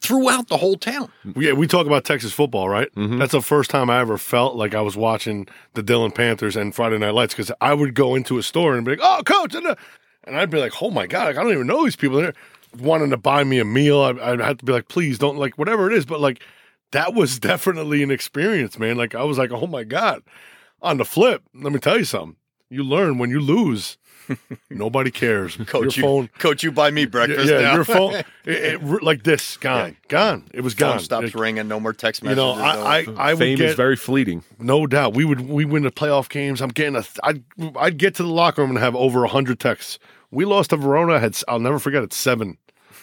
throughout 0.00 0.48
the 0.48 0.56
whole 0.58 0.76
town 0.76 1.10
Yeah, 1.36 1.52
we 1.52 1.66
talk 1.66 1.86
about 1.86 2.04
Texas 2.04 2.32
football, 2.32 2.68
right? 2.68 2.94
Mm-hmm. 2.94 3.18
That's 3.18 3.32
the 3.32 3.40
first 3.40 3.70
time 3.70 3.88
I 3.88 4.00
ever 4.00 4.18
felt 4.18 4.54
like 4.54 4.74
I 4.74 4.82
was 4.82 4.96
watching 4.96 5.48
the 5.72 5.82
Dillon 5.82 6.12
Panthers 6.12 6.54
and 6.54 6.74
Friday 6.74 6.98
Night 6.98 7.14
Lights 7.14 7.34
because 7.34 7.50
I 7.60 7.72
would 7.72 7.94
go 7.94 8.14
into 8.14 8.36
a 8.38 8.42
store 8.42 8.76
and 8.76 8.84
be 8.84 8.92
like, 8.92 9.00
"Oh, 9.02 9.22
coach," 9.24 9.54
and, 9.54 9.66
uh," 9.66 9.74
and 10.24 10.36
I'd 10.36 10.50
be 10.50 10.58
like, 10.60 10.82
"Oh 10.82 10.90
my 10.90 11.06
god, 11.06 11.28
like, 11.28 11.38
I 11.38 11.42
don't 11.42 11.52
even 11.52 11.66
know 11.66 11.82
these 11.84 11.96
people." 11.96 12.18
They're 12.18 12.34
wanting 12.78 13.08
to 13.10 13.16
buy 13.16 13.42
me 13.42 13.58
a 13.58 13.64
meal. 13.64 14.02
I'd, 14.02 14.20
I'd 14.20 14.40
have 14.40 14.58
to 14.58 14.64
be 14.66 14.72
like, 14.72 14.88
"Please 14.88 15.18
don't 15.18 15.38
like 15.38 15.56
whatever 15.56 15.90
it 15.90 15.96
is," 15.96 16.04
but 16.04 16.20
like 16.20 16.42
that 16.92 17.14
was 17.14 17.38
definitely 17.50 18.02
an 18.02 18.10
experience, 18.10 18.78
man. 18.78 18.96
Like 18.96 19.14
I 19.14 19.24
was 19.24 19.38
like, 19.38 19.50
"Oh 19.50 19.66
my 19.66 19.82
god." 19.82 20.22
On 20.82 20.98
the 20.98 21.06
flip, 21.06 21.42
let 21.54 21.72
me 21.72 21.78
tell 21.78 21.98
you 21.98 22.04
something. 22.04 22.36
You 22.70 22.82
learn 22.84 23.18
when 23.18 23.30
you 23.30 23.40
lose. 23.40 23.96
Nobody 24.70 25.12
cares. 25.12 25.56
coach 25.56 25.72
your 25.72 25.84
you 25.84 26.02
phone, 26.02 26.30
coach 26.40 26.64
you 26.64 26.72
buy 26.72 26.90
me 26.90 27.06
breakfast 27.06 27.48
yeah, 27.48 27.60
now. 27.60 27.74
your 27.76 27.84
phone, 27.84 28.14
it, 28.44 28.82
it- 28.84 29.02
like 29.04 29.22
this, 29.22 29.56
gone, 29.58 29.96
gone. 30.08 30.48
It 30.52 30.62
was 30.62 30.74
phone 30.74 30.90
gone. 30.94 30.98
stops 31.00 31.26
It- 31.28 31.34
ringing 31.36 31.68
no 31.68 31.78
more 31.78 31.92
text 31.92 32.24
messages. 32.24 32.42
you 32.42 32.44
messages 32.48 32.56
know, 32.56 32.56
no- 32.56 32.84
I, 32.84 32.98
I, 32.98 33.30
I 33.30 33.34
would 33.34 33.38
Fame 33.38 33.58
get 33.58 33.70
is 33.70 33.74
very 33.76 33.94
fleeting. 33.94 34.42
no 34.58 34.86
doubt. 34.88 35.14
We 35.14 35.24
would 35.24 35.42
we 35.48 35.64
win 35.64 35.84
the 35.84 35.92
playoff 35.92 36.28
games. 36.28 36.60
I'm 36.60 36.70
getting 36.70 36.96
a. 36.96 37.04
I'd 37.22 37.44
I'd 37.76 37.98
get 37.98 38.16
to 38.16 38.24
the 38.24 38.28
locker 38.28 38.62
room 38.62 38.70
and 38.70 38.78
have 38.80 38.96
over 38.96 39.24
hundred 39.26 39.60
texts. 39.60 40.00
We 40.32 40.44
lost 40.44 40.70
to 40.70 40.76
Verona. 40.76 41.14
I 41.14 41.18
had 41.20 41.36
I'll 41.46 41.60
never 41.60 41.78
forget 41.78 42.02
it. 42.02 42.12
Seven, 42.12 42.58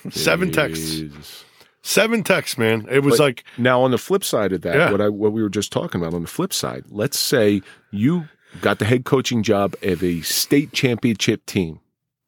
seven 0.10 0.52
texts, 0.52 1.46
seven 1.84 2.24
texts. 2.24 2.58
Man, 2.58 2.86
it 2.92 3.00
was 3.00 3.18
But 3.18 3.24
like 3.24 3.44
now 3.58 3.82
on 3.82 3.92
the 3.92 3.98
flip 3.98 4.26
side 4.26 4.52
of 4.52 4.62
that, 4.64 4.76
Yeah. 4.76 4.92
what 4.92 5.00
I 5.00 5.08
what 5.08 5.32
we 5.32 5.42
were 5.42 5.50
just 5.50 5.72
talking 5.72 6.02
about 6.02 6.14
on 6.14 6.22
the 6.24 6.28
flip 6.28 6.52
side, 6.52 6.84
let's 6.90 7.18
say 7.18 7.62
you 7.92 8.28
got 8.62 8.80
the 8.80 8.86
head 8.86 9.06
coaching 9.06 9.44
job 9.44 9.76
of 9.82 10.04
a 10.04 10.22
state 10.22 10.72
championship 10.74 11.46
team 11.46 11.80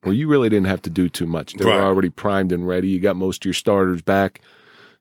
where 0.04 0.14
you 0.14 0.28
really 0.28 0.50
didn't 0.50 0.68
have 0.68 0.82
to 0.84 0.90
do 0.90 1.10
too 1.10 1.26
much. 1.26 1.54
They 1.54 1.66
Right. 1.66 1.76
were 1.78 1.82
already 1.84 2.10
primed 2.10 2.52
and 2.52 2.68
ready. 2.68 2.90
You 2.90 3.00
got 3.00 3.16
most 3.16 3.42
of 3.42 3.46
your 3.46 3.54
starters 3.54 4.02
back. 4.02 4.42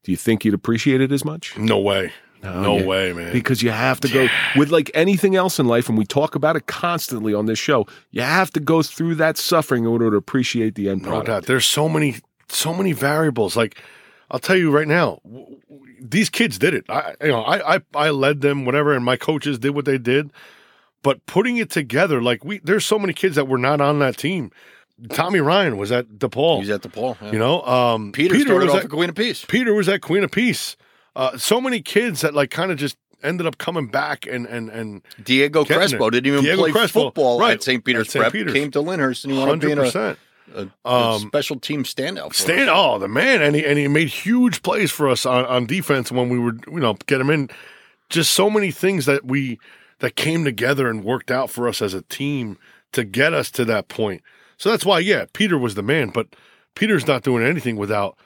Do 0.03 0.11
you 0.12 0.16
think 0.16 0.45
you'd 0.45 0.55
appreciate 0.55 1.01
it 1.01 1.12
as 1.12 1.25
much? 1.25 1.57
no 1.59 1.79
way, 1.79 2.12
no 2.43 2.79
yeah. 2.79 2.85
way, 2.85 3.12
man. 3.12 3.33
Because 3.33 3.62
you 3.62 3.70
have 3.70 4.01
to 4.01 4.09
go 4.09 4.29
with 4.57 4.70
like 4.70 4.91
anything 4.95 5.35
else 5.35 5.59
in 5.59 5.66
life, 5.66 5.89
and 5.89 5.97
we 5.97 6.05
talk 6.05 6.35
about 6.35 6.57
it 6.57 6.66
constantly 6.66 7.33
on 7.35 7.47
this 7.47 7.59
show. 7.59 7.87
You 8.11 8.22
have 8.22 8.51
to 8.53 8.61
go 8.61 8.83
through 8.83 9.14
that 9.16 9.37
suffering 9.39 9.85
in 9.85 9.89
order 9.91 10.11
to 10.11 10.16
appreciate 10.16 10.75
the 10.75 10.89
end 10.91 11.03
No 11.03 11.09
product. 11.09 11.27
doubt. 11.29 11.47
There's 11.47 11.64
so 11.66 11.89
many, 11.89 12.16
so 12.49 12.75
many 12.75 12.93
variables. 12.93 13.57
Like 13.57 13.81
I'll 14.31 14.39
tell 14.41 14.57
you 14.57 14.70
right 14.70 14.89
now, 14.89 15.20
w- 15.25 15.57
w- 15.70 15.95
these 16.01 16.29
kids 16.31 16.59
did 16.59 16.75
it. 16.75 16.85
I, 16.91 17.14
you 17.22 17.29
know, 17.29 17.43
I, 17.43 17.77
I, 17.77 17.81
I 17.95 18.11
led 18.11 18.41
them, 18.43 18.64
whatever, 18.66 18.93
and 18.95 19.05
my 19.05 19.16
coaches 19.16 19.59
did 19.59 19.75
what 19.75 19.85
they 19.87 19.97
did. 19.99 20.31
But 21.05 21.25
putting 21.27 21.59
it 21.59 21.71
together, 21.71 22.21
like 22.23 22.45
we, 22.45 22.59
there's 22.65 22.85
so 22.85 22.99
many 22.99 23.13
kids 23.13 23.37
that 23.37 23.47
were 23.47 23.59
not 23.59 23.81
on 23.81 23.99
that 24.01 24.17
team. 24.17 24.51
Tommy 25.11 25.39
Ryan 25.39 25.77
was 25.77 25.93
at 25.93 26.09
DePaul. 26.09 26.61
He's 26.61 26.71
at 26.71 26.81
DePaul. 26.81 27.21
yeah. 27.21 27.31
you 27.33 27.39
know, 27.39 27.63
um, 27.63 28.11
Peter, 28.11 28.39
started 28.41 28.67
was 28.67 28.75
off 28.75 28.85
at, 28.85 28.91
Queen 28.91 29.11
of 29.11 29.15
Peace. 29.15 29.45
Peter 29.45 29.75
was 29.75 29.89
at 29.89 30.01
Queen 30.01 30.25
of 30.25 30.31
Peace. 30.31 30.77
Uh, 31.15 31.37
so 31.37 31.61
many 31.61 31.83
kids 31.83 32.23
that 32.23 32.33
like 32.33 32.51
kind 32.51 32.73
of 32.73 32.79
just 32.79 32.97
ended 33.23 33.47
up 33.47 33.59
coming 33.59 33.87
back 33.87 34.27
and 34.27 34.47
and 34.47 34.71
and 34.71 35.03
Diego 35.23 35.65
Crespo 35.65 36.09
it. 36.09 36.13
didn't 36.13 36.27
even 36.33 36.43
Diego 36.43 36.63
play 36.63 36.73
Crespo, 36.73 37.05
football 37.05 37.39
right, 37.39 37.55
at 37.55 37.63
St. 37.63 37.85
Peter's 37.85 38.07
at 38.07 38.13
St. 38.13 38.23
Prep. 38.23 38.33
Peter's. 38.33 38.53
Came 38.55 38.71
to 38.71 38.81
Lyndhurst 38.81 39.25
and 39.25 39.35
he 39.35 39.39
wanted 39.39 39.61
to 39.61 39.69
hundred 39.69 39.93
be 39.93 39.99
in 39.99 40.65
a, 40.65 40.67
a, 40.87 40.91
a 40.91 41.15
Um, 41.15 41.21
special 41.21 41.61
team 41.61 41.85
standout. 41.85 42.35
Stand, 42.35 42.71
us. 42.71 42.75
oh, 42.75 42.99
the 42.99 43.09
man, 43.09 43.43
and 43.43 43.55
he 43.55 43.65
and 43.65 43.79
he 43.79 43.89
made 43.89 44.09
huge 44.09 44.63
plays 44.63 44.91
for 44.91 45.09
us 45.09 45.27
on, 45.27 45.45
on 45.47 45.67
defense 45.67 46.11
when 46.11 46.31
we 46.31 46.39
were, 46.39 46.55
you 46.67 46.81
know, 46.81 46.95
get 47.07 47.21
him 47.21 47.29
in. 47.29 47.51
Just 48.11 48.33
so 48.33 48.49
many 48.49 48.71
things 48.71 49.07
that 49.07 49.25
we 49.25 49.59
that 50.01 50.17
came 50.17 50.45
together 50.45 50.89
and 50.89 51.05
worked 51.05 51.31
out 51.31 51.51
for 51.51 51.69
us 51.69 51.81
as 51.83 51.95
a 51.95 52.03
team 52.03 52.59
to 52.93 53.05
get 53.05 53.33
us 53.35 53.51
to 53.53 53.65
that 53.67 53.89
point. 53.89 54.23
So 54.57 54.71
that's 54.71 54.85
why, 54.85 55.01
yeah, 55.01 55.25
Peter 55.33 55.59
was 55.59 55.75
the 55.75 55.83
man, 55.83 56.11
but 56.11 56.29
Peter's 56.75 57.07
not 57.07 57.23
doing 57.23 57.45
anything 57.45 57.77
without 57.77 58.17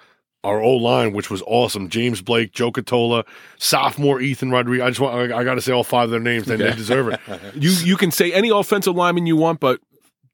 our 0.45 0.61
O 0.61 0.73
line, 0.77 1.13
which 1.13 1.31
was 1.31 1.43
awesome. 1.47 1.89
James 1.89 2.23
Blake, 2.23 2.53
Joe 2.53 2.71
Catola, 2.71 3.25
sophomore 3.59 4.21
Ethan 4.21 4.51
Rodriguez. 4.51 4.85
I 4.85 4.89
just 4.91 5.01
want, 5.01 5.33
I, 5.33 5.39
I 5.39 5.45
got 5.45 5.55
to 5.55 5.61
say 5.61 5.73
all 5.73 5.85
five 5.85 6.05
of 6.05 6.11
their 6.11 6.21
names. 6.21 6.45
They, 6.47 6.57
they 6.57 6.73
deserve 6.73 7.09
it. 7.09 7.21
You 7.55 7.71
you 7.71 7.97
can 7.97 8.11
say 8.11 8.33
any 8.33 8.51
offensive 8.51 8.95
lineman 8.95 9.27
you 9.27 9.37
want, 9.37 9.59
but 9.61 9.81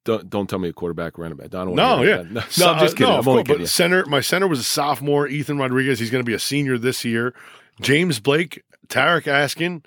don't, 0.05 0.29
don't 0.29 0.51
tell 0.51 0.59
me 0.59 0.69
a 0.69 0.73
quarterback 0.75 1.17
ran 1.17 1.35
back. 1.35 1.47
I 1.47 1.65
don't 1.65 1.75
No, 1.75 1.97
wanna 1.97 2.07
yeah. 2.09 2.17
that. 2.19 2.31
No, 2.33 2.41
So- 2.51 2.71
I'm 2.73 2.79
just 2.81 2.95
uh, 2.95 2.99
kidding. 2.99 3.13
no, 3.15 3.19
I'm 3.21 3.29
only 3.29 3.43
course, 3.45 3.47
kidding. 3.49 3.63
but 3.63 3.69
center, 3.71 4.05
my 4.07 4.21
center 4.21 4.47
was 4.47 4.59
a 4.61 4.65
sophomore, 4.65 5.27
Ethan 5.27 5.57
Rodriguez. 5.59 5.99
He's 5.99 6.11
going 6.11 6.23
to 6.23 6.29
be 6.29 6.35
a 6.35 6.39
senior 6.39 6.77
this 6.77 7.05
year. 7.05 7.33
James 7.81 8.21
Blake, 8.21 8.63
Tarek 8.89 9.27
Askin, 9.27 9.83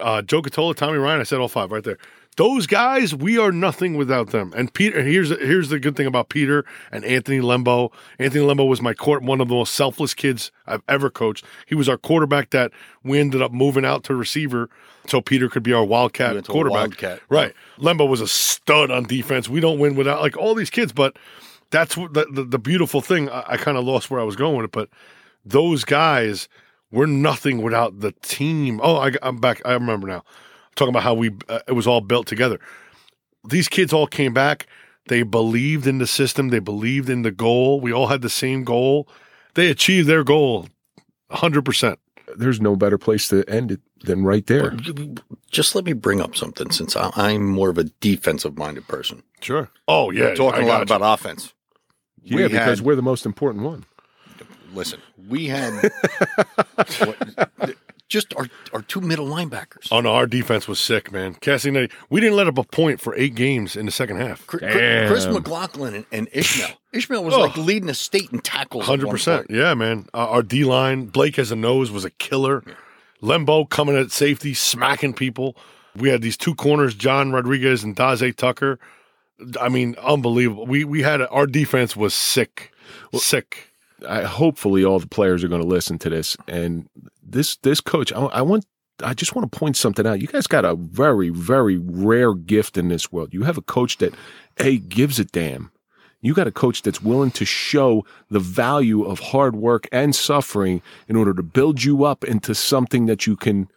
uh, 0.00 0.22
Joe 0.22 0.42
Catola, 0.42 0.74
Tommy 0.74 0.98
Ryan. 0.98 1.20
I 1.20 1.24
said 1.24 1.40
all 1.40 1.48
five 1.48 1.70
right 1.70 1.84
there. 1.84 1.98
Those 2.36 2.68
guys, 2.68 3.16
we 3.16 3.36
are 3.36 3.50
nothing 3.50 3.96
without 3.96 4.30
them. 4.30 4.52
And 4.56 4.72
Peter, 4.72 5.02
here's 5.02 5.30
here's 5.30 5.70
the 5.70 5.80
good 5.80 5.96
thing 5.96 6.06
about 6.06 6.28
Peter 6.28 6.64
and 6.92 7.04
Anthony 7.04 7.40
Lembo. 7.40 7.90
Anthony 8.20 8.44
Lembo 8.44 8.68
was 8.68 8.80
my 8.80 8.94
court, 8.94 9.24
one 9.24 9.40
of 9.40 9.48
the 9.48 9.54
most 9.54 9.74
selfless 9.74 10.14
kids 10.14 10.52
I've 10.64 10.82
ever 10.88 11.10
coached. 11.10 11.44
He 11.66 11.74
was 11.74 11.88
our 11.88 11.98
quarterback 11.98 12.50
that 12.50 12.70
we 13.02 13.18
ended 13.18 13.42
up 13.42 13.50
moving 13.50 13.84
out 13.84 14.04
to 14.04 14.14
receiver, 14.14 14.70
so 15.08 15.20
Peter 15.20 15.48
could 15.48 15.64
be 15.64 15.72
our 15.72 15.84
wildcat 15.84 16.46
quarterback. 16.46 16.76
Wildcat. 16.76 17.20
Right. 17.28 17.54
Lembo 17.78 18.08
was 18.08 18.20
a 18.20 18.28
stud 18.28 18.92
on 18.92 19.02
defense. 19.02 19.48
We 19.48 19.58
don't 19.58 19.80
win 19.80 19.96
without 19.96 20.20
like 20.20 20.36
all 20.36 20.54
these 20.54 20.70
kids, 20.70 20.92
but 20.92 21.18
that's 21.70 21.96
the, 21.96 22.26
the, 22.30 22.44
the 22.44 22.58
beautiful 22.58 23.00
thing. 23.00 23.28
I, 23.30 23.44
I 23.48 23.56
kind 23.56 23.76
of 23.76 23.84
lost 23.84 24.12
where 24.12 24.20
I 24.20 24.24
was 24.24 24.36
going 24.36 24.56
with 24.56 24.66
it, 24.66 24.72
but 24.72 24.90
those 25.44 25.84
guys 25.84 26.48
were 26.90 27.06
nothing 27.06 27.62
without 27.62 28.00
the 28.00 28.12
team. 28.22 28.80
Oh, 28.82 28.96
I, 28.96 29.12
I'm 29.22 29.38
back. 29.38 29.60
I 29.64 29.72
remember 29.74 30.06
now. 30.06 30.22
talking 30.76 30.90
about 30.90 31.02
how 31.02 31.14
we 31.14 31.30
uh, 31.48 31.60
it 31.68 31.72
was 31.72 31.86
all 31.86 32.00
built 32.00 32.26
together. 32.26 32.58
These 33.48 33.68
kids 33.68 33.92
all 33.92 34.06
came 34.06 34.32
back. 34.34 34.66
They 35.06 35.22
believed 35.22 35.86
in 35.86 35.98
the 35.98 36.06
system. 36.06 36.48
They 36.48 36.58
believed 36.58 37.08
in 37.08 37.22
the 37.22 37.30
goal. 37.30 37.80
We 37.80 37.92
all 37.92 38.08
had 38.08 38.20
the 38.22 38.28
same 38.30 38.64
goal. 38.64 39.08
They 39.54 39.68
achieved 39.70 40.06
their 40.08 40.22
goal, 40.24 40.68
hundred 41.30 41.64
percent. 41.64 41.98
There's 42.36 42.60
no 42.60 42.76
better 42.76 42.98
place 42.98 43.26
to 43.28 43.42
end 43.48 43.72
it 43.72 43.80
than 44.04 44.22
right 44.22 44.46
there. 44.46 44.76
Just 45.50 45.74
let 45.74 45.84
me 45.86 45.94
bring 45.94 46.20
up 46.20 46.36
something 46.36 46.70
since 46.70 46.94
I, 46.94 47.10
I'm 47.16 47.46
more 47.46 47.70
of 47.70 47.78
a 47.78 47.84
defensive 47.84 48.58
minded 48.58 48.86
person. 48.86 49.22
Sure. 49.40 49.70
Oh 49.88 50.10
yeah, 50.10 50.34
Talking 50.34 50.64
a 50.64 50.66
lot 50.66 50.78
you. 50.88 50.94
about 50.94 51.14
offense. 51.18 51.54
Yeah, 52.22 52.36
We 52.36 52.42
because 52.44 52.78
had- 52.78 52.86
we're 52.86 52.96
the 52.96 53.02
most 53.02 53.24
important 53.24 53.64
one. 53.64 53.86
Listen, 54.74 55.00
we 55.28 55.46
had 55.46 55.72
what, 56.98 57.76
just 58.08 58.34
our, 58.36 58.46
our 58.72 58.82
two 58.82 59.00
middle 59.00 59.26
linebackers. 59.26 59.88
Oh 59.90 60.00
no, 60.00 60.12
our 60.14 60.26
defense 60.26 60.68
was 60.68 60.78
sick, 60.80 61.10
man. 61.12 61.34
Cassidy, 61.34 61.88
we 62.10 62.20
didn't 62.20 62.36
let 62.36 62.46
up 62.48 62.58
a 62.58 62.64
point 62.64 63.00
for 63.00 63.14
eight 63.16 63.34
games 63.34 63.76
in 63.76 63.86
the 63.86 63.92
second 63.92 64.18
half. 64.18 64.46
Chris, 64.46 64.62
Damn. 64.62 65.08
Chris 65.08 65.26
McLaughlin 65.26 65.94
and, 65.94 66.06
and 66.12 66.28
Ishmael. 66.32 66.70
Ishmael 66.92 67.24
was 67.24 67.34
Oh. 67.34 67.40
like 67.40 67.56
leading 67.56 67.86
the 67.86 67.94
state 67.94 68.30
in 68.32 68.40
tackles. 68.40 68.84
at 68.84 68.86
Hundred 68.88 69.06
one 69.06 69.14
percent, 69.14 69.48
point. 69.48 69.58
yeah, 69.58 69.74
man. 69.74 70.06
Uh, 70.14 70.28
our 70.28 70.42
D 70.42 70.64
line, 70.64 71.06
Blake 71.06 71.38
as 71.38 71.50
a 71.52 71.56
nose 71.56 71.90
was 71.90 72.04
a 72.04 72.10
killer. 72.10 72.62
Lembo 73.22 73.68
coming 73.68 73.96
at 73.96 74.10
safety, 74.12 74.54
smacking 74.54 75.12
people. 75.12 75.56
We 75.96 76.08
had 76.10 76.22
these 76.22 76.36
two 76.36 76.54
corners, 76.54 76.94
John 76.94 77.32
Rodriguez 77.32 77.82
and 77.82 77.96
Daze 77.96 78.34
Tucker. 78.36 78.78
I 79.60 79.68
mean, 79.68 79.96
unbelievable. 80.02 80.66
We 80.66 80.84
we 80.84 81.02
had 81.02 81.20
our 81.22 81.46
defense 81.46 81.96
was 81.96 82.14
sick, 82.14 82.72
sick. 83.14 83.72
I, 84.06 84.22
hopefully 84.22 84.84
all 84.84 84.98
the 84.98 85.06
players 85.06 85.42
are 85.42 85.48
going 85.48 85.62
to 85.62 85.66
listen 85.66 85.98
to 86.00 86.10
this. 86.10 86.36
And 86.46 86.88
this 87.22 87.56
this 87.58 87.80
coach, 87.80 88.12
I, 88.12 88.20
I 88.20 88.42
want, 88.42 88.66
I 89.02 89.14
just 89.14 89.34
want 89.34 89.50
to 89.50 89.58
point 89.58 89.76
something 89.76 90.06
out. 90.06 90.20
You 90.20 90.26
guys 90.26 90.46
got 90.46 90.64
a 90.64 90.74
very 90.76 91.30
very 91.30 91.78
rare 91.78 92.34
gift 92.34 92.76
in 92.76 92.88
this 92.88 93.10
world. 93.12 93.32
You 93.32 93.42
have 93.44 93.58
a 93.58 93.62
coach 93.62 93.98
that 93.98 94.14
a 94.58 94.78
gives 94.78 95.18
a 95.18 95.24
damn. 95.24 95.70
You 96.20 96.34
got 96.34 96.48
a 96.48 96.52
coach 96.52 96.82
that's 96.82 97.00
willing 97.00 97.30
to 97.32 97.44
show 97.44 98.04
the 98.28 98.40
value 98.40 99.04
of 99.04 99.20
hard 99.20 99.54
work 99.54 99.86
and 99.92 100.14
suffering 100.16 100.82
in 101.06 101.14
order 101.14 101.32
to 101.32 101.44
build 101.44 101.84
you 101.84 102.04
up 102.04 102.24
into 102.24 102.54
something 102.54 103.06
that 103.06 103.26
you 103.26 103.36
can. 103.36 103.68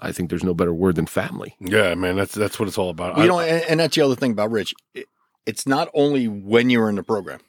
I 0.00 0.12
think 0.12 0.30
there's 0.30 0.42
no 0.44 0.54
better 0.54 0.72
word 0.72 0.96
than 0.96 1.04
family. 1.04 1.54
Yeah, 1.60 1.94
man. 1.94 2.16
That's 2.16 2.34
that's 2.34 2.58
what 2.58 2.68
it's 2.68 2.78
all 2.78 2.88
about. 2.88 3.18
You 3.18 3.24
I- 3.24 3.26
know, 3.26 3.40
and, 3.40 3.62
and 3.68 3.80
that's 3.80 3.94
the 3.94 4.02
other 4.02 4.16
thing 4.16 4.32
about 4.32 4.50
Rich. 4.50 4.74
It, 4.94 5.06
it's 5.44 5.66
not 5.66 5.88
only 5.94 6.28
when 6.28 6.70
you're 6.70 6.88
in 6.88 6.96
the 6.96 7.02
program. 7.02 7.40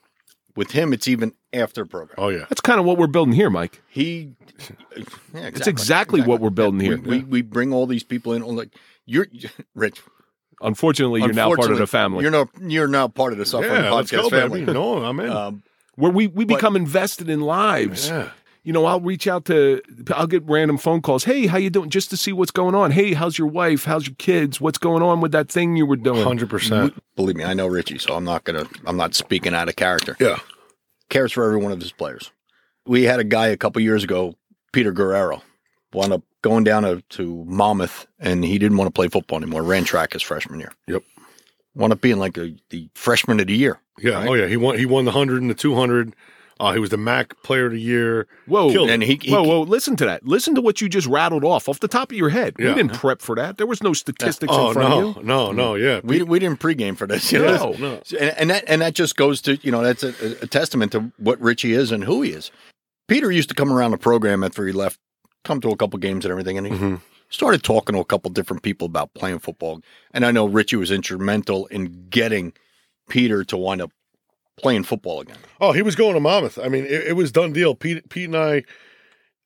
With 0.55 0.71
him, 0.71 0.91
it's 0.93 1.07
even 1.07 1.33
after 1.53 1.85
program. 1.85 2.15
oh 2.17 2.29
yeah, 2.29 2.45
That's 2.49 2.61
kind 2.61 2.79
of 2.79 2.85
what 2.85 2.97
we're 2.97 3.07
building 3.07 3.33
here, 3.33 3.49
Mike. 3.49 3.81
He, 3.87 4.33
yeah, 4.59 4.67
exactly, 4.95 5.41
It's 5.59 5.67
exactly, 5.67 6.21
what 6.21 6.41
we're 6.41 6.49
building 6.49 6.79
here. 6.79 6.97
We, 6.97 7.19
we, 7.19 7.23
we 7.23 7.41
bring 7.41 7.73
all 7.73 7.87
these 7.87 8.03
people 8.03 8.33
in. 8.33 8.43
On 8.43 8.55
like 8.55 8.69
you're, 9.05 9.27
Rich. 9.75 10.01
Unfortunately, 10.61 11.21
you're 11.21 11.33
now 11.33 11.47
part 11.47 11.59
of 11.59 11.65
unfortunately, 11.65 11.79
the 11.79 11.87
family. 11.87 12.21
You're 12.23 12.31
not. 12.31 12.49
You're 12.61 12.87
now 12.87 13.07
part 13.07 13.33
of 13.33 13.39
the 13.39 13.45
suffering 13.45 13.83
podcast 13.83 14.29
family. 14.29 14.65
No, 14.65 15.03
I'm 15.03 15.19
in. 15.19 15.29
Um, 15.29 15.63
where 15.95 16.11
we, 16.11 16.27
we 16.27 16.45
become 16.45 16.75
invested 16.75 17.29
in 17.29 17.41
lives. 17.41 18.09
yeah, 18.09 18.29
you 18.63 18.71
know, 18.73 18.85
I'll 18.85 19.01
reach 19.01 19.27
out 19.27 19.45
to, 19.45 19.81
I'll 20.13 20.27
get 20.27 20.43
random 20.45 20.77
phone 20.77 21.01
calls. 21.01 21.23
Hey, 21.23 21.47
how 21.47 21.57
you 21.57 21.69
doing? 21.69 21.89
Just 21.89 22.09
to 22.11 22.17
see 22.17 22.31
what's 22.31 22.51
going 22.51 22.75
on. 22.75 22.91
Hey, 22.91 23.13
how's 23.13 23.37
your 23.37 23.47
wife? 23.47 23.85
How's 23.85 24.05
your 24.05 24.15
kids? 24.15 24.61
What's 24.61 24.77
going 24.77 25.01
on 25.01 25.21
with 25.21 25.31
that 25.31 25.49
thing 25.49 25.75
you 25.75 25.85
were 25.85 25.95
doing? 25.95 26.23
Hundred 26.23 26.49
percent. 26.49 26.93
Believe 27.15 27.35
me, 27.35 27.43
I 27.43 27.53
know 27.53 27.67
Richie, 27.67 27.97
so 27.97 28.15
I'm 28.15 28.23
not 28.23 28.43
gonna. 28.43 28.67
I'm 28.85 28.97
not 28.97 29.15
speaking 29.15 29.55
out 29.55 29.69
of 29.69 29.75
character. 29.75 30.15
Yeah. 30.19 30.39
Cares 31.09 31.31
for 31.31 31.43
every 31.43 31.57
one 31.57 31.71
of 31.71 31.81
his 31.81 31.91
players. 31.91 32.31
We 32.85 33.03
had 33.03 33.19
a 33.19 33.23
guy 33.23 33.47
a 33.47 33.57
couple 33.57 33.81
years 33.81 34.03
ago, 34.03 34.35
Peter 34.71 34.91
Guerrero, 34.91 35.43
wound 35.93 36.13
up 36.13 36.23
going 36.41 36.63
down 36.63 36.83
to, 36.83 37.01
to 37.09 37.43
Monmouth, 37.47 38.07
and 38.19 38.43
he 38.43 38.57
didn't 38.57 38.77
want 38.77 38.87
to 38.87 38.93
play 38.93 39.07
football 39.07 39.37
anymore. 39.37 39.63
Ran 39.63 39.83
track 39.83 40.13
his 40.13 40.23
freshman 40.23 40.59
year. 40.59 40.71
Yep. 40.87 41.03
Wound 41.75 41.93
up 41.93 42.01
being 42.01 42.17
like 42.17 42.37
a, 42.37 42.55
the 42.69 42.89
freshman 42.95 43.39
of 43.39 43.47
the 43.47 43.55
year. 43.55 43.79
Yeah. 43.99 44.11
Oh 44.11 44.19
right. 44.19 44.29
Oh 44.29 44.33
yeah. 44.33 44.47
He 44.47 44.57
won. 44.57 44.77
He 44.77 44.85
won 44.85 45.05
the 45.05 45.11
hundred 45.11 45.41
and 45.41 45.49
the 45.49 45.55
two 45.55 45.75
hundred. 45.75 46.15
Uh, 46.61 46.73
he 46.73 46.79
was 46.79 46.91
the 46.91 46.97
MAC 46.97 47.41
Player 47.41 47.65
of 47.65 47.71
the 47.71 47.81
Year. 47.81 48.27
Whoa. 48.45 48.71
Killed. 48.71 48.89
And 48.89 49.01
he, 49.01 49.19
he 49.21 49.31
whoa, 49.31 49.41
whoa, 49.43 49.61
listen 49.61 49.95
to 49.95 50.05
that. 50.05 50.25
Listen 50.25 50.53
to 50.55 50.61
what 50.61 50.79
you 50.79 50.87
just 50.87 51.07
rattled 51.07 51.43
off 51.43 51.67
off 51.67 51.79
the 51.79 51.87
top 51.87 52.11
of 52.11 52.17
your 52.17 52.29
head. 52.29 52.55
Yeah. 52.59 52.69
We 52.69 52.75
didn't 52.75 52.93
prep 52.93 53.21
for 53.21 53.35
that. 53.35 53.57
There 53.57 53.65
was 53.67 53.81
no 53.81 53.93
statistics 53.93 54.53
Oh 54.55 54.67
in 54.67 54.73
front 54.73 54.89
no, 54.89 55.09
of 55.09 55.17
you. 55.17 55.23
no, 55.23 55.51
no. 55.51 55.75
Yeah. 55.75 56.01
we 56.03 56.21
we 56.21 56.37
didn't 56.39 56.59
pregame 56.59 56.95
for 56.95 57.07
this. 57.07 57.31
You 57.31 57.39
know? 57.43 57.71
No. 57.71 57.71
no. 57.79 58.01
And, 58.19 58.29
and 58.37 58.49
that 58.51 58.63
and 58.67 58.81
that 58.81 58.93
just 58.93 59.15
goes 59.15 59.41
to 59.41 59.55
you 59.63 59.71
know 59.71 59.81
that's 59.81 60.03
a, 60.03 60.09
a 60.43 60.47
testament 60.47 60.91
to 60.91 61.11
what 61.17 61.41
Richie 61.41 61.73
is 61.73 61.91
and 61.91 62.03
who 62.03 62.21
he 62.21 62.31
is. 62.31 62.51
Peter 63.07 63.31
used 63.31 63.49
to 63.49 63.55
come 63.55 63.73
around 63.73 63.91
the 63.91 63.97
program 63.97 64.43
after 64.43 64.65
he 64.65 64.71
left, 64.71 64.99
come 65.43 65.59
to 65.61 65.69
a 65.71 65.75
couple 65.75 65.97
games 65.99 66.23
and 66.25 66.31
everything, 66.31 66.57
and 66.57 66.67
he 66.67 66.73
Mhm. 66.73 67.01
started 67.29 67.63
talking 67.63 67.95
to 67.95 67.99
a 68.01 68.05
couple 68.05 68.29
different 68.29 68.61
people 68.61 68.85
about 68.85 69.13
playing 69.15 69.39
football. 69.39 69.81
And 70.13 70.25
I 70.25 70.31
know 70.31 70.45
Richie 70.45 70.75
was 70.77 70.91
instrumental 70.91 71.65
in 71.67 72.05
getting 72.09 72.53
Peter 73.09 73.43
to 73.45 73.57
wind 73.57 73.81
up 73.81 73.91
playing 74.61 74.83
football 74.83 75.21
again. 75.21 75.37
Oh, 75.59 75.71
he 75.71 75.81
was 75.81 75.95
going 75.95 76.13
to 76.13 76.19
Monmouth. 76.19 76.57
I 76.57 76.67
mean, 76.67 76.85
it, 76.85 77.07
it 77.07 77.15
was 77.15 77.31
done 77.31 77.53
deal. 77.53 77.75
Pete, 77.75 78.07
Pete 78.09 78.25
and 78.25 78.37
I. 78.37 78.63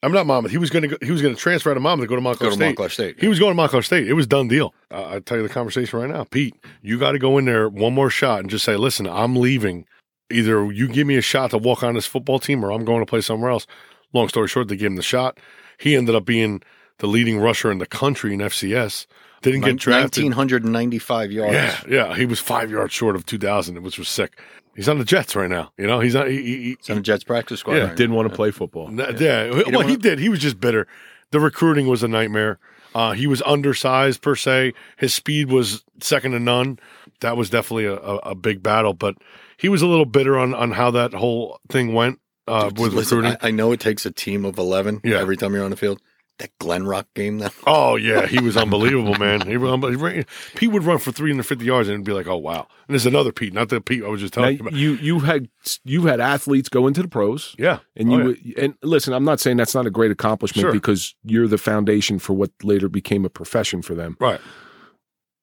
I'm 0.03 0.11
not 0.11 0.27
Monmouth. 0.27 0.51
He 0.51 0.59
was 0.59 0.69
going 0.69 0.87
to 0.87 0.97
he 1.01 1.11
was 1.11 1.21
going 1.21 1.33
to 1.33 1.39
transfer 1.39 1.71
out 1.71 1.77
of 1.77 1.83
Monmouth 1.83 2.05
to 2.05 2.09
go 2.09 2.15
to 2.15 2.21
Montclair 2.21 2.49
Go 2.49 2.51
to 2.51 2.57
State. 2.57 2.65
Montclair 2.65 2.89
State. 2.89 3.19
He 3.19 3.27
was 3.27 3.39
going 3.39 3.51
to 3.51 3.55
Montclair 3.55 3.81
State. 3.81 4.07
It 4.07 4.13
was 4.13 4.27
done 4.27 4.47
deal. 4.47 4.73
Uh, 4.91 5.15
I 5.15 5.19
tell 5.19 5.37
you 5.37 5.43
the 5.43 5.49
conversation 5.49 5.97
right 5.97 6.09
now, 6.09 6.25
Pete. 6.25 6.55
You 6.81 6.99
got 6.99 7.13
to 7.13 7.19
go 7.19 7.37
in 7.37 7.45
there 7.45 7.69
one 7.69 7.93
more 7.93 8.09
shot 8.09 8.41
and 8.41 8.49
just 8.49 8.65
say, 8.65 8.75
"Listen, 8.75 9.07
I'm 9.07 9.35
leaving. 9.35 9.85
Either 10.31 10.71
you 10.71 10.87
give 10.87 11.07
me 11.07 11.15
a 11.17 11.21
shot 11.21 11.51
to 11.51 11.57
walk 11.57 11.81
on 11.81 11.95
this 11.95 12.05
football 12.05 12.39
team, 12.39 12.63
or 12.63 12.71
I'm 12.71 12.85
going 12.85 12.99
to 12.99 13.05
play 13.09 13.21
somewhere 13.21 13.49
else." 13.49 13.65
Long 14.13 14.29
story 14.29 14.47
short, 14.47 14.67
they 14.67 14.75
gave 14.75 14.87
him 14.87 14.95
the 14.95 15.01
shot. 15.01 15.39
He 15.79 15.95
ended 15.95 16.15
up 16.15 16.25
being 16.25 16.61
the 16.99 17.07
leading 17.07 17.39
rusher 17.39 17.71
in 17.71 17.79
the 17.79 17.85
country 17.85 18.33
in 18.33 18.39
FCS. 18.39 19.07
Didn't 19.41 19.61
get 19.61 19.77
drafted. 19.77 20.23
1995 20.23 21.31
yards. 21.31 21.53
Yeah, 21.53 21.81
yeah. 21.87 22.15
He 22.15 22.25
was 22.25 22.39
five 22.39 22.71
yards 22.71 22.93
short 22.93 23.15
of 23.15 23.25
2,000, 23.25 23.83
which 23.83 23.99
was 23.99 24.09
sick. 24.09 24.39
He's 24.75 24.89
on 24.89 24.97
the 24.99 25.05
Jets 25.05 25.35
right 25.35 25.49
now. 25.49 25.71
You 25.77 25.87
know, 25.87 25.99
he's 26.01 26.15
on. 26.15 26.27
He, 26.29 26.37
he, 26.41 26.41
he, 26.57 26.75
He's 26.79 26.89
on 26.89 26.97
the 26.97 27.01
Jets 27.01 27.23
practice 27.23 27.61
squad. 27.61 27.75
Yeah, 27.75 27.83
right? 27.85 27.95
Didn't 27.95 28.15
want 28.15 28.29
to 28.29 28.35
play 28.35 28.51
football. 28.51 28.87
N- 28.87 29.15
Yeah, 29.19 29.49
well, 29.51 29.63
wanna- 29.67 29.87
he 29.87 29.95
did. 29.97 30.19
He 30.19 30.29
was 30.29 30.39
just 30.39 30.59
bitter. 30.59 30.87
The 31.31 31.39
recruiting 31.39 31.87
was 31.87 32.03
a 32.03 32.07
nightmare. 32.07 32.59
Uh, 32.93 33.11
he 33.11 33.27
was 33.27 33.41
undersized 33.45 34.21
per 34.21 34.35
se. 34.35 34.73
His 34.97 35.13
speed 35.13 35.49
was 35.51 35.83
second 36.01 36.31
to 36.31 36.39
none. 36.39 36.79
That 37.21 37.35
was 37.35 37.49
definitely 37.49 37.85
a, 37.85 37.95
a, 37.95 38.15
a 38.17 38.35
big 38.35 38.61
battle. 38.63 38.93
But 38.93 39.15
he 39.57 39.67
was 39.69 39.81
a 39.81 39.87
little 39.87 40.05
bitter 40.05 40.37
on 40.37 40.53
on 40.53 40.71
how 40.71 40.91
that 40.91 41.13
whole 41.13 41.59
thing 41.69 41.93
went 41.93 42.19
uh, 42.47 42.69
with 42.75 42.93
Listen, 42.93 43.17
recruiting. 43.19 43.37
I, 43.41 43.47
I 43.47 43.51
know 43.51 43.71
it 43.71 43.79
takes 43.79 44.05
a 44.05 44.11
team 44.11 44.45
of 44.45 44.57
11 44.57 45.01
Yeah. 45.03 45.17
every 45.19 45.35
time 45.37 45.53
you're 45.53 45.63
on 45.65 45.71
the 45.71 45.77
field. 45.77 46.01
That 46.39 46.49
Glen 46.59 46.85
Rock 46.85 47.07
game, 47.15 47.37
that 47.39 47.53
oh 47.65 47.95
yeah, 47.95 48.27
he 48.27 48.39
was 48.41 48.57
unbelievable, 48.57 49.15
man. 49.15 49.47
He 49.47 49.55
was 49.55 49.71
unbelievable. 49.71 50.23
Pete 50.55 50.69
would 50.69 50.83
run 50.83 50.97
for 50.97 51.13
350 51.13 51.63
yards 51.63 51.87
and 51.87 51.93
it'd 51.95 52.05
be 52.05 52.11
like, 52.11 52.27
oh 52.27 52.35
wow. 52.35 52.67
And 52.87 52.93
there's 52.93 53.05
another 53.05 53.31
Pete, 53.31 53.53
not 53.53 53.69
the 53.69 53.79
Pete 53.79 54.03
I 54.03 54.09
was 54.09 54.19
just 54.19 54.35
Now, 54.35 54.41
telling 54.43 54.57
you 54.57 54.61
about. 54.61 54.73
you 54.73 54.93
you 54.95 55.19
had 55.19 55.47
you 55.85 56.07
had 56.07 56.19
athletes 56.19 56.67
go 56.67 56.87
into 56.87 57.01
the 57.01 57.07
pros. 57.07 57.55
Yeah, 57.57 57.79
And 57.95 58.11
Oh, 58.11 58.17
you 58.17 58.37
yeah. 58.43 58.63
and 58.65 58.73
listen, 58.83 59.13
I'm 59.13 59.23
not 59.23 59.39
saying 59.39 59.55
that's 59.57 59.73
not 59.75 59.87
a 59.87 59.91
great 59.91 60.11
accomplishment 60.11 60.61
Sure. 60.65 60.73
because 60.73 61.15
you're 61.23 61.47
the 61.47 61.57
foundation 61.57 62.19
for 62.19 62.33
what 62.33 62.51
later 62.63 62.89
became 62.89 63.23
a 63.23 63.29
profession 63.29 63.81
for 63.81 63.95
them. 63.95 64.17
right. 64.19 64.41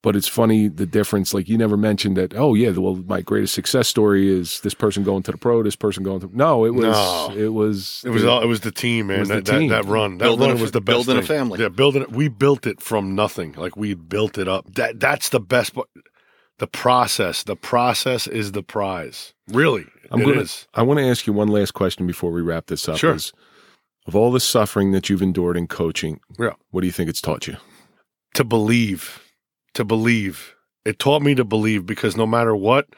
But 0.03 0.17
it's 0.17 0.27
funny 0.27 0.67
the 0.67 0.85
difference. 0.85 1.33
Like 1.33 1.49
you 1.49 1.57
never 1.57 1.77
mentioned 1.77 2.17
that. 2.17 2.35
Oh 2.35 2.55
yeah, 2.55 2.71
well 2.73 2.97
my 3.07 3.21
greatest 3.21 3.55
success 3.55 3.87
story 3.87 4.29
is 4.29 4.61
this 4.63 4.75
person 4.75 5.05
going 5.05 5.23
to 5.23 5.31
the 5.33 5.39
pro, 5.39 5.63
this 5.63 5.77
person 5.77 6.03
going 6.03 6.21
to. 6.23 6.31
No, 6.37 6.65
it 6.65 6.75
was 6.75 6.85
No. 6.97 7.33
it 7.37 7.53
was 7.53 8.03
It 8.05 8.11
was 8.11 8.23
the- 8.23 8.29
all, 8.31 8.43
it 8.43 8.47
was 8.47 8.61
the 8.63 8.73
team, 8.73 9.07
man. 9.07 9.21
was 9.21 9.29
the 9.29 9.37
that, 9.37 9.45
that- 9.45 9.59
team. 9.61 9.69
That, 9.69 9.85
run, 9.85 10.19
that 10.19 10.25
Building 10.25 10.49
run 10.49 10.59
a- 10.59 10.61
was 10.61 10.73
the 10.73 10.81
best. 10.81 11.07
building 11.07 11.23
a 11.23 11.27
family. 11.27 11.61
Yeah, 11.61 11.69
building 11.69 12.03
it. 12.03 12.11
We 12.11 12.27
built 12.29 12.67
it 12.67 12.81
from 12.81 13.15
nothing. 13.15 13.53
Like 13.53 13.77
we 13.77 13.95
built 13.95 14.39
it 14.39 14.49
up. 14.49 14.75
That 14.75 14.99
that's 14.99 15.29
the 15.29 15.39
best. 15.41 15.75
part. 15.75 15.89
The 16.59 16.67
process. 16.67 17.45
The 17.45 17.57
process 17.57 18.27
is 18.27 18.53
the 18.53 18.63
prize. 18.65 19.35
Really, 19.49 19.85
I'm 20.11 20.21
it 20.21 20.25
gonna. 20.27 20.41
is. 20.41 20.67
I 20.75 20.83
want 20.83 20.99
to 20.99 21.05
ask 21.07 21.27
you 21.29 21.33
one 21.33 21.49
last 21.49 21.75
question 21.75 22.07
before 22.09 22.33
we 22.33 22.41
wrap 22.43 22.67
this 22.67 22.89
up. 22.89 22.99
Sure. 22.99 23.15
Is, 23.15 23.33
of 24.07 24.17
all 24.17 24.33
the 24.33 24.41
suffering 24.41 24.91
that 24.93 25.09
you've 25.09 25.23
endured 25.23 25.57
in 25.57 25.69
coaching, 25.69 26.19
Yeah. 26.41 26.55
what 26.71 26.81
do 26.81 26.87
you 26.89 26.93
think 26.93 27.09
it's 27.09 27.21
taught 27.21 27.47
you? 27.47 27.57
to 28.35 28.45
believe, 28.45 29.22
to 29.75 29.85
believe. 29.85 30.55
It 30.85 30.99
taught 30.99 31.23
me 31.23 31.35
to 31.37 31.45
believe 31.45 31.87
because 31.87 32.17
no 32.17 32.27
matter 32.27 32.55
what, 32.57 32.89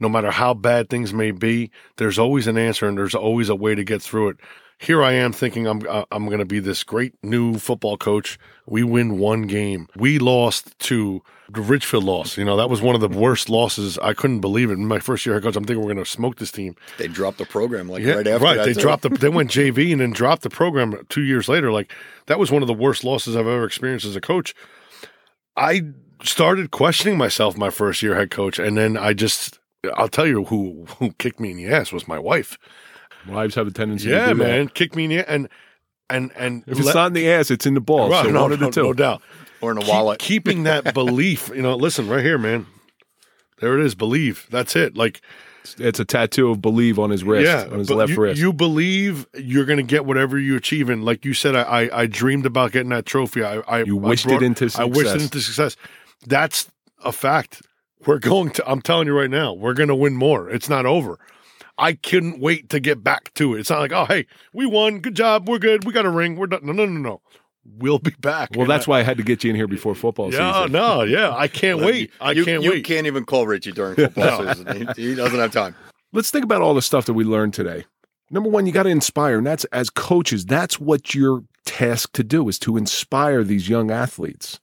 no 0.00 0.08
matter 0.08 0.30
how 0.30 0.54
bad 0.54 0.88
things 0.88 1.12
may 1.12 1.30
be, 1.30 1.70
there's 1.96 2.18
always 2.18 2.46
an 2.46 2.56
answer 2.56 2.86
and 2.86 2.96
there's 2.96 3.14
always 3.14 3.48
a 3.48 3.54
way 3.56 3.74
to 3.74 3.84
get 3.84 4.00
through 4.00 4.30
it. 4.30 4.36
Here 4.80 5.02
I 5.02 5.10
am 5.12 5.32
thinking 5.32 5.66
I'm 5.66 5.84
uh, 5.88 6.04
I'm 6.12 6.26
going 6.26 6.38
to 6.38 6.44
be 6.44 6.60
this 6.60 6.84
great 6.84 7.12
new 7.24 7.58
football 7.58 7.96
coach. 7.96 8.38
We 8.66 8.84
win 8.84 9.18
one 9.18 9.42
game. 9.42 9.88
We 9.96 10.20
lost 10.20 10.78
to 10.80 11.20
the 11.50 11.60
Richfield 11.62 12.04
loss. 12.04 12.38
You 12.38 12.44
know 12.44 12.56
that 12.56 12.70
was 12.70 12.80
one 12.80 12.94
of 12.94 13.00
the 13.00 13.08
worst 13.08 13.48
losses. 13.50 13.98
I 13.98 14.14
couldn't 14.14 14.38
believe 14.38 14.70
it. 14.70 14.74
In 14.74 14.86
my 14.86 15.00
first 15.00 15.26
year 15.26 15.34
head 15.34 15.42
coach, 15.42 15.56
I'm 15.56 15.64
thinking 15.64 15.84
we're 15.84 15.92
going 15.92 16.04
to 16.04 16.08
smoke 16.08 16.36
this 16.36 16.52
team. 16.52 16.76
they 16.96 17.08
dropped 17.08 17.38
the 17.38 17.44
program 17.44 17.88
like 17.88 18.04
Yeah, 18.04 18.14
right 18.14 18.26
after 18.28 18.44
right. 18.44 18.64
They 18.64 18.72
too. 18.72 18.80
dropped 18.80 19.02
the. 19.02 19.08
They 19.08 19.28
went 19.28 19.50
JV 19.58 19.90
and 19.90 20.00
then 20.00 20.12
dropped 20.12 20.42
the 20.42 20.50
program 20.50 20.94
two 21.08 21.22
years 21.24 21.48
later. 21.48 21.72
Like 21.72 21.92
that 22.26 22.38
was 22.38 22.52
one 22.52 22.62
of 22.62 22.68
the 22.68 22.72
worst 22.74 23.02
losses 23.02 23.34
I've 23.34 23.48
ever 23.48 23.64
experienced 23.64 24.06
as 24.06 24.14
a 24.14 24.20
coach. 24.20 24.54
I 25.56 25.82
started 26.22 26.70
questioning 26.70 27.16
myself 27.18 27.56
my 27.56 27.70
first 27.70 28.02
year 28.02 28.14
head 28.14 28.30
coach, 28.30 28.58
and 28.58 28.76
then 28.76 28.96
I 28.96 29.12
just. 29.12 29.58
I'll 29.94 30.08
tell 30.08 30.26
you 30.26 30.44
who 30.44 30.86
who 30.98 31.12
kicked 31.18 31.38
me 31.38 31.52
in 31.52 31.56
the 31.56 31.66
ass 31.68 31.92
was 31.92 32.08
my 32.08 32.18
wife. 32.18 32.58
Wives 33.28 33.54
have 33.54 33.66
a 33.68 33.70
tendency. 33.70 34.06
to 34.08 34.10
Yeah, 34.10 34.28
do 34.30 34.34
that. 34.34 34.44
man, 34.44 34.68
kicked 34.68 34.96
me 34.96 35.04
in 35.04 35.10
the 35.10 35.30
and 35.30 35.48
and 36.10 36.32
and 36.36 36.64
If 36.66 36.78
it's 36.80 36.94
not 36.94 37.06
in 37.08 37.12
the 37.12 37.30
ass, 37.30 37.50
it's 37.50 37.64
in 37.64 37.74
the 37.74 37.80
ball. 37.80 38.10
Right, 38.10 38.24
so 38.24 38.30
no, 38.32 38.42
one 38.42 38.52
of 38.52 38.58
the 38.58 38.70
two. 38.70 38.82
no 38.82 38.92
doubt. 38.92 39.22
or 39.60 39.70
in 39.70 39.78
a 39.78 39.80
Keep- 39.80 39.88
wallet. 39.90 40.18
keeping 40.18 40.62
that 40.64 40.92
belief. 40.94 41.50
You 41.54 41.62
know, 41.62 41.76
listen 41.76 42.08
right 42.08 42.24
here, 42.24 42.38
man. 42.38 42.66
There 43.60 43.78
it 43.78 43.84
is. 43.84 43.94
Believe. 43.94 44.46
That's 44.50 44.74
it. 44.74 44.96
Like 44.96 45.20
It's 45.78 46.00
a 46.00 46.04
tattoo 46.04 46.50
of 46.50 46.60
believe 46.60 46.98
on 46.98 47.10
his 47.10 47.22
wrist, 47.22 47.46
yeah, 47.46 47.72
on 47.72 47.78
his 47.78 47.88
left 47.90 48.10
you, 48.10 48.20
wrist. 48.20 48.40
You 48.40 48.52
believe 48.52 49.26
you're 49.34 49.64
going 49.64 49.78
to 49.78 49.82
get 49.84 50.06
whatever 50.06 50.38
you 50.40 50.56
achieve, 50.56 50.88
and 50.88 51.04
like 51.04 51.24
you 51.24 51.34
said, 51.34 51.54
I 51.54 51.62
I, 51.62 52.00
I 52.02 52.06
dreamed 52.06 52.46
about 52.46 52.72
getting 52.72 52.90
that 52.90 53.06
trophy. 53.06 53.44
I, 53.44 53.58
I 53.60 53.82
You 53.84 53.96
I 54.04 54.08
wished 54.08 54.26
it 54.26 54.42
into 54.42 54.68
I 54.76 54.84
wished 54.84 55.14
it 55.14 55.22
into 55.22 55.40
success. 55.40 55.76
That's 56.26 56.68
a 57.04 57.12
fact. 57.12 57.62
We're 58.06 58.18
going 58.18 58.50
to. 58.52 58.68
I'm 58.70 58.80
telling 58.82 59.06
you 59.06 59.16
right 59.18 59.30
now, 59.30 59.52
we're 59.52 59.74
going 59.74 59.88
to 59.88 59.94
win 59.94 60.14
more. 60.16 60.48
It's 60.50 60.68
not 60.68 60.86
over. 60.86 61.18
I 61.76 61.92
couldn't 61.94 62.40
wait 62.40 62.68
to 62.70 62.80
get 62.80 63.04
back 63.04 63.32
to 63.34 63.54
it. 63.54 63.60
It's 63.60 63.70
not 63.70 63.80
like, 63.80 63.92
oh, 63.92 64.04
hey, 64.04 64.26
we 64.52 64.66
won. 64.66 64.98
Good 65.00 65.14
job. 65.14 65.48
We're 65.48 65.58
good. 65.58 65.84
We 65.84 65.92
got 65.92 66.06
a 66.06 66.10
ring. 66.10 66.36
We're 66.36 66.48
done. 66.48 66.60
No, 66.64 66.72
no, 66.72 66.86
no, 66.86 67.00
no. 67.00 67.20
We'll 67.76 67.98
be 67.98 68.12
back. 68.20 68.50
well, 68.52 68.62
And 68.62 68.70
that's 68.70 68.88
I- 68.88 68.90
why 68.90 69.00
I 69.00 69.02
had 69.02 69.16
to 69.18 69.22
get 69.22 69.44
you 69.44 69.50
in 69.50 69.56
here 69.56 69.68
before 69.68 69.94
football 69.94 70.32
Yeah, 70.32 70.52
season. 70.54 70.72
no, 70.72 70.98
no. 70.98 71.02
yeah. 71.04 71.34
I 71.34 71.48
can't 71.48 71.80
wait. 71.80 72.10
I 72.20 72.32
you, 72.32 72.44
can't 72.44 72.62
you 72.62 72.70
wait. 72.70 72.84
can't 72.84 73.06
even 73.06 73.24
call 73.24 73.46
Richie 73.46 73.72
during 73.72 73.94
football 73.96 74.46
season. 74.54 74.88
He, 74.96 75.02
he 75.10 75.14
doesn't 75.14 75.38
have 75.38 75.52
time. 75.52 75.74
Let's 76.12 76.30
think 76.30 76.44
about 76.44 76.62
all 76.62 76.74
the 76.74 76.82
stuff 76.82 77.04
that 77.06 77.12
we 77.12 77.24
learned 77.24 77.52
today. 77.54 77.84
Number 78.30 78.48
one, 78.48 78.66
you 78.66 78.72
got 78.72 78.84
to 78.84 78.88
inspire, 78.88 79.38
and 79.38 79.46
that's 79.46 79.64
as 79.66 79.90
coaches. 79.90 80.46
That's 80.46 80.80
what 80.80 81.14
your 81.14 81.44
task 81.64 82.12
to 82.14 82.24
do 82.24 82.48
is 82.48 82.58
to 82.60 82.76
inspire 82.76 83.44
these 83.44 83.68
young 83.68 83.90
athletes. 83.90 84.58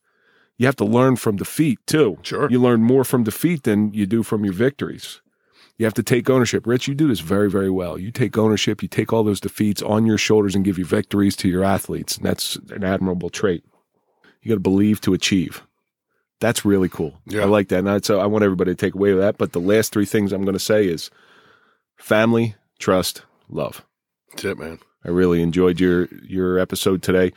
You 0.58 0.66
have 0.68 0.76
to 0.78 0.86
learn 0.86 1.18
from 1.18 1.36
defeat 1.36 1.80
too. 1.86 2.18
Sure. 2.22 2.50
you 2.50 2.62
learn 2.62 2.82
more 2.82 3.04
from 3.04 3.24
defeat 3.24 3.64
than 3.64 3.94
you 3.94 4.06
do 4.06 4.24
from 4.24 4.46
your 4.46 4.54
victories. 4.54 5.22
You 5.78 5.86
have 5.86 5.94
to 5.96 6.04
take 6.04 6.30
ownership. 6.30 6.66
Rich, 6.66 6.88
you 6.88 6.96
do 6.96 7.10
this 7.10 7.20
very, 7.20 7.50
very 7.50 7.70
well. 7.70 7.98
You 7.98 8.10
take 8.12 8.38
ownership. 8.38 8.82
You 8.82 8.88
take 8.88 9.12
all 9.12 9.24
those 9.24 9.42
defeats 9.42 9.82
on 9.82 10.06
your 10.06 10.18
shoulders 10.18 10.56
and 10.56 10.64
give 10.64 10.78
your 10.78 10.88
victories 10.88 11.36
to 11.38 11.50
your 11.50 11.66
athletes. 11.66 12.16
And 12.16 12.26
that's 12.26 12.56
an 12.70 12.86
admirable 12.86 13.30
trait. 13.30 13.66
You 14.42 14.50
got 14.50 14.56
to 14.56 14.62
believe 14.62 15.02
to 15.02 15.14
achieve. 15.14 15.64
That's 16.40 16.64
really 16.64 16.88
cool. 16.88 17.20
Yeah. 17.26 17.42
I 17.42 17.46
like 17.46 17.70
that. 17.70 17.80
And 17.80 17.90
I, 17.90 18.00
so 18.00 18.20
uh, 18.20 18.24
I 18.24 18.26
want 18.28 18.44
everybody 18.46 18.72
to 18.72 18.76
take 18.76 18.96
away 18.96 19.14
with 19.14 19.22
that. 19.22 19.38
But 19.38 19.52
the 19.52 19.60
last 19.60 19.92
three 19.92 20.06
things 20.06 20.32
I'm 20.32 20.44
going 20.44 20.54
to 20.54 20.60
say 20.60 20.88
is 20.88 21.10
family, 21.98 22.56
trust, 22.80 23.24
love. 23.50 23.86
That's 24.32 24.46
it, 24.46 24.58
man. 24.58 24.80
I 25.04 25.10
really 25.10 25.42
enjoyed 25.42 25.80
your 25.80 26.08
your 26.24 26.58
episode 26.58 27.04
today. 27.04 27.32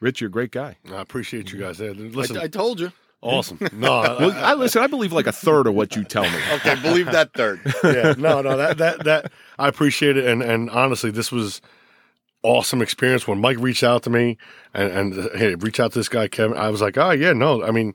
Rich, 0.00 0.20
you're 0.20 0.28
a 0.28 0.30
great 0.30 0.50
guy. 0.52 0.76
I 0.92 1.00
appreciate 1.00 1.52
you 1.52 1.58
guys. 1.58 1.80
Listen, 1.80 2.36
I, 2.38 2.42
I 2.44 2.48
told 2.48 2.80
you. 2.80 2.92
awesome. 3.22 3.58
No, 3.72 3.92
I- 3.94 4.18
Well, 4.20 4.32
I 4.44 4.54
listen. 4.54 4.82
I 4.82 4.86
believe 4.86 5.12
like 5.12 5.26
a 5.26 5.32
third 5.32 5.66
of 5.66 5.74
what 5.74 5.96
you 5.96 6.04
tell 6.04 6.24
me. 6.24 6.38
Okay, 6.54 6.74
believe 6.82 7.06
that 7.06 7.32
third. 7.32 7.60
yeah, 7.84 8.14
no, 8.18 8.42
no, 8.42 8.56
that 8.56 8.78
that 8.78 9.04
that 9.04 9.32
I 9.58 9.68
appreciate 9.68 10.16
it, 10.16 10.26
and 10.26 10.42
and 10.42 10.68
honestly, 10.70 11.10
this 11.10 11.32
was 11.32 11.60
awesome 12.42 12.80
experience 12.82 13.26
when 13.26 13.40
Mike 13.40 13.56
reached 13.58 13.82
out 13.82 14.02
to 14.04 14.10
me 14.10 14.36
and 14.74 14.92
and 15.14 15.30
hey, 15.38 15.54
reach 15.54 15.80
out 15.80 15.92
to 15.92 15.98
this 15.98 16.08
guy 16.08 16.28
Kevin. 16.28 16.56
I 16.56 16.68
was 16.68 16.82
like, 16.82 16.98
oh 16.98 17.10
yeah, 17.12 17.32
no, 17.32 17.64
I 17.64 17.70
mean, 17.70 17.94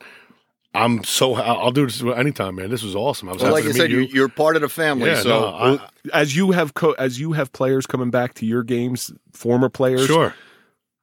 I'm 0.74 1.04
so 1.04 1.36
I'll 1.36 1.58
I'll 1.66 1.72
do 1.72 1.86
this 1.86 2.02
anytime, 2.02 2.56
man. 2.56 2.72
This 2.72 2.82
was 2.84 2.96
awesome. 2.96 3.30
I 3.30 3.34
was 3.34 3.44
Well, 3.44 3.54
happy 3.56 3.68
like 3.68 3.70
I 3.70 3.74
to 3.74 3.78
said, 3.78 3.90
meet 3.92 3.96
you. 3.96 4.00
you. 4.02 4.08
you're 4.12 4.30
part 4.30 4.56
of 4.56 4.64
the 4.64 4.70
family. 4.70 5.08
Yeah, 5.10 5.22
so 5.22 5.30
no, 5.30 5.46
I- 5.48 5.90
as 6.20 6.36
you 6.36 6.50
have 6.52 6.74
co- 6.74 6.94
as 6.94 7.20
you 7.20 7.34
have 7.34 7.52
players 7.54 7.86
coming 7.86 8.10
back 8.10 8.34
to 8.36 8.46
your 8.48 8.64
games, 8.64 9.12
former 9.34 9.70
players, 9.70 10.08
sure. 10.08 10.34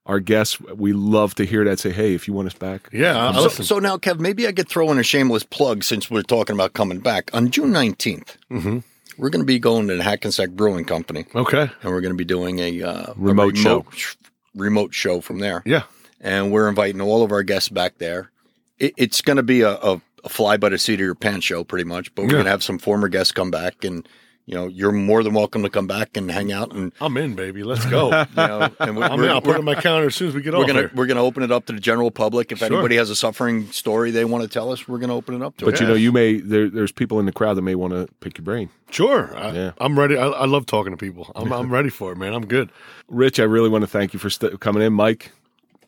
Our 0.08 0.18
guests, 0.20 0.58
we 0.60 0.92
love 0.92 1.34
to 1.36 1.44
hear 1.44 1.64
that. 1.66 1.78
Say, 1.78 1.90
hey, 1.90 2.14
if 2.14 2.26
you 2.26 2.34
want 2.34 2.46
us 2.48 2.54
back, 2.54 2.88
Yeah, 2.92 3.16
I, 3.16 3.28
I 3.30 3.48
So, 3.48 3.62
so 3.62 3.78
now, 3.78 3.96
Kev, 3.98 4.18
maybe 4.18 4.46
I 4.48 4.52
could 4.52 4.68
throw 4.68 4.90
in 4.90 4.98
a 4.98 5.02
shameless 5.02 5.44
plug 5.44 5.84
since 5.84 6.10
we're 6.10 6.22
talking 6.22 6.54
about 6.56 6.72
coming 6.72 6.98
back. 7.00 7.30
On 7.34 7.50
June 7.50 7.70
19th, 7.70 8.36
Mm-hmm. 8.50 8.78
we're 9.18 9.30
going 9.30 9.42
to 9.42 9.46
be 9.46 9.58
going 9.58 9.86
to 9.88 9.96
the 9.96 10.02
Hackensack 10.02 10.50
Brewing 10.50 10.84
Company, 10.86 11.26
okay. 11.34 11.70
and 11.82 11.92
we're 11.92 12.00
going 12.00 12.12
to 12.14 12.16
be 12.18 12.24
doing 12.24 12.58
a, 12.58 12.82
uh, 12.82 13.12
a 13.12 13.14
Remote 13.16 13.56
show. 13.56 13.84
sh- 13.94 14.14
remote 14.54 14.94
show 14.94 15.20
from 15.20 15.38
there. 15.38 15.62
Yeah. 15.66 15.82
And 16.20 16.50
we're 16.50 16.68
inviting 16.68 17.00
all 17.00 17.22
of 17.22 17.30
our 17.30 17.42
guests 17.44 17.68
back 17.68 17.98
there. 17.98 18.30
It, 18.78 18.94
it's 18.96 19.20
going 19.20 19.36
to 19.36 19.42
be 19.44 19.60
a, 19.60 19.72
a, 19.76 20.00
a 20.24 20.28
fly 20.28 20.56
by 20.56 20.70
the 20.70 20.78
seat 20.78 20.94
of 20.94 21.00
your 21.00 21.14
pants 21.14 21.46
show, 21.46 21.62
pretty 21.64 21.84
much. 21.84 22.12
But 22.14 22.22
we're 22.22 22.28
Yeah. 22.28 22.32
going 22.36 22.44
to 22.46 22.50
have 22.50 22.64
some 22.64 22.78
former 22.78 23.08
guests 23.08 23.30
come 23.32 23.50
back, 23.52 23.84
and 23.84 24.08
you 24.48 24.54
know, 24.54 24.66
you're 24.66 24.92
more 24.92 25.22
than 25.22 25.34
welcome 25.34 25.62
to 25.62 25.68
come 25.68 25.86
back 25.86 26.16
and 26.16 26.30
hang 26.30 26.50
out. 26.52 26.72
And 26.72 26.90
I'm 27.02 27.16
in, 27.18 27.34
baby. 27.34 27.62
Let's 27.62 27.84
go. 27.84 28.06
you 28.22 28.26
know, 28.36 28.70
and 28.80 28.96
we're, 28.96 29.04
I'm 29.04 29.22
in. 29.22 29.28
I'll 29.28 29.42
put 29.42 29.56
it 29.56 29.58
on 29.58 29.64
my 29.66 29.74
calendar 29.74 30.06
as 30.06 30.14
soon 30.16 30.28
as 30.28 30.34
we 30.34 30.40
get 30.40 30.54
we're 30.54 30.60
off 30.60 30.66
gonna 30.66 30.78
here. 30.80 30.90
we're 30.94 31.04
gonna 31.06 31.22
open 31.22 31.42
it 31.42 31.52
up 31.52 31.66
to 31.66 31.74
the 31.74 31.80
general 31.80 32.10
public. 32.10 32.50
If 32.50 32.58
Sure. 32.60 32.66
anybody 32.68 32.96
has 32.96 33.10
a 33.10 33.14
suffering 33.14 33.70
story 33.72 34.10
they 34.10 34.24
want 34.24 34.42
to 34.44 34.48
tell 34.48 34.72
us, 34.72 34.88
we're 34.88 34.96
gonna 34.98 35.14
open 35.14 35.34
it 35.34 35.42
up 35.42 35.58
to. 35.58 35.66
but 35.66 35.74
it. 35.74 35.80
you 35.80 35.86
know, 35.86 35.92
you 35.94 36.12
may 36.12 36.38
there, 36.40 36.70
there's 36.70 36.92
people 36.92 37.20
in 37.20 37.26
the 37.26 37.32
crowd 37.32 37.58
that 37.58 37.62
may 37.62 37.74
want 37.74 37.92
to 37.92 38.08
pick 38.20 38.38
your 38.38 38.44
brain. 38.46 38.70
Sure. 38.90 39.36
I, 39.36 39.52
Yeah. 39.52 39.72
I'm 39.78 39.98
ready. 39.98 40.16
I, 40.16 40.28
I 40.28 40.46
love 40.46 40.64
talking 40.64 40.92
to 40.92 40.96
people. 40.96 41.30
I'm, 41.36 41.52
I'm 41.52 41.70
ready 41.70 41.90
for 41.90 42.10
it, 42.12 42.16
man. 42.16 42.32
I'm 42.32 42.46
good. 42.46 42.70
Rich, 43.08 43.38
I 43.38 43.44
really 43.44 43.68
want 43.68 43.82
to 43.82 43.86
thank 43.88 44.14
you 44.14 44.18
for 44.18 44.30
st- 44.30 44.58
coming 44.60 44.82
in, 44.82 44.94
Mike. 44.94 45.30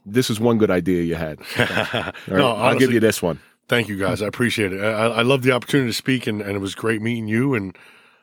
This 0.04 0.28
is 0.28 0.38
one 0.38 0.58
good 0.58 0.70
idea 0.70 1.02
you 1.02 1.14
had. 1.14 1.38
All 1.58 1.64
right, 1.66 2.14
No, 2.28 2.52
I'll 2.52 2.78
give 2.78 2.92
you 2.92 3.00
this 3.00 3.22
one. 3.22 3.40
Thank 3.68 3.88
you, 3.88 3.96
guys. 3.96 4.20
I 4.20 4.26
appreciate 4.26 4.72
it. 4.72 4.82
I, 4.82 4.90
I 4.90 5.06
I 5.06 5.22
love 5.22 5.42
the 5.42 5.52
opportunity 5.52 5.88
to 5.90 5.94
speak, 5.94 6.26
and, 6.26 6.42
and 6.42 6.52
it 6.56 6.58
was 6.58 6.74
great 6.74 7.00
meeting 7.00 7.28
you. 7.28 7.54
And 7.54 7.76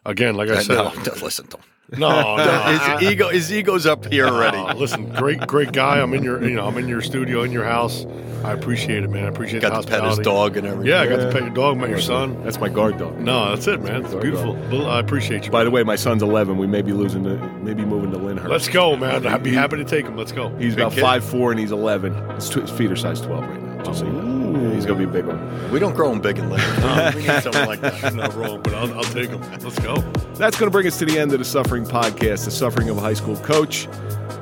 again, 0.07 0.35
like 0.35 0.49
I 0.49 0.53
Uh, 0.55 0.61
said, 0.61 0.75
no, 0.75 0.91
don't 1.03 1.21
listen 1.21 1.45
to 1.47 1.57
him. 1.57 1.63
no, 1.99 2.35
no. 2.37 2.97
His 2.99 3.11
ego, 3.11 3.29
his 3.29 3.53
ego's 3.53 3.85
up 3.85 4.05
here 4.11 4.27
already. 4.27 4.57
Oh, 4.57 4.75
listen, 4.75 5.09
great, 5.13 5.39
great 5.47 5.71
guy. 5.71 5.99
I'm 6.01 6.13
in 6.13 6.23
your, 6.23 6.43
you 6.43 6.55
know, 6.55 6.65
I'm 6.67 6.77
in 6.77 6.87
your 6.87 7.01
studio, 7.01 7.43
in 7.43 7.51
your 7.51 7.63
house. 7.63 8.05
I 8.43 8.51
appreciate 8.53 9.03
it, 9.03 9.09
man. 9.09 9.25
I 9.25 9.27
appreciate 9.29 9.61
Got 9.61 9.69
the 9.73 9.81
to 9.81 9.87
pet 9.87 10.03
his 10.03 10.17
hospitality. 10.17 10.23
dog 10.23 10.57
and 10.57 10.67
everything. 10.67 10.91
Yeah, 10.91 11.01
I 11.01 11.07
got 11.07 11.17
to 11.17 11.31
pet 11.31 11.41
your 11.41 11.49
dog, 11.53 11.77
met 11.77 11.89
your 11.89 11.99
son. 11.99 12.41
That's 12.43 12.59
my 12.59 12.69
guard 12.69 12.97
dog. 12.97 13.19
No, 13.19 13.49
that's 13.49 13.65
it, 13.67 13.81
man. 13.81 14.05
It's 14.05 14.13
beautiful. 14.15 14.53
Well, 14.71 14.87
I 14.87 14.99
appreciate 14.99 15.45
you. 15.45 15.51
By 15.51 15.63
the 15.63 15.71
way, 15.71 15.83
my 15.83 15.95
son's 15.95 16.21
11. 16.21 16.57
We 16.57 16.67
may 16.67 16.81
be 16.83 16.93
losing 16.93 17.23
to, 17.23 17.35
maybe 17.63 17.83
moving 17.83 18.11
to 18.11 18.17
Lyndhurst. 18.17 18.49
let's 18.49 18.67
go, 18.69 18.95
man. 18.95 19.25
I'd 19.25 19.41
be 19.43 19.53
happy 19.53 19.77
to 19.77 19.83
take 19.85 20.05
him. 20.05 20.15
Let's 20.15 20.31
go. 20.31 20.49
He's 20.57 20.75
about 20.75 20.91
kid. 20.93 21.01
five 21.01 21.23
four 21.25 21.51
and 21.51 21.59
he's 21.59 21.71
11. 21.71 22.13
His, 22.35 22.49
tw- 22.49 22.55
his 22.61 22.69
feet 22.71 22.91
are 22.91 22.95
size 22.95 23.21
12 23.21 23.43
right 23.43 23.61
now. 23.63 23.76
Just 23.87 23.99
so 23.99 24.05
you 24.05 24.11
know. 24.11 24.71
He's 24.71 24.85
gonna 24.85 24.99
be 24.99 25.05
a 25.05 25.07
big 25.07 25.25
one. 25.25 25.71
We 25.71 25.79
don't 25.79 25.95
grow 25.95 26.11
him 26.11 26.19
big 26.19 26.39
and 26.39 26.49
little. 26.49 27.11
we 27.15 27.21
need 27.21 27.41
something 27.41 27.65
like 27.65 27.81
that. 27.81 28.01
You're 28.01 28.11
not 28.11 28.35
wrong, 28.35 28.61
but 28.61 28.73
I'll, 28.73 28.93
I'll 28.93 29.03
take 29.03 29.29
him. 29.29 29.41
Let's 29.59 29.79
go. 29.79 29.95
That's 30.35 30.57
going 30.57 30.67
to 30.67 30.71
bring 30.71 30.85
us 30.85 30.99
to 30.99 31.05
the 31.05 31.17
end 31.17 31.33
of 31.33 31.39
the 31.39 31.45
Suffering 31.45 31.83
Podcast, 31.83 32.45
the 32.45 32.51
Suffering 32.51 32.89
of 32.89 32.97
a 32.97 33.01
High 33.01 33.13
School 33.13 33.37
Coach. 33.37 33.87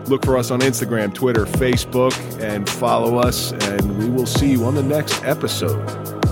Look 0.08 0.26
for 0.26 0.38
us 0.38 0.52
on 0.52 0.60
Instagram, 0.60 1.14
Twitter, 1.14 1.46
Facebook, 1.46 2.14
and 2.41 2.70
follow 2.70 3.18
us. 3.18 3.54
And 3.54 3.98
we 3.98 4.10
will 4.10 4.26
see 4.26 4.52
you 4.52 4.66
on 4.66 4.76
the 4.76 4.84
next 4.84 5.24
episode. 5.24 6.24